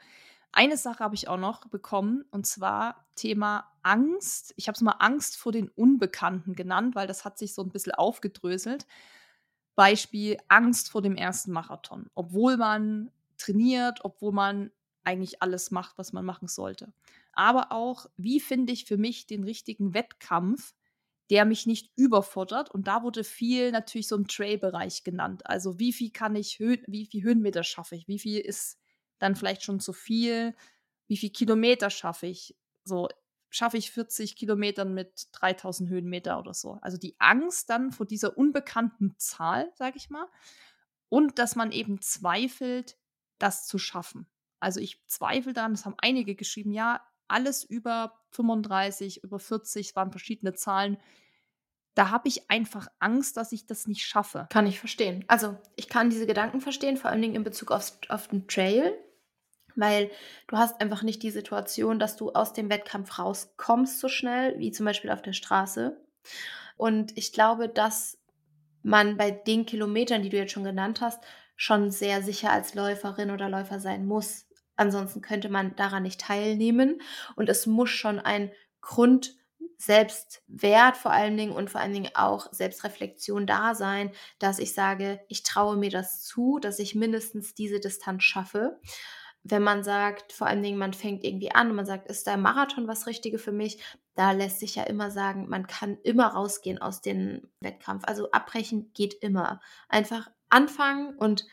Eine 0.53 0.77
Sache 0.77 1.03
habe 1.03 1.15
ich 1.15 1.29
auch 1.29 1.39
noch 1.39 1.67
bekommen, 1.69 2.27
und 2.31 2.47
zwar 2.47 3.07
Thema 3.15 3.73
Angst. 3.83 4.53
Ich 4.59 4.69
habe 4.69 4.77
es 4.77 4.83
mal 4.83 4.97
Angst 4.99 5.39
vor 5.39 5.53
den 5.53 5.71
Unbekannten 5.71 6.55
genannt, 6.55 6.95
weil 6.95 7.07
das 7.07 7.25
hat 7.25 7.39
sich 7.39 7.55
so 7.55 7.63
ein 7.63 7.71
bisschen 7.71 7.93
aufgedröselt. 7.93 8.87
Beispiel 9.75 10.37
Angst 10.49 10.91
vor 10.91 11.01
dem 11.01 11.17
ersten 11.17 11.53
Marathon, 11.53 12.11
obwohl 12.15 12.59
man 12.59 13.11
trainiert, 13.43 14.01
obwohl 14.05 14.33
man 14.33 14.71
eigentlich 15.05 15.43
alles 15.43 15.71
macht, 15.71 15.99
was 15.99 16.13
man 16.13 16.25
machen 16.25 16.49
sollte. 16.49 16.93
Aber 17.33 17.73
auch, 17.73 18.07
wie 18.17 18.41
finde 18.41 18.73
ich 18.73 18.85
für 18.85 18.97
mich 18.97 19.27
den 19.27 19.43
richtigen 19.43 19.95
Wettkampf, 19.95 20.75
der 21.31 21.45
mich 21.45 21.67
nicht 21.67 21.91
überfordert? 21.97 22.71
Und 22.71 22.87
da 22.87 23.03
wurde 23.03 23.25
viel 23.25 23.73
natürlich 23.73 24.07
so 24.09 24.17
im 24.17 24.29
Trail-Bereich 24.29 25.03
genannt. 25.03 25.47
Also 25.47 25.79
wie 25.79 25.93
viel 25.93 26.11
kann 26.11 26.37
ich, 26.37 26.61
wie 26.61 27.07
viel 27.07 27.23
Höhenmeter 27.23 27.65
schaffe 27.65 27.97
ich? 27.97 28.07
Wie 28.07 28.19
viel 28.19 28.39
ist 28.39 28.79
dann 29.19 29.35
vielleicht 29.35 29.63
schon 29.63 29.81
zu 29.81 29.93
viel? 29.93 30.55
Wie 31.09 31.17
viel 31.17 31.31
Kilometer 31.31 31.91
schaffe 31.91 32.27
ich? 32.27 32.57
So 32.85 33.09
schaffe 33.49 33.77
ich 33.77 33.91
40 33.91 34.37
Kilometer 34.37 34.85
mit 34.85 35.29
3000 35.33 35.91
Höhenmeter 35.91 36.39
oder 36.39 36.55
so. 36.55 36.79
Also 36.81 36.97
die 36.97 37.17
Angst 37.19 37.71
dann 37.71 37.93
vor 37.93 38.07
dieser 38.07 38.39
unbekannten 38.39 39.15
Zahl, 39.19 39.71
sage 39.75 39.97
ich 39.97 40.11
mal. 40.11 40.27
Und 41.09 41.39
dass 41.39 41.57
man 41.57 41.73
eben 41.73 42.01
zweifelt, 42.01 42.97
das 43.43 43.67
zu 43.67 43.79
schaffen. 43.79 44.27
Also 44.61 44.81
ich 44.81 45.05
zweifle 45.07 45.53
dann, 45.53 45.73
das 45.73 45.85
haben 45.85 45.97
einige 45.99 46.35
geschrieben, 46.35 46.73
ja, 46.73 47.05
alles 47.29 47.65
über 47.65 48.21
35, 48.31 49.25
über 49.25 49.39
40, 49.39 49.97
waren 49.97 50.11
verschiedene 50.11 50.55
Zahlen. 50.55 50.99
Da 51.95 52.11
habe 52.11 52.29
ich 52.29 52.51
einfach 52.51 52.89
Angst, 53.01 53.37
dass 53.37 53.53
ich 53.53 53.67
das 53.67 53.87
nicht 53.87 54.05
schaffe. 54.05 54.47
Kann 54.51 54.67
ich 54.67 54.79
verstehen. 54.79 55.25
Also 55.29 55.59
ich 55.77 55.89
kann 55.89 56.11
diese 56.11 56.27
Gedanken 56.27 56.61
verstehen, 56.61 56.97
vor 56.97 57.11
allen 57.11 57.23
Dingen 57.23 57.35
in 57.35 57.45
Bezug 57.45 57.71
auf, 57.71 57.93
auf 58.09 58.29
den 58.29 58.47
Trail, 58.47 58.97
weil 59.75 60.11
du 60.47 60.57
hast 60.57 60.81
einfach 60.81 61.03
nicht 61.03 61.23
die 61.23 61.31
Situation, 61.31 61.99
dass 61.99 62.17
du 62.17 62.33
aus 62.33 62.53
dem 62.53 62.71
Wettkampf 62.71 63.19
rauskommst 63.19 63.99
so 63.99 64.09
schnell, 64.09 64.59
wie 64.59 64.71
zum 64.71 64.87
Beispiel 64.87 65.11
auf 65.11 65.23
der 65.23 65.33
Straße. 65.33 66.01
Und 66.77 67.17
ich 67.17 67.33
glaube, 67.33 67.69
dass 67.69 68.19
man 68.83 69.17
bei 69.17 69.31
den 69.31 69.67
Kilometern, 69.67 70.23
die 70.23 70.29
du 70.29 70.37
jetzt 70.37 70.53
schon 70.53 70.65
genannt 70.65 71.01
hast, 71.01 71.23
schon 71.57 71.91
sehr 71.91 72.23
sicher 72.23 72.53
als 72.53 72.75
Läuferin 72.75 73.31
oder 73.31 73.49
Läufer 73.49 73.81
sein 73.81 74.07
muss. 74.07 74.47
Ansonsten 74.77 75.21
könnte 75.21 75.49
man 75.49 75.77
daran 75.77 76.03
nicht 76.03 76.21
teilnehmen. 76.21 77.01
Und 77.37 77.49
es 77.49 77.67
muss 77.67 77.91
schon 77.91 78.19
ein 78.19 78.51
Grund 78.81 79.37
Selbstwert 79.79 80.97
vor 80.97 81.11
allen 81.11 81.37
Dingen 81.37 81.53
und 81.53 81.69
vor 81.69 81.81
allen 81.81 81.93
Dingen 81.93 82.11
auch 82.15 82.53
Selbstreflexion 82.53 83.47
da 83.49 83.75
sein, 83.75 84.13
dass 84.39 84.61
ich 84.61 84.75
sage, 84.75 85.21
ich 85.29 85.43
traue 85.43 85.77
mir 85.77 85.91
das 85.91 86.23
zu, 86.23 86.61
dass 86.61 86.79
ich 86.79 86.95
mindestens 86.95 87.55
diese 87.55 87.81
Distanz 87.81 88.23
schaffe. 88.23 88.81
Wenn 89.43 89.63
man 89.63 89.83
sagt, 89.83 90.33
vor 90.33 90.47
allen 90.47 90.63
Dingen, 90.63 90.79
man 90.79 90.93
fängt 90.93 91.25
irgendwie 91.25 91.53
an 91.53 91.71
und 91.71 91.75
man 91.75 91.87
sagt, 91.87 92.09
ist 92.09 92.29
der 92.29 92.37
Marathon 92.37 92.87
was 92.87 93.09
Richtige 93.09 93.41
für 93.41 93.51
mich? 93.51 93.83
Da 94.15 94.31
lässt 94.31 94.61
sich 94.61 94.77
ja 94.77 94.85
immer 94.85 95.11
sagen, 95.11 95.49
man 95.49 95.67
kann 95.67 95.99
immer 96.05 96.29
rausgehen 96.29 96.81
aus 96.81 97.01
dem 97.01 97.49
Wettkampf. 97.59 98.05
Also 98.07 98.31
abbrechen 98.31 98.93
geht 98.95 99.15
immer. 99.15 99.61
Einfach 99.89 100.31
anfangen 100.53 101.17
und 101.17 101.47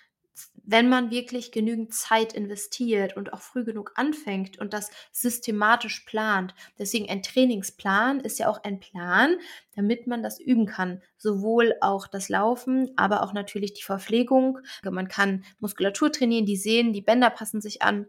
wenn 0.64 0.88
man 0.88 1.10
wirklich 1.10 1.52
genügend 1.52 1.94
Zeit 1.94 2.34
investiert 2.34 3.18
und 3.18 3.34
auch 3.34 3.42
früh 3.42 3.64
genug 3.64 3.94
anfängt 3.96 4.60
und 4.60 4.74
das 4.74 4.92
systematisch 5.12 6.02
plant. 6.02 6.54
Deswegen 6.78 7.10
ein 7.10 7.24
Trainingsplan 7.24 8.20
ist 8.20 8.38
ja 8.38 8.48
auch 8.48 8.64
ein 8.64 8.80
Plan, 8.80 9.38
damit 9.76 10.06
man 10.06 10.22
das 10.22 10.40
üben 10.40 10.68
kann. 10.68 11.02
Sowohl 11.18 11.74
auch 11.82 12.08
das 12.08 12.30
Laufen, 12.30 12.92
aber 12.98 13.24
auch 13.24 13.34
natürlich 13.34 13.74
die 13.74 13.84
Verpflegung. 13.84 14.60
Man 14.84 15.08
kann 15.08 15.44
Muskulatur 15.60 16.12
trainieren, 16.12 16.46
die 16.46 16.58
Sehnen, 16.58 16.94
die 16.94 17.02
Bänder 17.02 17.32
passen 17.32 17.62
sich 17.62 17.82
an 17.82 18.06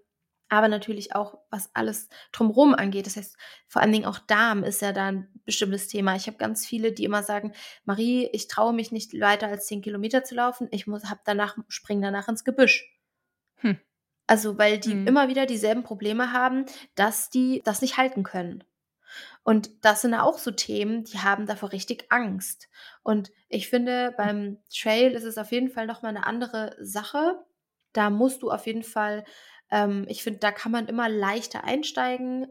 aber 0.51 0.69
natürlich 0.69 1.15
auch, 1.15 1.39
was 1.51 1.71
alles 1.75 2.09
drumherum 2.33 2.75
angeht. 2.75 3.07
Das 3.07 3.17
heißt, 3.17 3.37
vor 3.67 3.81
allen 3.81 3.93
Dingen 3.93 4.05
auch 4.05 4.19
Darm 4.19 4.65
ist 4.65 4.83
ja 4.83 4.93
da 4.93 5.07
ein 5.07 5.29
bestimmtes 5.45 5.89
Thema. 5.89 6.17
Ich 6.17 6.27
habe 6.27 6.37
ganz 6.37 6.67
viele, 6.67 6.93
die 6.93 7.05
immer 7.05 7.23
sagen, 7.23 7.53
Marie, 7.85 8.29
ich 8.33 8.49
traue 8.49 8.73
mich 8.73 8.93
nicht 8.93 9.19
weiter 9.21 9.47
als 9.47 9.67
zehn 9.67 9.81
Kilometer 9.81 10.25
zu 10.25 10.35
laufen. 10.35 10.69
Ich 10.73 10.87
muss, 10.87 11.05
hab 11.05 11.25
danach, 11.25 11.57
spring 11.69 12.03
danach 12.03 12.29
ins 12.29 12.45
Gebüsch. 12.45 12.93
Hm. 13.57 13.79
Also, 14.27 14.59
weil 14.59 14.79
die 14.79 14.93
hm. 14.93 15.07
immer 15.07 15.29
wieder 15.29 15.47
dieselben 15.47 15.85
Probleme 15.85 16.33
haben, 16.33 16.67
dass 16.97 17.31
die 17.31 17.63
das 17.65 17.81
nicht 17.81 17.97
halten 17.97 18.23
können. 18.25 18.65
Und 19.43 19.85
das 19.85 20.03
sind 20.03 20.15
auch 20.15 20.39
so 20.39 20.51
Themen, 20.51 21.05
die 21.05 21.19
haben 21.19 21.47
davor 21.47 21.73
richtig 21.73 22.07
Angst. 22.11 22.69
Und 23.03 23.31
ich 23.49 23.69
finde, 23.69 24.15
beim 24.17 24.59
Trail 24.73 25.13
ist 25.13 25.25
es 25.25 25.39
auf 25.39 25.51
jeden 25.53 25.71
Fall 25.71 25.87
nochmal 25.87 26.15
eine 26.15 26.27
andere 26.27 26.77
Sache. 26.81 27.45
Da 27.93 28.11
musst 28.11 28.43
du 28.43 28.51
auf 28.51 28.67
jeden 28.67 28.83
Fall 28.83 29.25
ähm, 29.71 30.07
ich 30.09 30.23
finde, 30.23 30.41
da 30.41 30.53
kann 30.53 30.73
man 30.73 30.89
immer 30.89 31.09
leichter 31.09 31.65
einsteigen, 31.65 32.47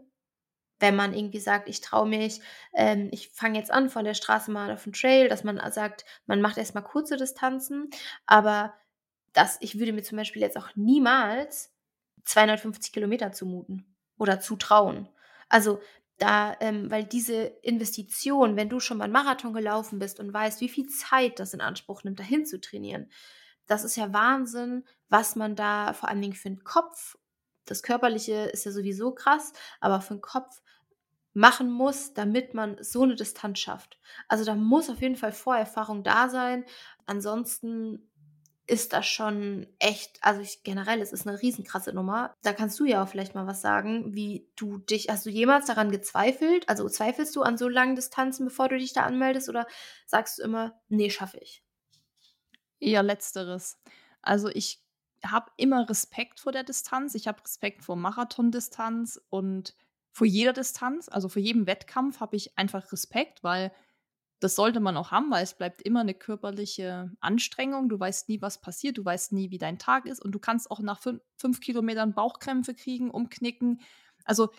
wenn 0.79 0.95
man 0.95 1.13
irgendwie 1.13 1.39
sagt, 1.39 1.67
ich 1.67 1.81
traue 1.81 2.07
mich, 2.07 2.39
ähm, 2.73 3.09
ich 3.11 3.29
fange 3.29 3.59
jetzt 3.59 3.71
an 3.71 3.89
von 3.89 4.05
der 4.05 4.13
Straße 4.13 4.49
mal 4.51 4.71
auf 4.71 4.83
den 4.83 4.93
Trail, 4.93 5.27
dass 5.27 5.43
man 5.43 5.59
sagt, 5.71 6.05
man 6.25 6.41
macht 6.41 6.57
erstmal 6.57 6.83
kurze 6.83 7.17
Distanzen, 7.17 7.89
aber 8.25 8.73
das, 9.33 9.57
ich 9.59 9.77
würde 9.77 9.93
mir 9.93 10.03
zum 10.03 10.17
Beispiel 10.17 10.41
jetzt 10.41 10.57
auch 10.57 10.69
niemals 10.75 11.73
250 12.25 12.93
Kilometer 12.93 13.31
zumuten 13.31 13.95
oder 14.17 14.39
zutrauen. 14.39 15.09
Also 15.49 15.79
da, 16.17 16.55
ähm, 16.59 16.91
weil 16.91 17.05
diese 17.05 17.43
Investition, 17.61 18.55
wenn 18.55 18.69
du 18.69 18.79
schon 18.79 18.97
mal 18.97 19.05
einen 19.05 19.13
Marathon 19.13 19.53
gelaufen 19.53 19.99
bist 19.99 20.19
und 20.19 20.33
weißt, 20.33 20.59
wie 20.61 20.69
viel 20.69 20.87
Zeit 20.87 21.39
das 21.39 21.53
in 21.53 21.61
Anspruch 21.61 22.03
nimmt, 22.03 22.19
dahin 22.19 22.45
zu 22.45 22.59
trainieren, 22.59 23.09
das 23.69 23.83
ist 23.83 23.95
ja 23.95 24.11
Wahnsinn, 24.13 24.83
was 25.09 25.35
man 25.35 25.55
da 25.55 25.93
vor 25.93 26.09
allen 26.09 26.21
Dingen 26.21 26.33
für 26.33 26.49
den 26.49 26.63
Kopf, 26.63 27.17
das 27.65 27.83
Körperliche 27.83 28.33
ist 28.45 28.65
ja 28.65 28.71
sowieso 28.71 29.13
krass, 29.13 29.53
aber 29.79 30.01
für 30.01 30.15
den 30.15 30.21
Kopf 30.21 30.61
machen 31.33 31.71
muss, 31.71 32.13
damit 32.13 32.55
man 32.55 32.77
so 32.81 33.03
eine 33.03 33.15
Distanz 33.15 33.59
schafft. 33.59 33.99
Also 34.27 34.43
da 34.43 34.55
muss 34.55 34.89
auf 34.89 35.01
jeden 35.01 35.15
Fall 35.15 35.31
Vorerfahrung 35.31 36.03
da 36.03 36.29
sein. 36.29 36.65
Ansonsten 37.05 38.09
ist 38.65 38.93
das 38.93 39.07
schon 39.07 39.67
echt, 39.79 40.17
also 40.21 40.41
ich, 40.41 40.63
generell, 40.63 41.01
es 41.01 41.13
ist 41.13 41.27
eine 41.27 41.41
riesenkrasse 41.41 41.93
Nummer. 41.93 42.35
Da 42.43 42.53
kannst 42.53 42.79
du 42.79 42.85
ja 42.85 43.03
auch 43.03 43.07
vielleicht 43.07 43.35
mal 43.35 43.47
was 43.47 43.61
sagen, 43.61 44.15
wie 44.15 44.47
du 44.55 44.77
dich, 44.79 45.09
hast 45.09 45.25
du 45.25 45.29
jemals 45.29 45.67
daran 45.67 45.91
gezweifelt? 45.91 46.67
Also 46.69 46.87
zweifelst 46.89 47.35
du 47.35 47.43
an 47.43 47.57
so 47.57 47.67
langen 47.67 47.95
Distanzen, 47.95 48.45
bevor 48.45 48.69
du 48.69 48.77
dich 48.77 48.93
da 48.93 49.03
anmeldest 49.03 49.49
oder 49.49 49.67
sagst 50.05 50.39
du 50.39 50.43
immer, 50.43 50.79
nee, 50.87 51.09
schaffe 51.09 51.37
ich? 51.37 51.63
Eher 52.79 53.03
letzteres. 53.03 53.79
Also 54.21 54.49
ich 54.49 54.83
habe 55.23 55.51
immer 55.57 55.89
Respekt 55.89 56.39
vor 56.39 56.51
der 56.51 56.63
Distanz. 56.63 57.15
Ich 57.15 57.27
habe 57.27 57.43
Respekt 57.43 57.83
vor 57.83 57.95
Marathondistanz 57.95 59.19
und 59.29 59.75
vor 60.11 60.27
jeder 60.27 60.53
Distanz, 60.53 61.07
also 61.09 61.29
vor 61.29 61.41
jedem 61.41 61.67
Wettkampf 61.67 62.19
habe 62.19 62.35
ich 62.35 62.57
einfach 62.57 62.91
Respekt, 62.91 63.43
weil 63.43 63.71
das 64.39 64.55
sollte 64.55 64.79
man 64.79 64.95
auch 64.97 65.11
haben, 65.11 65.31
weil 65.31 65.43
es 65.43 65.53
bleibt 65.53 65.81
immer 65.81 65.99
eine 65.99 66.13
körperliche 66.13 67.11
Anstrengung. 67.19 67.89
Du 67.89 67.99
weißt 67.99 68.29
nie, 68.29 68.41
was 68.41 68.61
passiert, 68.61 68.97
du 68.97 69.05
weißt 69.05 69.33
nie, 69.33 69.51
wie 69.51 69.57
dein 69.57 69.79
Tag 69.79 70.05
ist 70.05 70.23
und 70.23 70.31
du 70.31 70.39
kannst 70.39 70.71
auch 70.71 70.79
nach 70.79 70.99
fünf, 70.99 71.21
fünf 71.35 71.59
Kilometern 71.59 72.13
Bauchkrämpfe 72.13 72.73
kriegen, 72.73 73.11
umknicken. 73.11 73.81
Also 74.23 74.49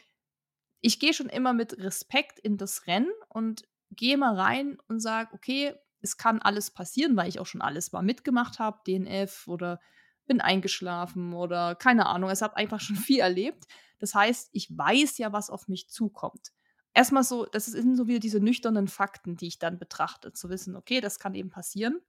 ich 0.83 1.01
gehe 1.01 1.15
schon 1.15 1.29
immer 1.29 1.53
mit 1.53 1.79
Respekt 1.79 2.39
in 2.39 2.57
das 2.57 2.87
Rennen 2.87 3.11
und 3.29 3.67
gehe 3.91 4.19
mal 4.19 4.39
rein 4.39 4.79
und 4.89 5.01
sage, 5.01 5.35
okay, 5.35 5.75
es 6.01 6.17
kann 6.17 6.41
alles 6.41 6.71
passieren, 6.71 7.17
weil 7.17 7.29
ich 7.29 7.41
auch 7.41 7.47
schon 7.47 7.63
alles 7.63 7.93
mal 7.93 8.03
mitgemacht 8.03 8.59
habe, 8.59 8.81
DNF 8.87 9.47
oder 9.49 9.81
bin 10.27 10.41
eingeschlafen 10.41 11.33
oder 11.33 11.75
keine 11.75 12.07
Ahnung, 12.07 12.31
es 12.31 12.43
habe 12.43 12.57
einfach 12.57 12.81
schon 12.81 12.97
viel 12.97 13.21
erlebt. 13.21 13.67
Das 13.99 14.15
heißt, 14.15 14.51
ich 14.53 14.77
weiß 14.77 15.19
ja, 15.19 15.33
was 15.33 15.51
auf 15.51 15.69
mich 15.69 15.89
zukommt 15.89 16.53
erstmal 16.95 17.25
so, 17.25 17.47
das 17.47 17.67
sind 17.67 17.97
so 17.97 18.07
wieder 18.09 18.19
diese 18.19 18.41
nüchternen 18.41 18.89
Fakten, 18.89 19.37
die 19.37 19.47
ich 19.47 19.59
dann 19.59 19.79
betrachte, 19.79 20.33
zu 20.33 20.51
wissen, 20.51 20.77
okay, 20.77 21.01
das 21.01 21.19
kann 21.19 21.35
eben 21.35 21.51
passieren. 21.51 22.01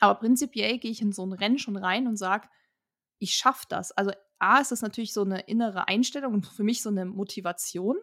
Aber 0.00 0.18
prinzipiell 0.18 0.78
gehe 0.78 0.90
ich 0.90 1.02
in 1.02 1.12
so 1.12 1.24
ein 1.24 1.32
Rennen 1.32 1.58
schon 1.58 1.76
rein 1.76 2.06
und 2.06 2.16
sage, 2.16 2.48
ich 3.18 3.34
schaffe 3.34 3.66
das. 3.68 3.92
Also 3.92 4.12
A 4.38 4.58
ist 4.58 4.72
das 4.72 4.82
natürlich 4.82 5.12
so 5.12 5.22
eine 5.22 5.40
innere 5.40 5.88
Einstellung 5.88 6.34
und 6.34 6.46
für 6.46 6.64
mich 6.64 6.82
so 6.82 6.88
eine 6.88 7.04
Motivation, 7.04 7.96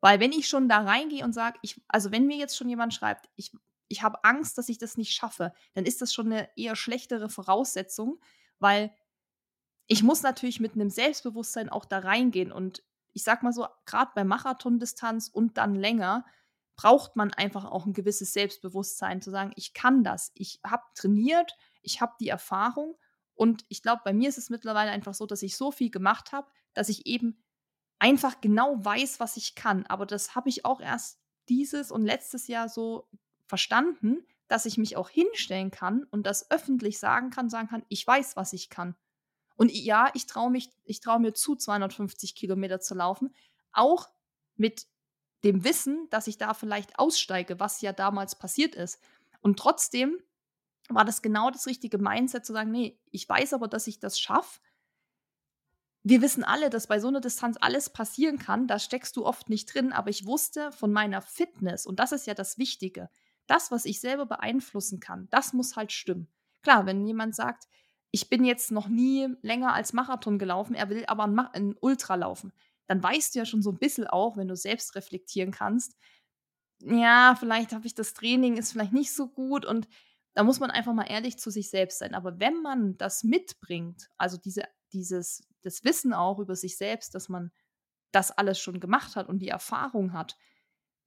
weil 0.00 0.20
wenn 0.20 0.32
ich 0.32 0.48
schon 0.48 0.68
da 0.68 0.80
reingehe 0.82 1.24
und 1.24 1.34
sage, 1.34 1.58
ich, 1.62 1.80
also 1.88 2.10
wenn 2.10 2.26
mir 2.26 2.38
jetzt 2.38 2.56
schon 2.56 2.68
jemand 2.68 2.94
schreibt, 2.94 3.28
ich, 3.36 3.52
ich 3.90 4.02
habe 4.02 4.22
Angst, 4.24 4.56
dass 4.56 4.68
ich 4.68 4.78
das 4.78 4.96
nicht 4.96 5.12
schaffe, 5.12 5.52
dann 5.74 5.84
ist 5.84 6.00
das 6.00 6.14
schon 6.14 6.32
eine 6.32 6.48
eher 6.56 6.76
schlechtere 6.76 7.28
Voraussetzung, 7.28 8.20
weil 8.60 8.94
ich 9.88 10.04
muss 10.04 10.22
natürlich 10.22 10.60
mit 10.60 10.74
einem 10.74 10.90
Selbstbewusstsein 10.90 11.68
auch 11.68 11.84
da 11.84 11.98
reingehen. 11.98 12.52
Und 12.52 12.84
ich 13.12 13.24
sag 13.24 13.42
mal 13.42 13.52
so, 13.52 13.66
gerade 13.86 14.12
bei 14.14 14.22
Marathondistanz 14.22 15.28
und 15.28 15.58
dann 15.58 15.74
länger, 15.74 16.24
braucht 16.76 17.16
man 17.16 17.32
einfach 17.34 17.64
auch 17.64 17.84
ein 17.84 17.92
gewisses 17.92 18.32
Selbstbewusstsein, 18.32 19.20
zu 19.20 19.30
sagen, 19.30 19.52
ich 19.56 19.74
kann 19.74 20.04
das, 20.04 20.30
ich 20.34 20.60
habe 20.64 20.84
trainiert, 20.94 21.56
ich 21.82 22.00
habe 22.00 22.14
die 22.20 22.28
Erfahrung. 22.28 22.96
Und 23.34 23.64
ich 23.68 23.82
glaube, 23.82 24.02
bei 24.04 24.12
mir 24.12 24.28
ist 24.28 24.38
es 24.38 24.50
mittlerweile 24.50 24.92
einfach 24.92 25.14
so, 25.14 25.26
dass 25.26 25.42
ich 25.42 25.56
so 25.56 25.72
viel 25.72 25.90
gemacht 25.90 26.30
habe, 26.30 26.48
dass 26.72 26.88
ich 26.88 27.06
eben 27.06 27.42
einfach 27.98 28.40
genau 28.40 28.82
weiß, 28.84 29.18
was 29.18 29.36
ich 29.36 29.56
kann. 29.56 29.84
Aber 29.86 30.06
das 30.06 30.36
habe 30.36 30.48
ich 30.48 30.64
auch 30.64 30.80
erst 30.80 31.18
dieses 31.48 31.90
und 31.90 32.04
letztes 32.04 32.46
Jahr 32.46 32.68
so 32.68 33.08
verstanden, 33.50 34.24
dass 34.48 34.64
ich 34.64 34.78
mich 34.78 34.96
auch 34.96 35.10
hinstellen 35.10 35.70
kann 35.70 36.04
und 36.04 36.24
das 36.24 36.50
öffentlich 36.50 36.98
sagen 36.98 37.30
kann, 37.30 37.50
sagen 37.50 37.68
kann, 37.68 37.84
ich 37.88 38.06
weiß, 38.06 38.36
was 38.36 38.52
ich 38.52 38.70
kann. 38.70 38.96
Und 39.56 39.70
ja, 39.72 40.10
ich 40.14 40.26
traue 40.26 40.50
mich, 40.50 40.70
ich 40.84 41.00
traue 41.00 41.20
mir 41.20 41.34
zu, 41.34 41.54
250 41.54 42.34
Kilometer 42.34 42.80
zu 42.80 42.94
laufen, 42.94 43.34
auch 43.72 44.08
mit 44.56 44.86
dem 45.44 45.64
Wissen, 45.64 46.08
dass 46.10 46.26
ich 46.26 46.38
da 46.38 46.54
vielleicht 46.54 46.98
aussteige, 46.98 47.60
was 47.60 47.80
ja 47.80 47.92
damals 47.92 48.38
passiert 48.38 48.74
ist. 48.74 48.98
Und 49.40 49.58
trotzdem 49.58 50.18
war 50.88 51.04
das 51.04 51.22
genau 51.22 51.50
das 51.50 51.66
richtige 51.66 51.98
Mindset 51.98 52.46
zu 52.46 52.52
sagen, 52.52 52.70
nee, 52.70 52.98
ich 53.10 53.28
weiß 53.28 53.52
aber, 53.52 53.68
dass 53.68 53.86
ich 53.86 54.00
das 54.00 54.18
schaffe. 54.18 54.60
Wir 56.02 56.22
wissen 56.22 56.44
alle, 56.44 56.70
dass 56.70 56.86
bei 56.86 56.98
so 56.98 57.08
einer 57.08 57.20
Distanz 57.20 57.56
alles 57.60 57.90
passieren 57.90 58.38
kann. 58.38 58.66
Da 58.66 58.78
steckst 58.78 59.16
du 59.16 59.26
oft 59.26 59.48
nicht 59.48 59.72
drin, 59.74 59.92
aber 59.92 60.10
ich 60.10 60.26
wusste 60.26 60.72
von 60.72 60.92
meiner 60.92 61.20
Fitness, 61.20 61.86
und 61.86 62.00
das 62.00 62.12
ist 62.12 62.26
ja 62.26 62.34
das 62.34 62.56
Wichtige, 62.58 63.10
das, 63.50 63.70
was 63.70 63.84
ich 63.84 64.00
selber 64.00 64.26
beeinflussen 64.26 65.00
kann, 65.00 65.28
das 65.30 65.52
muss 65.52 65.76
halt 65.76 65.92
stimmen. 65.92 66.28
Klar, 66.62 66.86
wenn 66.86 67.06
jemand 67.06 67.34
sagt, 67.34 67.64
ich 68.10 68.28
bin 68.28 68.44
jetzt 68.44 68.70
noch 68.70 68.88
nie 68.88 69.28
länger 69.42 69.72
als 69.74 69.92
Marathon 69.92 70.38
gelaufen, 70.38 70.74
er 70.74 70.88
will 70.88 71.04
aber 71.06 71.24
ein, 71.52 71.74
Ultra 71.80 72.14
laufen. 72.16 72.52
Dann 72.86 73.02
weißt 73.02 73.34
du 73.34 73.40
ja 73.40 73.44
schon 73.44 73.62
so 73.62 73.70
ein 73.70 73.78
bisschen 73.78 74.06
auch, 74.06 74.36
wenn 74.36 74.48
du 74.48 74.56
selbst 74.56 74.94
reflektieren 74.94 75.52
kannst, 75.52 75.96
ja, 76.82 77.36
vielleicht 77.38 77.72
habe 77.72 77.86
ich 77.86 77.94
das 77.94 78.14
Training, 78.14 78.56
ist 78.56 78.72
vielleicht 78.72 78.92
nicht 78.92 79.12
so 79.12 79.28
gut 79.28 79.66
und 79.66 79.86
da 80.34 80.44
muss 80.44 80.60
man 80.60 80.70
einfach 80.70 80.94
mal 80.94 81.10
ehrlich 81.10 81.38
zu 81.38 81.50
sich 81.50 81.68
selbst 81.68 81.98
sein. 81.98 82.14
Aber 82.14 82.40
wenn 82.40 82.62
man 82.62 82.96
das 82.96 83.22
mitbringt, 83.22 84.08
also 84.16 84.38
diese, 84.38 84.62
dieses, 84.92 85.46
das 85.62 85.84
Wissen 85.84 86.14
auch 86.14 86.38
über 86.38 86.56
sich 86.56 86.78
selbst, 86.78 87.14
dass 87.14 87.28
man 87.28 87.50
das 88.12 88.30
alles 88.30 88.58
schon 88.58 88.80
gemacht 88.80 89.16
hat 89.16 89.28
und 89.28 89.40
die 89.40 89.48
Erfahrung 89.48 90.12
hat, 90.12 90.36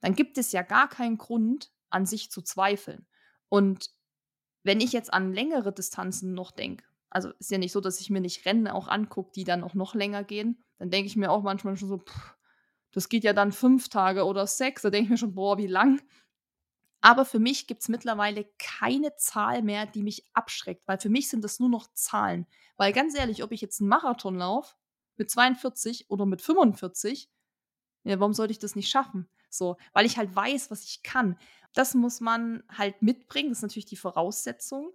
dann 0.02 0.14
gibt 0.14 0.38
es 0.38 0.52
ja 0.52 0.62
gar 0.62 0.90
keinen 0.90 1.18
Grund, 1.18 1.72
an 1.94 2.06
sich 2.06 2.32
zu 2.32 2.42
zweifeln. 2.42 3.06
Und 3.50 3.90
wenn 4.64 4.82
ich 4.82 4.92
jetzt 4.92 5.14
an 5.14 5.34
längere 5.34 5.74
Distanzen 5.74 6.34
noch 6.34 6.52
denke, 6.52 6.86
also 7.10 7.30
ist 7.40 7.52
ja 7.52 7.58
nicht 7.58 7.72
so, 7.72 7.80
dass 7.80 8.00
ich 8.00 8.10
mir 8.10 8.22
nicht 8.22 8.46
Rennen 8.46 8.68
auch 8.68 8.88
angucke, 8.88 9.32
die 9.36 9.44
dann 9.44 9.64
auch 9.64 9.76
noch 9.76 9.94
länger 9.94 10.24
gehen. 10.24 10.64
Dann 10.80 10.90
denke 10.90 11.08
ich 11.08 11.16
mir 11.16 11.30
auch 11.30 11.44
manchmal 11.44 11.78
schon 11.78 11.90
so, 11.90 12.00
pff, 12.00 12.36
das 12.92 13.08
geht 13.08 13.24
ja 13.24 13.34
dann 13.34 13.52
fünf 13.52 13.90
Tage 13.90 14.26
oder 14.26 14.48
sechs. 14.48 14.82
Da 14.82 14.90
denke 14.90 15.06
ich 15.06 15.10
mir 15.12 15.18
schon, 15.18 15.36
boah, 15.36 15.58
wie 15.58 15.68
lang. 15.68 16.02
Aber 17.02 17.26
für 17.26 17.40
mich 17.40 17.68
gibt 17.68 17.82
es 17.82 17.90
mittlerweile 17.90 18.46
keine 18.58 19.16
Zahl 19.18 19.62
mehr, 19.62 19.86
die 19.86 20.02
mich 20.04 20.26
abschreckt, 20.34 20.88
weil 20.88 21.00
für 21.00 21.10
mich 21.10 21.28
sind 21.28 21.44
das 21.44 21.60
nur 21.60 21.70
noch 21.70 21.94
Zahlen. 21.94 22.48
Weil 22.78 22.94
ganz 22.94 23.14
ehrlich, 23.16 23.44
ob 23.44 23.52
ich 23.52 23.62
jetzt 23.62 23.82
einen 23.82 23.90
Marathon 23.90 24.38
laufe 24.38 24.76
mit 25.18 25.30
42 25.30 26.10
oder 26.10 26.26
mit 26.26 26.42
45, 26.42 27.30
ja, 28.06 28.20
warum 28.20 28.34
sollte 28.34 28.52
ich 28.52 28.60
das 28.60 28.76
nicht 28.76 28.90
schaffen? 28.90 29.28
So, 29.54 29.78
weil 29.94 30.06
ich 30.06 30.18
halt 30.18 30.36
weiß, 30.36 30.72
was 30.72 30.84
ich 30.84 31.04
kann. 31.04 31.38
Das 31.74 31.94
muss 31.94 32.22
man 32.22 32.64
halt 32.70 33.02
mitbringen. 33.02 33.50
Das 33.50 33.60
ist 33.60 33.64
natürlich 33.64 33.86
die 33.86 33.96
Voraussetzung. 33.96 34.92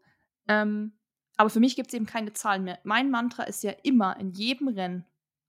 Ähm, 0.48 0.98
aber 1.36 1.50
für 1.50 1.60
mich 1.60 1.76
gibt 1.76 1.88
es 1.88 1.94
eben 1.94 2.06
keine 2.06 2.32
Zahlen 2.32 2.64
mehr. 2.64 2.80
Mein 2.82 3.10
Mantra 3.10 3.44
ist 3.44 3.62
ja 3.62 3.72
immer 3.82 4.18
in 4.18 4.32
jedem 4.32 4.68
Rennen 4.68 5.06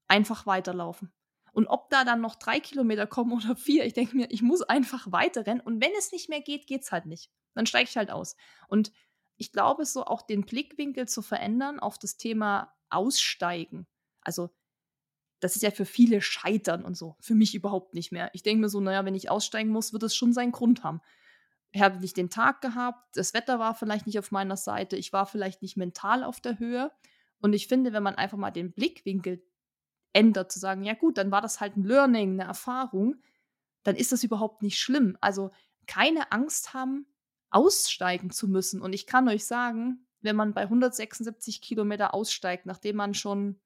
einfach 0.08 0.46
weiterlaufen. 0.46 1.12
Und 1.52 1.68
ob 1.68 1.90
da 1.90 2.04
dann 2.04 2.22
noch 2.22 2.36
drei 2.36 2.60
Kilometer 2.60 3.08
kommen 3.08 3.34
oder 3.34 3.56
vier, 3.56 3.86
ich 3.86 3.94
denke 3.94 4.16
mir, 4.16 4.30
ich 4.30 4.44
muss 4.44 4.62
einfach 4.62 5.12
weiterrennen. 5.12 5.62
Und 5.62 5.82
wenn 5.82 5.92
es 5.98 6.12
nicht 6.12 6.30
mehr 6.30 6.42
geht, 6.42 6.68
geht 6.68 6.84
es 6.84 6.92
halt 6.92 7.08
nicht. 7.08 7.32
Dann 7.56 7.66
steige 7.66 7.90
ich 7.90 7.98
halt 7.98 8.12
aus. 8.12 8.36
Und 8.68 8.92
ich 9.38 9.52
glaube, 9.52 9.86
so 9.86 10.06
auch 10.06 10.22
den 10.22 10.46
Blickwinkel 10.46 11.08
zu 11.08 11.22
verändern 11.22 11.80
auf 11.80 11.98
das 11.98 12.18
Thema 12.18 12.76
Aussteigen. 12.90 13.88
Also, 14.22 14.52
das 15.40 15.56
ist 15.56 15.62
ja 15.62 15.72
für 15.72 15.86
viele 15.86 16.22
Scheitern 16.22 16.84
und 16.84 16.98
so. 16.98 17.16
Für 17.20 17.36
mich 17.36 17.56
überhaupt 17.56 17.94
nicht 17.94 18.12
mehr. 18.12 18.30
Ich 18.34 18.44
denke 18.44 18.62
mir 18.62 18.70
so, 18.70 18.80
naja, 18.80 19.06
wenn 19.06 19.16
ich 19.16 19.30
aussteigen 19.30 19.70
muss, 19.70 19.94
wird 19.94 20.04
es 20.04 20.16
schon 20.16 20.34
seinen 20.34 20.52
Grund 20.52 20.84
haben 20.84 21.02
habe 21.78 22.00
nicht 22.00 22.18
den 22.18 22.30
Tag 22.30 22.62
gehabt, 22.62 23.16
das 23.16 23.34
Wetter 23.34 23.60
war 23.60 23.76
vielleicht 23.76 24.08
nicht 24.08 24.18
auf 24.18 24.32
meiner 24.32 24.58
Seite, 24.58 24.96
ich 24.96 25.14
war 25.14 25.26
vielleicht 25.26 25.62
nicht 25.62 25.78
mental 25.78 26.24
auf 26.24 26.40
der 26.40 26.58
Höhe. 26.60 26.92
Und 27.42 27.54
ich 27.54 27.68
finde, 27.68 27.94
wenn 27.94 28.04
man 28.04 28.16
einfach 28.16 28.38
mal 28.38 28.52
den 28.52 28.74
Blickwinkel 28.74 29.44
ändert, 30.12 30.52
zu 30.52 30.60
sagen, 30.60 30.84
ja 30.84 30.96
gut, 30.96 31.18
dann 31.18 31.32
war 31.32 31.42
das 31.42 31.62
halt 31.62 31.78
ein 31.78 31.84
Learning, 31.84 32.34
eine 32.34 32.44
Erfahrung, 32.44 33.16
dann 33.84 33.96
ist 33.96 34.12
das 34.12 34.24
überhaupt 34.24 34.62
nicht 34.62 34.80
schlimm. 34.80 35.18
Also 35.22 35.52
keine 35.86 36.32
Angst 36.32 36.74
haben, 36.74 37.06
aussteigen 37.52 38.32
zu 38.32 38.48
müssen. 38.48 38.82
Und 38.82 38.94
ich 38.94 39.06
kann 39.06 39.30
euch 39.30 39.46
sagen, 39.46 40.06
wenn 40.22 40.36
man 40.36 40.54
bei 40.54 40.64
176 40.64 41.62
Kilometer 41.62 42.14
aussteigt, 42.14 42.66
nachdem 42.66 42.98
man 42.98 43.14
schon, 43.14 43.60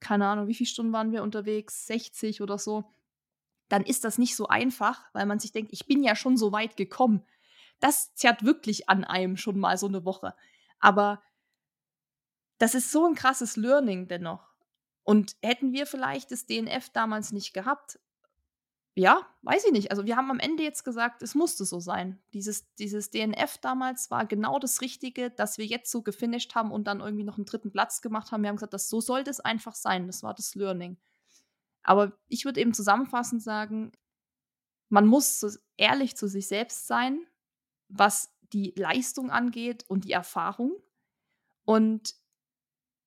keine 0.00 0.26
Ahnung, 0.26 0.48
wie 0.48 0.54
viele 0.54 0.68
Stunden 0.68 0.92
waren 0.92 1.12
wir 1.12 1.22
unterwegs, 1.22 1.86
60 1.86 2.42
oder 2.42 2.58
so, 2.58 2.90
dann 3.68 3.82
ist 3.82 4.04
das 4.04 4.18
nicht 4.18 4.36
so 4.36 4.48
einfach, 4.48 5.04
weil 5.12 5.26
man 5.26 5.38
sich 5.38 5.52
denkt, 5.52 5.72
ich 5.72 5.86
bin 5.86 6.02
ja 6.02 6.14
schon 6.14 6.36
so 6.36 6.52
weit 6.52 6.76
gekommen 6.76 7.24
das 7.80 8.14
zerrt 8.14 8.44
wirklich 8.44 8.88
an 8.88 9.04
einem 9.04 9.36
schon 9.36 9.58
mal 9.58 9.76
so 9.78 9.86
eine 9.86 10.04
Woche. 10.04 10.34
Aber 10.80 11.22
das 12.58 12.74
ist 12.74 12.90
so 12.90 13.06
ein 13.06 13.14
krasses 13.14 13.56
Learning 13.56 14.08
dennoch. 14.08 14.48
Und 15.02 15.36
hätten 15.42 15.72
wir 15.72 15.86
vielleicht 15.86 16.32
das 16.32 16.46
DNF 16.46 16.90
damals 16.90 17.32
nicht 17.32 17.52
gehabt, 17.52 18.00
ja, 18.96 19.26
weiß 19.42 19.66
ich 19.66 19.72
nicht. 19.72 19.90
Also 19.90 20.06
wir 20.06 20.16
haben 20.16 20.30
am 20.30 20.38
Ende 20.38 20.62
jetzt 20.62 20.82
gesagt, 20.84 21.22
es 21.22 21.34
musste 21.34 21.64
so 21.64 21.78
sein. 21.78 22.18
Dieses, 22.32 22.72
dieses 22.76 23.10
DNF 23.10 23.58
damals 23.58 24.10
war 24.10 24.26
genau 24.26 24.58
das 24.58 24.80
Richtige, 24.80 25.30
dass 25.30 25.58
wir 25.58 25.66
jetzt 25.66 25.90
so 25.90 26.02
gefinisht 26.02 26.54
haben 26.54 26.72
und 26.72 26.86
dann 26.86 27.00
irgendwie 27.00 27.24
noch 27.24 27.36
einen 27.36 27.44
dritten 27.44 27.70
Platz 27.70 28.00
gemacht 28.00 28.32
haben. 28.32 28.42
Wir 28.42 28.48
haben 28.48 28.56
gesagt, 28.56 28.74
das, 28.74 28.88
so 28.88 29.00
sollte 29.00 29.30
es 29.30 29.40
einfach 29.40 29.74
sein. 29.74 30.06
Das 30.06 30.22
war 30.22 30.34
das 30.34 30.54
Learning. 30.54 30.96
Aber 31.82 32.18
ich 32.26 32.44
würde 32.44 32.60
eben 32.60 32.74
zusammenfassend 32.74 33.42
sagen, 33.42 33.92
man 34.88 35.06
muss 35.06 35.40
so 35.40 35.50
ehrlich 35.76 36.16
zu 36.16 36.26
sich 36.26 36.48
selbst 36.48 36.86
sein 36.86 37.26
was 37.88 38.32
die 38.52 38.72
Leistung 38.76 39.30
angeht 39.30 39.84
und 39.88 40.04
die 40.04 40.12
Erfahrung. 40.12 40.76
Und 41.64 42.14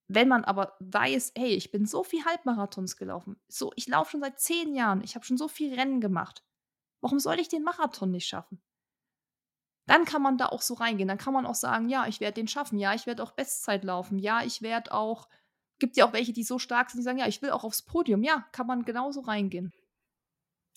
wenn 0.09 0.27
man 0.27 0.43
aber 0.43 0.75
weiß, 0.79 1.33
hey, 1.37 1.53
ich 1.53 1.71
bin 1.71 1.85
so 1.85 2.03
viel 2.03 2.25
Halbmarathons 2.25 2.97
gelaufen, 2.97 3.39
so, 3.47 3.71
ich 3.75 3.87
laufe 3.87 4.11
schon 4.11 4.21
seit 4.21 4.39
zehn 4.39 4.73
Jahren, 4.73 5.03
ich 5.03 5.15
habe 5.15 5.23
schon 5.23 5.37
so 5.37 5.47
viel 5.47 5.73
Rennen 5.73 6.01
gemacht, 6.01 6.43
warum 6.99 7.19
soll 7.19 7.39
ich 7.39 7.47
den 7.47 7.63
Marathon 7.63 8.11
nicht 8.11 8.27
schaffen? 8.27 8.61
Dann 9.85 10.05
kann 10.05 10.21
man 10.21 10.37
da 10.37 10.47
auch 10.47 10.61
so 10.61 10.75
reingehen. 10.75 11.07
Dann 11.07 11.17
kann 11.17 11.33
man 11.33 11.47
auch 11.47 11.55
sagen, 11.55 11.89
ja, 11.89 12.05
ich 12.05 12.19
werde 12.19 12.35
den 12.35 12.47
schaffen, 12.47 12.77
ja, 12.77 12.93
ich 12.93 13.07
werde 13.07 13.23
auch 13.23 13.31
Bestzeit 13.31 13.83
laufen, 13.83 14.19
ja, 14.19 14.43
ich 14.43 14.61
werde 14.61 14.93
auch, 14.93 15.29
gibt 15.79 15.95
ja 15.95 16.07
auch 16.07 16.13
welche, 16.13 16.33
die 16.33 16.43
so 16.43 16.59
stark 16.59 16.89
sind, 16.89 16.99
die 16.99 17.03
sagen, 17.03 17.17
ja, 17.17 17.27
ich 17.27 17.41
will 17.41 17.51
auch 17.51 17.63
aufs 17.63 17.83
Podium, 17.83 18.23
ja, 18.23 18.45
kann 18.51 18.67
man 18.67 18.85
genauso 18.85 19.21
reingehen. 19.21 19.73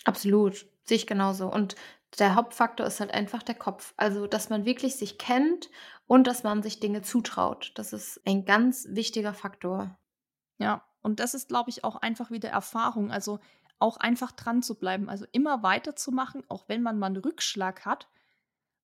Absolut, 0.04 0.66
sehe 0.84 0.96
ich 0.96 1.06
genauso. 1.06 1.50
Und 1.50 1.76
der 2.18 2.34
Hauptfaktor 2.34 2.86
ist 2.86 3.00
halt 3.00 3.12
einfach 3.12 3.42
der 3.42 3.54
Kopf. 3.54 3.94
Also, 3.96 4.26
dass 4.26 4.50
man 4.50 4.64
wirklich 4.64 4.96
sich 4.96 5.18
kennt 5.18 5.70
und 6.06 6.26
dass 6.26 6.42
man 6.42 6.62
sich 6.62 6.80
Dinge 6.80 7.02
zutraut. 7.02 7.72
Das 7.76 7.92
ist 7.92 8.20
ein 8.26 8.44
ganz 8.44 8.86
wichtiger 8.90 9.34
Faktor. 9.34 9.98
Ja, 10.58 10.84
und 11.02 11.20
das 11.20 11.34
ist, 11.34 11.48
glaube 11.48 11.70
ich, 11.70 11.84
auch 11.84 11.96
einfach 11.96 12.30
wieder 12.30 12.50
Erfahrung. 12.50 13.10
Also 13.10 13.40
auch 13.78 13.96
einfach 13.96 14.30
dran 14.32 14.62
zu 14.62 14.78
bleiben, 14.78 15.08
also 15.08 15.26
immer 15.32 15.62
weiterzumachen, 15.62 16.44
auch 16.48 16.68
wenn 16.68 16.82
man 16.82 16.98
mal 16.98 17.06
einen 17.06 17.16
Rückschlag 17.16 17.84
hat, 17.84 18.08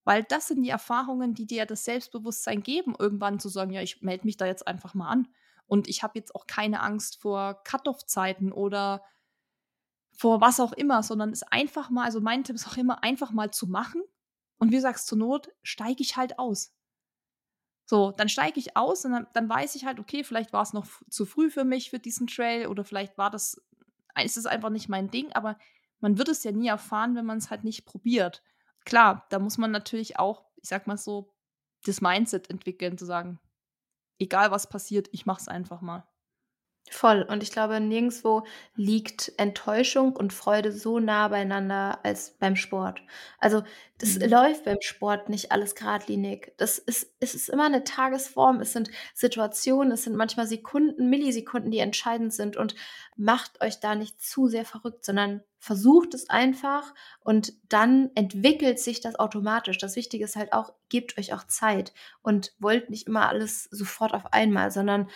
weil 0.03 0.23
das 0.23 0.47
sind 0.47 0.61
die 0.61 0.69
Erfahrungen, 0.69 1.33
die 1.33 1.47
dir 1.47 1.65
das 1.65 1.85
Selbstbewusstsein 1.85 2.63
geben, 2.63 2.95
irgendwann 2.99 3.39
zu 3.39 3.47
sagen, 3.47 3.71
ja, 3.71 3.81
ich 3.81 4.01
melde 4.01 4.25
mich 4.25 4.35
da 4.35 4.45
jetzt 4.45 4.67
einfach 4.67 4.93
mal 4.93 5.07
an. 5.07 5.27
Und 5.67 5.87
ich 5.87 6.03
habe 6.03 6.17
jetzt 6.17 6.35
auch 6.35 6.47
keine 6.47 6.81
Angst 6.81 7.21
vor 7.21 7.63
Cut-off-Zeiten 7.63 8.51
oder 8.51 9.03
vor 10.19 10.41
was 10.41 10.59
auch 10.59 10.73
immer, 10.73 11.01
sondern 11.01 11.29
es 11.29 11.43
einfach 11.43 11.89
mal, 11.89 12.03
also 12.03 12.19
mein 12.19 12.43
Tipp 12.43 12.53
ist 12.53 12.67
auch 12.67 12.75
immer, 12.75 13.05
einfach 13.05 13.31
mal 13.31 13.51
zu 13.51 13.67
machen. 13.67 14.03
Und 14.57 14.69
wie 14.69 14.75
du 14.75 14.81
sagst, 14.81 15.07
zur 15.07 15.17
Not 15.17 15.49
steige 15.63 16.03
ich 16.03 16.17
halt 16.17 16.37
aus. 16.37 16.75
So, 17.85 18.11
dann 18.11 18.27
steige 18.27 18.59
ich 18.59 18.75
aus 18.75 19.05
und 19.05 19.13
dann, 19.13 19.27
dann, 19.33 19.47
weiß 19.47 19.75
ich 19.75 19.85
halt, 19.85 19.97
okay, 19.97 20.25
vielleicht 20.25 20.51
war 20.51 20.61
es 20.61 20.73
noch 20.73 20.85
zu 21.09 21.25
früh 21.25 21.49
für 21.49 21.63
mich 21.63 21.89
für 21.89 21.99
diesen 21.99 22.27
Trail 22.27 22.67
oder 22.67 22.83
vielleicht 22.83 23.17
war 23.17 23.29
das, 23.31 23.61
ist 24.21 24.35
es 24.35 24.45
einfach 24.45 24.69
nicht 24.69 24.89
mein 24.89 25.09
Ding, 25.09 25.31
aber 25.31 25.57
man 26.01 26.17
wird 26.17 26.27
es 26.27 26.43
ja 26.43 26.51
nie 26.51 26.67
erfahren, 26.67 27.15
wenn 27.15 27.25
man 27.25 27.37
es 27.37 27.49
halt 27.49 27.63
nicht 27.63 27.85
probiert. 27.85 28.43
Klar, 28.83 29.25
da 29.29 29.39
muss 29.39 29.57
man 29.57 29.71
natürlich 29.71 30.19
auch, 30.19 30.43
ich 30.57 30.67
sag 30.67 30.85
mal 30.85 30.97
so, 30.97 31.33
das 31.85 32.01
Mindset 32.01 32.49
entwickeln, 32.49 32.97
zu 32.97 33.05
sagen, 33.05 33.39
egal 34.19 34.51
was 34.51 34.67
passiert, 34.67 35.07
ich 35.13 35.25
mach's 35.25 35.47
einfach 35.47 35.79
mal. 35.79 36.05
Voll. 36.91 37.21
Und 37.23 37.43
ich 37.43 37.51
glaube, 37.51 37.79
nirgendwo 37.79 38.43
liegt 38.75 39.31
Enttäuschung 39.37 40.15
und 40.15 40.33
Freude 40.33 40.71
so 40.71 40.99
nah 40.99 41.27
beieinander 41.27 41.99
als 42.03 42.31
beim 42.31 42.55
Sport. 42.55 43.01
Also, 43.39 43.63
das 43.99 44.17
mhm. 44.17 44.29
läuft 44.29 44.65
beim 44.65 44.81
Sport 44.81 45.29
nicht 45.29 45.51
alles 45.51 45.75
geradlinig. 45.75 46.53
Das 46.57 46.79
ist, 46.79 47.11
es 47.19 47.35
ist 47.35 47.49
immer 47.49 47.65
eine 47.65 47.83
Tagesform. 47.83 48.59
Es 48.61 48.73
sind 48.73 48.89
Situationen, 49.13 49.91
es 49.91 50.03
sind 50.03 50.15
manchmal 50.15 50.47
Sekunden, 50.47 51.09
Millisekunden, 51.09 51.71
die 51.71 51.79
entscheidend 51.79 52.33
sind. 52.33 52.57
Und 52.57 52.75
macht 53.15 53.61
euch 53.61 53.81
da 53.81 53.95
nicht 53.95 54.21
zu 54.21 54.47
sehr 54.47 54.63
verrückt, 54.63 55.03
sondern 55.03 55.43
versucht 55.59 56.13
es 56.13 56.29
einfach 56.29 56.93
und 57.19 57.53
dann 57.67 58.11
entwickelt 58.15 58.79
sich 58.79 59.01
das 59.01 59.15
automatisch. 59.15 59.77
Das 59.77 59.97
Wichtige 59.97 60.23
ist 60.23 60.37
halt 60.37 60.53
auch, 60.53 60.73
gebt 60.87 61.17
euch 61.17 61.33
auch 61.33 61.43
Zeit 61.43 61.93
und 62.21 62.53
wollt 62.59 62.89
nicht 62.89 63.07
immer 63.07 63.27
alles 63.27 63.65
sofort 63.65 64.13
auf 64.13 64.31
einmal, 64.31 64.71
sondern 64.71 65.09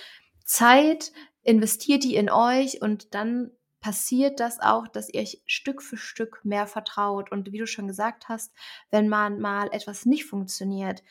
Zeit 0.44 1.12
investiert 1.44 2.04
die 2.04 2.16
in 2.16 2.30
euch 2.30 2.82
und 2.82 3.14
dann 3.14 3.52
passiert 3.82 4.40
das 4.40 4.62
auch, 4.62 4.88
dass 4.88 5.10
ihr 5.10 5.22
euch 5.22 5.42
Stück 5.46 5.82
für 5.82 5.98
Stück 5.98 6.40
mehr 6.44 6.68
vertraut. 6.68 7.32
Und 7.32 7.52
wie 7.52 7.58
du 7.58 7.68
schon 7.68 7.88
gesagt 7.88 8.30
hast, 8.30 8.54
wenn 8.92 9.10
man 9.10 9.40
mal 9.40 9.68
etwas 9.74 10.06
nicht 10.06 10.26
funktioniert, 10.26 11.04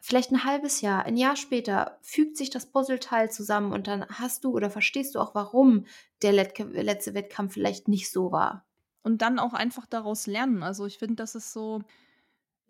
vielleicht 0.00 0.32
ein 0.32 0.44
halbes 0.44 0.80
Jahr, 0.80 1.04
ein 1.04 1.16
Jahr 1.16 1.36
später 1.36 1.98
fügt 2.02 2.36
sich 2.36 2.50
das 2.50 2.66
Puzzleteil 2.66 3.30
zusammen 3.30 3.72
und 3.72 3.86
dann 3.86 4.04
hast 4.08 4.44
du 4.44 4.50
oder 4.50 4.70
verstehst 4.70 5.14
du 5.14 5.20
auch, 5.20 5.34
warum 5.34 5.86
der 6.22 6.32
letzte 6.32 7.14
Wettkampf 7.14 7.54
vielleicht 7.54 7.86
nicht 7.86 8.10
so 8.10 8.32
war. 8.32 8.66
Und 9.02 9.22
dann 9.22 9.38
auch 9.38 9.54
einfach 9.54 9.86
daraus 9.86 10.26
lernen. 10.26 10.62
Also 10.62 10.86
ich 10.86 10.98
finde, 10.98 11.14
das 11.16 11.36
ist 11.36 11.52
so, 11.52 11.82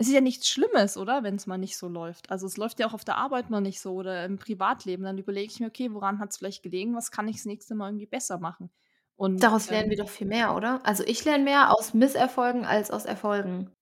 es 0.00 0.06
ist 0.06 0.14
ja 0.14 0.20
nichts 0.20 0.48
Schlimmes, 0.48 0.96
oder? 0.96 1.24
Wenn 1.24 1.34
es 1.34 1.48
mal 1.48 1.58
nicht 1.58 1.76
so 1.76 1.88
läuft. 1.88 2.30
Also 2.30 2.46
es 2.46 2.56
läuft 2.56 2.78
ja 2.78 2.86
auch 2.86 2.94
auf 2.94 3.04
der 3.04 3.16
Arbeit 3.16 3.50
mal 3.50 3.60
nicht 3.60 3.80
so 3.80 3.94
oder 3.94 4.24
im 4.24 4.38
Privatleben. 4.38 5.02
Dann 5.02 5.18
überlege 5.18 5.52
ich 5.52 5.58
mir, 5.58 5.66
okay, 5.66 5.92
woran 5.92 6.20
hat 6.20 6.30
es 6.30 6.36
vielleicht 6.36 6.62
gelegen? 6.62 6.94
Was 6.94 7.10
kann 7.10 7.26
ich 7.26 7.36
das 7.36 7.46
nächste 7.46 7.74
Mal 7.74 7.88
irgendwie 7.88 8.06
besser 8.06 8.38
machen? 8.38 8.70
Und 9.16 9.42
Daraus 9.42 9.68
lernen 9.68 9.86
ähm, 9.86 9.90
wir 9.90 9.96
doch 9.96 10.08
viel 10.08 10.28
mehr, 10.28 10.54
oder? 10.54 10.80
Also 10.84 11.02
ich 11.04 11.24
lerne 11.24 11.42
mehr 11.42 11.76
aus 11.76 11.94
Misserfolgen 11.94 12.64
als 12.64 12.92
aus 12.92 13.04
Erfolgen. 13.04 13.72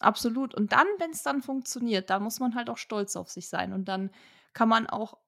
Absolut. 0.00 0.56
Und 0.56 0.72
dann, 0.72 0.86
wenn 0.98 1.12
es 1.12 1.22
dann 1.22 1.40
funktioniert, 1.40 2.10
da 2.10 2.18
muss 2.18 2.40
man 2.40 2.56
halt 2.56 2.68
auch 2.68 2.78
stolz 2.78 3.14
auf 3.14 3.30
sich 3.30 3.48
sein. 3.48 3.72
Und 3.72 3.84
dann 3.84 4.10
kann 4.52 4.68
man 4.68 4.88
auch, 4.88 5.18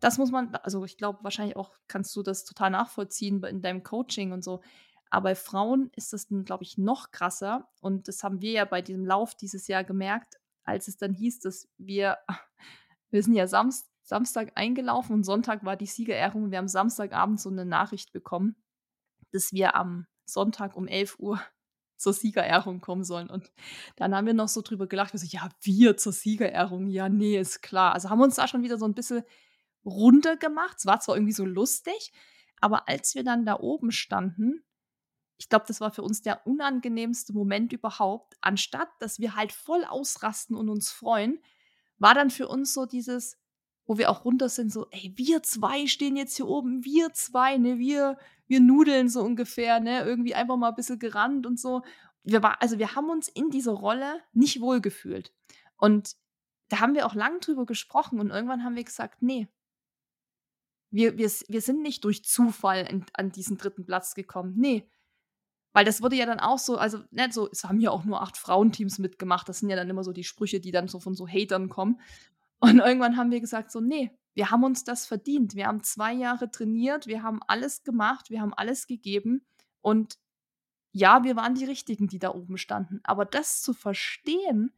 das 0.00 0.16
muss 0.16 0.30
man, 0.30 0.54
also 0.54 0.82
ich 0.86 0.96
glaube, 0.96 1.18
wahrscheinlich 1.22 1.56
auch 1.56 1.72
kannst 1.88 2.16
du 2.16 2.22
das 2.22 2.46
total 2.46 2.70
nachvollziehen 2.70 3.42
in 3.44 3.60
deinem 3.60 3.82
Coaching 3.82 4.32
und 4.32 4.42
so. 4.42 4.62
Aber 5.10 5.30
bei 5.30 5.34
Frauen 5.34 5.90
ist 5.96 6.12
das 6.12 6.28
glaube 6.28 6.62
ich, 6.62 6.78
noch 6.78 7.10
krasser. 7.10 7.68
Und 7.80 8.08
das 8.08 8.22
haben 8.22 8.40
wir 8.40 8.52
ja 8.52 8.64
bei 8.64 8.80
diesem 8.80 9.04
Lauf 9.04 9.34
dieses 9.34 9.66
Jahr 9.66 9.84
gemerkt, 9.84 10.36
als 10.62 10.88
es 10.88 10.96
dann 10.96 11.12
hieß, 11.12 11.40
dass 11.40 11.68
wir, 11.78 12.18
wir 13.10 13.22
sind 13.22 13.34
ja 13.34 13.46
Samst, 13.46 13.90
Samstag 14.02 14.52
eingelaufen 14.54 15.14
und 15.14 15.24
Sonntag 15.24 15.64
war 15.64 15.76
die 15.76 15.86
Siegerehrung. 15.86 16.50
Wir 16.50 16.58
haben 16.58 16.68
Samstagabend 16.68 17.40
so 17.40 17.50
eine 17.50 17.64
Nachricht 17.64 18.12
bekommen, 18.12 18.56
dass 19.32 19.52
wir 19.52 19.74
am 19.74 20.06
Sonntag 20.24 20.76
um 20.76 20.86
11 20.86 21.18
Uhr 21.18 21.40
zur 21.96 22.12
Siegerehrung 22.12 22.80
kommen 22.80 23.04
sollen. 23.04 23.28
Und 23.28 23.52
dann 23.96 24.14
haben 24.14 24.26
wir 24.26 24.34
noch 24.34 24.48
so 24.48 24.62
drüber 24.62 24.86
gelacht, 24.86 25.12
wir 25.12 25.20
so, 25.20 25.26
ja, 25.28 25.48
wir 25.60 25.96
zur 25.96 26.12
Siegerehrung, 26.12 26.86
ja, 26.86 27.08
nee, 27.08 27.38
ist 27.38 27.62
klar. 27.62 27.94
Also 27.94 28.10
haben 28.10 28.18
wir 28.18 28.24
uns 28.24 28.36
da 28.36 28.48
schon 28.48 28.62
wieder 28.62 28.78
so 28.78 28.86
ein 28.86 28.94
bisschen 28.94 29.22
runter 29.84 30.36
gemacht. 30.36 30.76
Es 30.78 30.86
war 30.86 31.00
zwar 31.00 31.16
irgendwie 31.16 31.32
so 31.32 31.44
lustig, 31.44 32.12
aber 32.60 32.88
als 32.88 33.14
wir 33.14 33.24
dann 33.24 33.44
da 33.44 33.58
oben 33.58 33.92
standen, 33.92 34.64
ich 35.40 35.48
glaube, 35.48 35.64
das 35.66 35.80
war 35.80 35.90
für 35.90 36.02
uns 36.02 36.20
der 36.20 36.46
unangenehmste 36.46 37.32
Moment 37.32 37.72
überhaupt. 37.72 38.36
Anstatt, 38.42 38.90
dass 38.98 39.20
wir 39.20 39.34
halt 39.34 39.52
voll 39.52 39.86
ausrasten 39.86 40.54
und 40.54 40.68
uns 40.68 40.90
freuen, 40.90 41.40
war 41.98 42.12
dann 42.12 42.28
für 42.28 42.46
uns 42.46 42.74
so 42.74 42.84
dieses, 42.84 43.38
wo 43.86 43.96
wir 43.96 44.10
auch 44.10 44.26
runter 44.26 44.50
sind, 44.50 44.70
so, 44.70 44.86
ey, 44.90 45.14
wir 45.16 45.42
zwei 45.42 45.86
stehen 45.86 46.16
jetzt 46.16 46.36
hier 46.36 46.46
oben, 46.46 46.84
wir 46.84 47.14
zwei, 47.14 47.56
ne, 47.56 47.78
wir, 47.78 48.18
wir 48.48 48.60
nudeln 48.60 49.08
so 49.08 49.22
ungefähr, 49.22 49.80
ne, 49.80 50.04
irgendwie 50.04 50.34
einfach 50.34 50.58
mal 50.58 50.68
ein 50.68 50.74
bisschen 50.74 50.98
gerannt 50.98 51.46
und 51.46 51.58
so. 51.58 51.80
Wir 52.22 52.42
war, 52.42 52.60
also 52.60 52.78
wir 52.78 52.94
haben 52.94 53.08
uns 53.08 53.26
in 53.28 53.48
dieser 53.48 53.72
Rolle 53.72 54.20
nicht 54.34 54.60
wohlgefühlt. 54.60 55.32
Und 55.78 56.16
da 56.68 56.80
haben 56.80 56.94
wir 56.94 57.06
auch 57.06 57.14
lang 57.14 57.40
drüber 57.40 57.64
gesprochen 57.64 58.20
und 58.20 58.28
irgendwann 58.28 58.62
haben 58.62 58.76
wir 58.76 58.84
gesagt, 58.84 59.22
nee, 59.22 59.48
wir, 60.90 61.16
wir, 61.16 61.30
wir 61.48 61.62
sind 61.62 61.80
nicht 61.80 62.04
durch 62.04 62.26
Zufall 62.26 62.86
in, 62.90 63.06
an 63.14 63.32
diesen 63.32 63.56
dritten 63.56 63.86
Platz 63.86 64.14
gekommen. 64.14 64.54
Nee, 64.58 64.86
weil 65.72 65.84
das 65.84 66.02
wurde 66.02 66.16
ja 66.16 66.26
dann 66.26 66.40
auch 66.40 66.58
so, 66.58 66.76
also 66.76 66.98
nicht 66.98 67.12
ne, 67.12 67.32
so, 67.32 67.48
es 67.50 67.64
haben 67.64 67.80
ja 67.80 67.90
auch 67.90 68.04
nur 68.04 68.22
acht 68.22 68.36
Frauenteams 68.36 68.98
mitgemacht. 68.98 69.48
Das 69.48 69.60
sind 69.60 69.70
ja 69.70 69.76
dann 69.76 69.88
immer 69.88 70.02
so 70.02 70.12
die 70.12 70.24
Sprüche, 70.24 70.60
die 70.60 70.72
dann 70.72 70.88
so 70.88 70.98
von 70.98 71.14
so 71.14 71.28
Hatern 71.28 71.68
kommen. 71.68 72.00
Und 72.58 72.78
irgendwann 72.78 73.16
haben 73.16 73.30
wir 73.30 73.40
gesagt, 73.40 73.70
so, 73.70 73.80
nee, 73.80 74.10
wir 74.34 74.50
haben 74.50 74.64
uns 74.64 74.84
das 74.84 75.06
verdient. 75.06 75.54
Wir 75.54 75.66
haben 75.66 75.82
zwei 75.82 76.12
Jahre 76.12 76.50
trainiert, 76.50 77.06
wir 77.06 77.22
haben 77.22 77.40
alles 77.46 77.84
gemacht, 77.84 78.30
wir 78.30 78.40
haben 78.40 78.52
alles 78.54 78.86
gegeben. 78.86 79.44
Und 79.80 80.18
ja, 80.92 81.22
wir 81.22 81.36
waren 81.36 81.54
die 81.54 81.64
Richtigen, 81.64 82.08
die 82.08 82.18
da 82.18 82.34
oben 82.34 82.58
standen. 82.58 83.00
Aber 83.04 83.24
das 83.24 83.62
zu 83.62 83.72
verstehen, 83.72 84.72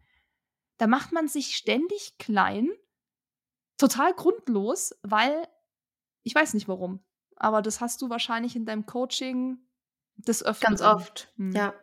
da 0.77 0.87
macht 0.87 1.13
man 1.13 1.27
sich 1.27 1.57
ständig 1.57 2.19
klein, 2.19 2.69
total 3.79 4.13
grundlos, 4.15 4.95
weil 5.03 5.49
ich 6.23 6.35
weiß 6.35 6.55
nicht 6.55 6.69
warum. 6.69 7.01
Aber 7.37 7.63
das 7.63 7.81
hast 7.81 8.03
du 8.03 8.11
wahrscheinlich 8.11 8.57
in 8.57 8.67
deinem 8.67 8.87
Coaching 8.87 9.59
des 10.29 10.45
Öfteren. 10.45 10.77
Ganz 10.77 10.83
oft, 10.83 11.29
mhm. 11.37 11.53
ja. 11.53 11.75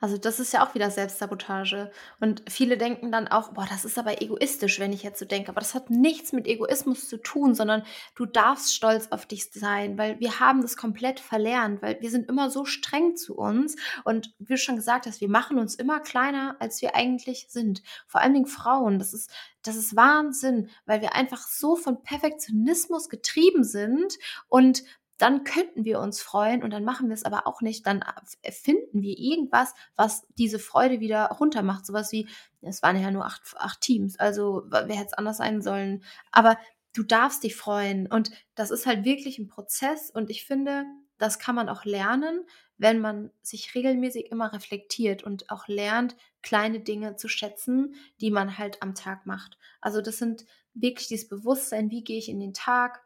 Also 0.00 0.18
das 0.18 0.40
ist 0.40 0.52
ja 0.52 0.66
auch 0.66 0.74
wieder 0.74 0.90
Selbstsabotage. 0.90 1.92
Und 2.18 2.42
viele 2.48 2.76
denken 2.76 3.12
dann 3.12 3.28
auch, 3.28 3.52
boah, 3.52 3.66
das 3.68 3.84
ist 3.84 3.98
aber 3.98 4.20
egoistisch, 4.20 4.80
wenn 4.80 4.92
ich 4.92 5.04
jetzt 5.04 5.20
so 5.20 5.24
denke. 5.24 5.50
Aber 5.50 5.60
das 5.60 5.74
hat 5.74 5.90
nichts 5.90 6.32
mit 6.32 6.46
Egoismus 6.46 7.08
zu 7.08 7.18
tun, 7.18 7.54
sondern 7.54 7.84
du 8.16 8.26
darfst 8.26 8.74
stolz 8.74 9.08
auf 9.10 9.26
dich 9.26 9.52
sein, 9.52 9.98
weil 9.98 10.18
wir 10.18 10.40
haben 10.40 10.62
das 10.62 10.76
komplett 10.76 11.20
verlernt, 11.20 11.82
weil 11.82 12.00
wir 12.00 12.10
sind 12.10 12.28
immer 12.28 12.50
so 12.50 12.64
streng 12.64 13.16
zu 13.16 13.36
uns. 13.36 13.76
Und 14.04 14.34
wie 14.38 14.54
du 14.54 14.58
schon 14.58 14.76
gesagt 14.76 15.06
hast, 15.06 15.20
wir 15.20 15.30
machen 15.30 15.58
uns 15.58 15.76
immer 15.76 16.00
kleiner, 16.00 16.56
als 16.58 16.82
wir 16.82 16.96
eigentlich 16.96 17.46
sind. 17.48 17.82
Vor 18.08 18.20
allen 18.20 18.34
Dingen 18.34 18.46
Frauen, 18.46 18.98
das 18.98 19.14
ist, 19.14 19.30
das 19.62 19.76
ist 19.76 19.94
Wahnsinn, 19.94 20.70
weil 20.86 21.00
wir 21.00 21.14
einfach 21.14 21.46
so 21.46 21.76
von 21.76 22.02
Perfektionismus 22.02 23.08
getrieben 23.08 23.62
sind 23.62 24.18
und 24.48 24.82
dann 25.18 25.44
könnten 25.44 25.84
wir 25.84 26.00
uns 26.00 26.20
freuen 26.20 26.62
und 26.62 26.70
dann 26.70 26.84
machen 26.84 27.08
wir 27.08 27.14
es 27.14 27.24
aber 27.24 27.46
auch 27.46 27.60
nicht. 27.60 27.86
Dann 27.86 28.04
finden 28.50 29.02
wir 29.02 29.16
irgendwas, 29.18 29.74
was 29.94 30.26
diese 30.38 30.58
Freude 30.58 31.00
wieder 31.00 31.26
runtermacht. 31.26 31.86
Sowas 31.86 32.12
wie, 32.12 32.28
es 32.60 32.82
waren 32.82 33.00
ja 33.00 33.10
nur 33.10 33.24
acht, 33.24 33.42
acht 33.56 33.80
Teams, 33.80 34.18
also 34.18 34.64
wer 34.68 34.96
hätte 34.96 35.08
es 35.08 35.12
anders 35.12 35.36
sein 35.36 35.62
sollen. 35.62 36.02
Aber 36.32 36.58
du 36.94 37.02
darfst 37.02 37.44
dich 37.44 37.56
freuen 37.56 38.06
und 38.06 38.30
das 38.54 38.70
ist 38.70 38.86
halt 38.86 39.04
wirklich 39.04 39.38
ein 39.38 39.48
Prozess 39.48 40.10
und 40.10 40.30
ich 40.30 40.44
finde, 40.44 40.84
das 41.18 41.38
kann 41.38 41.54
man 41.54 41.68
auch 41.68 41.84
lernen, 41.84 42.44
wenn 42.78 43.00
man 43.00 43.30
sich 43.42 43.74
regelmäßig 43.76 44.32
immer 44.32 44.52
reflektiert 44.52 45.22
und 45.22 45.50
auch 45.50 45.68
lernt, 45.68 46.16
kleine 46.42 46.80
Dinge 46.80 47.14
zu 47.14 47.28
schätzen, 47.28 47.94
die 48.20 48.32
man 48.32 48.58
halt 48.58 48.82
am 48.82 48.96
Tag 48.96 49.24
macht. 49.24 49.56
Also 49.80 50.00
das 50.00 50.18
sind 50.18 50.44
wirklich 50.74 51.06
dieses 51.06 51.28
Bewusstsein, 51.28 51.90
wie 51.90 52.02
gehe 52.02 52.18
ich 52.18 52.28
in 52.28 52.40
den 52.40 52.54
Tag, 52.54 53.04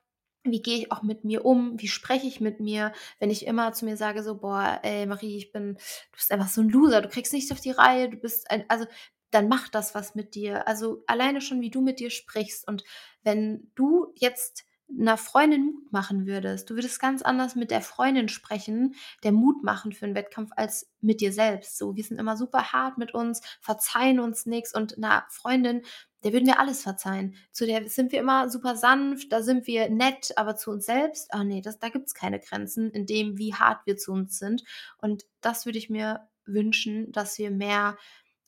wie 0.51 0.63
gehe 0.63 0.79
ich 0.79 0.93
auch 0.93 1.03
mit 1.03 1.25
mir 1.25 1.45
um, 1.45 1.81
wie 1.81 1.89
spreche 1.89 2.27
ich 2.27 2.41
mit 2.41 2.61
mir, 2.61 2.93
wenn 3.19 3.31
ich 3.31 3.47
immer 3.47 3.73
zu 3.73 3.85
mir 3.85 3.97
sage 3.97 4.23
so, 4.23 4.39
boah, 4.39 4.81
ey 4.83 5.07
Marie, 5.07 5.37
ich 5.37 5.53
bin, 5.53 5.75
du 5.75 6.17
bist 6.17 6.33
einfach 6.33 6.49
so 6.49 6.61
ein 6.61 6.69
Loser, 6.69 7.03
du 7.03 7.09
kriegst 7.09 7.33
nichts 7.33 7.53
auf 7.53 7.61
die 7.61 7.71
Reihe, 7.71 8.09
du 8.11 8.17
bist 8.17 8.51
ein, 8.51 8.65
also 8.69 8.87
dann 9.31 9.49
macht 9.49 9.75
das 9.75 9.95
was 9.95 10.15
mit 10.15 10.35
dir. 10.35 10.67
Also 10.69 11.03
alleine 11.07 11.41
schon, 11.41 11.61
wie 11.61 11.71
du 11.71 11.81
mit 11.83 12.01
dir 12.01 12.11
sprichst 12.11 12.67
und 12.67 12.85
wenn 13.23 13.71
du 13.75 14.13
jetzt 14.15 14.65
einer 14.89 15.17
Freundin 15.17 15.65
Mut 15.65 15.93
machen 15.93 16.27
würdest. 16.27 16.71
Du 16.71 16.75
würdest 16.75 17.01
ganz 17.01 17.23
anders 17.23 17.57
mit 17.57 17.71
der 17.71 17.83
Freundin 17.83 18.29
sprechen, 18.29 18.95
der 19.25 19.33
Mut 19.33 19.63
machen 19.63 19.93
für 19.93 20.05
einen 20.05 20.15
Wettkampf, 20.15 20.51
als 20.57 20.91
mit 21.01 21.21
dir 21.21 21.33
selbst. 21.33 21.77
So, 21.77 21.97
wir 21.97 22.05
sind 22.05 22.19
immer 22.19 22.37
super 22.37 22.73
hart 22.73 22.99
mit 22.99 23.13
uns, 23.13 23.41
verzeihen 23.61 24.21
uns 24.21 24.47
nichts 24.47 24.75
und 24.75 24.97
einer 24.97 25.27
Freundin, 25.29 25.83
der 26.27 26.33
würden 26.33 26.49
wir 26.49 26.59
alles 26.59 26.83
verzeihen. 26.83 27.37
Zu 27.53 27.67
der 27.67 27.89
sind 27.89 28.11
wir 28.11 28.19
immer 28.19 28.51
super 28.51 28.75
sanft, 28.75 29.31
da 29.31 29.43
sind 29.43 29.69
wir 29.69 29.89
nett, 29.89 30.33
aber 30.35 30.57
zu 30.57 30.73
uns 30.73 30.85
selbst, 30.85 31.33
ah 31.33 31.45
nee, 31.45 31.61
das, 31.61 31.79
da 31.79 31.89
gibt 31.89 32.09
es 32.09 32.15
keine 32.15 32.41
Grenzen 32.41 32.91
in 32.91 33.07
dem, 33.07 33.39
wie 33.39 33.55
hart 33.55 33.87
wir 33.87 33.97
zu 33.97 34.11
uns 34.11 34.37
sind. 34.41 34.65
Und 34.99 35.25
das 35.41 35.67
würde 35.67 35.79
ich 35.79 35.89
mir 35.89 36.29
wünschen, 36.45 37.13
dass 37.13 37.39
wir 37.39 37.53
mehr 37.53 37.97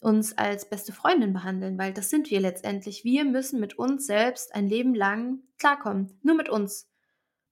uns 0.00 0.36
als 0.36 0.68
beste 0.68 0.92
Freundin 0.92 1.32
behandeln, 1.32 1.78
weil 1.78 1.92
das 1.92 2.10
sind 2.10 2.32
wir 2.32 2.40
letztendlich. 2.40 3.04
Wir 3.04 3.24
müssen 3.24 3.60
mit 3.60 3.78
uns 3.78 4.06
selbst 4.06 4.56
ein 4.56 4.66
Leben 4.66 4.92
lang 4.92 5.44
klarkommen. 5.60 6.18
Nur 6.24 6.34
mit 6.34 6.48
uns. 6.48 6.90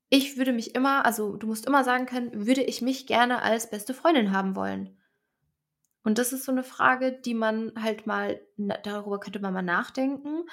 Ich 0.09 0.37
würde 0.37 0.53
mich 0.53 0.75
immer, 0.75 1.07
also 1.07 1.37
du 1.37 1.47
musst 1.47 1.67
immer 1.67 1.85
sagen 1.85 2.07
können, 2.07 2.47
würde 2.49 2.65
ich 2.65 2.83
mich 2.83 3.07
gerne 3.07 3.43
als 3.43 3.71
beste 3.71 3.95
Freundin 3.95 4.33
haben 4.33 4.57
wollen. 4.57 4.99
Und 6.07 6.19
das 6.19 6.33
ist 6.33 6.45
so 6.45 6.53
eine 6.53 6.63
Frage, 6.63 7.11
die 7.11 7.35
man 7.35 7.73
halt 7.75 8.07
mal, 8.07 8.41
darüber 8.85 9.19
könnte 9.19 9.41
man 9.41 9.53
mal 9.53 9.63
nachdenken. 9.63 10.45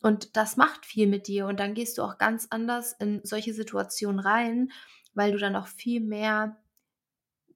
Und 0.00 0.36
das 0.36 0.56
macht 0.56 0.86
viel 0.86 1.08
mit 1.08 1.26
dir. 1.26 1.48
Und 1.48 1.58
dann 1.58 1.74
gehst 1.74 1.98
du 1.98 2.02
auch 2.02 2.18
ganz 2.18 2.46
anders 2.50 2.92
in 2.92 3.20
solche 3.24 3.52
Situationen 3.52 4.20
rein, 4.20 4.70
weil 5.12 5.32
du 5.32 5.38
dann 5.38 5.56
auch 5.56 5.66
viel 5.66 6.00
mehr, 6.00 6.62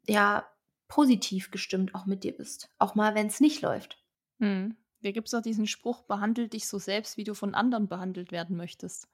ja, 0.08 0.44
positiv 0.88 1.52
gestimmt 1.52 1.94
auch 1.94 2.04
mit 2.04 2.24
dir 2.24 2.36
bist. 2.36 2.68
Auch 2.80 2.96
mal, 2.96 3.14
wenn 3.14 3.28
es 3.28 3.38
nicht 3.38 3.62
läuft. 3.62 4.02
Hm. 4.40 4.76
Da 5.02 5.12
gibt 5.12 5.28
es 5.28 5.34
auch 5.34 5.42
diesen 5.42 5.68
Spruch, 5.68 6.02
behandle 6.02 6.48
dich 6.48 6.66
so 6.66 6.80
selbst, 6.80 7.16
wie 7.16 7.22
du 7.22 7.34
von 7.34 7.54
anderen 7.54 7.86
behandelt 7.86 8.32
werden 8.32 8.56
möchtest. 8.56 9.06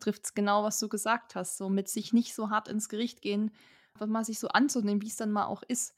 Trifft 0.00 0.24
es 0.24 0.34
genau, 0.34 0.64
was 0.64 0.80
du 0.80 0.88
gesagt 0.88 1.36
hast. 1.36 1.58
So 1.58 1.68
mit 1.68 1.88
sich 1.88 2.12
nicht 2.12 2.34
so 2.34 2.50
hart 2.50 2.66
ins 2.66 2.88
Gericht 2.88 3.22
gehen, 3.22 3.52
aber 3.94 4.08
mal 4.08 4.24
sich 4.24 4.40
so 4.40 4.48
anzunehmen, 4.48 5.00
wie 5.00 5.08
es 5.08 5.16
dann 5.16 5.30
mal 5.30 5.46
auch 5.46 5.62
ist. 5.62 5.94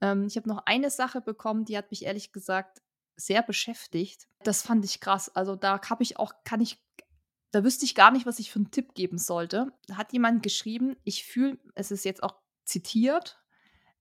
Ähm, 0.00 0.26
ich 0.26 0.36
habe 0.36 0.48
noch 0.48 0.62
eine 0.66 0.90
Sache 0.90 1.20
bekommen, 1.20 1.64
die 1.64 1.76
hat 1.76 1.90
mich 1.90 2.04
ehrlich 2.04 2.32
gesagt 2.32 2.82
sehr 3.16 3.42
beschäftigt. 3.42 4.28
Das 4.42 4.62
fand 4.62 4.84
ich 4.84 5.00
krass. 5.00 5.34
Also 5.34 5.56
da 5.56 5.80
habe 5.88 6.02
ich 6.02 6.18
auch, 6.18 6.32
kann 6.44 6.60
ich, 6.60 6.82
da 7.50 7.64
wüsste 7.64 7.84
ich 7.84 7.94
gar 7.94 8.10
nicht, 8.10 8.26
was 8.26 8.38
ich 8.38 8.50
für 8.50 8.58
einen 8.58 8.70
Tipp 8.70 8.94
geben 8.94 9.18
sollte. 9.18 9.72
Da 9.86 9.96
hat 9.96 10.12
jemand 10.12 10.42
geschrieben, 10.42 10.96
ich 11.04 11.24
fühle, 11.24 11.58
es 11.74 11.90
ist 11.90 12.04
jetzt 12.04 12.22
auch 12.22 12.34
zitiert, 12.64 13.42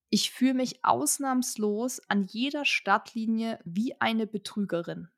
ich 0.09 0.31
fühle 0.31 0.53
mich 0.53 0.83
ausnahmslos 0.83 2.01
an 2.09 2.23
jeder 2.23 2.65
Startlinie 2.65 3.59
wie 3.65 3.99
eine 3.99 4.27
Betrügerin. 4.27 5.09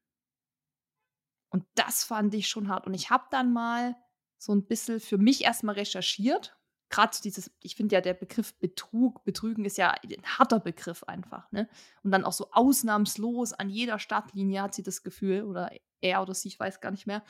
Und 1.49 1.66
das 1.76 2.04
fand 2.04 2.34
ich 2.34 2.48
schon 2.48 2.68
hart. 2.68 2.88
Und 2.88 2.94
ich 2.94 3.10
habe 3.10 3.26
dann 3.32 3.52
mal 3.54 3.95
so 4.38 4.54
ein 4.54 4.66
bisschen 4.66 4.99
für 4.99 5.18
mich 5.18 5.44
erstmal 5.44 5.76
recherchiert. 5.76 6.56
Gerade 6.89 7.18
dieses, 7.23 7.51
ich 7.61 7.76
finde 7.76 7.95
ja 7.95 8.01
der 8.01 8.14
Begriff 8.14 8.53
Betrug, 8.55 9.23
Betrügen 9.26 9.65
ist 9.65 9.77
ja 9.77 9.91
ein 9.91 10.23
harter 10.26 10.59
Begriff 10.59 11.03
einfach. 11.03 11.51
Ne? 11.51 11.68
Und 12.03 12.11
dann 12.11 12.23
auch 12.23 12.34
so 12.34 12.49
ausnahmslos 12.51 13.53
an 13.53 13.69
jeder 13.69 13.99
Startlinie 13.99 14.61
hat 14.61 14.73
sie 14.73 14.84
das 14.84 15.03
Gefühl, 15.03 15.43
oder 15.43 15.72
er 16.01 16.22
oder 16.22 16.34
sie, 16.34 16.47
ich 16.47 16.59
weiß 16.59 16.80
gar 16.80 16.91
nicht 16.91 17.07
mehr. 17.07 17.23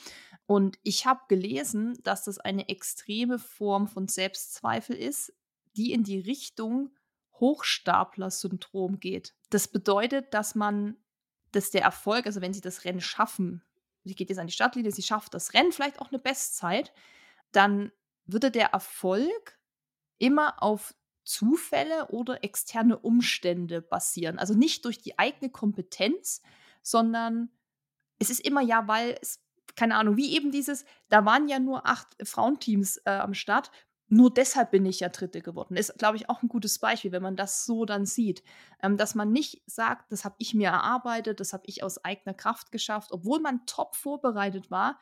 Und 0.45 0.77
ich 0.83 1.05
habe 1.05 1.21
gelesen, 1.27 1.97
dass 2.03 2.25
das 2.25 2.37
eine 2.37 2.69
extreme 2.69 3.39
Form 3.39 3.87
von 3.87 4.07
Selbstzweifel 4.07 4.95
ist, 4.95 5.33
die 5.75 5.91
in 5.91 6.03
die 6.03 6.19
Richtung 6.19 6.91
Hochstapler-Syndrom 7.39 8.99
geht. 8.99 9.33
Das 9.49 9.67
bedeutet, 9.67 10.33
dass 10.33 10.55
man, 10.55 10.97
dass 11.51 11.71
der 11.71 11.83
Erfolg, 11.83 12.25
also 12.25 12.41
wenn 12.41 12.53
sie 12.53 12.61
das 12.61 12.83
Rennen 12.83 13.01
schaffen, 13.01 13.63
sie 14.03 14.15
geht 14.15 14.29
jetzt 14.29 14.39
an 14.39 14.47
die 14.47 14.53
Startlinie, 14.53 14.91
sie 14.91 15.03
schafft 15.03 15.33
das 15.33 15.53
Rennen, 15.53 15.71
vielleicht 15.71 15.99
auch 15.99 16.09
eine 16.09 16.19
Bestzeit, 16.19 16.93
dann 17.51 17.91
würde 18.27 18.51
der 18.51 18.67
Erfolg 18.67 19.59
immer 20.17 20.61
auf 20.61 20.93
Zufälle 21.23 22.07
oder 22.07 22.43
externe 22.43 22.97
Umstände 22.97 23.81
basieren. 23.81 24.39
Also 24.39 24.53
nicht 24.53 24.85
durch 24.85 24.99
die 24.99 25.19
eigene 25.19 25.49
Kompetenz, 25.49 26.41
sondern 26.81 27.49
es 28.19 28.29
ist 28.29 28.39
immer 28.39 28.61
ja, 28.61 28.87
weil 28.87 29.17
es, 29.21 29.43
keine 29.75 29.95
Ahnung, 29.95 30.15
wie 30.15 30.33
eben 30.35 30.51
dieses, 30.51 30.85
da 31.09 31.25
waren 31.25 31.47
ja 31.47 31.59
nur 31.59 31.85
acht 31.85 32.07
Frauenteams 32.25 32.97
äh, 33.05 33.11
am 33.11 33.33
Start 33.33 33.71
nur 34.09 34.33
deshalb 34.33 34.71
bin 34.71 34.85
ich 34.85 35.01
ja 35.01 35.09
Dritte 35.09 35.41
geworden. 35.41 35.75
Ist, 35.75 35.97
glaube 35.97 36.15
ich, 36.15 36.29
auch 36.29 36.41
ein 36.41 36.47
gutes 36.47 36.79
Beispiel, 36.79 37.11
wenn 37.11 37.21
man 37.21 37.35
das 37.35 37.65
so 37.65 37.85
dann 37.85 38.05
sieht. 38.05 38.41
Ähm, 38.81 38.95
dass 38.95 39.15
man 39.15 39.31
nicht 39.31 39.61
sagt, 39.65 40.11
das 40.11 40.23
habe 40.23 40.35
ich 40.37 40.53
mir 40.53 40.69
erarbeitet, 40.69 41.39
das 41.39 41.51
habe 41.51 41.63
ich 41.65 41.83
aus 41.83 42.03
eigener 42.05 42.33
Kraft 42.33 42.71
geschafft. 42.71 43.11
Obwohl 43.11 43.41
man 43.41 43.65
top 43.65 43.95
vorbereitet 43.95 44.71
war, 44.71 44.99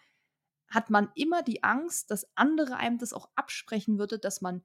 hat 0.70 0.90
man 0.90 1.10
immer 1.16 1.44
die 1.44 1.64
Angst, 1.64 2.12
dass 2.12 2.28
andere 2.36 2.78
einem 2.78 2.98
das 2.98 3.14
auch 3.14 3.30
absprechen 3.36 3.98
würde, 4.00 4.20
dass 4.20 4.42
man 4.42 4.64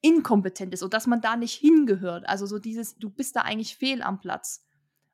inkompetent 0.00 0.74
ist 0.74 0.82
und 0.82 0.94
dass 0.94 1.06
man 1.06 1.20
da 1.20 1.36
nicht 1.36 1.54
hingehört. 1.54 2.28
Also 2.28 2.46
so 2.46 2.58
dieses, 2.58 2.96
du 2.96 3.10
bist 3.10 3.36
da 3.36 3.42
eigentlich 3.42 3.76
fehl 3.76 4.02
am 4.02 4.18
Platz. 4.18 4.64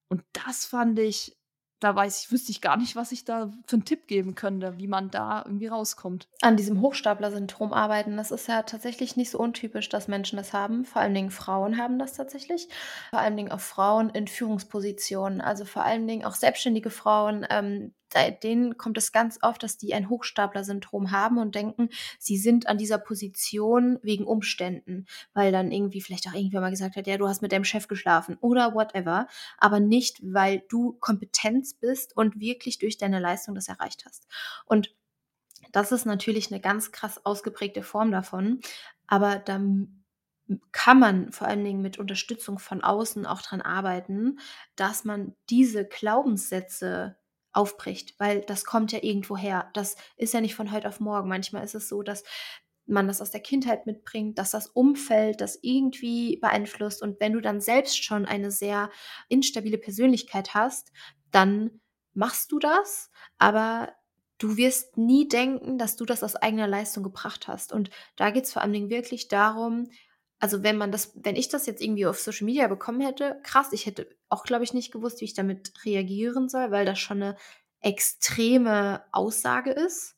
Und 0.08 0.24
das 0.32 0.64
fand 0.64 0.98
ich 0.98 1.38
da 1.80 1.94
weiß 1.94 2.24
ich, 2.24 2.32
wüsste 2.32 2.50
ich 2.50 2.60
gar 2.60 2.76
nicht, 2.76 2.96
was 2.96 3.12
ich 3.12 3.24
da 3.24 3.52
für 3.66 3.76
einen 3.76 3.84
Tipp 3.84 4.08
geben 4.08 4.34
könnte, 4.34 4.78
wie 4.78 4.88
man 4.88 5.10
da 5.10 5.42
irgendwie 5.44 5.68
rauskommt. 5.68 6.28
An 6.42 6.56
diesem 6.56 6.80
Hochstapler-Syndrom 6.80 7.72
arbeiten, 7.72 8.16
das 8.16 8.30
ist 8.32 8.48
ja 8.48 8.62
tatsächlich 8.62 9.16
nicht 9.16 9.30
so 9.30 9.38
untypisch, 9.38 9.88
dass 9.88 10.08
Menschen 10.08 10.36
das 10.36 10.52
haben. 10.52 10.84
Vor 10.84 11.02
allen 11.02 11.14
Dingen 11.14 11.30
Frauen 11.30 11.78
haben 11.78 11.98
das 11.98 12.14
tatsächlich. 12.14 12.68
Vor 13.10 13.20
allen 13.20 13.36
Dingen 13.36 13.52
auch 13.52 13.60
Frauen 13.60 14.10
in 14.10 14.26
Führungspositionen, 14.26 15.40
also 15.40 15.64
vor 15.64 15.84
allen 15.84 16.06
Dingen 16.08 16.24
auch 16.24 16.34
selbstständige 16.34 16.90
Frauen, 16.90 17.46
ähm, 17.48 17.94
denen 18.42 18.76
kommt 18.76 18.98
es 18.98 19.12
ganz 19.12 19.38
oft, 19.42 19.62
dass 19.62 19.78
die 19.78 19.94
ein 19.94 20.08
Hochstapler-Syndrom 20.08 21.10
haben 21.10 21.38
und 21.38 21.54
denken, 21.54 21.90
sie 22.18 22.36
sind 22.36 22.66
an 22.66 22.78
dieser 22.78 22.98
Position 22.98 23.98
wegen 24.02 24.24
Umständen, 24.24 25.06
weil 25.34 25.52
dann 25.52 25.70
irgendwie 25.70 26.00
vielleicht 26.00 26.28
auch 26.28 26.34
irgendwer 26.34 26.60
mal 26.60 26.70
gesagt 26.70 26.96
hat, 26.96 27.06
ja, 27.06 27.18
du 27.18 27.28
hast 27.28 27.42
mit 27.42 27.52
deinem 27.52 27.64
Chef 27.64 27.88
geschlafen 27.88 28.36
oder 28.40 28.74
whatever, 28.74 29.26
aber 29.58 29.80
nicht, 29.80 30.18
weil 30.22 30.62
du 30.68 30.94
Kompetenz 31.00 31.74
bist 31.74 32.16
und 32.16 32.40
wirklich 32.40 32.78
durch 32.78 32.98
deine 32.98 33.20
Leistung 33.20 33.54
das 33.54 33.68
erreicht 33.68 34.04
hast. 34.06 34.26
Und 34.64 34.94
das 35.72 35.92
ist 35.92 36.06
natürlich 36.06 36.50
eine 36.50 36.60
ganz 36.60 36.92
krass 36.92 37.24
ausgeprägte 37.24 37.82
Form 37.82 38.10
davon, 38.10 38.60
aber 39.06 39.38
da 39.38 39.60
kann 40.72 40.98
man 40.98 41.32
vor 41.32 41.46
allen 41.46 41.64
Dingen 41.64 41.82
mit 41.82 41.98
Unterstützung 41.98 42.58
von 42.58 42.82
außen 42.82 43.26
auch 43.26 43.42
dran 43.42 43.60
arbeiten, 43.60 44.38
dass 44.76 45.04
man 45.04 45.34
diese 45.50 45.84
Glaubenssätze 45.86 47.16
aufbricht, 47.52 48.14
weil 48.18 48.42
das 48.42 48.64
kommt 48.64 48.92
ja 48.92 49.00
irgendwo 49.02 49.36
her. 49.36 49.70
Das 49.74 49.96
ist 50.16 50.34
ja 50.34 50.40
nicht 50.40 50.54
von 50.54 50.70
heute 50.70 50.88
auf 50.88 51.00
morgen. 51.00 51.28
Manchmal 51.28 51.64
ist 51.64 51.74
es 51.74 51.88
so, 51.88 52.02
dass 52.02 52.24
man 52.86 53.06
das 53.06 53.20
aus 53.20 53.30
der 53.30 53.40
Kindheit 53.40 53.86
mitbringt, 53.86 54.38
dass 54.38 54.50
das 54.50 54.66
Umfeld 54.66 55.40
das 55.40 55.58
irgendwie 55.62 56.38
beeinflusst. 56.38 57.02
Und 57.02 57.20
wenn 57.20 57.34
du 57.34 57.40
dann 57.40 57.60
selbst 57.60 58.02
schon 58.02 58.24
eine 58.24 58.50
sehr 58.50 58.90
instabile 59.28 59.78
Persönlichkeit 59.78 60.54
hast, 60.54 60.92
dann 61.30 61.80
machst 62.14 62.50
du 62.50 62.58
das, 62.58 63.10
aber 63.36 63.92
du 64.38 64.56
wirst 64.56 64.96
nie 64.96 65.28
denken, 65.28 65.78
dass 65.78 65.96
du 65.96 66.04
das 66.04 66.22
aus 66.22 66.36
eigener 66.36 66.66
Leistung 66.66 67.02
gebracht 67.02 67.48
hast. 67.48 67.72
Und 67.72 67.90
da 68.16 68.30
geht 68.30 68.44
es 68.44 68.52
vor 68.52 68.62
allen 68.62 68.72
Dingen 68.72 68.90
wirklich 68.90 69.28
darum, 69.28 69.90
also 70.38 70.62
wenn 70.62 70.76
man 70.76 70.92
das, 70.92 71.12
wenn 71.14 71.36
ich 71.36 71.48
das 71.48 71.66
jetzt 71.66 71.82
irgendwie 71.82 72.06
auf 72.06 72.20
Social 72.20 72.44
Media 72.44 72.68
bekommen 72.68 73.00
hätte, 73.00 73.40
krass, 73.42 73.72
ich 73.72 73.86
hätte 73.86 74.08
auch, 74.28 74.44
glaube 74.44 74.64
ich, 74.64 74.72
nicht 74.72 74.92
gewusst, 74.92 75.20
wie 75.20 75.24
ich 75.24 75.34
damit 75.34 75.72
reagieren 75.84 76.48
soll, 76.48 76.70
weil 76.70 76.84
das 76.84 76.98
schon 76.98 77.22
eine 77.22 77.36
extreme 77.80 79.02
Aussage 79.12 79.70
ist. 79.70 80.16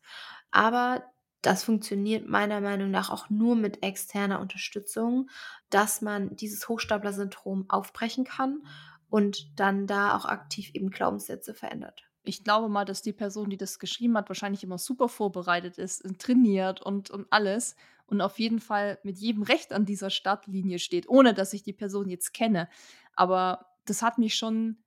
Aber 0.50 1.04
das 1.42 1.64
funktioniert 1.64 2.28
meiner 2.28 2.60
Meinung 2.60 2.90
nach 2.90 3.10
auch 3.10 3.30
nur 3.30 3.56
mit 3.56 3.82
externer 3.82 4.40
Unterstützung, 4.40 5.30
dass 5.70 6.02
man 6.02 6.36
dieses 6.36 6.68
Hochstapler-Syndrom 6.68 7.66
aufbrechen 7.70 8.24
kann 8.24 8.62
und 9.08 9.58
dann 9.58 9.86
da 9.86 10.16
auch 10.16 10.26
aktiv 10.26 10.70
eben 10.74 10.90
Glaubenssätze 10.90 11.54
verändert. 11.54 12.04
Ich 12.22 12.44
glaube 12.44 12.68
mal, 12.68 12.84
dass 12.84 13.00
die 13.00 13.14
Person, 13.14 13.48
die 13.48 13.56
das 13.56 13.78
geschrieben 13.78 14.18
hat, 14.18 14.28
wahrscheinlich 14.28 14.62
immer 14.62 14.76
super 14.76 15.08
vorbereitet 15.08 15.78
ist, 15.78 16.04
trainiert 16.18 16.82
und, 16.82 17.10
und 17.10 17.26
alles 17.30 17.76
und 18.10 18.20
auf 18.20 18.38
jeden 18.38 18.60
Fall 18.60 18.98
mit 19.02 19.18
jedem 19.18 19.42
Recht 19.42 19.72
an 19.72 19.84
dieser 19.84 20.10
Startlinie 20.10 20.78
steht, 20.78 21.08
ohne 21.08 21.34
dass 21.34 21.52
ich 21.52 21.62
die 21.62 21.72
Person 21.72 22.08
jetzt 22.08 22.32
kenne. 22.32 22.68
Aber 23.14 23.66
das 23.84 24.02
hat 24.02 24.18
mich 24.18 24.34
schon, 24.34 24.78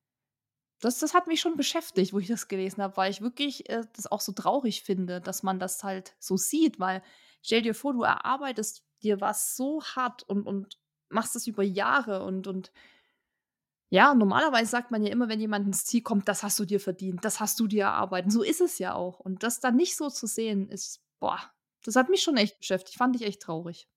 das, 0.80 1.00
das 1.00 1.14
hat 1.14 1.28
mich 1.28 1.42
schon 1.42 1.58
beschäftigt, 1.58 2.14
wo 2.14 2.20
ich 2.20 2.28
das 2.28 2.48
gelesen 2.48 2.84
habe, 2.84 2.98
weil 2.98 3.12
ich 3.12 3.22
wirklich 3.22 3.70
äh, 3.70 3.84
das 3.96 4.12
auch 4.12 4.22
so 4.22 4.32
traurig 4.32 4.84
finde, 4.84 5.22
dass 5.22 5.44
man 5.44 5.60
das 5.60 5.84
halt 5.84 6.16
so 6.20 6.38
sieht, 6.38 6.80
weil 6.80 7.02
stell 7.42 7.62
dir 7.62 7.76
vor, 7.76 7.94
du 7.94 8.04
erarbeitest 8.04 8.84
dir 9.02 9.22
was 9.22 9.56
so 9.56 9.84
hart 9.84 10.24
und, 10.24 10.46
und 10.46 10.80
machst 11.10 11.36
das 11.36 11.48
über 11.48 11.64
Jahre 11.64 12.24
und, 12.24 12.48
und 12.48 12.72
ja, 13.94 14.16
normalerweise 14.16 14.72
sagt 14.72 14.90
man 14.90 15.04
ja 15.04 15.12
immer, 15.12 15.30
wenn 15.30 15.40
jemand 15.40 15.68
ins 15.68 15.86
Ziel 15.86 16.02
kommt, 16.02 16.28
das 16.28 16.42
hast 16.42 16.58
du 16.58 16.66
dir 16.66 16.80
verdient, 16.80 17.24
das 17.24 17.40
hast 17.40 17.60
du 17.60 17.68
dir 17.68 17.84
erarbeitet. 17.84 18.32
So 18.32 18.42
ist 18.42 18.60
es 18.60 18.80
ja 18.80 18.96
auch. 18.96 19.20
Und 19.20 19.44
das 19.44 19.60
dann 19.60 19.76
nicht 19.76 19.96
so 19.96 20.10
zu 20.10 20.26
sehen, 20.26 20.68
ist, 20.68 21.00
boah, 21.20 21.40
das 21.84 21.96
hat 21.96 22.10
mich 22.10 22.22
schon 22.22 22.38
echt 22.38 22.60
beschäftigt. 22.60 22.98
Fand 22.98 23.16
ich 23.16 23.24
echt 23.24 23.42
traurig. 23.42 23.88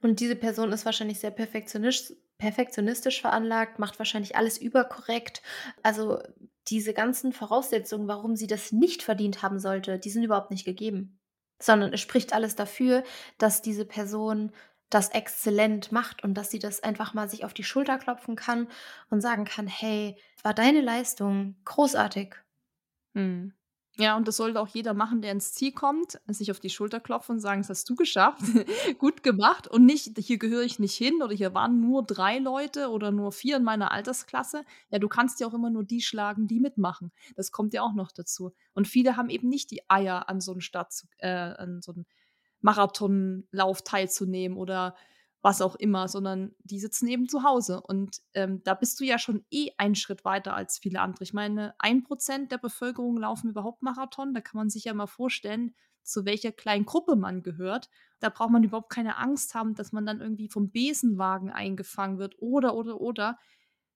Und 0.00 0.20
diese 0.20 0.36
Person 0.36 0.72
ist 0.72 0.84
wahrscheinlich 0.84 1.20
sehr 1.20 1.30
perfektionistisch, 1.30 2.16
perfektionistisch 2.38 3.20
veranlagt, 3.20 3.78
macht 3.78 3.98
wahrscheinlich 3.98 4.36
alles 4.36 4.58
überkorrekt. 4.58 5.42
Also 5.82 6.22
diese 6.68 6.94
ganzen 6.94 7.32
Voraussetzungen, 7.32 8.06
warum 8.06 8.36
sie 8.36 8.46
das 8.46 8.72
nicht 8.72 9.02
verdient 9.02 9.42
haben 9.42 9.58
sollte, 9.58 9.98
die 9.98 10.10
sind 10.10 10.22
überhaupt 10.22 10.50
nicht 10.50 10.64
gegeben. 10.64 11.18
Sondern 11.60 11.92
es 11.92 12.00
spricht 12.00 12.32
alles 12.32 12.54
dafür, 12.54 13.02
dass 13.38 13.62
diese 13.62 13.84
Person 13.84 14.52
das 14.90 15.10
exzellent 15.10 15.92
macht 15.92 16.22
und 16.24 16.34
dass 16.34 16.50
sie 16.50 16.58
das 16.58 16.82
einfach 16.82 17.12
mal 17.12 17.28
sich 17.28 17.44
auf 17.44 17.52
die 17.52 17.64
Schulter 17.64 17.98
klopfen 17.98 18.36
kann 18.36 18.68
und 19.10 19.20
sagen 19.20 19.44
kann, 19.44 19.66
hey, 19.66 20.16
war 20.42 20.54
deine 20.54 20.80
Leistung 20.80 21.56
großartig. 21.64 22.34
Hm. 23.14 23.52
Ja, 24.00 24.16
und 24.16 24.28
das 24.28 24.36
sollte 24.36 24.60
auch 24.60 24.68
jeder 24.68 24.94
machen, 24.94 25.22
der 25.22 25.32
ins 25.32 25.54
Ziel 25.54 25.72
kommt, 25.72 26.20
sich 26.28 26.52
auf 26.52 26.60
die 26.60 26.70
Schulter 26.70 27.00
klopfen 27.00 27.32
und 27.36 27.40
sagen, 27.40 27.62
das 27.62 27.68
hast 27.70 27.90
du 27.90 27.96
geschafft, 27.96 28.40
gut 28.98 29.24
gemacht 29.24 29.66
und 29.66 29.84
nicht, 29.86 30.16
hier 30.18 30.38
gehöre 30.38 30.62
ich 30.62 30.78
nicht 30.78 30.94
hin 30.94 31.20
oder 31.20 31.34
hier 31.34 31.52
waren 31.52 31.80
nur 31.80 32.04
drei 32.04 32.38
Leute 32.38 32.90
oder 32.90 33.10
nur 33.10 33.32
vier 33.32 33.56
in 33.56 33.64
meiner 33.64 33.90
Altersklasse. 33.90 34.64
Ja, 34.90 35.00
du 35.00 35.08
kannst 35.08 35.40
ja 35.40 35.48
auch 35.48 35.54
immer 35.54 35.70
nur 35.70 35.82
die 35.82 36.00
schlagen, 36.00 36.46
die 36.46 36.60
mitmachen. 36.60 37.10
Das 37.34 37.50
kommt 37.50 37.74
ja 37.74 37.82
auch 37.82 37.92
noch 37.92 38.12
dazu. 38.12 38.52
Und 38.72 38.86
viele 38.86 39.16
haben 39.16 39.30
eben 39.30 39.48
nicht 39.48 39.72
die 39.72 39.82
Eier, 39.90 40.28
an 40.28 40.40
so 40.40 40.52
einen 40.52 40.60
Start 40.60 40.92
äh, 41.18 41.28
an 41.28 41.82
so 41.82 41.92
einen 41.92 42.06
Marathonlauf 42.60 43.82
teilzunehmen 43.82 44.56
oder 44.58 44.94
was 45.40 45.62
auch 45.62 45.76
immer, 45.76 46.08
sondern 46.08 46.54
die 46.64 46.80
sitzen 46.80 47.06
eben 47.06 47.28
zu 47.28 47.44
Hause. 47.44 47.80
Und 47.80 48.18
ähm, 48.34 48.62
da 48.64 48.74
bist 48.74 48.98
du 48.98 49.04
ja 49.04 49.18
schon 49.18 49.44
eh 49.50 49.68
einen 49.78 49.94
Schritt 49.94 50.24
weiter 50.24 50.54
als 50.54 50.78
viele 50.78 51.00
andere. 51.00 51.22
Ich 51.22 51.32
meine, 51.32 51.74
ein 51.78 52.02
Prozent 52.02 52.50
der 52.50 52.58
Bevölkerung 52.58 53.16
laufen 53.18 53.50
überhaupt 53.50 53.82
Marathon. 53.82 54.34
Da 54.34 54.40
kann 54.40 54.58
man 54.58 54.70
sich 54.70 54.84
ja 54.84 54.94
mal 54.94 55.06
vorstellen, 55.06 55.74
zu 56.02 56.24
welcher 56.24 56.50
kleinen 56.50 56.86
Gruppe 56.86 57.14
man 57.14 57.42
gehört. 57.42 57.88
Da 58.18 58.30
braucht 58.30 58.50
man 58.50 58.64
überhaupt 58.64 58.90
keine 58.90 59.18
Angst 59.18 59.54
haben, 59.54 59.74
dass 59.74 59.92
man 59.92 60.06
dann 60.06 60.20
irgendwie 60.20 60.48
vom 60.48 60.70
Besenwagen 60.70 61.50
eingefangen 61.50 62.18
wird 62.18 62.34
oder, 62.38 62.74
oder, 62.74 63.00
oder. 63.00 63.38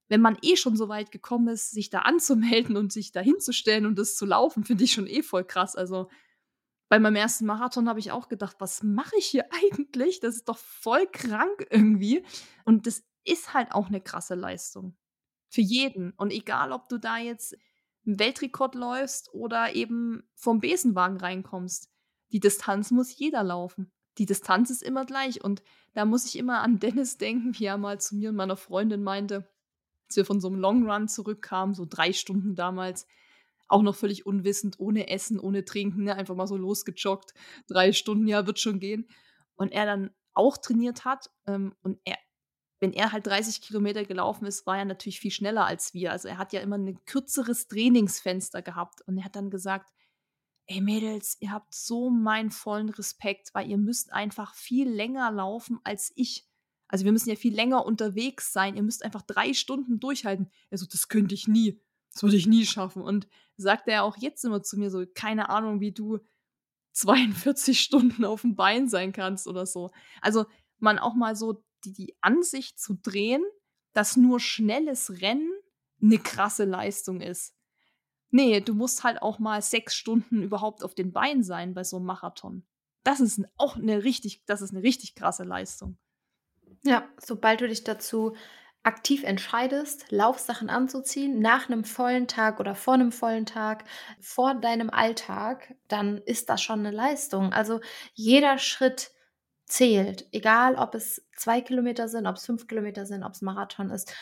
Wenn 0.09 0.21
man 0.21 0.37
eh 0.43 0.57
schon 0.57 0.77
so 0.77 0.89
weit 0.89 1.11
gekommen 1.11 1.49
ist, 1.49 1.71
sich 1.71 1.91
da 1.91 2.01
anzumelden 2.01 2.77
und 2.77 2.93
sich 2.93 3.13
da 3.13 3.21
hinzustellen 3.21 3.87
und 3.87 3.99
das 3.99 4.15
zu 4.15 4.27
laufen, 4.27 4.63
finde 4.65 4.85
ich 4.85 4.93
schon 4.93 5.07
eh 5.07 5.23
voll 5.23 5.45
krass. 5.45 5.75
Also 5.75 6.09
bei 6.93 7.01
meinem 7.01 7.17
ersten 7.17 7.47
Marathon 7.47 7.89
habe 7.89 8.01
ich 8.01 8.13
auch 8.13 8.29
gedacht, 8.29 8.57
was 8.59 8.83
mache 8.83 9.17
ich 9.17 9.25
hier 9.25 9.47
eigentlich? 9.65 10.21
Das 10.21 10.35
ist 10.35 10.47
doch 10.51 10.59
voll 10.59 11.07
krank 11.11 11.67
irgendwie. 11.71 12.23
Und 12.67 12.87
das 12.87 13.03
ist 13.25 13.55
halt 13.55 13.73
auch 13.73 13.87
eine 13.87 14.03
krasse 14.03 14.35
Leistung. 14.35 14.95
Für 15.49 15.63
jeden. 15.63 16.11
Und 16.19 16.33
egal, 16.33 16.71
ob 16.71 16.91
du 16.91 16.99
da 16.99 17.17
jetzt 17.17 17.57
einen 18.05 18.19
Weltrekord 18.19 18.75
läufst 18.75 19.33
oder 19.33 19.75
eben 19.75 20.23
vom 20.35 20.61
Besenwagen 20.61 21.17
reinkommst, 21.17 21.91
die 22.31 22.41
Distanz 22.41 22.91
muss 22.91 23.17
jeder 23.17 23.43
laufen. 23.43 23.91
Die 24.19 24.27
Distanz 24.27 24.69
ist 24.69 24.83
immer 24.83 25.07
gleich. 25.07 25.43
Und 25.43 25.63
da 25.95 26.05
muss 26.05 26.27
ich 26.27 26.37
immer 26.37 26.61
an 26.61 26.79
Dennis 26.79 27.17
denken, 27.17 27.59
wie 27.59 27.65
er 27.65 27.79
mal 27.79 28.03
zu 28.03 28.17
mir 28.17 28.29
und 28.29 28.37
meiner 28.37 28.59
Freundin 28.59 29.03
meinte, 29.03 29.51
als 30.09 30.17
wir 30.17 30.27
von 30.27 30.43
so 30.43 30.49
einem 30.49 30.61
Long 30.61 30.87
Run 30.91 31.09
zurückkamen, 31.09 31.75
so 31.75 31.87
drei 31.89 32.13
Stunden 32.13 32.55
damals 32.55 33.07
auch 33.73 33.83
noch 33.83 33.97
völlig 33.97 34.27
unwissend, 34.27 34.79
ohne 34.79 35.09
Essen, 35.09 35.41
ohne 35.41 35.65
Trinken, 35.65 36.05
ne? 36.05 36.15
einfach 36.15 36.35
mal 36.35 36.47
so 36.47 36.57
losgejoggt. 36.57 37.33
Drei 37.67 37.93
Stunden, 37.93 38.27
ja, 38.29 38.47
wird 38.47 38.59
schon 38.59 38.81
gehen. 38.81 39.09
Und 39.55 39.73
er 39.73 39.87
dann 39.87 40.11
auch 40.35 40.57
trainiert 40.57 41.05
hat 41.05 41.31
ähm, 41.47 41.75
und 41.83 41.99
er, 42.05 42.17
wenn 42.81 42.93
er 42.93 43.13
halt 43.13 43.27
30 43.27 43.61
Kilometer 43.61 44.05
gelaufen 44.05 44.47
ist, 44.47 44.67
war 44.67 44.79
er 44.79 44.85
natürlich 44.85 45.21
viel 45.21 45.31
schneller 45.31 45.67
als 45.67 45.95
wir. 45.95 46.11
Also 46.11 46.29
er 46.29 46.39
hat 46.39 46.53
ja 46.53 46.61
immer 46.61 46.77
ein 46.79 47.05
kürzeres 47.05 47.69
Trainingsfenster 47.69 48.63
gehabt 48.63 49.03
und 49.07 49.19
er 49.19 49.25
hat 49.25 49.37
dann 49.37 49.51
gesagt, 49.51 49.93
ey 50.67 50.81
Mädels, 50.81 51.37
ihr 51.41 51.53
habt 51.53 51.75
so 51.75 52.11
meinen 52.11 52.51
vollen 52.51 52.89
Respekt, 52.89 53.51
weil 53.53 53.69
ihr 53.69 53.79
müsst 53.79 54.13
einfach 54.13 54.55
viel 54.55 54.89
länger 54.89 55.31
laufen 55.31 55.81
als 55.85 56.13
ich. 56.17 56.49
Also 56.89 57.05
wir 57.05 57.13
müssen 57.13 57.31
ja 57.31 57.37
viel 57.37 57.55
länger 57.55 57.85
unterwegs 57.87 58.53
sein. 58.53 58.77
Ihr 58.77 58.83
müsst 58.83 59.05
einfach 59.05 59.23
drei 59.23 59.55
Stunden 59.55 59.99
durchhalten. 59.99 60.51
Also 60.71 60.87
das 60.87 61.09
könnte 61.09 61.35
ich 61.35 61.49
nie. 61.49 61.81
Das 62.13 62.23
würde 62.23 62.37
ich 62.37 62.47
nie 62.47 62.67
schaffen. 62.67 63.03
Und 63.03 63.29
sagt 63.57 63.89
er 63.89 64.05
auch 64.05 64.17
jetzt 64.19 64.45
immer 64.45 64.63
zu 64.63 64.79
mir 64.79 64.91
so, 64.91 65.05
keine 65.15 65.49
Ahnung, 65.49 65.81
wie 65.81 65.93
du 65.93 66.19
42 66.93 67.81
Stunden 67.81 68.25
auf 68.25 68.43
dem 68.43 68.57
Bein 68.57 68.89
sein 68.89 69.13
kannst 69.13 69.47
oder 69.47 69.67
so. 69.67 69.91
Also 70.21 70.47
man 70.79 70.99
auch 70.99 71.15
mal 71.15 71.37
so 71.37 71.65
die, 71.85 71.93
die 71.93 72.17
Ansicht 72.21 72.79
zu 72.79 72.95
drehen, 72.95 73.43
dass 73.93 74.17
nur 74.17 74.41
schnelles 74.41 75.21
Rennen 75.21 75.53
eine 76.01 76.19
krasse 76.19 76.65
Leistung 76.65 77.21
ist. 77.21 77.55
Nee, 78.31 78.61
du 78.61 78.75
musst 78.75 79.05
halt 79.05 79.21
auch 79.21 79.39
mal 79.39 79.61
sechs 79.61 79.95
Stunden 79.95 80.43
überhaupt 80.43 80.83
auf 80.83 80.95
den 80.95 81.13
Beinen 81.13 81.43
sein 81.43 81.75
bei 81.75 81.85
so 81.85 81.97
einem 81.97 82.07
Marathon. 82.07 82.67
Das 83.05 83.21
ist 83.21 83.43
auch 83.57 83.77
eine 83.77 84.05
richtig, 84.05 84.45
das 84.47 84.63
ist 84.63 84.71
eine 84.71 84.83
richtig 84.83 85.15
krasse 85.15 85.45
Leistung. 85.45 85.99
Ja, 86.83 87.09
sobald 87.19 87.61
du 87.61 87.69
dich 87.69 87.85
dazu 87.85 88.35
aktiv 88.85 89.23
entscheidest, 89.25 90.11
Laufsachen 90.11 90.69
anzuziehen, 90.69 91.41
nach 91.41 91.69
einem 91.69 91.85
vollen 91.85 92.27
Tag 92.27 92.59
oder 92.61 92.75
vor 92.75 92.95
einem 92.95 93.13
vollen 93.13 93.47
Tag, 93.47 93.85
vor 94.21 94.55
deinem 94.55 94.91
Alltag, 94.91 95.75
dann 95.89 96.19
ist 96.19 96.49
das 96.49 96.63
schon 96.63 96.81
eine 96.81 96.91
Leistung. 96.91 97.53
Also 97.53 97.81
jeder 98.15 98.59
Schritt 98.59 99.13
zählt, 99.67 100.27
egal 100.33 100.75
ob 100.77 100.95
es 100.95 101.27
zwei 101.37 101.61
Kilometer 101.61 102.09
sind, 102.09 102.27
ob 102.27 102.37
es 102.37 102.47
fünf 102.47 102.67
Kilometer 102.67 103.07
sind, 103.07 103.23
ob 103.23 103.33
es 103.33 103.43
Marathon 103.43 103.91
ist. 103.91 104.15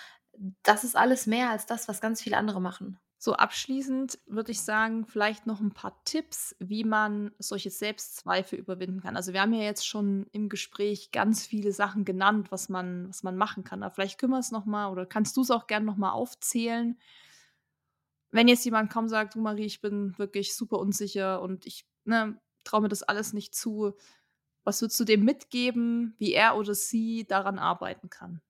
Das 0.62 0.85
ist 0.85 0.97
alles 0.97 1.27
mehr 1.27 1.51
als 1.51 1.66
das, 1.66 1.89
was 1.89 2.01
ganz 2.01 2.23
viele 2.23 2.37
andere 2.37 2.61
machen. 2.61 2.99
So 3.23 3.35
abschließend 3.35 4.19
würde 4.25 4.51
ich 4.51 4.63
sagen, 4.63 5.05
vielleicht 5.05 5.47
noch 5.47 5.61
ein 5.61 5.75
paar 5.75 6.03
Tipps, 6.05 6.57
wie 6.59 6.85
man 6.85 7.33
solche 7.39 7.69
Selbstzweifel 7.69 8.59
überwinden 8.59 9.03
kann. 9.03 9.15
Also 9.15 9.35
wir 9.35 9.43
haben 9.43 9.53
ja 9.53 9.61
jetzt 9.61 9.87
schon 9.87 10.27
im 10.33 10.49
Gespräch 10.49 11.11
ganz 11.13 11.47
viele 11.47 11.73
Sachen 11.73 12.07
genannt, 12.07 12.51
was 12.51 12.71
man, 12.71 13.11
was 13.11 13.23
man 13.23 13.37
machen 13.37 13.63
kann. 13.63 13.83
Aber 13.83 13.95
vielleicht 13.95 14.19
können 14.19 14.33
wir 14.33 14.39
es 14.39 14.53
nochmal 14.53 14.91
oder 14.91 15.05
kannst 15.05 15.37
du 15.37 15.43
es 15.43 15.51
auch 15.51 15.67
gerne 15.67 15.85
nochmal 15.85 16.13
aufzählen. 16.13 16.99
Wenn 18.31 18.49
jetzt 18.49 18.65
jemand 18.65 18.91
kaum 18.91 19.07
sagt, 19.07 19.35
du 19.35 19.41
Marie, 19.41 19.67
ich 19.67 19.83
bin 19.83 20.17
wirklich 20.17 20.57
super 20.57 20.79
unsicher 20.79 21.43
und 21.43 21.67
ich 21.67 21.85
ne, 22.05 22.41
traue 22.65 22.81
mir 22.81 22.89
das 22.89 23.03
alles 23.03 23.35
nicht 23.35 23.55
zu, 23.55 23.99
was 24.65 24.81
würdest 24.81 24.99
du 24.99 25.05
dem 25.05 25.27
mitgeben, 25.27 26.15
wie 26.17 26.33
er 26.33 26.57
oder 26.57 26.75
sie 26.75 27.27
daran 27.27 27.59
arbeiten 27.59 28.09
kann? 28.09 28.41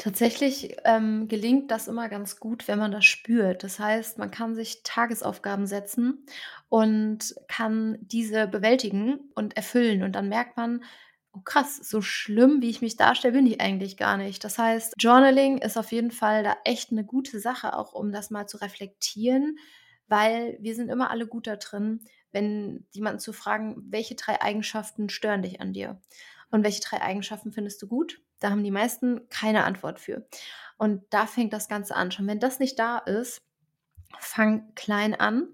Tatsächlich 0.00 0.78
ähm, 0.86 1.28
gelingt 1.28 1.70
das 1.70 1.86
immer 1.86 2.08
ganz 2.08 2.40
gut, 2.40 2.68
wenn 2.68 2.78
man 2.78 2.90
das 2.90 3.04
spürt. 3.04 3.62
Das 3.62 3.78
heißt, 3.78 4.16
man 4.16 4.30
kann 4.30 4.54
sich 4.54 4.82
Tagesaufgaben 4.82 5.66
setzen 5.66 6.24
und 6.70 7.34
kann 7.48 7.98
diese 8.00 8.46
bewältigen 8.46 9.30
und 9.34 9.58
erfüllen. 9.58 10.02
Und 10.02 10.12
dann 10.12 10.30
merkt 10.30 10.56
man, 10.56 10.82
oh 11.34 11.40
krass, 11.44 11.76
so 11.76 12.00
schlimm, 12.00 12.62
wie 12.62 12.70
ich 12.70 12.80
mich 12.80 12.96
darstelle, 12.96 13.34
bin 13.34 13.46
ich 13.46 13.60
eigentlich 13.60 13.98
gar 13.98 14.16
nicht. 14.16 14.42
Das 14.42 14.56
heißt, 14.56 14.94
Journaling 14.96 15.58
ist 15.58 15.76
auf 15.76 15.92
jeden 15.92 16.12
Fall 16.12 16.44
da 16.44 16.56
echt 16.64 16.92
eine 16.92 17.04
gute 17.04 17.38
Sache, 17.38 17.76
auch 17.76 17.92
um 17.92 18.10
das 18.10 18.30
mal 18.30 18.46
zu 18.46 18.56
reflektieren, 18.56 19.58
weil 20.08 20.56
wir 20.62 20.74
sind 20.74 20.88
immer 20.88 21.10
alle 21.10 21.26
gut 21.26 21.46
da 21.46 21.56
drin, 21.56 22.00
wenn 22.32 22.86
jemanden 22.92 23.20
zu 23.20 23.34
fragen, 23.34 23.76
welche 23.90 24.14
drei 24.14 24.40
Eigenschaften 24.40 25.10
stören 25.10 25.42
dich 25.42 25.60
an 25.60 25.74
dir 25.74 26.00
und 26.50 26.64
welche 26.64 26.80
drei 26.80 27.02
Eigenschaften 27.02 27.52
findest 27.52 27.82
du 27.82 27.86
gut 27.86 28.22
da 28.40 28.50
haben 28.50 28.64
die 28.64 28.70
meisten 28.70 29.28
keine 29.28 29.64
Antwort 29.64 30.00
für. 30.00 30.26
Und 30.78 31.02
da 31.10 31.26
fängt 31.26 31.52
das 31.52 31.68
Ganze 31.68 31.94
an. 31.94 32.10
Schon 32.10 32.26
wenn 32.26 32.40
das 32.40 32.58
nicht 32.58 32.78
da 32.78 32.98
ist, 32.98 33.38
fang 34.18 34.74
klein 34.74 35.14
an 35.14 35.48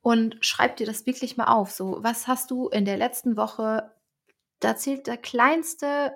und 0.00 0.36
schreib 0.40 0.76
dir 0.76 0.86
das 0.86 1.06
wirklich 1.06 1.36
mal 1.36 1.46
auf. 1.46 1.70
So, 1.70 1.98
was 2.02 2.26
hast 2.26 2.50
du 2.50 2.68
in 2.68 2.84
der 2.84 2.96
letzten 2.96 3.36
Woche? 3.36 3.94
Da 4.60 4.76
zählt 4.76 5.06
der 5.06 5.16
kleinste, 5.16 6.12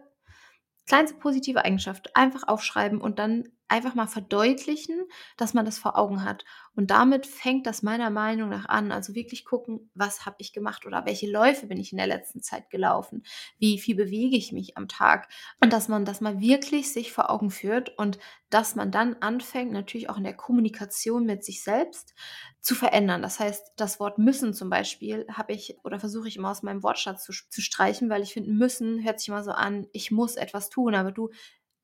kleinste 0.86 1.16
positive 1.16 1.65
Eigenschaft. 1.65 2.15
Einfach 2.16 2.47
aufschreiben 2.48 3.01
und 3.01 3.19
dann 3.19 3.48
einfach 3.68 3.94
mal 3.94 4.06
verdeutlichen, 4.06 5.06
dass 5.36 5.55
man 5.55 5.64
das 5.64 5.78
vor 5.78 5.98
Augen 5.98 6.24
hat. 6.24 6.44
Und 6.74 6.90
damit 6.90 7.26
fängt 7.26 7.66
das 7.66 7.82
meiner 7.82 8.10
Meinung 8.10 8.51
nach 8.51 8.66
an. 8.66 8.93
Also 8.93 9.14
wirklich 9.14 9.44
gucken, 9.44 9.90
was 9.94 10.26
habe 10.26 10.36
ich 10.38 10.52
gemacht 10.52 10.86
oder 10.86 11.06
welche 11.06 11.30
Läufe 11.30 11.66
bin 11.66 11.80
ich 11.80 11.93
in 11.93 11.98
der 11.98 12.06
letzten 12.06 12.43
Zeit 12.43 12.70
gelaufen? 12.70 13.24
Wie 13.59 13.78
viel 13.78 13.97
bewege 13.97 14.36
ich 14.36 14.52
mich 14.52 14.76
am 14.76 14.88
Tag? 14.88 15.28
Und 15.60 15.72
dass 15.72 15.88
man 15.88 16.05
das 16.05 16.20
mal 16.20 16.40
wirklich 16.40 16.93
sich 16.93 17.12
vor 17.12 17.30
Augen 17.30 17.51
führt 17.51 17.98
und 17.98 18.18
dass 18.51 18.76
man 18.76 18.93
dann 18.93 19.14
anfängt, 19.20 19.72
natürlich 19.72 20.09
auch 20.09 20.18
in 20.18 20.24
der 20.24 20.36
Kommunikation 20.36 21.24
mit 21.24 21.44
sich 21.44 21.62
selbst 21.64 22.14
zu 22.60 22.74
verändern. 22.74 23.22
Das 23.22 23.40
heißt, 23.40 23.72
das 23.76 23.98
Wort 24.01 24.18
müssen 24.18 24.52
zum 24.52 24.70
Beispiel 24.70 25.26
habe 25.32 25.52
ich 25.52 25.78
oder 25.84 25.98
versuche 26.01 26.28
ich 26.28 26.36
immer 26.36 26.51
aus 26.51 26.62
meinem 26.62 26.82
Wortschatz 26.82 27.24
zu, 27.24 27.32
zu 27.32 27.60
streichen, 27.60 28.10
weil 28.10 28.22
ich 28.22 28.32
finde, 28.32 28.51
müssen 28.51 29.05
hört 29.05 29.20
sich 29.20 29.28
immer 29.28 29.44
so 29.44 29.52
an, 29.52 29.86
ich 29.93 30.10
muss 30.10 30.36
etwas 30.36 30.68
tun, 30.68 30.94
aber 30.94 31.12
du 31.12 31.30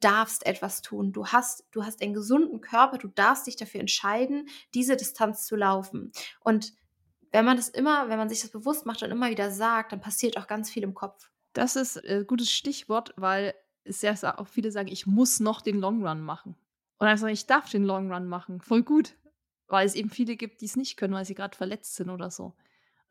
darfst 0.03 0.47
etwas 0.47 0.83
tun. 0.83 1.13
Du 1.13 1.27
hast, 1.27 1.65
du 1.71 1.85
hast 1.85 2.03
einen 2.03 2.15
gesunden 2.15 2.61
Körper, 2.61 2.99
du 2.99 3.09
darfst 3.09 3.47
dich 3.47 3.57
dafür 3.57 3.81
entscheiden, 3.81 4.49
diese 4.75 4.97
Distanz 4.97 5.47
zu 5.47 5.57
laufen. 5.57 6.13
Und 6.41 6.75
wenn 7.31 7.45
man 7.45 7.57
das 7.57 7.69
immer, 7.69 8.09
wenn 8.09 8.19
man 8.19 8.29
sich 8.29 8.43
das 8.43 8.51
bewusst 8.51 8.87
macht 8.87 9.03
und 9.03 9.11
immer 9.11 9.31
wieder 9.31 9.51
sagt, 9.51 9.93
dann 9.93 10.01
passiert 10.01 10.37
auch 10.37 10.47
ganz 10.47 10.71
viel 10.71 10.83
im 10.83 10.95
Kopf. 10.95 11.31
Das 11.55 11.77
ist 11.77 11.97
ein 11.97 12.23
äh, 12.23 12.25
gutes 12.25 12.51
Stichwort, 12.51 13.15
weil 13.17 13.55
es 13.85 14.03
ja 14.03 14.15
auch 14.39 14.49
viele 14.49 14.71
sagen, 14.71 14.89
ich 14.89 15.07
muss 15.07 15.41
noch 15.41 15.61
den 15.61 15.81
Long 15.81 16.07
Run 16.07 16.21
machen. 16.21 16.57
Und 16.99 17.07
dann 17.07 17.17
sage 17.17 17.33
ich, 17.33 17.41
ich 17.41 17.47
darf 17.47 17.69
den 17.69 17.85
Long 17.85 18.13
Run 18.13 18.27
machen. 18.27 18.61
Voll 18.61 18.83
gut. 18.83 19.15
Weil 19.67 19.87
es 19.87 19.95
eben 19.95 20.11
viele 20.11 20.37
gibt, 20.37 20.61
die 20.61 20.67
es 20.67 20.77
nicht 20.77 20.97
können, 20.97 21.15
weil 21.15 21.25
sie 21.25 21.35
gerade 21.35 21.57
verletzt 21.57 21.95
sind 21.97 22.11
oder 22.11 22.31
so. 22.31 22.55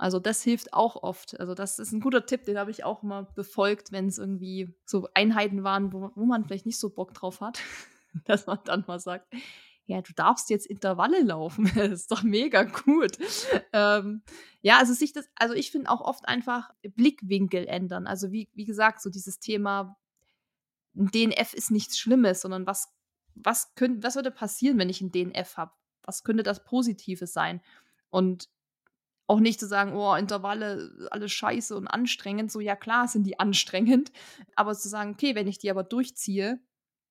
Also 0.01 0.17
das 0.17 0.41
hilft 0.41 0.73
auch 0.73 1.03
oft. 1.03 1.39
Also 1.39 1.53
das 1.53 1.77
ist 1.77 1.91
ein 1.91 1.99
guter 1.99 2.25
Tipp, 2.25 2.43
den 2.45 2.57
habe 2.57 2.71
ich 2.71 2.83
auch 2.83 3.03
mal 3.03 3.27
befolgt, 3.35 3.91
wenn 3.91 4.07
es 4.07 4.17
irgendwie 4.17 4.73
so 4.83 5.07
Einheiten 5.13 5.63
waren, 5.63 5.93
wo, 5.93 6.09
wo 6.15 6.25
man 6.25 6.43
vielleicht 6.43 6.65
nicht 6.65 6.79
so 6.79 6.89
Bock 6.89 7.13
drauf 7.13 7.39
hat, 7.39 7.59
dass 8.25 8.47
man 8.47 8.57
dann 8.65 8.83
mal 8.87 8.99
sagt, 8.99 9.31
ja, 9.85 10.01
du 10.01 10.11
darfst 10.13 10.49
jetzt 10.49 10.65
Intervalle 10.65 11.21
laufen. 11.21 11.71
das 11.75 11.91
ist 11.91 12.11
doch 12.11 12.23
mega 12.23 12.63
gut. 12.63 13.11
Ähm, 13.73 14.23
ja, 14.63 14.79
also 14.79 14.91
sich 14.93 15.13
das, 15.13 15.29
also 15.35 15.53
ich 15.53 15.69
finde 15.69 15.91
auch 15.91 16.01
oft 16.01 16.27
einfach 16.27 16.71
Blickwinkel 16.81 17.67
ändern. 17.67 18.07
Also 18.07 18.31
wie, 18.31 18.49
wie 18.55 18.65
gesagt, 18.65 19.03
so 19.03 19.11
dieses 19.11 19.37
Thema, 19.37 19.99
ein 20.95 21.11
DNF 21.11 21.53
ist 21.53 21.69
nichts 21.69 21.99
Schlimmes, 21.99 22.41
sondern 22.41 22.65
was, 22.65 22.91
was, 23.35 23.75
könnt, 23.75 24.03
was 24.03 24.15
würde 24.15 24.31
passieren, 24.31 24.79
wenn 24.79 24.89
ich 24.89 25.01
ein 25.01 25.11
DNF 25.11 25.57
habe? 25.57 25.73
Was 26.01 26.23
könnte 26.23 26.41
das 26.41 26.63
Positives 26.63 27.33
sein? 27.33 27.61
Und 28.09 28.49
auch 29.31 29.39
nicht 29.39 29.61
zu 29.61 29.65
sagen, 29.65 29.93
oh, 29.93 30.13
Intervalle, 30.13 31.07
alles 31.09 31.31
scheiße 31.31 31.77
und 31.77 31.87
anstrengend. 31.87 32.51
So, 32.51 32.59
ja, 32.59 32.75
klar 32.75 33.07
sind 33.07 33.23
die 33.23 33.39
anstrengend. 33.39 34.11
Aber 34.57 34.75
zu 34.75 34.89
sagen, 34.89 35.11
okay, 35.11 35.35
wenn 35.35 35.47
ich 35.47 35.57
die 35.57 35.71
aber 35.71 35.83
durchziehe, 35.85 36.59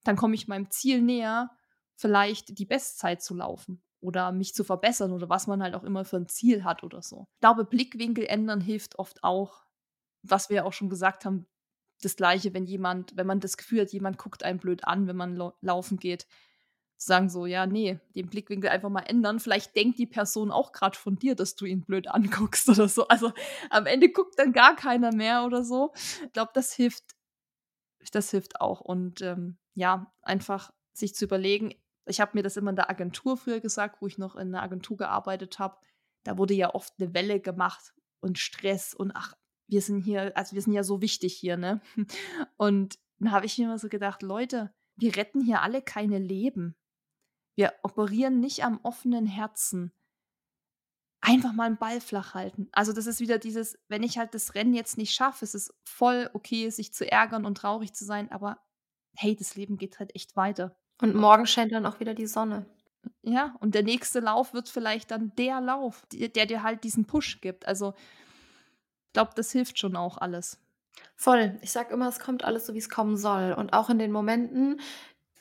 dann 0.05 0.17
komme 0.17 0.35
ich 0.35 0.47
meinem 0.47 0.71
Ziel 0.71 1.01
näher 1.01 1.51
vielleicht 1.97 2.59
die 2.59 2.67
Bestzeit 2.67 3.23
zu 3.23 3.35
laufen 3.35 3.83
oder 4.01 4.33
mich 4.33 4.55
zu 4.55 4.65
verbessern 4.65 5.13
oder 5.13 5.31
was 5.31 5.47
man 5.47 5.63
halt 5.63 5.75
auch 5.75 5.83
immer 5.83 6.05
für 6.05 6.19
ein 6.19 6.29
Ziel 6.29 6.63
hat 6.63 6.85
oder 6.85 7.01
so. 7.01 7.27
Ich 7.37 7.41
glaube, 7.41 7.65
Blickwinkel 7.65 8.27
ändern 8.27 8.61
hilft 8.61 8.99
oft 8.99 9.25
auch, 9.25 9.65
was 10.23 10.51
wir 10.51 10.67
auch 10.67 10.75
schon 10.75 10.91
gesagt 10.91 11.25
haben, 11.25 11.47
das 12.03 12.17
gleiche, 12.17 12.53
wenn 12.53 12.67
jemand, 12.67 13.17
wenn 13.17 13.27
man 13.27 13.41
das 13.41 13.57
Gefühl 13.57 13.81
hat, 13.81 13.93
jemand 13.93 14.19
guckt 14.19 14.43
einen 14.43 14.59
blöd 14.59 14.85
an, 14.85 15.07
wenn 15.07 15.17
man 15.17 15.53
laufen 15.63 15.99
geht, 15.99 16.27
sagen 17.02 17.31
so, 17.31 17.47
ja, 17.47 17.66
nee, 17.66 17.98
den 18.14 18.28
Blickwinkel 18.28 18.70
einfach 18.70 18.90
mal 18.90 19.01
ändern. 19.01 19.40
Vielleicht 19.40 19.74
denkt 19.74 19.98
die 19.98 20.06
Person 20.06 20.51
auch 20.51 20.72
gerade 20.72 20.98
von 20.98 21.16
dir, 21.18 21.35
dass 21.35 21.56
du 21.56 21.64
ihn 21.64 21.82
blöd 21.82 22.09
anguckst 22.09 22.68
oder 22.68 22.89
so. 22.89 23.09
Also 23.09 23.32
am 23.70 23.86
Ende 23.86 24.10
guckt 24.10 24.39
dann 24.39 24.52
gar 24.52 24.77
keiner 24.77 25.12
mehr 25.12 25.44
oder 25.44 25.64
so. 25.64 25.93
Ich 26.24 26.32
glaube, 26.32 26.51
das 26.55 26.72
hilft, 26.72 27.05
das 28.12 28.31
hilft 28.31 28.60
auch. 28.60 28.81
Und 28.81 29.22
ähm, 29.22 29.56
ja, 29.74 30.12
einfach 30.22 30.72
sich 30.93 31.14
zu 31.14 31.24
überlegen, 31.24 31.74
ich 32.06 32.20
habe 32.20 32.32
mir 32.35 32.43
das 32.43 32.56
immer 32.56 32.70
in 32.70 32.77
der 32.77 32.90
Agentur 32.90 33.36
früher 33.36 33.60
gesagt, 33.60 34.02
wo 34.02 34.06
ich 34.06 34.18
noch 34.18 34.36
in 34.36 34.55
einer 34.55 34.62
Agentur 34.62 34.97
gearbeitet 34.97 35.59
habe. 35.59 35.78
Da 36.24 36.36
wurde 36.36 36.55
ja 36.55 36.74
oft 36.74 36.93
eine 36.98 37.14
Welle 37.14 37.40
gemacht 37.40 37.94
und 38.20 38.39
Stress 38.39 38.93
und 38.93 39.12
ach, 39.12 39.35
wir 39.68 39.81
sind 39.81 40.01
hier, 40.01 40.36
also 40.36 40.55
wir 40.55 40.62
sind 40.62 40.72
ja 40.72 40.82
so 40.82 41.01
wichtig 41.01 41.35
hier, 41.35 41.56
ne? 41.56 41.81
Und 42.56 42.98
dann 43.20 43.31
habe 43.31 43.47
ich 43.47 43.56
mir 43.56 43.66
immer 43.66 43.78
so 43.78 43.89
gedacht, 43.89 44.22
Leute, 44.22 44.74
wir 44.97 45.16
retten 45.16 45.40
hier 45.40 45.62
alle 45.62 45.81
keine 45.81 46.18
Leben. 46.18 46.74
Wir 47.56 47.74
operieren 47.82 48.40
nicht 48.40 48.64
am 48.64 48.81
offenen 48.82 49.27
Herzen. 49.27 49.93
Einfach 51.20 51.52
mal 51.52 51.64
einen 51.64 51.77
Ball 51.77 52.01
flach 52.01 52.35
halten. 52.35 52.68
Also 52.72 52.93
das 52.93 53.06
ist 53.06 53.20
wieder 53.20 53.39
dieses, 53.39 53.78
wenn 53.89 54.02
ich 54.02 54.16
halt 54.16 54.35
das 54.35 54.55
Rennen 54.55 54.72
jetzt 54.72 54.97
nicht 54.97 55.12
schaffe, 55.12 55.44
es 55.44 55.55
ist 55.55 55.74
voll 55.85 56.31
okay, 56.32 56.70
sich 56.70 56.94
zu 56.94 57.10
ärgern 57.10 57.44
und 57.44 57.56
traurig 57.56 57.93
zu 57.93 58.05
sein, 58.05 58.32
aber 58.32 58.59
hey, 59.14 59.36
das 59.36 59.55
Leben 59.55 59.77
geht 59.77 59.98
halt 59.98 60.14
echt 60.14 60.36
weiter. 60.36 60.77
Und 61.01 61.14
morgen 61.14 61.47
scheint 61.47 61.72
dann 61.72 61.86
auch 61.86 62.01
wieder 62.01 62.14
die 62.14 62.27
Sonne. 62.27 62.66
Ja, 63.22 63.55
und 63.60 63.74
der 63.74 63.82
nächste 63.82 64.20
Lauf 64.20 64.55
wird 64.55 64.68
vielleicht 64.68 65.10
dann 65.10 65.35
der 65.36 65.60
Lauf, 65.60 66.06
der 66.12 66.47
dir 66.47 66.62
halt 66.62 66.85
diesen 66.85 67.06
Push 67.06 67.40
gibt. 67.40 67.66
Also, 67.66 67.94
ich 69.06 69.12
glaube, 69.14 69.32
das 69.35 69.52
hilft 69.52 69.78
schon 69.78 69.97
auch 69.97 70.18
alles. 70.18 70.59
Voll. 71.16 71.59
Ich 71.62 71.72
sage 71.72 71.93
immer, 71.93 72.09
es 72.09 72.20
kommt 72.20 72.44
alles 72.44 72.66
so, 72.66 72.74
wie 72.74 72.78
es 72.78 72.90
kommen 72.90 73.16
soll. 73.16 73.52
Und 73.52 73.72
auch 73.72 73.90
in 73.90 73.98
den 73.98 74.12
Momenten, 74.12 74.81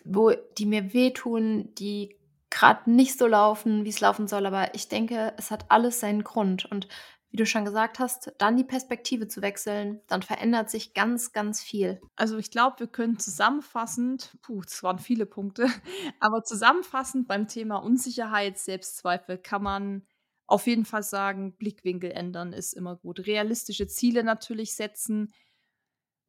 wo 0.09 0.31
die 0.57 0.65
mir 0.65 0.93
wehtun, 0.93 1.73
die 1.75 2.15
gerade 2.49 2.91
nicht 2.91 3.17
so 3.17 3.27
laufen, 3.27 3.85
wie 3.85 3.89
es 3.89 3.99
laufen 3.99 4.27
soll. 4.27 4.45
Aber 4.45 4.73
ich 4.73 4.89
denke, 4.89 5.33
es 5.37 5.51
hat 5.51 5.65
alles 5.69 5.99
seinen 5.99 6.23
Grund. 6.23 6.65
Und 6.65 6.87
wie 7.31 7.37
du 7.37 7.45
schon 7.45 7.65
gesagt 7.65 7.99
hast, 7.99 8.33
dann 8.39 8.57
die 8.57 8.63
Perspektive 8.63 9.27
zu 9.27 9.41
wechseln, 9.41 10.01
dann 10.07 10.23
verändert 10.23 10.69
sich 10.69 10.95
ganz, 10.95 11.31
ganz 11.31 11.61
viel. 11.61 12.01
Also 12.15 12.37
ich 12.37 12.49
glaube, 12.49 12.79
wir 12.79 12.87
können 12.87 13.19
zusammenfassend, 13.19 14.35
puh, 14.41 14.61
es 14.65 14.81
waren 14.81 14.97
viele 14.97 15.27
Punkte, 15.27 15.67
aber 16.19 16.43
zusammenfassend 16.43 17.27
beim 17.27 17.47
Thema 17.47 17.77
Unsicherheit, 17.77 18.57
Selbstzweifel 18.57 19.37
kann 19.37 19.61
man 19.61 20.07
auf 20.47 20.65
jeden 20.65 20.85
Fall 20.85 21.03
sagen, 21.03 21.55
Blickwinkel 21.55 22.11
ändern 22.11 22.53
ist 22.53 22.73
immer 22.73 22.95
gut. 22.95 23.27
Realistische 23.27 23.85
Ziele 23.85 24.23
natürlich 24.23 24.75
setzen, 24.75 25.31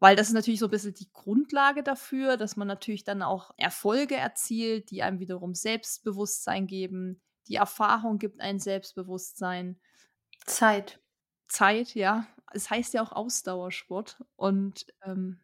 weil 0.00 0.16
das 0.16 0.28
ist 0.28 0.34
natürlich 0.34 0.60
so 0.60 0.66
ein 0.66 0.70
bisschen 0.70 0.94
die 0.94 1.12
Grundlage 1.12 1.82
dafür, 1.82 2.36
dass 2.36 2.56
man 2.56 2.66
natürlich 2.66 3.04
dann 3.04 3.22
auch 3.22 3.52
Erfolge 3.56 4.16
erzielt, 4.16 4.90
die 4.90 5.02
einem 5.02 5.20
wiederum 5.20 5.54
Selbstbewusstsein 5.54 6.66
geben. 6.66 7.22
Die 7.48 7.56
Erfahrung 7.56 8.18
gibt 8.18 8.40
ein 8.40 8.58
Selbstbewusstsein. 8.58 9.78
Zeit. 10.46 11.00
Zeit, 11.48 11.94
ja. 11.94 12.26
Es 12.52 12.70
heißt 12.70 12.94
ja 12.94 13.02
auch 13.02 13.12
Ausdauersport. 13.12 14.24
Und, 14.36 14.86
ähm, 15.04 15.40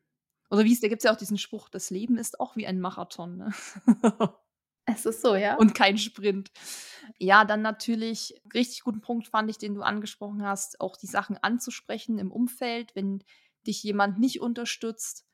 oder 0.51 0.65
wie 0.65 0.73
es, 0.73 0.81
da 0.81 0.89
gibt 0.89 1.01
es 1.01 1.05
ja 1.05 1.13
auch 1.13 1.19
diesen 1.19 1.39
Spruch, 1.39 1.69
das 1.69 1.91
Leben 1.91 2.17
ist 2.17 2.41
auch 2.41 2.57
wie 2.57 2.67
ein 2.67 2.81
Marathon. 2.81 3.37
Ne? 3.37 3.51
Es 4.89 5.05
ist 5.05 5.21
so, 5.21 5.35
ja. 5.35 5.57
Und 5.57 5.75
kein 5.75 5.99
Sprint. 5.99 6.53
Ja, 7.19 7.45
dann 7.45 7.61
natürlich, 7.61 8.41
richtig 8.55 8.85
guten 8.85 9.01
Punkt 9.01 9.27
fand 9.27 9.51
ich, 9.51 9.59
den 9.59 9.75
du 9.75 9.83
angesprochen 9.83 10.45
hast, 10.45 10.81
auch 10.81 10.97
die 10.97 11.09
Sachen 11.09 11.37
anzusprechen 11.39 12.21
im 12.21 12.31
Umfeld, 12.31 12.95
wenn 12.95 13.25
dich 13.67 13.83
jemand 13.83 14.19
nicht 14.19 14.41
unterstützt, 14.41 15.27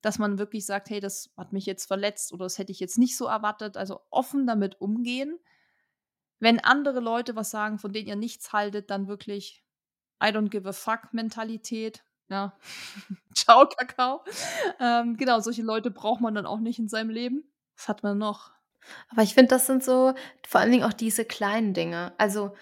dass 0.00 0.18
man 0.18 0.38
wirklich 0.38 0.66
sagt, 0.66 0.90
hey, 0.90 1.00
das 1.00 1.32
hat 1.36 1.52
mich 1.52 1.66
jetzt 1.66 1.86
verletzt 1.86 2.32
oder 2.32 2.44
das 2.44 2.58
hätte 2.58 2.72
ich 2.72 2.80
jetzt 2.80 2.98
nicht 2.98 3.16
so 3.16 3.26
erwartet. 3.26 3.76
Also 3.76 4.00
offen 4.10 4.46
damit 4.46 4.80
umgehen 4.80 5.38
wenn 6.42 6.58
andere 6.58 6.98
Leute 6.98 7.36
was 7.36 7.52
sagen, 7.52 7.78
von 7.78 7.92
denen 7.92 8.08
ihr 8.08 8.16
nichts 8.16 8.52
haltet, 8.52 8.90
dann 8.90 9.06
wirklich 9.06 9.62
I 10.20 10.26
don't 10.26 10.48
give 10.48 10.68
a 10.68 10.72
fuck 10.72 11.12
Mentalität. 11.14 12.02
Ja, 12.28 12.58
ciao 13.34 13.68
Kakao. 13.68 14.24
Ähm, 14.80 15.16
genau, 15.16 15.38
solche 15.38 15.62
Leute 15.62 15.92
braucht 15.92 16.20
man 16.20 16.34
dann 16.34 16.46
auch 16.46 16.58
nicht 16.58 16.80
in 16.80 16.88
seinem 16.88 17.10
Leben. 17.10 17.44
Was 17.76 17.86
hat 17.86 18.02
man 18.02 18.18
noch? 18.18 18.50
Aber 19.08 19.22
ich 19.22 19.34
finde, 19.34 19.50
das 19.50 19.66
sind 19.66 19.84
so 19.84 20.14
vor 20.44 20.60
allen 20.60 20.72
Dingen 20.72 20.82
auch 20.82 20.92
diese 20.92 21.24
kleinen 21.24 21.74
Dinge. 21.74 22.12
Also 22.18 22.56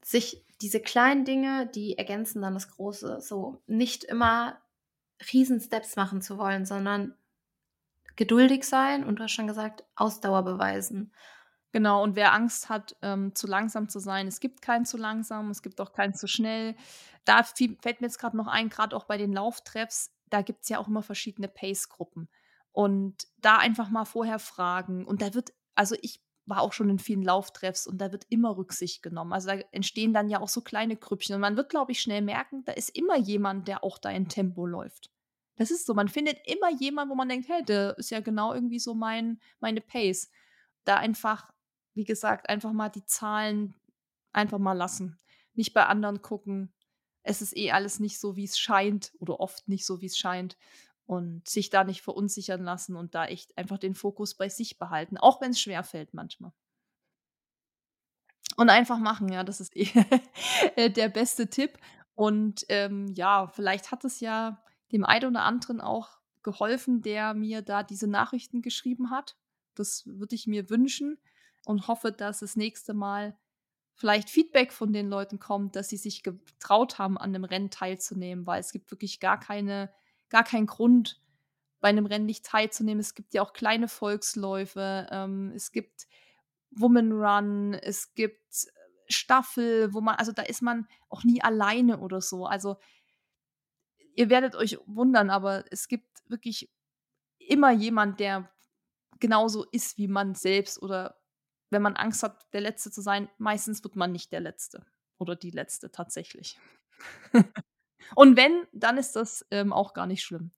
sich 0.00 0.46
diese 0.60 0.78
kleinen 0.78 1.24
Dinge, 1.24 1.66
die 1.74 1.98
ergänzen 1.98 2.40
dann 2.40 2.54
das 2.54 2.68
Große. 2.68 3.20
So 3.20 3.60
nicht 3.66 4.04
immer 4.04 4.60
Riesen-Steps 5.32 5.96
machen 5.96 6.22
zu 6.22 6.38
wollen, 6.38 6.66
sondern 6.66 7.14
geduldig 8.16 8.64
sein 8.64 9.04
und 9.04 9.18
du 9.18 9.24
hast 9.24 9.32
schon 9.32 9.46
gesagt, 9.46 9.84
Ausdauer 9.96 10.42
beweisen. 10.44 11.12
Genau, 11.72 12.04
und 12.04 12.14
wer 12.14 12.32
Angst 12.32 12.68
hat, 12.68 12.96
ähm, 13.02 13.34
zu 13.34 13.48
langsam 13.48 13.88
zu 13.88 13.98
sein, 13.98 14.28
es 14.28 14.38
gibt 14.38 14.62
keinen 14.62 14.84
zu 14.84 14.96
langsam, 14.96 15.50
es 15.50 15.60
gibt 15.60 15.80
auch 15.80 15.92
keinen 15.92 16.14
zu 16.14 16.28
schnell. 16.28 16.76
Da 17.24 17.42
fällt 17.42 18.00
mir 18.00 18.06
jetzt 18.06 18.20
gerade 18.20 18.36
noch 18.36 18.46
ein, 18.46 18.68
gerade 18.68 18.94
auch 18.94 19.04
bei 19.04 19.16
den 19.16 19.32
Lauftreffs, 19.32 20.12
da 20.30 20.42
gibt 20.42 20.62
es 20.62 20.68
ja 20.68 20.78
auch 20.78 20.86
immer 20.86 21.02
verschiedene 21.02 21.48
Pace-Gruppen. 21.48 22.28
Und 22.70 23.26
da 23.38 23.58
einfach 23.58 23.88
mal 23.88 24.04
vorher 24.04 24.38
fragen. 24.38 25.04
Und 25.04 25.22
da 25.22 25.34
wird, 25.34 25.52
also 25.74 25.96
ich 26.02 26.23
war 26.46 26.60
auch 26.60 26.72
schon 26.72 26.90
in 26.90 26.98
vielen 26.98 27.22
Lauftreffs 27.22 27.86
und 27.86 27.98
da 27.98 28.12
wird 28.12 28.26
immer 28.28 28.56
Rücksicht 28.56 29.02
genommen. 29.02 29.32
Also 29.32 29.48
da 29.48 29.54
entstehen 29.72 30.12
dann 30.12 30.28
ja 30.28 30.40
auch 30.40 30.48
so 30.48 30.60
kleine 30.60 30.96
Krüppchen. 30.96 31.34
Und 31.34 31.40
man 31.40 31.56
wird, 31.56 31.70
glaube 31.70 31.92
ich, 31.92 32.00
schnell 32.00 32.22
merken, 32.22 32.64
da 32.64 32.72
ist 32.72 32.90
immer 32.90 33.16
jemand, 33.16 33.66
der 33.68 33.82
auch 33.82 33.98
da 33.98 34.10
in 34.10 34.28
Tempo 34.28 34.66
läuft. 34.66 35.10
Das 35.56 35.70
ist 35.70 35.86
so, 35.86 35.94
man 35.94 36.08
findet 36.08 36.38
immer 36.46 36.70
jemanden, 36.70 37.12
wo 37.12 37.14
man 37.14 37.28
denkt, 37.28 37.48
hey, 37.48 37.64
der 37.64 37.96
ist 37.96 38.10
ja 38.10 38.20
genau 38.20 38.52
irgendwie 38.52 38.78
so 38.78 38.94
mein, 38.94 39.40
meine 39.60 39.80
Pace. 39.80 40.30
Da 40.84 40.96
einfach 40.96 41.54
wie 41.94 42.04
gesagt, 42.04 42.48
einfach 42.48 42.72
mal 42.72 42.88
die 42.88 43.06
Zahlen 43.06 43.74
einfach 44.32 44.58
mal 44.58 44.72
lassen. 44.72 45.18
Nicht 45.54 45.72
bei 45.72 45.86
anderen 45.86 46.22
gucken. 46.22 46.72
Es 47.22 47.40
ist 47.40 47.56
eh 47.56 47.70
alles 47.70 48.00
nicht 48.00 48.18
so, 48.18 48.36
wie 48.36 48.44
es 48.44 48.58
scheint 48.58 49.12
oder 49.18 49.40
oft 49.40 49.66
nicht 49.68 49.86
so, 49.86 50.00
wie 50.00 50.06
es 50.06 50.18
scheint. 50.18 50.58
Und 51.06 51.46
sich 51.46 51.68
da 51.68 51.84
nicht 51.84 52.00
verunsichern 52.00 52.62
lassen 52.62 52.96
und 52.96 53.14
da 53.14 53.26
echt 53.26 53.56
einfach 53.58 53.78
den 53.78 53.94
Fokus 53.94 54.34
bei 54.34 54.48
sich 54.48 54.78
behalten, 54.78 55.18
auch 55.18 55.42
wenn 55.42 55.50
es 55.50 55.60
schwerfällt 55.60 56.14
manchmal. 56.14 56.52
Und 58.56 58.70
einfach 58.70 58.98
machen, 58.98 59.28
ja, 59.28 59.44
das 59.44 59.60
ist 59.60 59.76
eh 59.76 59.88
äh, 60.76 60.90
der 60.90 61.08
beste 61.10 61.50
Tipp. 61.50 61.78
Und 62.14 62.64
ähm, 62.68 63.08
ja, 63.14 63.48
vielleicht 63.48 63.90
hat 63.90 64.04
es 64.04 64.20
ja 64.20 64.62
dem 64.92 65.04
einen 65.04 65.30
oder 65.30 65.42
anderen 65.42 65.80
auch 65.80 66.18
geholfen, 66.42 67.02
der 67.02 67.34
mir 67.34 67.62
da 67.62 67.82
diese 67.82 68.06
Nachrichten 68.06 68.62
geschrieben 68.62 69.10
hat. 69.10 69.36
Das 69.74 70.06
würde 70.06 70.36
ich 70.36 70.46
mir 70.46 70.70
wünschen 70.70 71.18
und 71.64 71.88
hoffe, 71.88 72.12
dass 72.12 72.40
das 72.40 72.54
nächste 72.56 72.94
Mal 72.94 73.36
vielleicht 73.94 74.30
Feedback 74.30 74.72
von 74.72 74.92
den 74.92 75.08
Leuten 75.08 75.38
kommt, 75.38 75.76
dass 75.76 75.88
sie 75.88 75.96
sich 75.96 76.22
getraut 76.22 76.98
haben, 76.98 77.16
an 77.18 77.34
einem 77.34 77.44
Rennen 77.44 77.70
teilzunehmen, 77.70 78.46
weil 78.46 78.60
es 78.60 78.72
gibt 78.72 78.90
wirklich 78.90 79.20
gar 79.20 79.38
keine, 79.38 79.92
gar 80.28 80.44
keinen 80.44 80.66
Grund, 80.66 81.20
bei 81.84 81.90
einem 81.90 82.06
Rennen 82.06 82.24
nicht 82.24 82.46
teilzunehmen. 82.46 83.00
Es 83.00 83.14
gibt 83.14 83.34
ja 83.34 83.42
auch 83.42 83.52
kleine 83.52 83.88
Volksläufe, 83.88 85.06
ähm, 85.10 85.52
es 85.54 85.70
gibt 85.70 86.06
Woman 86.70 87.12
Run, 87.12 87.74
es 87.74 88.14
gibt 88.14 88.68
Staffel, 89.06 89.92
wo 89.92 90.00
man, 90.00 90.14
also 90.16 90.32
da 90.32 90.40
ist 90.40 90.62
man 90.62 90.88
auch 91.10 91.24
nie 91.24 91.42
alleine 91.42 91.98
oder 92.00 92.22
so. 92.22 92.46
Also 92.46 92.78
ihr 94.14 94.30
werdet 94.30 94.54
euch 94.54 94.78
wundern, 94.86 95.28
aber 95.28 95.64
es 95.70 95.88
gibt 95.88 96.22
wirklich 96.26 96.70
immer 97.38 97.70
jemand, 97.70 98.18
der 98.18 98.50
genauso 99.20 99.64
ist 99.64 99.98
wie 99.98 100.08
man 100.08 100.34
selbst 100.34 100.80
oder 100.80 101.20
wenn 101.68 101.82
man 101.82 101.96
Angst 101.96 102.22
hat, 102.22 102.50
der 102.54 102.62
Letzte 102.62 102.90
zu 102.90 103.02
sein, 103.02 103.28
meistens 103.36 103.84
wird 103.84 103.94
man 103.94 104.10
nicht 104.10 104.32
der 104.32 104.40
Letzte 104.40 104.86
oder 105.18 105.36
die 105.36 105.50
Letzte 105.50 105.90
tatsächlich. 105.90 106.58
Und 108.14 108.36
wenn, 108.36 108.66
dann 108.72 108.96
ist 108.98 109.16
das 109.16 109.46
ähm, 109.50 109.72
auch 109.72 109.94
gar 109.94 110.06
nicht 110.06 110.22
schlimm. 110.22 110.50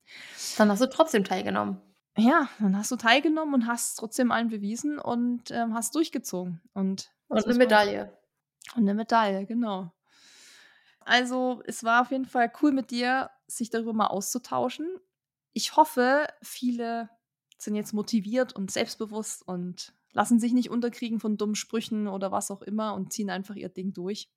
Dann 0.58 0.70
hast 0.70 0.80
du 0.80 0.88
trotzdem 0.88 1.24
teilgenommen. 1.24 1.80
Ja, 2.18 2.48
dann 2.58 2.76
hast 2.76 2.90
du 2.90 2.96
teilgenommen 2.96 3.54
und 3.54 3.66
hast 3.66 3.96
trotzdem 3.96 4.32
allen 4.32 4.48
bewiesen 4.48 4.98
und 4.98 5.50
ähm, 5.50 5.74
hast 5.74 5.94
durchgezogen. 5.94 6.62
Und, 6.72 7.12
und 7.28 7.44
eine 7.44 7.54
Medaille. 7.54 8.16
Und 8.74 8.82
eine 8.82 8.94
Medaille, 8.94 9.44
genau. 9.46 9.92
Also, 11.00 11.62
es 11.66 11.84
war 11.84 12.02
auf 12.02 12.10
jeden 12.10 12.24
Fall 12.24 12.50
cool 12.62 12.72
mit 12.72 12.90
dir, 12.90 13.30
sich 13.46 13.70
darüber 13.70 13.92
mal 13.92 14.06
auszutauschen. 14.06 14.88
Ich 15.52 15.76
hoffe, 15.76 16.26
viele 16.42 17.10
sind 17.58 17.76
jetzt 17.76 17.92
motiviert 17.92 18.54
und 18.54 18.70
selbstbewusst 18.70 19.46
und 19.46 19.94
lassen 20.12 20.40
sich 20.40 20.52
nicht 20.52 20.70
unterkriegen 20.70 21.20
von 21.20 21.36
dummen 21.36 21.54
Sprüchen 21.54 22.08
oder 22.08 22.32
was 22.32 22.50
auch 22.50 22.62
immer 22.62 22.94
und 22.94 23.12
ziehen 23.12 23.30
einfach 23.30 23.54
ihr 23.54 23.68
Ding 23.68 23.92
durch. 23.92 24.30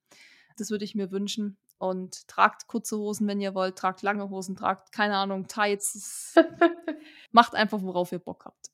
Das 0.56 0.70
würde 0.70 0.84
ich 0.84 0.94
mir 0.94 1.10
wünschen. 1.10 1.56
Und 1.80 2.28
tragt 2.28 2.66
kurze 2.66 2.98
Hosen, 2.98 3.26
wenn 3.26 3.40
ihr 3.40 3.54
wollt, 3.54 3.76
tragt 3.76 4.02
lange 4.02 4.28
Hosen, 4.28 4.54
tragt, 4.54 4.92
keine 4.92 5.16
Ahnung, 5.16 5.48
Tights. 5.48 6.34
Macht 7.32 7.54
einfach, 7.54 7.80
worauf 7.80 8.12
ihr 8.12 8.18
Bock 8.18 8.44
habt. 8.44 8.70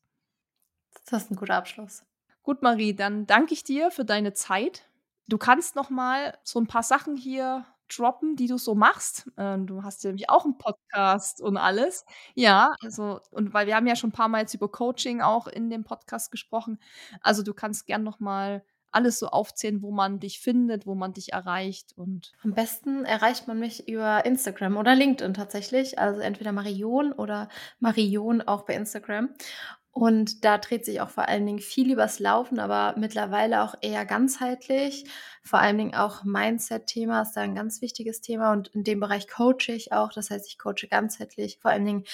Das 1.08 1.22
ist 1.22 1.30
ein 1.30 1.36
guter 1.36 1.54
Abschluss. 1.54 2.02
Gut, 2.42 2.62
Marie, 2.62 2.96
dann 2.96 3.24
danke 3.28 3.54
ich 3.54 3.62
dir 3.62 3.92
für 3.92 4.04
deine 4.04 4.32
Zeit. 4.32 4.90
Du 5.28 5.38
kannst 5.38 5.76
noch 5.76 5.88
mal 5.88 6.36
so 6.42 6.58
ein 6.58 6.66
paar 6.66 6.82
Sachen 6.82 7.16
hier 7.16 7.64
droppen, 7.88 8.34
die 8.34 8.48
du 8.48 8.58
so 8.58 8.74
machst. 8.74 9.30
Ähm, 9.36 9.68
du 9.68 9.84
hast 9.84 10.02
ja 10.02 10.08
nämlich 10.08 10.28
auch 10.28 10.44
einen 10.44 10.58
Podcast 10.58 11.40
und 11.40 11.58
alles. 11.58 12.04
Ja, 12.34 12.74
also 12.82 13.20
und 13.30 13.54
weil 13.54 13.68
wir 13.68 13.76
haben 13.76 13.86
ja 13.86 13.94
schon 13.94 14.10
ein 14.10 14.14
paar 14.14 14.26
Mal 14.26 14.40
jetzt 14.40 14.54
über 14.54 14.68
Coaching 14.68 15.20
auch 15.20 15.46
in 15.46 15.70
dem 15.70 15.84
Podcast 15.84 16.32
gesprochen. 16.32 16.80
Also 17.20 17.44
du 17.44 17.54
kannst 17.54 17.86
gern 17.86 18.02
noch 18.02 18.18
mal 18.18 18.64
alles 18.96 19.18
so 19.18 19.28
aufzählen, 19.28 19.82
wo 19.82 19.92
man 19.92 20.18
dich 20.18 20.40
findet, 20.40 20.86
wo 20.86 20.94
man 20.94 21.12
dich 21.12 21.32
erreicht 21.32 21.92
und 21.96 22.32
am 22.42 22.54
besten 22.54 23.04
erreicht 23.04 23.46
man 23.46 23.58
mich 23.58 23.88
über 23.88 24.24
Instagram 24.24 24.76
oder 24.76 24.94
LinkedIn 24.94 25.34
tatsächlich, 25.34 25.98
also 25.98 26.20
entweder 26.20 26.52
Marion 26.52 27.12
oder 27.12 27.48
Marion 27.78 28.42
auch 28.42 28.64
bei 28.64 28.74
Instagram 28.74 29.30
und 29.96 30.44
da 30.44 30.58
dreht 30.58 30.84
sich 30.84 31.00
auch 31.00 31.08
vor 31.08 31.26
allen 31.26 31.46
Dingen 31.46 31.58
viel 31.58 31.90
übers 31.90 32.18
Laufen, 32.18 32.58
aber 32.58 32.94
mittlerweile 32.98 33.62
auch 33.62 33.74
eher 33.80 34.04
ganzheitlich. 34.04 35.06
Vor 35.42 35.58
allen 35.58 35.78
Dingen 35.78 35.94
auch 35.94 36.22
Mindset-Thema 36.22 37.22
ist 37.22 37.32
da 37.32 37.40
ein 37.40 37.54
ganz 37.54 37.80
wichtiges 37.80 38.20
Thema 38.20 38.52
und 38.52 38.68
in 38.68 38.84
dem 38.84 39.00
Bereich 39.00 39.26
coache 39.26 39.72
ich 39.72 39.92
auch. 39.92 40.12
Das 40.12 40.28
heißt, 40.28 40.48
ich 40.48 40.58
coache 40.58 40.86
ganzheitlich, 40.90 41.60
vor 41.62 41.70
allen 41.70 41.86
Dingen 41.86 42.04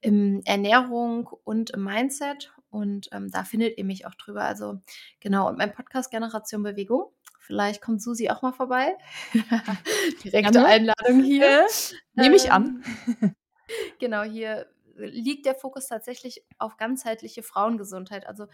im 0.00 0.42
Ernährung 0.44 1.30
und 1.42 1.70
im 1.70 1.82
Mindset. 1.82 2.52
Und 2.72 3.10
ähm, 3.12 3.30
da 3.30 3.44
findet 3.44 3.76
ihr 3.76 3.84
mich 3.84 4.06
auch 4.06 4.14
drüber. 4.14 4.44
Also 4.44 4.80
genau, 5.20 5.48
und 5.48 5.58
mein 5.58 5.72
Podcast 5.72 6.10
Generation 6.10 6.62
Bewegung. 6.62 7.12
Vielleicht 7.38 7.82
kommt 7.82 8.00
Susi 8.00 8.30
auch 8.30 8.40
mal 8.40 8.52
vorbei. 8.52 8.96
Direkte 10.24 10.52
Gerne. 10.52 10.66
Einladung 10.66 11.22
hier. 11.22 11.66
Äh, 11.66 11.68
Nehme 12.14 12.36
ich 12.36 12.50
an. 12.50 12.82
Ähm, 13.20 13.34
genau, 14.00 14.22
hier 14.22 14.66
liegt 14.96 15.44
der 15.44 15.54
Fokus 15.54 15.88
tatsächlich 15.88 16.46
auf 16.58 16.78
ganzheitliche 16.78 17.42
Frauengesundheit. 17.42 18.26
Also 18.26 18.46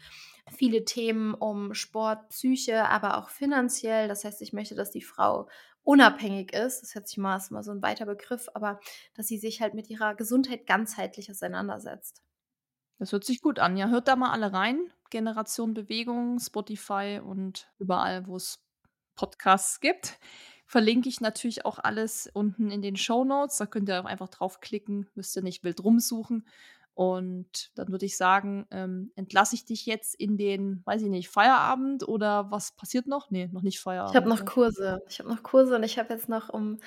viele 0.50 0.84
Themen 0.84 1.34
um 1.34 1.74
Sport, 1.74 2.30
Psyche, 2.30 2.88
aber 2.88 3.18
auch 3.18 3.28
finanziell. 3.28 4.08
Das 4.08 4.24
heißt, 4.24 4.42
ich 4.42 4.52
möchte, 4.52 4.74
dass 4.74 4.90
die 4.90 5.02
Frau 5.02 5.48
unabhängig 5.84 6.52
ist. 6.52 6.82
Das 6.82 6.94
hört 6.96 7.06
sich 7.06 7.18
mal, 7.18 7.36
ist 7.36 7.52
mal 7.52 7.62
so 7.62 7.70
ein 7.70 7.82
weiter 7.82 8.06
Begriff, 8.06 8.48
aber 8.54 8.80
dass 9.14 9.28
sie 9.28 9.38
sich 9.38 9.60
halt 9.60 9.74
mit 9.74 9.88
ihrer 9.90 10.16
Gesundheit 10.16 10.66
ganzheitlich 10.66 11.30
auseinandersetzt. 11.30 12.22
Das 12.98 13.12
hört 13.12 13.24
sich 13.24 13.40
gut 13.40 13.58
an. 13.58 13.76
Ja, 13.76 13.88
hört 13.88 14.08
da 14.08 14.16
mal 14.16 14.30
alle 14.30 14.52
rein. 14.52 14.92
Generation 15.10 15.74
Bewegung, 15.74 16.38
Spotify 16.38 17.20
und 17.24 17.70
überall, 17.78 18.26
wo 18.26 18.36
es 18.36 18.60
Podcasts 19.14 19.80
gibt 19.80 20.18
verlinke 20.68 21.08
ich 21.08 21.20
natürlich 21.20 21.64
auch 21.64 21.78
alles 21.78 22.28
unten 22.32 22.70
in 22.70 22.82
den 22.82 22.96
Show 22.96 23.24
Notes. 23.24 23.56
Da 23.56 23.66
könnt 23.66 23.88
ihr 23.88 24.00
auch 24.00 24.04
einfach 24.04 24.28
draufklicken, 24.28 25.08
müsst 25.14 25.34
ihr 25.34 25.42
nicht 25.42 25.64
wild 25.64 25.82
rumsuchen. 25.82 26.46
Und 26.92 27.70
dann 27.74 27.88
würde 27.88 28.04
ich 28.04 28.16
sagen, 28.16 28.66
ähm, 28.70 29.10
entlasse 29.16 29.54
ich 29.54 29.64
dich 29.64 29.86
jetzt 29.86 30.14
in 30.14 30.36
den, 30.36 30.82
weiß 30.84 31.02
ich 31.02 31.08
nicht, 31.08 31.30
Feierabend 31.30 32.06
oder 32.06 32.50
was 32.50 32.72
passiert 32.72 33.06
noch? 33.06 33.30
Nee, 33.30 33.48
noch 33.50 33.62
nicht 33.62 33.80
Feierabend. 33.80 34.14
Ich 34.14 34.16
habe 34.16 34.28
noch 34.28 34.44
Kurse. 34.44 35.00
Ich 35.08 35.20
habe 35.20 35.30
noch 35.30 35.42
Kurse 35.42 35.74
und 35.74 35.84
ich 35.84 35.98
habe 35.98 36.12
jetzt 36.12 36.28
noch 36.28 36.50
um 36.50 36.78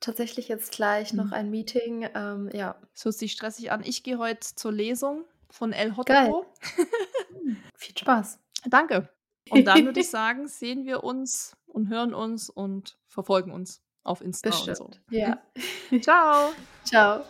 tatsächlich 0.00 0.48
jetzt 0.48 0.72
gleich 0.72 1.12
mhm. 1.12 1.18
noch 1.18 1.32
ein 1.32 1.50
Meeting. 1.50 2.08
Ähm, 2.14 2.50
ja. 2.52 2.80
Es 2.94 3.04
hört 3.04 3.14
sich 3.14 3.32
stressig 3.32 3.70
an. 3.70 3.82
Ich 3.84 4.02
gehe 4.02 4.18
heute 4.18 4.40
zur 4.40 4.72
Lesung 4.72 5.24
von 5.50 5.72
El 5.72 5.96
Hotto. 5.96 6.46
Hm, 6.76 7.56
viel 7.76 7.98
Spaß. 7.98 8.38
Danke. 8.66 9.08
Und 9.50 9.64
dann 9.64 9.84
würde 9.84 10.00
ich 10.00 10.10
sagen, 10.10 10.48
sehen 10.48 10.84
wir 10.84 11.04
uns 11.04 11.56
und 11.66 11.88
hören 11.88 12.14
uns 12.14 12.50
und 12.50 12.96
verfolgen 13.08 13.52
uns 13.52 13.82
auf 14.02 14.20
Insta 14.20 14.50
Bestimmt. 14.50 14.80
und 14.80 14.94
so. 14.94 15.16
Ja. 15.16 15.38
Ciao. 16.00 16.52
Ciao. 16.84 17.24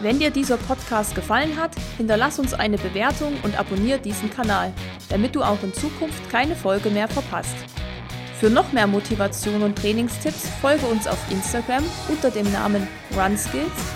Wenn 0.00 0.18
dir 0.18 0.30
dieser 0.30 0.58
Podcast 0.58 1.14
gefallen 1.14 1.56
hat, 1.56 1.74
hinterlass 1.96 2.38
uns 2.38 2.52
eine 2.52 2.76
Bewertung 2.76 3.34
und 3.42 3.58
abonniere 3.58 3.98
diesen 3.98 4.28
Kanal, 4.28 4.74
damit 5.08 5.34
du 5.34 5.42
auch 5.42 5.62
in 5.62 5.72
Zukunft 5.72 6.28
keine 6.30 6.54
Folge 6.54 6.90
mehr 6.90 7.08
verpasst. 7.08 7.56
Für 8.38 8.50
noch 8.50 8.72
mehr 8.72 8.86
Motivation 8.86 9.62
und 9.62 9.78
Trainingstipps 9.78 10.50
folge 10.60 10.84
uns 10.86 11.06
auf 11.06 11.18
Instagram 11.30 11.82
unter 12.08 12.30
dem 12.30 12.50
Namen 12.52 12.86
RunSkills 13.16 13.95